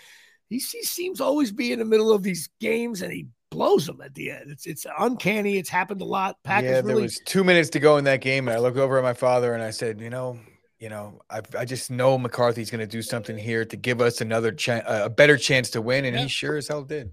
he, 0.49 0.55
he 0.57 0.81
seems 0.83 1.21
always 1.21 1.51
be 1.53 1.71
in 1.71 1.79
the 1.79 1.85
middle 1.85 2.11
of 2.11 2.23
these 2.23 2.49
games 2.59 3.01
and 3.03 3.13
he 3.13 3.27
blows 3.51 3.85
them 3.85 4.01
at 4.01 4.13
the 4.15 4.31
end. 4.31 4.51
It's 4.51 4.65
it's 4.65 4.85
uncanny. 4.97 5.57
It's 5.57 5.69
happened 5.69 6.01
a 6.01 6.05
lot. 6.05 6.37
Packers 6.43 6.65
yeah, 6.69 6.73
there 6.81 6.83
really 6.83 7.03
was 7.03 7.21
two 7.25 7.43
minutes 7.43 7.69
to 7.71 7.79
go 7.79 7.97
in 7.97 8.03
that 8.05 8.21
game, 8.21 8.47
and 8.47 8.57
I 8.57 8.59
looked 8.59 8.77
over 8.77 8.97
at 8.97 9.03
my 9.03 9.13
father 9.13 9.53
and 9.53 9.63
I 9.63 9.69
said, 9.71 10.01
you 10.01 10.09
know, 10.09 10.39
you 10.79 10.89
know, 10.89 11.21
I, 11.29 11.41
I 11.57 11.65
just 11.65 11.91
know 11.91 12.17
McCarthy's 12.17 12.71
going 12.71 12.79
to 12.79 12.87
do 12.87 13.01
something 13.01 13.37
here 13.37 13.65
to 13.65 13.75
give 13.75 14.01
us 14.01 14.21
another 14.21 14.51
chance, 14.51 14.85
a 14.87 15.09
better 15.09 15.37
chance 15.37 15.69
to 15.71 15.81
win, 15.81 16.05
and 16.05 16.15
Yeah. 16.15 16.23
he 16.23 16.27
sure 16.29 16.57
as 16.57 16.67
hell 16.67 16.83
did. 16.83 17.11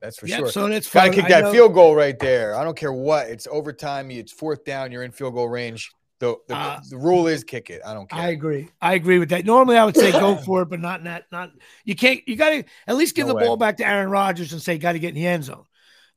That's 0.00 0.18
for 0.18 0.26
Yep, 0.26 0.38
sure. 0.38 0.48
So 0.50 0.68
that's 0.68 0.90
Got 0.90 1.04
to 1.04 1.10
kick 1.10 1.24
I 1.26 1.28
that 1.28 1.44
know- 1.44 1.52
field 1.52 1.74
goal 1.74 1.94
right 1.94 2.18
there. 2.18 2.56
I 2.56 2.64
don't 2.64 2.76
care 2.76 2.92
what. 2.92 3.28
It's 3.28 3.46
overtime. 3.48 4.10
It's 4.10 4.32
fourth 4.32 4.64
down. 4.64 4.90
You're 4.90 5.04
in 5.04 5.12
field 5.12 5.34
goal 5.34 5.48
range. 5.48 5.90
The 6.22 6.36
the, 6.46 6.54
Uh, 6.54 6.80
the 6.88 6.96
rule 6.96 7.26
is 7.26 7.42
kick 7.42 7.68
it. 7.68 7.82
I 7.84 7.94
don't 7.94 8.08
care. 8.08 8.20
I 8.20 8.28
agree. 8.28 8.70
I 8.80 8.94
agree 8.94 9.18
with 9.18 9.30
that. 9.30 9.44
Normally, 9.44 9.76
I 9.76 9.84
would 9.84 9.96
say 9.96 10.12
go 10.12 10.36
for 10.36 10.62
it, 10.62 10.66
but 10.66 10.78
not 10.78 11.02
not 11.02 11.24
not. 11.32 11.50
You 11.84 11.96
can't. 11.96 12.20
You 12.28 12.36
got 12.36 12.50
to 12.50 12.62
at 12.86 12.94
least 12.94 13.16
give 13.16 13.26
No 13.26 13.32
the 13.32 13.38
way. 13.38 13.44
ball 13.44 13.56
back 13.56 13.78
to 13.78 13.84
Aaron 13.84 14.08
Rodgers 14.08 14.52
and 14.52 14.62
say, 14.62 14.78
"Got 14.78 14.92
to 14.92 15.00
get 15.00 15.08
in 15.08 15.14
the 15.16 15.26
end 15.26 15.42
zone." 15.42 15.64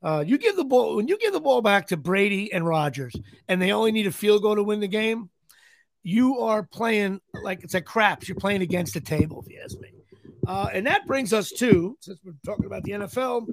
Uh, 0.00 0.22
you 0.24 0.38
give 0.38 0.54
the 0.54 0.64
ball 0.64 0.94
when 0.94 1.08
you 1.08 1.18
give 1.18 1.32
the 1.32 1.40
ball 1.40 1.60
back 1.60 1.88
to 1.88 1.96
Brady 1.96 2.52
and 2.52 2.64
Rodgers, 2.64 3.16
and 3.48 3.60
they 3.60 3.72
only 3.72 3.90
need 3.90 4.06
a 4.06 4.12
field 4.12 4.42
goal 4.42 4.54
to 4.54 4.62
win 4.62 4.78
the 4.78 4.86
game. 4.86 5.28
You 6.04 6.38
are 6.38 6.62
playing 6.62 7.20
like 7.42 7.64
it's 7.64 7.74
a 7.74 7.80
craps. 7.80 8.28
You're 8.28 8.36
playing 8.36 8.62
against 8.62 8.94
the 8.94 9.00
table, 9.00 9.42
if 9.44 9.52
you 9.52 9.60
ask 9.64 9.76
me. 9.80 9.90
Uh, 10.46 10.68
and 10.72 10.86
that 10.86 11.04
brings 11.08 11.32
us 11.32 11.50
to 11.50 11.96
since 12.00 12.20
we're 12.24 12.32
talking 12.44 12.66
about 12.66 12.84
the 12.84 12.92
NFL, 12.92 13.48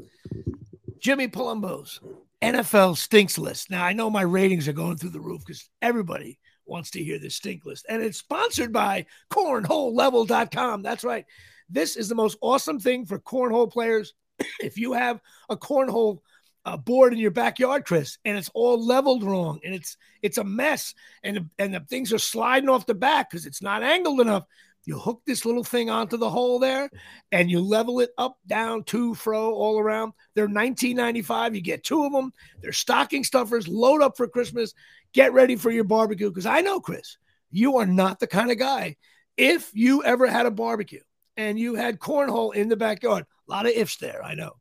Jimmy 0.99 1.27
Palumbo's 1.29 1.99
NFL 2.43 2.95
stinks 2.97 3.39
list. 3.39 3.71
Now 3.71 3.83
I 3.83 3.93
know 3.93 4.11
my 4.11 4.21
ratings 4.21 4.67
are 4.67 4.73
going 4.73 4.97
through 4.97 5.09
the 5.11 5.19
roof 5.19 5.41
because 5.43 5.67
everybody 5.81 6.37
wants 6.65 6.91
to 6.91 7.03
hear 7.03 7.19
the 7.19 7.29
stink 7.29 7.65
list. 7.65 7.85
And 7.89 8.01
it's 8.01 8.17
sponsored 8.17 8.71
by 8.71 9.05
cornholelevel.com. 9.31 10.81
That's 10.81 11.03
right. 11.03 11.25
This 11.69 11.95
is 11.95 12.09
the 12.09 12.15
most 12.15 12.37
awesome 12.41 12.79
thing 12.79 13.05
for 13.05 13.19
cornhole 13.19 13.71
players. 13.71 14.13
if 14.61 14.77
you 14.77 14.93
have 14.93 15.19
a 15.49 15.57
cornhole 15.57 16.19
uh, 16.65 16.77
board 16.77 17.13
in 17.13 17.19
your 17.19 17.31
backyard, 17.31 17.85
Chris, 17.85 18.17
and 18.25 18.37
it's 18.37 18.49
all 18.53 18.83
leveled 18.83 19.23
wrong 19.23 19.59
and 19.63 19.73
it's 19.73 19.97
it's 20.21 20.37
a 20.37 20.43
mess 20.43 20.93
and 21.23 21.49
and 21.59 21.73
the 21.73 21.81
things 21.81 22.13
are 22.13 22.19
sliding 22.19 22.69
off 22.69 22.85
the 22.85 22.93
back 22.93 23.29
because 23.29 23.45
it's 23.45 23.61
not 23.61 23.83
angled 23.83 24.21
enough. 24.21 24.45
You 24.85 24.99
hook 24.99 25.21
this 25.25 25.45
little 25.45 25.63
thing 25.63 25.89
onto 25.89 26.17
the 26.17 26.29
hole 26.29 26.59
there 26.59 26.89
and 27.31 27.49
you 27.49 27.61
level 27.61 28.01
it 28.01 28.09
up, 28.17 28.37
down, 28.47 28.83
to, 28.85 29.13
fro, 29.15 29.53
all 29.53 29.79
around. 29.79 30.11
They're 30.35 30.49
19.95. 30.49 31.55
You 31.55 31.61
get 31.61 31.85
two 31.85 32.03
of 32.03 32.11
them. 32.11 32.33
They're 32.61 32.73
stocking 32.73 33.23
stuffers. 33.23 33.67
Load 33.67 34.01
up 34.01 34.17
for 34.17 34.27
Christmas. 34.27 34.73
Get 35.13 35.33
ready 35.33 35.55
for 35.55 35.71
your 35.71 35.83
barbecue 35.83 36.29
because 36.29 36.45
I 36.45 36.61
know, 36.61 36.79
Chris, 36.79 37.17
you 37.51 37.77
are 37.77 37.85
not 37.85 38.19
the 38.19 38.27
kind 38.27 38.51
of 38.51 38.57
guy. 38.57 38.95
If 39.37 39.71
you 39.73 40.03
ever 40.03 40.27
had 40.27 40.45
a 40.45 40.51
barbecue 40.51 41.01
and 41.37 41.59
you 41.59 41.75
had 41.75 41.99
cornhole 41.99 42.53
in 42.53 42.69
the 42.69 42.75
backyard, 42.75 43.25
a 43.47 43.51
lot 43.51 43.65
of 43.65 43.71
ifs 43.71 43.97
there, 43.97 44.23
I 44.23 44.35
know. 44.35 44.53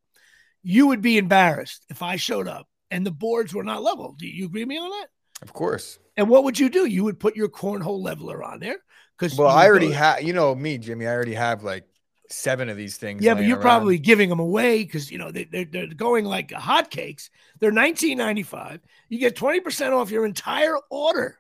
You 0.63 0.89
would 0.89 1.03
be 1.03 1.19
embarrassed 1.19 1.85
if 1.89 2.03
I 2.03 2.17
showed 2.17 2.49
up 2.49 2.69
and 2.91 3.05
the 3.05 3.11
boards 3.11 3.55
were 3.55 3.65
not 3.65 3.83
level. 3.83 4.15
Do 4.19 4.27
you 4.27 4.47
agree 4.47 4.63
with 4.63 4.69
me 4.69 4.79
on 4.79 4.91
that? 4.91 5.09
Of 5.41 5.53
course. 5.53 5.99
And 6.17 6.29
what 6.29 6.45
would 6.45 6.59
you 6.59 6.69
do? 6.69 6.85
You 6.85 7.05
would 7.05 7.19
put 7.19 7.35
your 7.35 7.49
cornhole 7.49 8.03
leveler 8.03 8.45
on 8.45 8.61
there 8.61 8.77
because 9.19 9.37
Well, 9.37 9.49
I 9.49 9.67
already 9.67 9.91
have. 9.91 10.23
You 10.23 10.35
know 10.35 10.55
me, 10.55 10.79
Jimmy. 10.79 11.07
I 11.07 11.13
already 11.13 11.35
have 11.35 11.65
like 11.65 11.85
seven 12.29 12.68
of 12.68 12.77
these 12.77 12.97
things. 12.97 13.23
Yeah, 13.23 13.35
but 13.35 13.45
you're 13.45 13.57
around. 13.57 13.62
probably 13.62 13.99
giving 13.99 14.29
them 14.29 14.41
away 14.41 14.85
because 14.85 15.11
you 15.11 15.18
know 15.18 15.31
they, 15.31 15.45
they're 15.45 15.64
they're 15.64 15.87
going 15.87 16.25
like 16.25 16.49
hotcakes. 16.51 17.31
They're 17.61 17.73
19.95. 17.73 18.81
You 19.09 19.18
get 19.18 19.37
20 19.37 19.61
percent 19.61 19.95
off 19.95 20.11
your 20.11 20.25
entire 20.25 20.77
order 20.91 21.39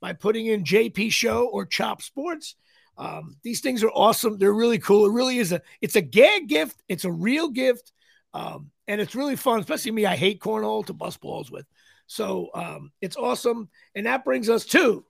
by 0.00 0.12
putting 0.12 0.46
in 0.46 0.64
JP 0.64 1.12
Show 1.12 1.46
or 1.46 1.66
Chop 1.66 2.02
Sports. 2.02 2.56
Um, 2.96 3.36
these 3.42 3.60
things 3.60 3.82
are 3.82 3.90
awesome. 3.90 4.38
They're 4.38 4.52
really 4.52 4.78
cool. 4.78 5.06
It 5.06 5.12
really 5.12 5.38
is 5.38 5.52
a 5.52 5.62
it's 5.80 5.96
a 5.96 6.02
gag 6.02 6.48
gift. 6.48 6.82
It's 6.88 7.04
a 7.04 7.12
real 7.12 7.48
gift, 7.48 7.92
um, 8.34 8.70
and 8.88 9.00
it's 9.00 9.14
really 9.14 9.36
fun. 9.36 9.60
Especially 9.60 9.92
me, 9.92 10.06
I 10.06 10.16
hate 10.16 10.40
cornhole 10.40 10.86
to 10.86 10.92
bust 10.92 11.20
balls 11.20 11.50
with. 11.50 11.66
So 12.06 12.50
um, 12.54 12.92
it's 13.00 13.16
awesome, 13.16 13.68
and 13.94 14.06
that 14.06 14.24
brings 14.24 14.50
us 14.50 14.64
to, 14.66 15.04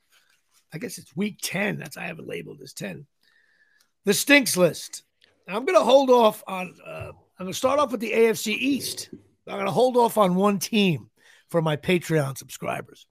I 0.72 0.78
guess 0.78 0.98
it's 0.98 1.16
week 1.16 1.38
10. 1.42 1.78
That's 1.78 1.96
I 1.96 2.02
have 2.02 2.18
it 2.18 2.26
labeled 2.26 2.60
as 2.62 2.74
10 2.74 3.06
The 4.04 4.14
stinks 4.14 4.56
list. 4.56 5.02
I'm 5.46 5.64
going 5.64 5.78
to 5.78 5.84
hold 5.84 6.10
off 6.10 6.42
on. 6.46 6.74
Uh, 6.86 7.12
I'm 7.38 7.46
going 7.46 7.52
to 7.52 7.58
start 7.58 7.78
off 7.78 7.92
with 7.92 8.00
the 8.00 8.12
AFC 8.12 8.48
East. 8.56 9.10
I'm 9.46 9.54
going 9.54 9.66
to 9.66 9.72
hold 9.72 9.96
off 9.96 10.16
on 10.16 10.34
one 10.34 10.58
team 10.58 11.10
for 11.50 11.60
my 11.60 11.76
Patreon 11.76 12.38
subscribers. 12.38 13.06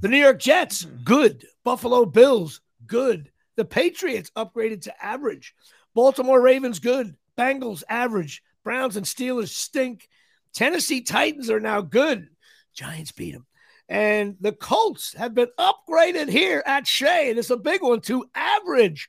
The 0.00 0.08
New 0.08 0.18
York 0.18 0.38
Jets, 0.38 0.84
good. 0.84 1.46
Buffalo 1.64 2.04
Bills, 2.04 2.60
good. 2.86 3.30
The 3.56 3.64
Patriots 3.64 4.30
upgraded 4.36 4.82
to 4.82 5.04
average. 5.04 5.54
Baltimore 5.94 6.40
Ravens, 6.40 6.78
good. 6.78 7.16
Bengals, 7.38 7.82
average. 7.88 8.42
Browns 8.64 8.96
and 8.96 9.06
Steelers 9.06 9.48
stink. 9.48 10.08
Tennessee 10.54 11.02
Titans 11.02 11.50
are 11.50 11.60
now 11.60 11.80
good. 11.80 12.28
Giants 12.74 13.12
beat 13.12 13.32
them. 13.32 13.46
And 13.88 14.36
the 14.40 14.52
Colts 14.52 15.14
have 15.14 15.34
been 15.34 15.48
upgraded 15.58 16.28
here 16.28 16.62
at 16.64 16.86
Shea. 16.86 17.30
And 17.30 17.38
it's 17.38 17.50
a 17.50 17.56
big 17.56 17.82
one 17.82 18.00
to 18.02 18.24
average. 18.34 19.08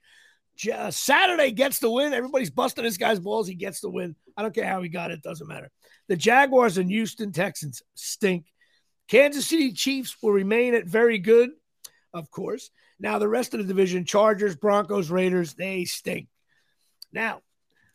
Saturday 0.55 1.51
gets 1.51 1.79
the 1.79 1.89
win. 1.89 2.13
Everybody's 2.13 2.51
busting 2.51 2.83
this 2.83 2.97
guy's 2.97 3.19
balls. 3.19 3.47
He 3.47 3.55
gets 3.55 3.79
the 3.81 3.89
win. 3.89 4.15
I 4.37 4.41
don't 4.41 4.53
care 4.53 4.67
how 4.67 4.81
he 4.81 4.89
got 4.89 5.11
it. 5.11 5.21
Doesn't 5.21 5.47
matter. 5.47 5.71
The 6.07 6.15
Jaguars 6.15 6.77
and 6.77 6.89
Houston 6.89 7.31
Texans 7.31 7.81
stink. 7.95 8.45
Kansas 9.07 9.47
City 9.47 9.71
Chiefs 9.71 10.15
will 10.21 10.31
remain 10.31 10.75
at 10.75 10.85
very 10.85 11.19
good, 11.19 11.51
of 12.13 12.31
course. 12.31 12.69
Now, 12.99 13.19
the 13.19 13.27
rest 13.27 13.53
of 13.53 13.59
the 13.59 13.65
division 13.65 14.05
Chargers, 14.05 14.55
Broncos, 14.55 15.11
Raiders, 15.11 15.53
they 15.53 15.85
stink. 15.85 16.27
Now, 17.11 17.41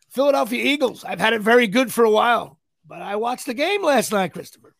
Philadelphia 0.09 0.63
Eagles, 0.63 1.03
I've 1.03 1.19
had 1.19 1.33
it 1.33 1.41
very 1.41 1.67
good 1.67 1.91
for 1.91 2.03
a 2.03 2.11
while, 2.11 2.59
but 2.87 3.01
I 3.01 3.15
watched 3.15 3.45
the 3.45 3.53
game 3.53 3.83
last 3.83 4.11
night, 4.11 4.33
Christopher, 4.33 4.75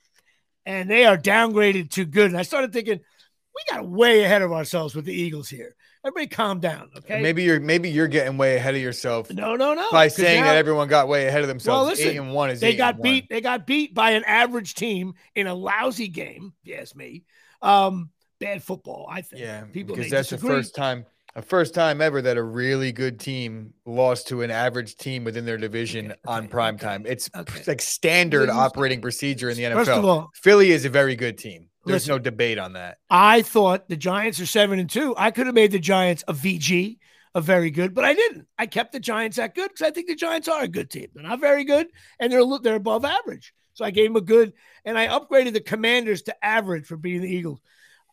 and 0.66 0.90
they 0.90 1.06
are 1.06 1.18
downgraded 1.18 1.92
to 1.92 2.06
good. 2.06 2.28
And 2.28 2.38
I 2.38 2.44
started 2.44 2.74
thinking, 2.74 3.00
we 3.00 3.76
got 3.76 3.88
way 3.88 4.24
ahead 4.24 4.42
of 4.42 4.52
ourselves 4.52 4.96
with 4.96 5.06
the 5.06 5.14
Eagles 5.14 5.50
here. 5.50 5.76
Everybody 6.06 6.28
calm 6.28 6.62
down, 6.62 6.90
okay? 6.98 7.22
Maybe 7.22 7.44
you're 7.44 7.60
maybe 7.60 7.90
you're 7.90 8.08
getting 8.08 8.38
way 8.38 8.56
ahead 8.56 8.74
of 8.74 8.82
yourself. 8.82 9.30
No, 9.32 9.58
no, 9.58 9.74
no. 9.74 9.86
By 9.92 10.08
saying 10.08 10.42
now, 10.42 10.48
that 10.48 10.56
everyone 10.56 10.88
got 10.88 11.10
way 11.10 11.28
ahead 11.28 11.42
of 11.42 11.50
themselves. 11.50 11.78
Well, 11.78 11.86
listen, 11.86 12.08
eight 12.08 12.18
and 12.18 12.34
one 12.34 12.50
is 12.50 12.62
they 12.62 12.76
got 12.76 13.02
beat. 13.02 13.24
One. 13.24 13.28
They 13.30 13.42
got 13.42 13.68
beat 13.68 13.94
by 13.94 14.12
an 14.12 14.24
average 14.24 14.76
team 14.76 15.16
in 15.36 15.48
a 15.48 15.54
lousy 15.54 16.08
game. 16.08 16.54
Yes, 16.64 16.96
me. 16.96 17.24
Um, 17.62 18.12
bad 18.40 18.64
football. 18.64 19.08
I 19.12 19.22
think. 19.22 19.42
Yeah, 19.42 19.66
people 19.66 19.96
because 19.96 20.10
that's 20.10 20.30
disagree. 20.30 20.50
the 20.50 20.56
first 20.56 20.76
time, 20.76 21.06
a 21.36 21.42
first 21.42 21.74
time 21.74 22.02
ever 22.02 22.22
that 22.22 22.38
a 22.38 22.44
really 22.44 22.94
good 22.94 23.20
team 23.20 23.74
lost 23.86 24.30
to 24.30 24.42
an 24.42 24.52
average 24.52 24.96
team 24.96 25.26
within 25.26 25.46
their 25.46 25.58
division 25.58 26.06
okay, 26.06 26.20
okay, 26.26 26.34
on 26.34 26.48
prime 26.48 26.76
okay, 26.76 26.86
time. 26.86 27.06
It's 27.06 27.30
like 27.68 27.82
standard 27.82 28.50
operating 28.50 29.02
procedure 29.02 29.50
in 29.50 29.58
the 29.58 29.64
NFL. 29.64 29.76
First 29.76 29.92
of 29.92 30.06
all, 30.06 30.30
Philly 30.34 30.72
is 30.72 30.86
a 30.86 30.90
very 30.90 31.16
good 31.16 31.38
team. 31.38 31.69
There's 31.86 32.04
Listen, 32.04 32.16
no 32.16 32.20
debate 32.20 32.60
on 32.60 32.74
that. 32.74 32.98
I 33.10 33.42
thought 33.42 33.88
the 33.88 33.96
Giants 33.96 34.40
are 34.40 34.46
seven 34.46 34.80
and 34.80 34.90
two. 34.90 35.16
I 35.18 35.32
could 35.32 35.46
have 35.46 35.56
made 35.56 35.72
the 35.72 35.80
Giants 35.80 36.24
a 36.28 36.34
VG, 36.34 36.98
a 37.34 37.42
very 37.42 37.72
good, 37.72 37.94
but 37.94 38.04
I 38.04 38.14
didn't. 38.14 38.48
I 38.58 38.66
kept 38.66 38.92
the 38.92 39.00
Giants 39.00 39.38
that 39.38 39.56
good 39.56 39.70
because 39.70 39.88
I 39.88 39.92
think 39.92 40.08
the 40.08 40.16
Giants 40.16 40.48
are 40.48 40.62
a 40.62 40.68
good 40.68 40.90
team. 40.90 41.08
They're 41.14 41.24
not 41.24 41.40
very 41.40 41.64
good, 41.64 41.88
and 42.20 42.32
they're 42.32 42.44
they're 42.62 42.76
above 42.76 43.06
average. 43.06 43.54
So 43.74 43.86
I 43.86 43.92
gave 43.92 44.10
them 44.10 44.18
a 44.18 44.22
good, 44.22 44.54
and 44.84 44.98
I 44.98 45.08
upgraded 45.08 45.54
the 45.54 45.62
Commanders 45.62 46.24
to 46.24 46.46
average 46.46 46.86
for 46.86 46.98
beating 46.98 47.22
the 47.22 47.34
Eagles. 47.34 47.62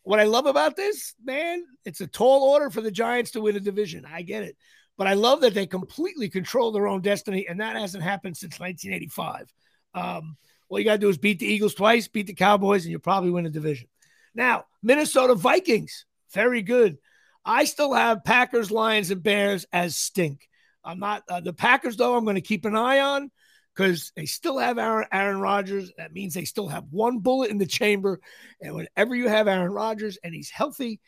What 0.04 0.20
I 0.20 0.24
love 0.24 0.46
about 0.46 0.76
this, 0.76 1.16
man, 1.24 1.64
it's 1.84 2.00
a 2.00 2.06
tall 2.06 2.44
order 2.44 2.70
for 2.70 2.80
the 2.80 2.92
Giants 2.92 3.32
to 3.32 3.40
win 3.40 3.56
a 3.56 3.60
division. 3.60 4.06
I 4.06 4.22
get 4.22 4.44
it. 4.44 4.56
But 4.96 5.08
I 5.08 5.14
love 5.14 5.40
that 5.40 5.54
they 5.54 5.66
completely 5.66 6.28
control 6.28 6.70
their 6.70 6.86
own 6.86 7.00
destiny, 7.00 7.48
and 7.48 7.60
that 7.60 7.74
hasn't 7.74 8.04
happened 8.04 8.36
since 8.36 8.60
1985. 8.60 9.52
Um, 9.94 10.36
all 10.68 10.78
you 10.78 10.84
got 10.84 10.92
to 10.92 10.98
do 10.98 11.08
is 11.08 11.18
beat 11.18 11.38
the 11.38 11.46
Eagles 11.46 11.74
twice, 11.74 12.08
beat 12.08 12.26
the 12.26 12.34
Cowboys, 12.34 12.84
and 12.84 12.90
you'll 12.90 13.00
probably 13.00 13.30
win 13.30 13.46
a 13.46 13.50
division. 13.50 13.88
Now, 14.34 14.64
Minnesota 14.82 15.34
Vikings, 15.34 16.04
very 16.32 16.62
good. 16.62 16.98
I 17.44 17.64
still 17.64 17.94
have 17.94 18.24
Packers, 18.24 18.70
Lions, 18.70 19.10
and 19.10 19.22
Bears 19.22 19.66
as 19.72 19.96
stink. 19.96 20.48
I'm 20.84 20.98
not 20.98 21.22
uh, 21.28 21.40
the 21.40 21.52
Packers, 21.52 21.96
though, 21.96 22.16
I'm 22.16 22.24
going 22.24 22.36
to 22.36 22.40
keep 22.40 22.64
an 22.64 22.76
eye 22.76 23.00
on 23.00 23.30
because 23.74 24.12
they 24.16 24.26
still 24.26 24.58
have 24.58 24.78
Aaron, 24.78 25.06
Aaron 25.12 25.40
Rodgers. 25.40 25.92
That 25.98 26.12
means 26.12 26.34
they 26.34 26.44
still 26.44 26.68
have 26.68 26.84
one 26.90 27.18
bullet 27.18 27.50
in 27.50 27.58
the 27.58 27.66
chamber. 27.66 28.20
And 28.60 28.74
whenever 28.74 29.14
you 29.14 29.28
have 29.28 29.48
Aaron 29.48 29.72
Rodgers 29.72 30.18
and 30.24 30.34
he's 30.34 30.50
healthy, 30.50 31.00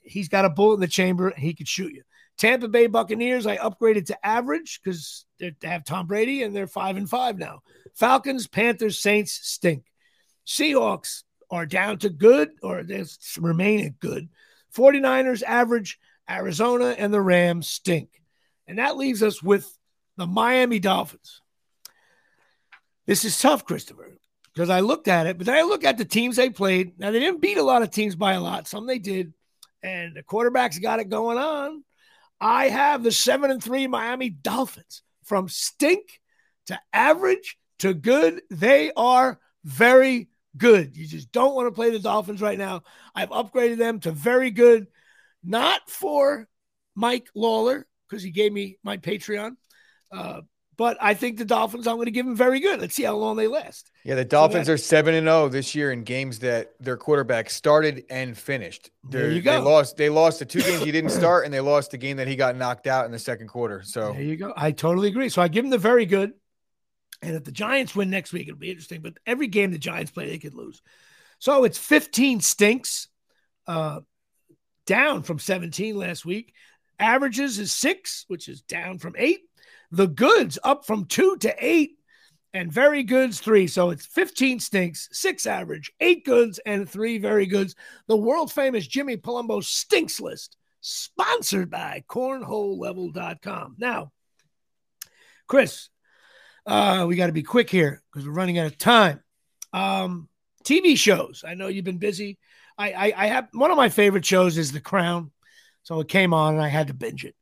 he's 0.00 0.28
got 0.28 0.44
a 0.44 0.50
bullet 0.50 0.74
in 0.74 0.80
the 0.80 0.88
chamber 0.88 1.28
and 1.28 1.42
he 1.42 1.54
could 1.54 1.68
shoot 1.68 1.92
you. 1.92 2.02
Tampa 2.40 2.68
Bay 2.68 2.86
Buccaneers, 2.86 3.46
I 3.46 3.58
upgraded 3.58 4.06
to 4.06 4.26
average 4.26 4.80
because 4.82 5.26
they 5.38 5.54
have 5.62 5.84
Tom 5.84 6.06
Brady 6.06 6.42
and 6.42 6.56
they're 6.56 6.66
five 6.66 6.96
and 6.96 7.08
five 7.08 7.36
now. 7.38 7.60
Falcons, 7.94 8.46
Panthers, 8.46 8.98
Saints 8.98 9.38
stink. 9.42 9.84
Seahawks 10.46 11.24
are 11.50 11.66
down 11.66 11.98
to 11.98 12.08
good 12.08 12.48
or 12.62 12.82
they 12.82 13.04
remain 13.38 13.84
at 13.84 14.00
good. 14.00 14.30
49ers 14.74 15.42
average, 15.42 16.00
Arizona 16.30 16.94
and 16.96 17.12
the 17.12 17.20
Rams 17.20 17.68
stink. 17.68 18.08
And 18.66 18.78
that 18.78 18.96
leaves 18.96 19.22
us 19.22 19.42
with 19.42 19.70
the 20.16 20.26
Miami 20.26 20.78
Dolphins. 20.78 21.42
This 23.04 23.26
is 23.26 23.38
tough, 23.38 23.66
Christopher, 23.66 24.16
because 24.54 24.70
I 24.70 24.80
looked 24.80 25.08
at 25.08 25.26
it, 25.26 25.36
but 25.36 25.44
then 25.44 25.56
I 25.56 25.62
look 25.62 25.84
at 25.84 25.98
the 25.98 26.06
teams 26.06 26.36
they 26.36 26.48
played. 26.48 26.98
Now, 26.98 27.10
they 27.10 27.20
didn't 27.20 27.42
beat 27.42 27.58
a 27.58 27.62
lot 27.62 27.82
of 27.82 27.90
teams 27.90 28.16
by 28.16 28.32
a 28.32 28.40
lot, 28.40 28.66
some 28.66 28.86
they 28.86 28.98
did, 28.98 29.34
and 29.82 30.16
the 30.16 30.22
quarterbacks 30.22 30.80
got 30.80 31.00
it 31.00 31.10
going 31.10 31.36
on. 31.36 31.84
I 32.40 32.68
have 32.68 33.02
the 33.02 33.12
seven 33.12 33.50
and 33.50 33.62
three 33.62 33.86
Miami 33.86 34.30
Dolphins 34.30 35.02
from 35.24 35.48
stink 35.48 36.20
to 36.66 36.78
average 36.92 37.58
to 37.80 37.94
good. 37.94 38.42
They 38.50 38.92
are 38.96 39.38
very 39.64 40.28
good. 40.56 40.96
You 40.96 41.06
just 41.06 41.32
don't 41.32 41.54
want 41.54 41.68
to 41.68 41.72
play 41.72 41.90
the 41.90 41.98
Dolphins 41.98 42.40
right 42.40 42.58
now. 42.58 42.82
I've 43.14 43.30
upgraded 43.30 43.78
them 43.78 44.00
to 44.00 44.12
very 44.12 44.50
good, 44.50 44.86
not 45.44 45.88
for 45.88 46.48
Mike 46.94 47.28
Lawler, 47.34 47.86
because 48.08 48.22
he 48.22 48.30
gave 48.30 48.52
me 48.52 48.78
my 48.82 48.96
Patreon. 48.96 49.52
Uh, 50.10 50.40
but 50.80 50.96
I 50.98 51.12
think 51.12 51.36
the 51.36 51.44
Dolphins, 51.44 51.86
I'm 51.86 51.96
going 51.96 52.06
to 52.06 52.10
give 52.10 52.24
them 52.24 52.34
very 52.34 52.58
good. 52.58 52.80
Let's 52.80 52.94
see 52.94 53.02
how 53.02 53.14
long 53.14 53.36
they 53.36 53.48
last. 53.48 53.90
Yeah, 54.02 54.14
the 54.14 54.24
Dolphins 54.24 54.66
so 54.66 54.72
are 54.72 54.76
7 54.78 55.14
and 55.14 55.26
0 55.26 55.50
this 55.50 55.74
year 55.74 55.92
in 55.92 56.04
games 56.04 56.38
that 56.38 56.72
their 56.80 56.96
quarterback 56.96 57.50
started 57.50 58.04
and 58.08 58.34
finished. 58.34 58.90
They're, 59.04 59.24
there 59.24 59.32
you 59.32 59.42
go. 59.42 59.52
They 59.52 59.58
lost 59.58 59.98
they 59.98 60.08
lost 60.08 60.38
the 60.38 60.46
two 60.46 60.62
games 60.62 60.82
he 60.82 60.90
didn't 60.90 61.10
start 61.20 61.44
and 61.44 61.52
they 61.52 61.60
lost 61.60 61.90
the 61.90 61.98
game 61.98 62.16
that 62.16 62.28
he 62.28 62.34
got 62.34 62.56
knocked 62.56 62.86
out 62.86 63.04
in 63.04 63.12
the 63.12 63.18
second 63.18 63.48
quarter. 63.48 63.82
So 63.84 64.14
There 64.14 64.22
you 64.22 64.38
go. 64.38 64.54
I 64.56 64.72
totally 64.72 65.08
agree. 65.08 65.28
So 65.28 65.42
I 65.42 65.48
give 65.48 65.64
them 65.64 65.70
the 65.70 65.76
very 65.76 66.06
good. 66.06 66.32
And 67.20 67.36
if 67.36 67.44
the 67.44 67.52
Giants 67.52 67.94
win 67.94 68.08
next 68.08 68.32
week, 68.32 68.48
it'll 68.48 68.58
be 68.58 68.70
interesting. 68.70 69.02
But 69.02 69.18
every 69.26 69.48
game 69.48 69.72
the 69.72 69.78
Giants 69.78 70.12
play, 70.12 70.30
they 70.30 70.38
could 70.38 70.54
lose. 70.54 70.80
So 71.40 71.64
it's 71.64 71.76
15 71.76 72.40
stinks, 72.40 73.08
uh, 73.66 74.00
down 74.86 75.24
from 75.24 75.40
17 75.40 75.94
last 75.94 76.24
week. 76.24 76.54
Averages 76.98 77.58
is 77.58 77.70
six, 77.70 78.24
which 78.28 78.48
is 78.48 78.62
down 78.62 78.98
from 78.98 79.14
eight. 79.18 79.40
The 79.92 80.06
goods 80.06 80.58
up 80.62 80.86
from 80.86 81.06
two 81.06 81.36
to 81.38 81.54
eight, 81.58 81.98
and 82.52 82.72
very 82.72 83.02
goods 83.02 83.40
three. 83.40 83.66
So 83.66 83.90
it's 83.90 84.06
15 84.06 84.60
stinks, 84.60 85.08
six 85.12 85.46
average, 85.46 85.92
eight 86.00 86.24
goods, 86.24 86.58
and 86.66 86.88
three 86.88 87.18
very 87.18 87.46
goods. 87.46 87.74
The 88.06 88.16
world 88.16 88.52
famous 88.52 88.86
Jimmy 88.86 89.16
Palumbo 89.16 89.62
stinks 89.62 90.20
list, 90.20 90.56
sponsored 90.80 91.70
by 91.70 92.04
cornholelevel.com. 92.08 93.76
Now, 93.78 94.12
Chris, 95.46 95.88
uh, 96.66 97.04
we 97.08 97.16
got 97.16 97.26
to 97.26 97.32
be 97.32 97.42
quick 97.42 97.70
here 97.70 98.02
because 98.12 98.26
we're 98.26 98.34
running 98.34 98.58
out 98.58 98.66
of 98.66 98.78
time. 98.78 99.20
Um, 99.72 100.28
TV 100.64 100.96
shows. 100.96 101.44
I 101.46 101.54
know 101.54 101.68
you've 101.68 101.84
been 101.84 101.98
busy. 101.98 102.38
I, 102.76 102.92
I, 102.92 103.12
I 103.16 103.26
have 103.26 103.48
one 103.52 103.70
of 103.70 103.76
my 103.76 103.88
favorite 103.88 104.24
shows 104.24 104.58
is 104.58 104.72
The 104.72 104.80
Crown, 104.80 105.30
so 105.82 106.00
it 106.00 106.08
came 106.08 106.34
on 106.34 106.54
and 106.54 106.62
I 106.62 106.68
had 106.68 106.88
to 106.88 106.94
binge 106.94 107.24
it. 107.24 107.34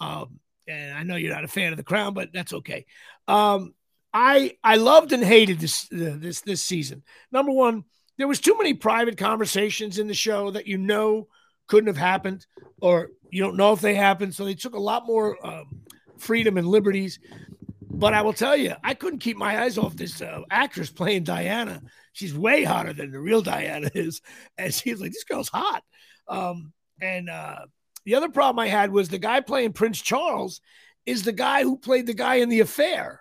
Um, 0.00 0.40
and 0.66 0.94
I 0.96 1.02
know 1.02 1.16
you're 1.16 1.34
not 1.34 1.44
a 1.44 1.48
fan 1.48 1.72
of 1.72 1.76
The 1.76 1.84
Crown, 1.84 2.14
but 2.14 2.32
that's 2.32 2.52
okay. 2.52 2.86
Um, 3.28 3.74
I 4.12 4.56
I 4.62 4.76
loved 4.76 5.12
and 5.12 5.24
hated 5.24 5.58
this 5.58 5.88
this 5.90 6.42
this 6.42 6.62
season. 6.62 7.02
Number 7.30 7.52
one, 7.52 7.84
there 8.18 8.28
was 8.28 8.40
too 8.40 8.56
many 8.58 8.74
private 8.74 9.16
conversations 9.16 9.98
in 9.98 10.06
the 10.06 10.14
show 10.14 10.50
that 10.50 10.66
you 10.66 10.78
know 10.78 11.28
couldn't 11.66 11.88
have 11.88 11.96
happened, 11.96 12.46
or 12.80 13.10
you 13.30 13.42
don't 13.42 13.56
know 13.56 13.72
if 13.72 13.80
they 13.80 13.94
happened. 13.94 14.34
So 14.34 14.44
they 14.44 14.54
took 14.54 14.74
a 14.74 14.80
lot 14.80 15.06
more 15.06 15.44
um, 15.46 15.80
freedom 16.18 16.58
and 16.58 16.66
liberties. 16.66 17.18
But 17.94 18.14
I 18.14 18.22
will 18.22 18.32
tell 18.32 18.56
you, 18.56 18.74
I 18.82 18.94
couldn't 18.94 19.18
keep 19.18 19.36
my 19.36 19.62
eyes 19.62 19.76
off 19.76 19.94
this 19.96 20.22
uh, 20.22 20.40
actress 20.50 20.90
playing 20.90 21.24
Diana. 21.24 21.82
She's 22.14 22.36
way 22.36 22.64
hotter 22.64 22.92
than 22.92 23.10
the 23.10 23.20
real 23.20 23.42
Diana 23.42 23.90
is, 23.94 24.22
and 24.58 24.72
she's 24.72 25.00
like, 25.00 25.12
this 25.12 25.24
girl's 25.24 25.50
hot. 25.50 25.82
Um, 26.26 26.72
and 27.00 27.28
uh, 27.28 27.66
the 28.04 28.14
other 28.14 28.28
problem 28.28 28.58
I 28.58 28.68
had 28.68 28.90
was 28.90 29.08
the 29.08 29.18
guy 29.18 29.40
playing 29.40 29.72
Prince 29.72 30.00
Charles 30.00 30.60
is 31.06 31.22
the 31.22 31.32
guy 31.32 31.62
who 31.62 31.76
played 31.76 32.06
the 32.06 32.14
guy 32.14 32.36
in 32.36 32.48
the 32.48 32.60
affair. 32.60 33.20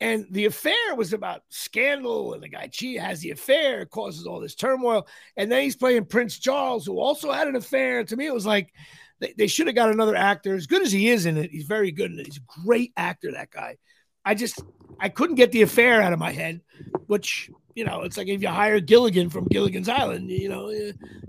And 0.00 0.26
the 0.30 0.46
affair 0.46 0.96
was 0.96 1.12
about 1.12 1.42
scandal, 1.48 2.34
and 2.34 2.42
the 2.42 2.48
guy 2.48 2.68
she 2.72 2.96
has 2.96 3.20
the 3.20 3.30
affair, 3.30 3.86
causes 3.86 4.26
all 4.26 4.40
this 4.40 4.56
turmoil. 4.56 5.06
And 5.36 5.50
then 5.50 5.62
he's 5.62 5.76
playing 5.76 6.06
Prince 6.06 6.40
Charles, 6.40 6.84
who 6.84 6.98
also 6.98 7.30
had 7.30 7.46
an 7.46 7.54
affair. 7.54 8.02
To 8.02 8.16
me, 8.16 8.26
it 8.26 8.34
was 8.34 8.46
like 8.46 8.72
they, 9.20 9.32
they 9.38 9.46
should 9.46 9.68
have 9.68 9.76
got 9.76 9.90
another 9.90 10.16
actor. 10.16 10.56
As 10.56 10.66
good 10.66 10.82
as 10.82 10.90
he 10.90 11.08
is 11.08 11.24
in 11.24 11.36
it, 11.36 11.52
he's 11.52 11.66
very 11.66 11.92
good 11.92 12.10
in 12.10 12.18
it. 12.18 12.26
He's 12.26 12.38
a 12.38 12.62
great 12.64 12.92
actor, 12.96 13.30
that 13.30 13.52
guy. 13.52 13.76
I 14.24 14.34
just 14.34 14.60
I 14.98 15.08
couldn't 15.08 15.36
get 15.36 15.52
the 15.52 15.62
affair 15.62 16.02
out 16.02 16.12
of 16.12 16.18
my 16.18 16.32
head, 16.32 16.62
which 17.06 17.48
you 17.74 17.84
know, 17.84 18.02
it's 18.02 18.16
like 18.16 18.28
if 18.28 18.42
you 18.42 18.48
hire 18.48 18.80
Gilligan 18.80 19.30
from 19.30 19.46
Gilligan's 19.46 19.88
Island, 19.88 20.30
you 20.30 20.48
know, 20.48 20.72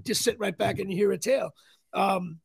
just 0.03 0.23
sit 0.23 0.39
right 0.39 0.57
back 0.57 0.79
and 0.79 0.89
you 0.89 0.97
hear 0.97 1.11
a 1.11 1.17
tale. 1.17 1.51
Um, 1.93 2.39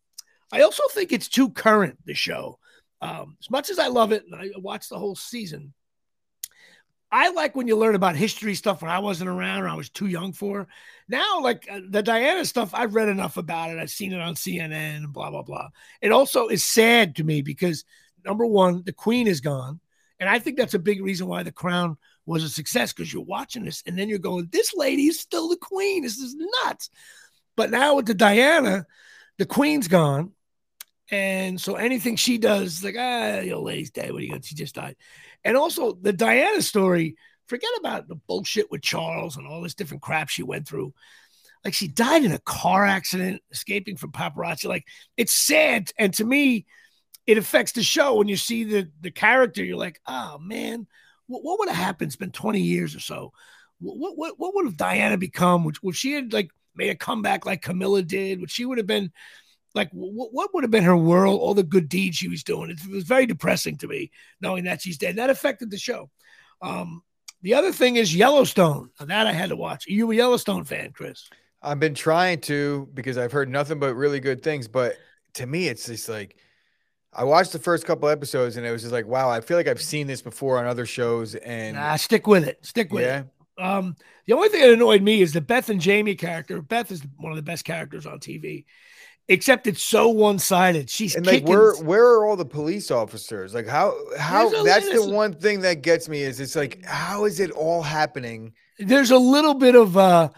I 0.52 0.62
also 0.62 0.82
think 0.92 1.12
it's 1.12 1.28
too 1.28 1.50
current, 1.50 1.98
the 2.04 2.14
show. 2.14 2.58
Um, 3.00 3.36
as 3.40 3.50
much 3.50 3.70
as 3.70 3.78
I 3.78 3.88
love 3.88 4.12
it, 4.12 4.24
and 4.24 4.34
I 4.34 4.50
watch 4.58 4.88
the 4.88 4.98
whole 4.98 5.14
season, 5.14 5.74
I 7.10 7.30
like 7.30 7.56
when 7.56 7.66
you 7.66 7.76
learn 7.76 7.94
about 7.94 8.16
history 8.16 8.54
stuff 8.54 8.82
when 8.82 8.90
I 8.90 8.98
wasn't 8.98 9.30
around 9.30 9.62
or 9.62 9.68
I 9.68 9.76
was 9.76 9.88
too 9.88 10.06
young 10.06 10.32
for. 10.32 10.68
Now, 11.08 11.40
like 11.40 11.66
uh, 11.70 11.80
the 11.88 12.02
Diana 12.02 12.44
stuff, 12.44 12.74
I've 12.74 12.94
read 12.94 13.08
enough 13.08 13.38
about 13.38 13.70
it. 13.70 13.78
I've 13.78 13.90
seen 13.90 14.12
it 14.12 14.20
on 14.20 14.34
CNN 14.34 14.96
and 14.96 15.12
blah, 15.12 15.30
blah, 15.30 15.42
blah. 15.42 15.68
It 16.02 16.12
also 16.12 16.48
is 16.48 16.64
sad 16.64 17.16
to 17.16 17.24
me 17.24 17.40
because 17.40 17.84
number 18.24 18.44
one, 18.44 18.82
the 18.84 18.92
queen 18.92 19.26
is 19.26 19.40
gone. 19.40 19.80
And 20.20 20.28
I 20.28 20.38
think 20.38 20.58
that's 20.58 20.74
a 20.74 20.78
big 20.78 21.02
reason 21.02 21.28
why 21.28 21.44
the 21.44 21.52
crown 21.52 21.96
was 22.26 22.44
a 22.44 22.48
success 22.48 22.92
because 22.92 23.12
you're 23.12 23.22
watching 23.22 23.64
this 23.64 23.82
and 23.86 23.98
then 23.98 24.08
you're 24.08 24.18
going, 24.18 24.48
this 24.50 24.74
lady 24.74 25.06
is 25.06 25.18
still 25.18 25.48
the 25.48 25.56
queen. 25.56 26.02
This 26.02 26.18
is 26.18 26.36
nuts. 26.64 26.90
But 27.56 27.70
now 27.70 27.96
with 27.96 28.06
the 28.06 28.14
Diana, 28.14 28.86
the 29.38 29.46
queen's 29.46 29.88
gone. 29.88 30.32
And 31.10 31.60
so 31.60 31.76
anything 31.76 32.16
she 32.16 32.38
does, 32.38 32.84
like, 32.84 32.96
ah, 32.98 33.40
the 33.40 33.52
old 33.52 33.66
lady's 33.66 33.90
dead. 33.90 34.12
What 34.12 34.20
are 34.20 34.24
you 34.24 34.30
going 34.30 34.42
She 34.42 34.54
just 34.54 34.74
died. 34.74 34.96
And 35.44 35.56
also 35.56 35.92
the 35.92 36.12
Diana 36.12 36.60
story, 36.60 37.16
forget 37.46 37.70
about 37.78 38.08
the 38.08 38.16
bullshit 38.16 38.70
with 38.70 38.82
Charles 38.82 39.36
and 39.36 39.46
all 39.46 39.62
this 39.62 39.74
different 39.74 40.02
crap 40.02 40.28
she 40.28 40.42
went 40.42 40.68
through. 40.68 40.92
Like 41.64 41.74
she 41.74 41.88
died 41.88 42.24
in 42.24 42.32
a 42.32 42.38
car 42.38 42.84
accident, 42.84 43.42
escaping 43.50 43.96
from 43.96 44.12
paparazzi. 44.12 44.66
Like 44.66 44.84
it's 45.16 45.32
sad. 45.32 45.90
And 45.98 46.12
to 46.14 46.24
me, 46.24 46.66
it 47.26 47.38
affects 47.38 47.72
the 47.72 47.82
show 47.82 48.16
when 48.16 48.28
you 48.28 48.36
see 48.36 48.64
the 48.64 48.90
the 49.00 49.10
character. 49.10 49.64
You're 49.64 49.76
like, 49.76 50.00
oh 50.06 50.38
man, 50.38 50.86
what, 51.26 51.42
what 51.42 51.58
would 51.58 51.68
have 51.68 51.76
happened? 51.76 52.08
It's 52.08 52.16
been 52.16 52.30
20 52.30 52.60
years 52.60 52.94
or 52.94 53.00
so. 53.00 53.32
What 53.80 54.16
what 54.16 54.34
what 54.38 54.54
would 54.54 54.66
have 54.66 54.76
Diana 54.76 55.16
become? 55.16 55.64
Would, 55.64 55.82
would 55.82 55.96
she 55.96 56.12
had 56.12 56.32
like 56.32 56.50
made 56.74 56.90
a 56.90 56.94
comeback 56.94 57.44
like 57.44 57.62
Camilla 57.62 58.02
did? 58.02 58.40
Would 58.40 58.50
she 58.50 58.64
would 58.64 58.78
have 58.78 58.86
been 58.86 59.10
like 59.78 59.90
what, 59.92 60.32
what 60.32 60.52
would 60.52 60.64
have 60.64 60.70
been 60.70 60.84
her 60.84 60.96
world, 60.96 61.40
all 61.40 61.54
the 61.54 61.62
good 61.62 61.88
deeds 61.88 62.16
she 62.16 62.28
was 62.28 62.42
doing. 62.42 62.70
It, 62.70 62.78
was 62.90 63.04
very 63.04 63.24
depressing 63.24 63.76
to 63.78 63.86
me 63.86 64.10
knowing 64.40 64.64
that 64.64 64.82
she's 64.82 64.98
dead. 64.98 65.16
That 65.16 65.30
affected 65.30 65.70
the 65.70 65.78
show. 65.78 66.10
Um, 66.60 67.02
the 67.40 67.54
other 67.54 67.72
thing 67.72 67.96
is 67.96 68.14
Yellowstone. 68.14 68.90
That 69.00 69.26
I 69.26 69.32
had 69.32 69.50
to 69.50 69.56
watch. 69.56 69.88
Are 69.88 69.92
you 69.92 70.10
a 70.10 70.14
Yellowstone 70.14 70.64
fan, 70.64 70.90
Chris? 70.92 71.28
I've 71.62 71.80
been 71.80 71.94
trying 71.94 72.40
to 72.42 72.88
because 72.92 73.16
I've 73.16 73.32
heard 73.32 73.48
nothing 73.48 73.78
but 73.78 73.94
really 73.94 74.20
good 74.20 74.42
things. 74.42 74.66
But 74.66 74.96
to 75.34 75.46
me, 75.46 75.68
it's 75.68 75.86
just 75.86 76.08
like 76.08 76.36
I 77.12 77.24
watched 77.24 77.52
the 77.52 77.58
first 77.58 77.86
couple 77.86 78.08
episodes 78.08 78.56
and 78.56 78.66
it 78.66 78.72
was 78.72 78.82
just 78.82 78.92
like, 78.92 79.06
wow, 79.06 79.30
I 79.30 79.40
feel 79.40 79.56
like 79.56 79.68
I've 79.68 79.80
seen 79.80 80.08
this 80.08 80.20
before 80.20 80.58
on 80.58 80.66
other 80.66 80.86
shows. 80.86 81.36
And 81.36 81.76
nah, 81.76 81.96
stick 81.96 82.26
with 82.26 82.46
it. 82.46 82.64
Stick 82.66 82.92
with 82.92 83.04
yeah. 83.04 83.20
it. 83.20 83.26
Um, 83.64 83.96
the 84.26 84.34
only 84.34 84.48
thing 84.48 84.60
that 84.60 84.72
annoyed 84.72 85.02
me 85.02 85.20
is 85.20 85.32
the 85.32 85.40
Beth 85.40 85.68
and 85.68 85.80
Jamie 85.80 86.14
character. 86.14 86.60
Beth 86.60 86.90
is 86.92 87.02
one 87.16 87.32
of 87.32 87.36
the 87.36 87.42
best 87.42 87.64
characters 87.64 88.06
on 88.06 88.18
TV 88.18 88.64
except 89.28 89.66
it's 89.66 89.82
so 89.82 90.08
one-sided. 90.08 90.90
She's 90.90 91.14
and 91.14 91.26
like 91.26 91.46
where 91.46 91.74
where 91.76 92.04
are 92.04 92.26
all 92.26 92.36
the 92.36 92.44
police 92.44 92.90
officers? 92.90 93.54
Like 93.54 93.66
how 93.66 93.94
how 94.18 94.62
that's 94.64 94.90
the 94.90 95.08
one 95.08 95.34
thing 95.34 95.60
that 95.60 95.82
gets 95.82 96.08
me 96.08 96.22
is 96.22 96.40
it's 96.40 96.56
like 96.56 96.84
how 96.84 97.24
is 97.24 97.40
it 97.40 97.50
all 97.50 97.82
happening? 97.82 98.54
There's 98.78 99.10
a 99.10 99.18
little 99.18 99.54
bit 99.54 99.74
of 99.74 99.96
uh 99.96 100.30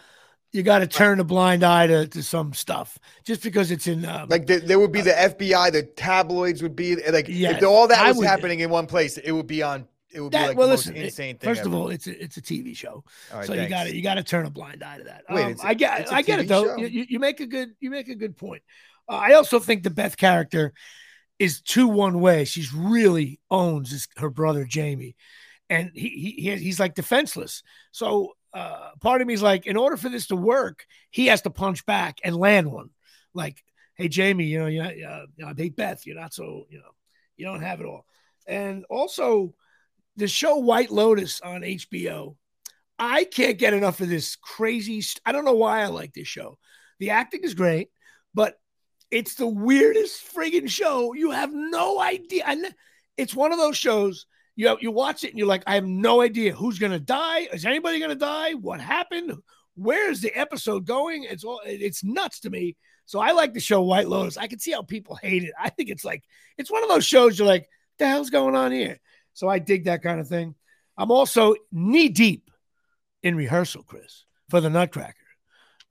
you 0.51 0.63
got 0.63 0.79
to 0.79 0.87
turn 0.87 1.19
a 1.21 1.23
blind 1.23 1.63
eye 1.63 1.87
to, 1.87 2.07
to 2.07 2.21
some 2.21 2.53
stuff 2.53 2.99
just 3.23 3.41
because 3.41 3.71
it's 3.71 3.87
in 3.87 4.03
um, 4.05 4.27
like 4.27 4.47
the, 4.47 4.57
there 4.57 4.79
would 4.79 4.91
be 4.91 5.01
the 5.01 5.11
FBI, 5.11 5.71
the 5.71 5.83
tabloids 5.83 6.61
would 6.61 6.75
be 6.75 6.97
like 7.09 7.27
yes, 7.29 7.61
if 7.61 7.67
all 7.67 7.87
that 7.87 8.05
was 8.07 8.17
would, 8.17 8.27
happening 8.27 8.59
in 8.59 8.69
one 8.69 8.85
place, 8.85 9.17
it 9.17 9.31
would 9.31 9.47
be 9.47 9.63
on 9.63 9.87
it 10.13 10.21
would 10.21 10.31
that, 10.33 10.41
be 10.41 10.47
like 10.49 10.57
well, 10.57 10.67
the 10.67 10.73
listen, 10.73 10.93
most 10.93 11.03
insane 11.03 11.37
thing. 11.37 11.49
First 11.49 11.61
ever. 11.61 11.69
of 11.69 11.75
all, 11.75 11.89
it's 11.89 12.07
a, 12.07 12.23
it's 12.23 12.37
a 12.37 12.41
TV 12.41 12.75
show, 12.75 13.03
right, 13.33 13.45
so 13.45 13.53
thanks. 13.53 13.63
you 13.63 13.69
got 13.69 13.83
to 13.85 13.95
you 13.95 14.01
got 14.01 14.15
to 14.15 14.23
turn 14.23 14.45
a 14.45 14.49
blind 14.49 14.83
eye 14.83 14.97
to 14.97 15.03
that. 15.05 15.23
Wait, 15.29 15.43
um, 15.43 15.55
I 15.63 15.73
get 15.73 16.11
I 16.11 16.21
get 16.21 16.39
it 16.39 16.47
though. 16.47 16.75
You, 16.77 17.05
you, 17.09 17.19
make 17.19 17.39
a 17.39 17.45
good 17.45 17.69
you 17.79 17.89
make 17.89 18.09
a 18.09 18.15
good 18.15 18.37
point. 18.37 18.61
Uh, 19.09 19.15
I 19.15 19.33
also 19.33 19.59
think 19.59 19.83
the 19.83 19.89
Beth 19.89 20.17
character 20.17 20.73
is 21.39 21.61
too 21.61 21.87
one 21.87 22.19
way. 22.19 22.45
She's 22.45 22.73
really 22.73 23.39
owns 23.49 23.91
his, 23.91 24.07
her 24.17 24.29
brother 24.29 24.65
Jamie, 24.65 25.15
and 25.69 25.91
he, 25.93 26.35
he 26.37 26.55
he's 26.57 26.79
like 26.79 26.95
defenseless. 26.95 27.63
So 27.91 28.33
uh, 28.53 28.91
part 28.99 29.21
of 29.21 29.27
me 29.27 29.33
is 29.33 29.41
like, 29.41 29.65
in 29.65 29.77
order 29.77 29.97
for 29.97 30.09
this 30.09 30.27
to 30.27 30.35
work, 30.35 30.85
he 31.09 31.27
has 31.27 31.41
to 31.43 31.49
punch 31.49 31.85
back 31.85 32.19
and 32.23 32.35
land 32.35 32.71
one. 32.71 32.89
Like, 33.33 33.63
hey 33.95 34.07
Jamie, 34.07 34.45
you 34.45 34.59
know, 34.59 34.67
you 34.67 34.81
uh, 34.81 35.25
you 35.35 35.45
know, 35.45 35.53
hey 35.55 35.69
Beth, 35.69 36.05
you're 36.05 36.19
not 36.19 36.33
so 36.33 36.65
you 36.69 36.79
know, 36.79 36.91
you 37.37 37.45
don't 37.45 37.61
have 37.61 37.79
it 37.79 37.85
all. 37.85 38.05
And 38.47 38.85
also, 38.89 39.53
the 40.15 40.27
show 40.27 40.57
White 40.57 40.91
Lotus 40.91 41.41
on 41.41 41.61
HBO. 41.61 42.35
I 42.99 43.23
can't 43.23 43.57
get 43.57 43.73
enough 43.73 43.99
of 44.01 44.09
this 44.09 44.35
crazy. 44.35 45.01
St- 45.01 45.21
I 45.25 45.31
don't 45.31 45.45
know 45.45 45.53
why 45.53 45.81
I 45.81 45.87
like 45.87 46.13
this 46.13 46.27
show. 46.27 46.57
The 46.99 47.11
acting 47.11 47.41
is 47.43 47.55
great, 47.55 47.89
but 48.33 48.55
it's 49.09 49.35
the 49.35 49.47
weirdest 49.47 50.23
friggin' 50.33 50.69
show. 50.69 51.13
You 51.13 51.31
have 51.31 51.51
no 51.51 51.99
idea. 51.99 52.43
And 52.45 52.73
it's 53.17 53.35
one 53.35 53.51
of 53.51 53.57
those 53.57 53.77
shows 53.77 54.25
you 54.55 54.77
you 54.81 54.91
watch 54.91 55.23
it 55.23 55.29
and 55.29 55.39
you're 55.39 55.47
like, 55.47 55.63
I 55.65 55.75
have 55.75 55.85
no 55.85 56.21
idea 56.21 56.53
who's 56.53 56.79
gonna 56.79 56.99
die. 56.99 57.47
Is 57.51 57.65
anybody 57.65 57.99
gonna 57.99 58.15
die? 58.15 58.53
What 58.53 58.79
happened? 58.79 59.33
Where 59.75 60.11
is 60.11 60.21
the 60.21 60.37
episode 60.37 60.85
going? 60.85 61.23
It's 61.23 61.43
all 61.43 61.61
it's 61.65 62.03
nuts 62.03 62.41
to 62.41 62.49
me. 62.49 62.75
So 63.05 63.19
I 63.19 63.31
like 63.31 63.53
the 63.53 63.59
show 63.59 63.81
White 63.81 64.07
Lotus. 64.07 64.37
I 64.37 64.47
can 64.47 64.59
see 64.59 64.71
how 64.71 64.83
people 64.83 65.15
hate 65.15 65.43
it. 65.43 65.53
I 65.59 65.69
think 65.69 65.89
it's 65.89 66.05
like 66.05 66.23
it's 66.57 66.71
one 66.71 66.83
of 66.83 66.89
those 66.89 67.05
shows 67.05 67.39
you're 67.39 67.47
like, 67.47 67.67
the 67.97 68.07
hell's 68.07 68.29
going 68.29 68.55
on 68.55 68.71
here? 68.71 68.99
So 69.33 69.47
I 69.47 69.59
dig 69.59 69.85
that 69.85 70.03
kind 70.03 70.19
of 70.19 70.27
thing. 70.27 70.55
I'm 70.97 71.11
also 71.11 71.55
knee 71.71 72.09
deep 72.09 72.51
in 73.23 73.35
rehearsal, 73.35 73.83
Chris, 73.83 74.25
for 74.49 74.61
the 74.61 74.69
Nutcracker. 74.69 75.15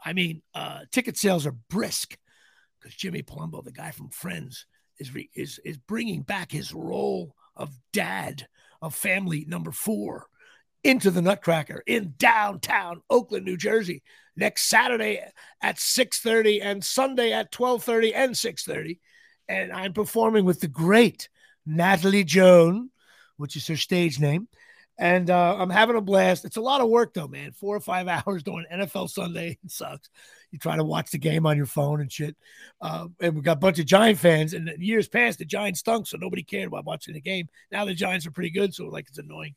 I 0.05 0.13
mean, 0.13 0.43
uh, 0.55 0.81
ticket 0.91 1.17
sales 1.17 1.47
are 1.47 1.57
brisk 1.69 2.17
because 2.79 2.97
Jimmy 2.97 3.23
Palumbo, 3.23 3.65
the 3.65 3.73
guy 3.73 3.91
from 3.91 4.11
Friends, 4.11 4.67
is 4.99 5.15
re- 5.15 5.31
is 5.35 5.59
is 5.65 5.77
bringing 5.77 6.23
back 6.23 6.53
his 6.53 6.73
role 6.73 7.35
of 7.57 7.71
dad 7.93 8.47
of 8.83 8.95
family 8.95 9.45
number 9.47 9.73
four 9.73 10.27
into 10.83 11.11
the 11.11 11.23
Nutcracker 11.23 11.83
in 11.87 12.15
downtown 12.17 13.03
Oakland, 13.11 13.45
New 13.45 13.57
Jersey, 13.57 14.03
next 14.37 14.65
Saturday 14.65 15.23
at 15.63 15.79
6:30 15.79 16.61
and 16.63 16.85
Sunday 16.85 17.33
at 17.33 17.53
12:30 17.53 18.15
and 18.15 18.37
6:30. 18.37 18.99
And 19.49 19.73
I'm 19.73 19.93
performing 19.93 20.45
with 20.45 20.61
the 20.61 20.69
great 20.69 21.29
Natalie 21.67 22.25
Joan, 22.25 22.91
which 23.41 23.57
is 23.57 23.67
her 23.67 23.77
stage 23.77 24.21
name. 24.21 24.49
And 24.99 25.31
uh, 25.31 25.57
I'm 25.59 25.71
having 25.71 25.97
a 25.97 26.03
blast. 26.03 26.45
It's 26.45 26.59
a 26.59 26.61
lot 26.61 26.83
of 26.83 26.91
work, 26.91 27.15
though, 27.15 27.27
man. 27.27 27.53
Four 27.53 27.75
or 27.75 27.81
five 27.81 28.07
hours 28.27 28.43
doing 28.43 28.67
NFL 28.73 29.09
Sunday. 29.11 29.59
It 29.65 29.71
sucks. 29.71 30.11
You 30.51 30.59
try 30.59 30.77
to 30.77 30.85
watch 30.85 31.11
the 31.11 31.19
game 31.19 31.47
on 31.47 31.57
your 31.57 31.67
phone 31.67 32.01
and 32.01 32.13
shit. 32.13 32.37
Uh, 32.83 33.09
and 33.21 33.35
we 33.35 33.41
got 33.41 33.57
a 33.57 33.61
bunch 33.61 33.79
of 33.79 33.87
Giant 33.87 34.19
fans. 34.19 34.53
And 34.53 34.71
years 34.79 35.09
past, 35.09 35.39
the 35.39 35.45
Giants 35.45 35.81
stunk, 35.81 36.07
so 36.07 36.19
nobody 36.19 36.43
cared 36.43 36.67
about 36.67 36.85
watching 36.85 37.15
the 37.15 37.21
game. 37.21 37.49
Now 37.73 37.85
the 37.85 37.95
Giants 37.95 38.27
are 38.27 38.31
pretty 38.31 38.51
good, 38.51 38.75
so 38.75 38.87
like 38.87 39.07
it's 39.09 39.19
annoying. 39.19 39.55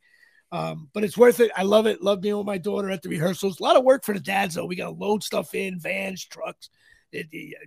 Um, 0.53 0.87
but 0.93 1.03
it's 1.03 1.17
worth 1.17 1.39
it. 1.39 1.51
I 1.57 1.63
love 1.63 1.87
it. 1.87 2.03
Love 2.03 2.21
being 2.21 2.37
with 2.37 2.45
my 2.45 2.59
daughter 2.59 2.91
at 2.91 3.01
the 3.01 3.09
rehearsals. 3.09 3.59
A 3.59 3.63
lot 3.63 3.75
of 3.75 3.83
work 3.83 4.05
for 4.05 4.13
the 4.13 4.19
dads, 4.19 4.53
though. 4.53 4.67
We 4.67 4.75
got 4.75 4.85
to 4.85 4.91
load 4.91 5.23
stuff 5.23 5.55
in, 5.55 5.79
vans, 5.79 6.23
trucks. 6.23 6.69
It, 7.11 7.27
it, 7.31 7.57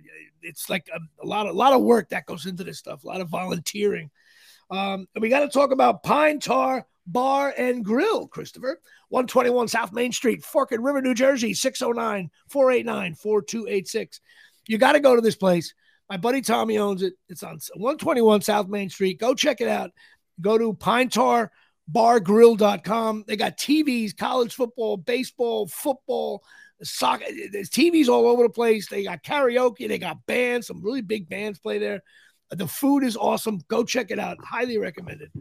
it's 0.41 0.69
like 0.69 0.89
a, 0.93 0.99
a, 1.21 1.27
lot 1.27 1.47
a 1.47 1.51
lot 1.51 1.73
of 1.73 1.81
work 1.81 2.09
that 2.09 2.25
goes 2.25 2.45
into 2.45 2.63
this 2.63 2.79
stuff. 2.79 3.03
A 3.03 3.07
lot 3.07 3.19
of 3.19 3.27
volunteering. 3.27 4.09
Um, 4.69 5.07
and 5.15 5.21
we 5.21 5.29
got 5.29 5.39
to 5.41 5.49
talk 5.49 5.71
about 5.71 6.03
Pine 6.03 6.39
Tar 6.39 6.85
Bar 7.05 7.53
and 7.57 7.83
Grill, 7.83 8.27
Christopher. 8.27 8.79
121 9.09 9.69
South 9.69 9.93
Main 9.93 10.11
Street, 10.11 10.43
Fork 10.43 10.69
Forked 10.71 10.83
River, 10.83 11.01
New 11.01 11.13
Jersey, 11.13 11.53
609 11.53 12.29
489 12.49 13.15
4286. 13.15 14.19
You 14.67 14.77
got 14.77 14.93
to 14.93 14.99
go 14.99 15.15
to 15.15 15.21
this 15.21 15.35
place. 15.35 15.73
My 16.09 16.17
buddy 16.17 16.41
Tommy 16.41 16.77
owns 16.77 17.03
it. 17.03 17.13
It's 17.29 17.43
on 17.43 17.59
121 17.75 18.41
South 18.41 18.67
Main 18.67 18.89
Street. 18.89 19.19
Go 19.19 19.33
check 19.33 19.61
it 19.61 19.69
out. 19.69 19.91
Go 20.41 20.57
to 20.57 20.73
Pine 20.73 21.09
Tar 21.09 21.51
bargrill.com. 21.87 23.23
They 23.27 23.37
got 23.37 23.57
TVs, 23.57 24.15
college 24.15 24.53
football, 24.53 24.97
baseball, 24.97 25.67
football, 25.67 26.43
soccer. 26.83 27.25
There's 27.51 27.69
TVs 27.69 28.07
all 28.07 28.27
over 28.27 28.43
the 28.43 28.49
place. 28.49 28.87
They 28.87 29.03
got 29.03 29.23
karaoke, 29.23 29.87
they 29.87 29.97
got 29.97 30.25
bands, 30.25 30.67
some 30.67 30.83
really 30.83 31.01
big 31.01 31.29
bands 31.29 31.59
play 31.59 31.77
there. 31.79 32.03
The 32.49 32.67
food 32.67 33.03
is 33.03 33.17
awesome. 33.17 33.59
Go 33.67 33.83
check 33.83 34.11
it 34.11 34.19
out. 34.19 34.37
Highly 34.43 34.77
recommended. 34.77 35.31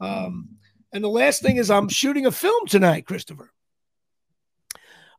Um, 0.00 0.50
and 0.92 1.02
the 1.02 1.08
last 1.08 1.42
thing 1.42 1.56
is, 1.56 1.70
I'm 1.70 1.88
shooting 1.88 2.26
a 2.26 2.30
film 2.30 2.66
tonight, 2.66 3.06
Christopher. 3.06 3.50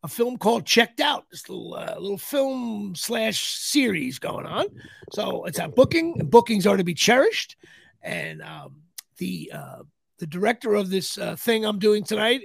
A 0.04 0.08
film 0.08 0.38
called 0.38 0.66
Checked 0.66 1.02
Out. 1.02 1.26
This 1.32 1.50
little 1.50 1.74
uh, 1.74 1.96
little 2.00 2.18
film 2.18 2.94
slash 2.96 3.58
series 3.58 4.20
going 4.20 4.46
on. 4.46 4.68
So 5.12 5.46
it's 5.46 5.60
at 5.60 5.76
booking, 5.76 6.16
and 6.20 6.30
bookings 6.30 6.68
are 6.68 6.78
to 6.78 6.84
be 6.84 6.94
cherished. 6.94 7.58
And 8.02 8.42
um, 8.42 8.84
the 9.18 9.52
uh, 9.54 9.80
the 10.20 10.28
director 10.28 10.76
of 10.76 10.90
this 10.90 11.18
uh, 11.18 11.36
thing 11.36 11.66
I'm 11.66 11.80
doing 11.80 12.04
tonight 12.04 12.42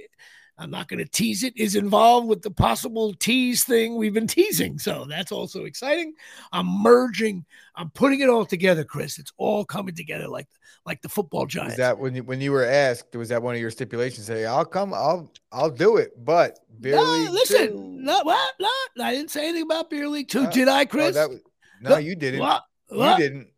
I'm 0.61 0.71
not 0.71 0.89
going 0.89 0.99
to 0.99 1.11
tease 1.11 1.43
it, 1.43 1.57
is 1.57 1.75
involved 1.75 2.29
with 2.29 2.43
the 2.43 2.51
possible 2.51 3.15
tease 3.15 3.65
thing 3.65 3.97
we've 3.97 4.13
been 4.13 4.27
teasing. 4.27 4.79
So 4.79 5.07
that's 5.09 5.33
also 5.33 5.65
exciting. 5.65 6.13
I'm 6.53 6.67
merging, 6.67 7.47
I'm 7.75 7.89
putting 7.91 8.21
it 8.21 8.29
all 8.29 8.45
together, 8.45 8.85
Chris. 8.85 9.19
It's 9.19 9.33
all 9.39 9.65
coming 9.65 9.95
together 9.95 10.29
like 10.29 10.49
like 10.87 11.03
the 11.03 11.09
football 11.09 11.47
giants. 11.47 11.75
Is 11.75 11.79
that 11.79 11.99
when 11.99 12.15
you, 12.15 12.23
when 12.23 12.41
you 12.41 12.53
were 12.53 12.65
asked, 12.65 13.15
was 13.17 13.31
that 13.31 13.43
one 13.43 13.55
of 13.55 13.61
your 13.61 13.71
stipulations? 13.71 14.27
Say, 14.27 14.45
I'll 14.45 14.65
come, 14.65 14.93
I'll 14.93 15.33
I'll 15.51 15.71
do 15.71 15.97
it, 15.97 16.13
but 16.23 16.59
beer 16.79 16.97
no, 16.97 17.05
league 17.05 17.31
listen, 17.31 17.69
two. 17.69 17.97
no, 18.01 18.21
what, 18.23 18.55
no, 18.61 18.69
I 19.03 19.15
didn't 19.15 19.31
say 19.31 19.45
anything 19.45 19.63
about 19.63 19.89
beer 19.89 20.09
league 20.09 20.29
two, 20.29 20.43
uh, 20.43 20.51
did 20.51 20.69
I, 20.69 20.85
Chris? 20.85 21.17
Oh, 21.17 21.29
was, 21.29 21.41
no, 21.81 21.97
you 21.97 22.15
didn't. 22.15 22.41
What, 22.41 22.63
what? 22.89 23.19
You 23.19 23.25
didn't. 23.25 23.49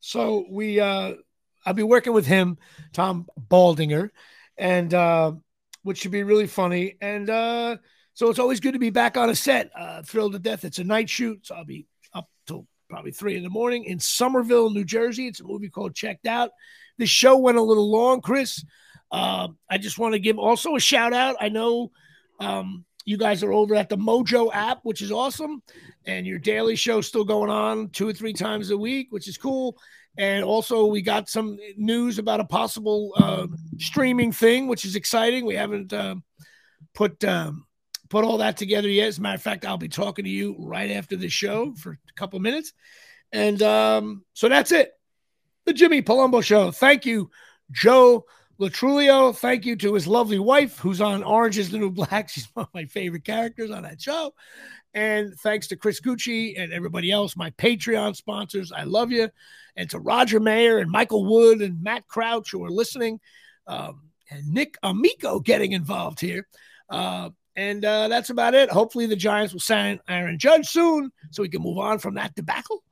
So 0.00 0.46
we 0.50 0.80
uh 0.80 1.14
I'll 1.66 1.74
be 1.74 1.82
working 1.82 2.14
with 2.14 2.24
him, 2.26 2.56
Tom 2.94 3.26
Baldinger, 3.38 4.08
and 4.56 4.94
uh, 4.94 5.32
which 5.82 5.98
should 5.98 6.12
be 6.12 6.22
really 6.22 6.46
funny. 6.46 6.96
And 7.00 7.28
uh, 7.30 7.76
so 8.14 8.30
it's 8.30 8.38
always 8.38 8.60
good 8.60 8.72
to 8.72 8.78
be 8.78 8.90
back 8.90 9.16
on 9.16 9.30
a 9.30 9.34
set. 9.34 9.70
Uh, 9.76 10.02
thrilled 10.02 10.32
to 10.32 10.38
death. 10.38 10.64
It's 10.64 10.78
a 10.78 10.84
night 10.84 11.08
shoot, 11.08 11.46
so 11.46 11.54
I'll 11.54 11.64
be 11.64 11.86
up 12.12 12.28
till 12.46 12.66
probably 12.90 13.12
three 13.12 13.36
in 13.36 13.42
the 13.42 13.50
morning 13.50 13.84
in 13.84 14.00
Somerville, 14.00 14.70
New 14.70 14.84
Jersey. 14.84 15.26
It's 15.26 15.40
a 15.40 15.44
movie 15.44 15.68
called 15.68 15.94
Checked 15.94 16.26
Out. 16.26 16.50
The 16.98 17.06
show 17.06 17.36
went 17.36 17.58
a 17.58 17.62
little 17.62 17.90
long, 17.90 18.20
Chris. 18.20 18.64
Uh, 19.10 19.48
I 19.70 19.78
just 19.78 19.98
want 19.98 20.14
to 20.14 20.18
give 20.18 20.38
also 20.38 20.74
a 20.74 20.80
shout 20.80 21.12
out. 21.12 21.36
I 21.40 21.48
know 21.48 21.92
um, 22.40 22.84
you 23.04 23.16
guys 23.16 23.42
are 23.42 23.52
over 23.52 23.74
at 23.74 23.88
the 23.88 23.96
Mojo 23.96 24.50
app, 24.52 24.80
which 24.82 25.00
is 25.00 25.12
awesome, 25.12 25.62
and 26.04 26.26
your 26.26 26.38
daily 26.38 26.76
show 26.76 27.00
still 27.00 27.24
going 27.24 27.50
on 27.50 27.88
two 27.90 28.08
or 28.08 28.12
three 28.12 28.34
times 28.34 28.70
a 28.70 28.76
week, 28.76 29.08
which 29.10 29.28
is 29.28 29.38
cool. 29.38 29.78
And 30.18 30.44
also, 30.44 30.86
we 30.86 31.00
got 31.00 31.28
some 31.28 31.58
news 31.76 32.18
about 32.18 32.40
a 32.40 32.44
possible 32.44 33.12
uh, 33.16 33.46
streaming 33.78 34.32
thing, 34.32 34.66
which 34.66 34.84
is 34.84 34.96
exciting. 34.96 35.46
We 35.46 35.54
haven't 35.54 35.92
uh, 35.92 36.16
put 36.92 37.22
um, 37.22 37.66
put 38.08 38.24
all 38.24 38.38
that 38.38 38.56
together 38.56 38.88
yet. 38.88 39.06
As 39.06 39.18
a 39.18 39.20
matter 39.20 39.36
of 39.36 39.42
fact, 39.42 39.64
I'll 39.64 39.78
be 39.78 39.88
talking 39.88 40.24
to 40.24 40.30
you 40.30 40.56
right 40.58 40.90
after 40.90 41.16
the 41.16 41.28
show 41.28 41.72
for 41.74 41.92
a 41.92 42.12
couple 42.16 42.40
minutes. 42.40 42.72
And 43.30 43.62
um, 43.62 44.24
so 44.32 44.48
that's 44.48 44.72
it. 44.72 44.92
The 45.66 45.72
Jimmy 45.72 46.02
Palumbo 46.02 46.42
Show. 46.42 46.72
Thank 46.72 47.06
you, 47.06 47.30
Joe 47.70 48.24
Lo 48.58 48.68
Truglio. 48.68 49.36
Thank 49.36 49.64
you 49.66 49.76
to 49.76 49.94
his 49.94 50.08
lovely 50.08 50.40
wife, 50.40 50.78
who's 50.78 51.00
on 51.00 51.22
Orange 51.22 51.58
is 51.58 51.70
the 51.70 51.78
New 51.78 51.90
Black. 51.90 52.28
She's 52.30 52.48
one 52.54 52.64
of 52.64 52.74
my 52.74 52.86
favorite 52.86 53.24
characters 53.24 53.70
on 53.70 53.84
that 53.84 54.00
show. 54.00 54.32
And 54.94 55.34
thanks 55.40 55.68
to 55.68 55.76
Chris 55.76 56.00
Gucci 56.00 56.58
and 56.58 56.72
everybody 56.72 57.12
else, 57.12 57.36
my 57.36 57.50
Patreon 57.50 58.16
sponsors. 58.16 58.72
I 58.72 58.84
love 58.84 59.12
you. 59.12 59.28
And 59.78 59.88
to 59.90 60.00
Roger 60.00 60.40
Mayer 60.40 60.78
and 60.78 60.90
Michael 60.90 61.24
Wood 61.24 61.62
and 61.62 61.80
Matt 61.80 62.08
Crouch 62.08 62.50
who 62.50 62.64
are 62.64 62.70
listening, 62.70 63.20
um, 63.68 64.02
and 64.28 64.46
Nick 64.48 64.76
Amico 64.82 65.38
getting 65.38 65.70
involved 65.72 66.20
here. 66.20 66.48
Uh, 66.90 67.30
and 67.54 67.84
uh, 67.84 68.08
that's 68.08 68.30
about 68.30 68.54
it. 68.54 68.70
Hopefully, 68.70 69.06
the 69.06 69.16
Giants 69.16 69.52
will 69.52 69.60
sign 69.60 70.00
Aaron 70.08 70.38
Judge 70.38 70.66
soon 70.66 71.12
so 71.30 71.42
we 71.42 71.48
can 71.48 71.62
move 71.62 71.78
on 71.78 72.00
from 72.00 72.14
that 72.14 72.34
debacle. 72.34 72.82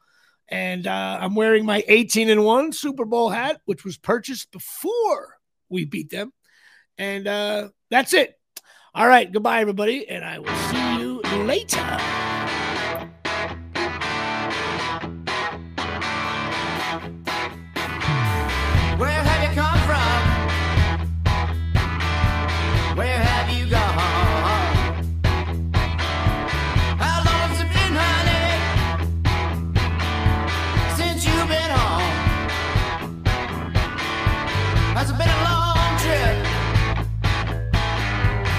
And 0.49 0.87
uh, 0.87 1.18
I'm 1.20 1.34
wearing 1.34 1.66
my 1.66 1.84
18 1.89 2.30
and 2.30 2.45
1 2.45 2.72
Super 2.72 3.05
Bowl 3.05 3.30
hat, 3.30 3.61
which 3.64 3.84
was 3.84 3.99
purchased 3.99 4.53
before 4.53 5.37
we 5.68 5.84
beat 5.84 6.11
them. 6.11 6.32
And 6.99 7.26
uh, 7.26 7.68
that's 7.91 8.14
it. 8.14 8.34
All 8.95 9.07
right. 9.07 9.30
Goodbye, 9.30 9.61
everybody. 9.61 10.09
And 10.09 10.24
I 10.24 10.39
will 10.39 10.55
see 10.55 10.99
you 11.01 11.20
later. 11.45 12.25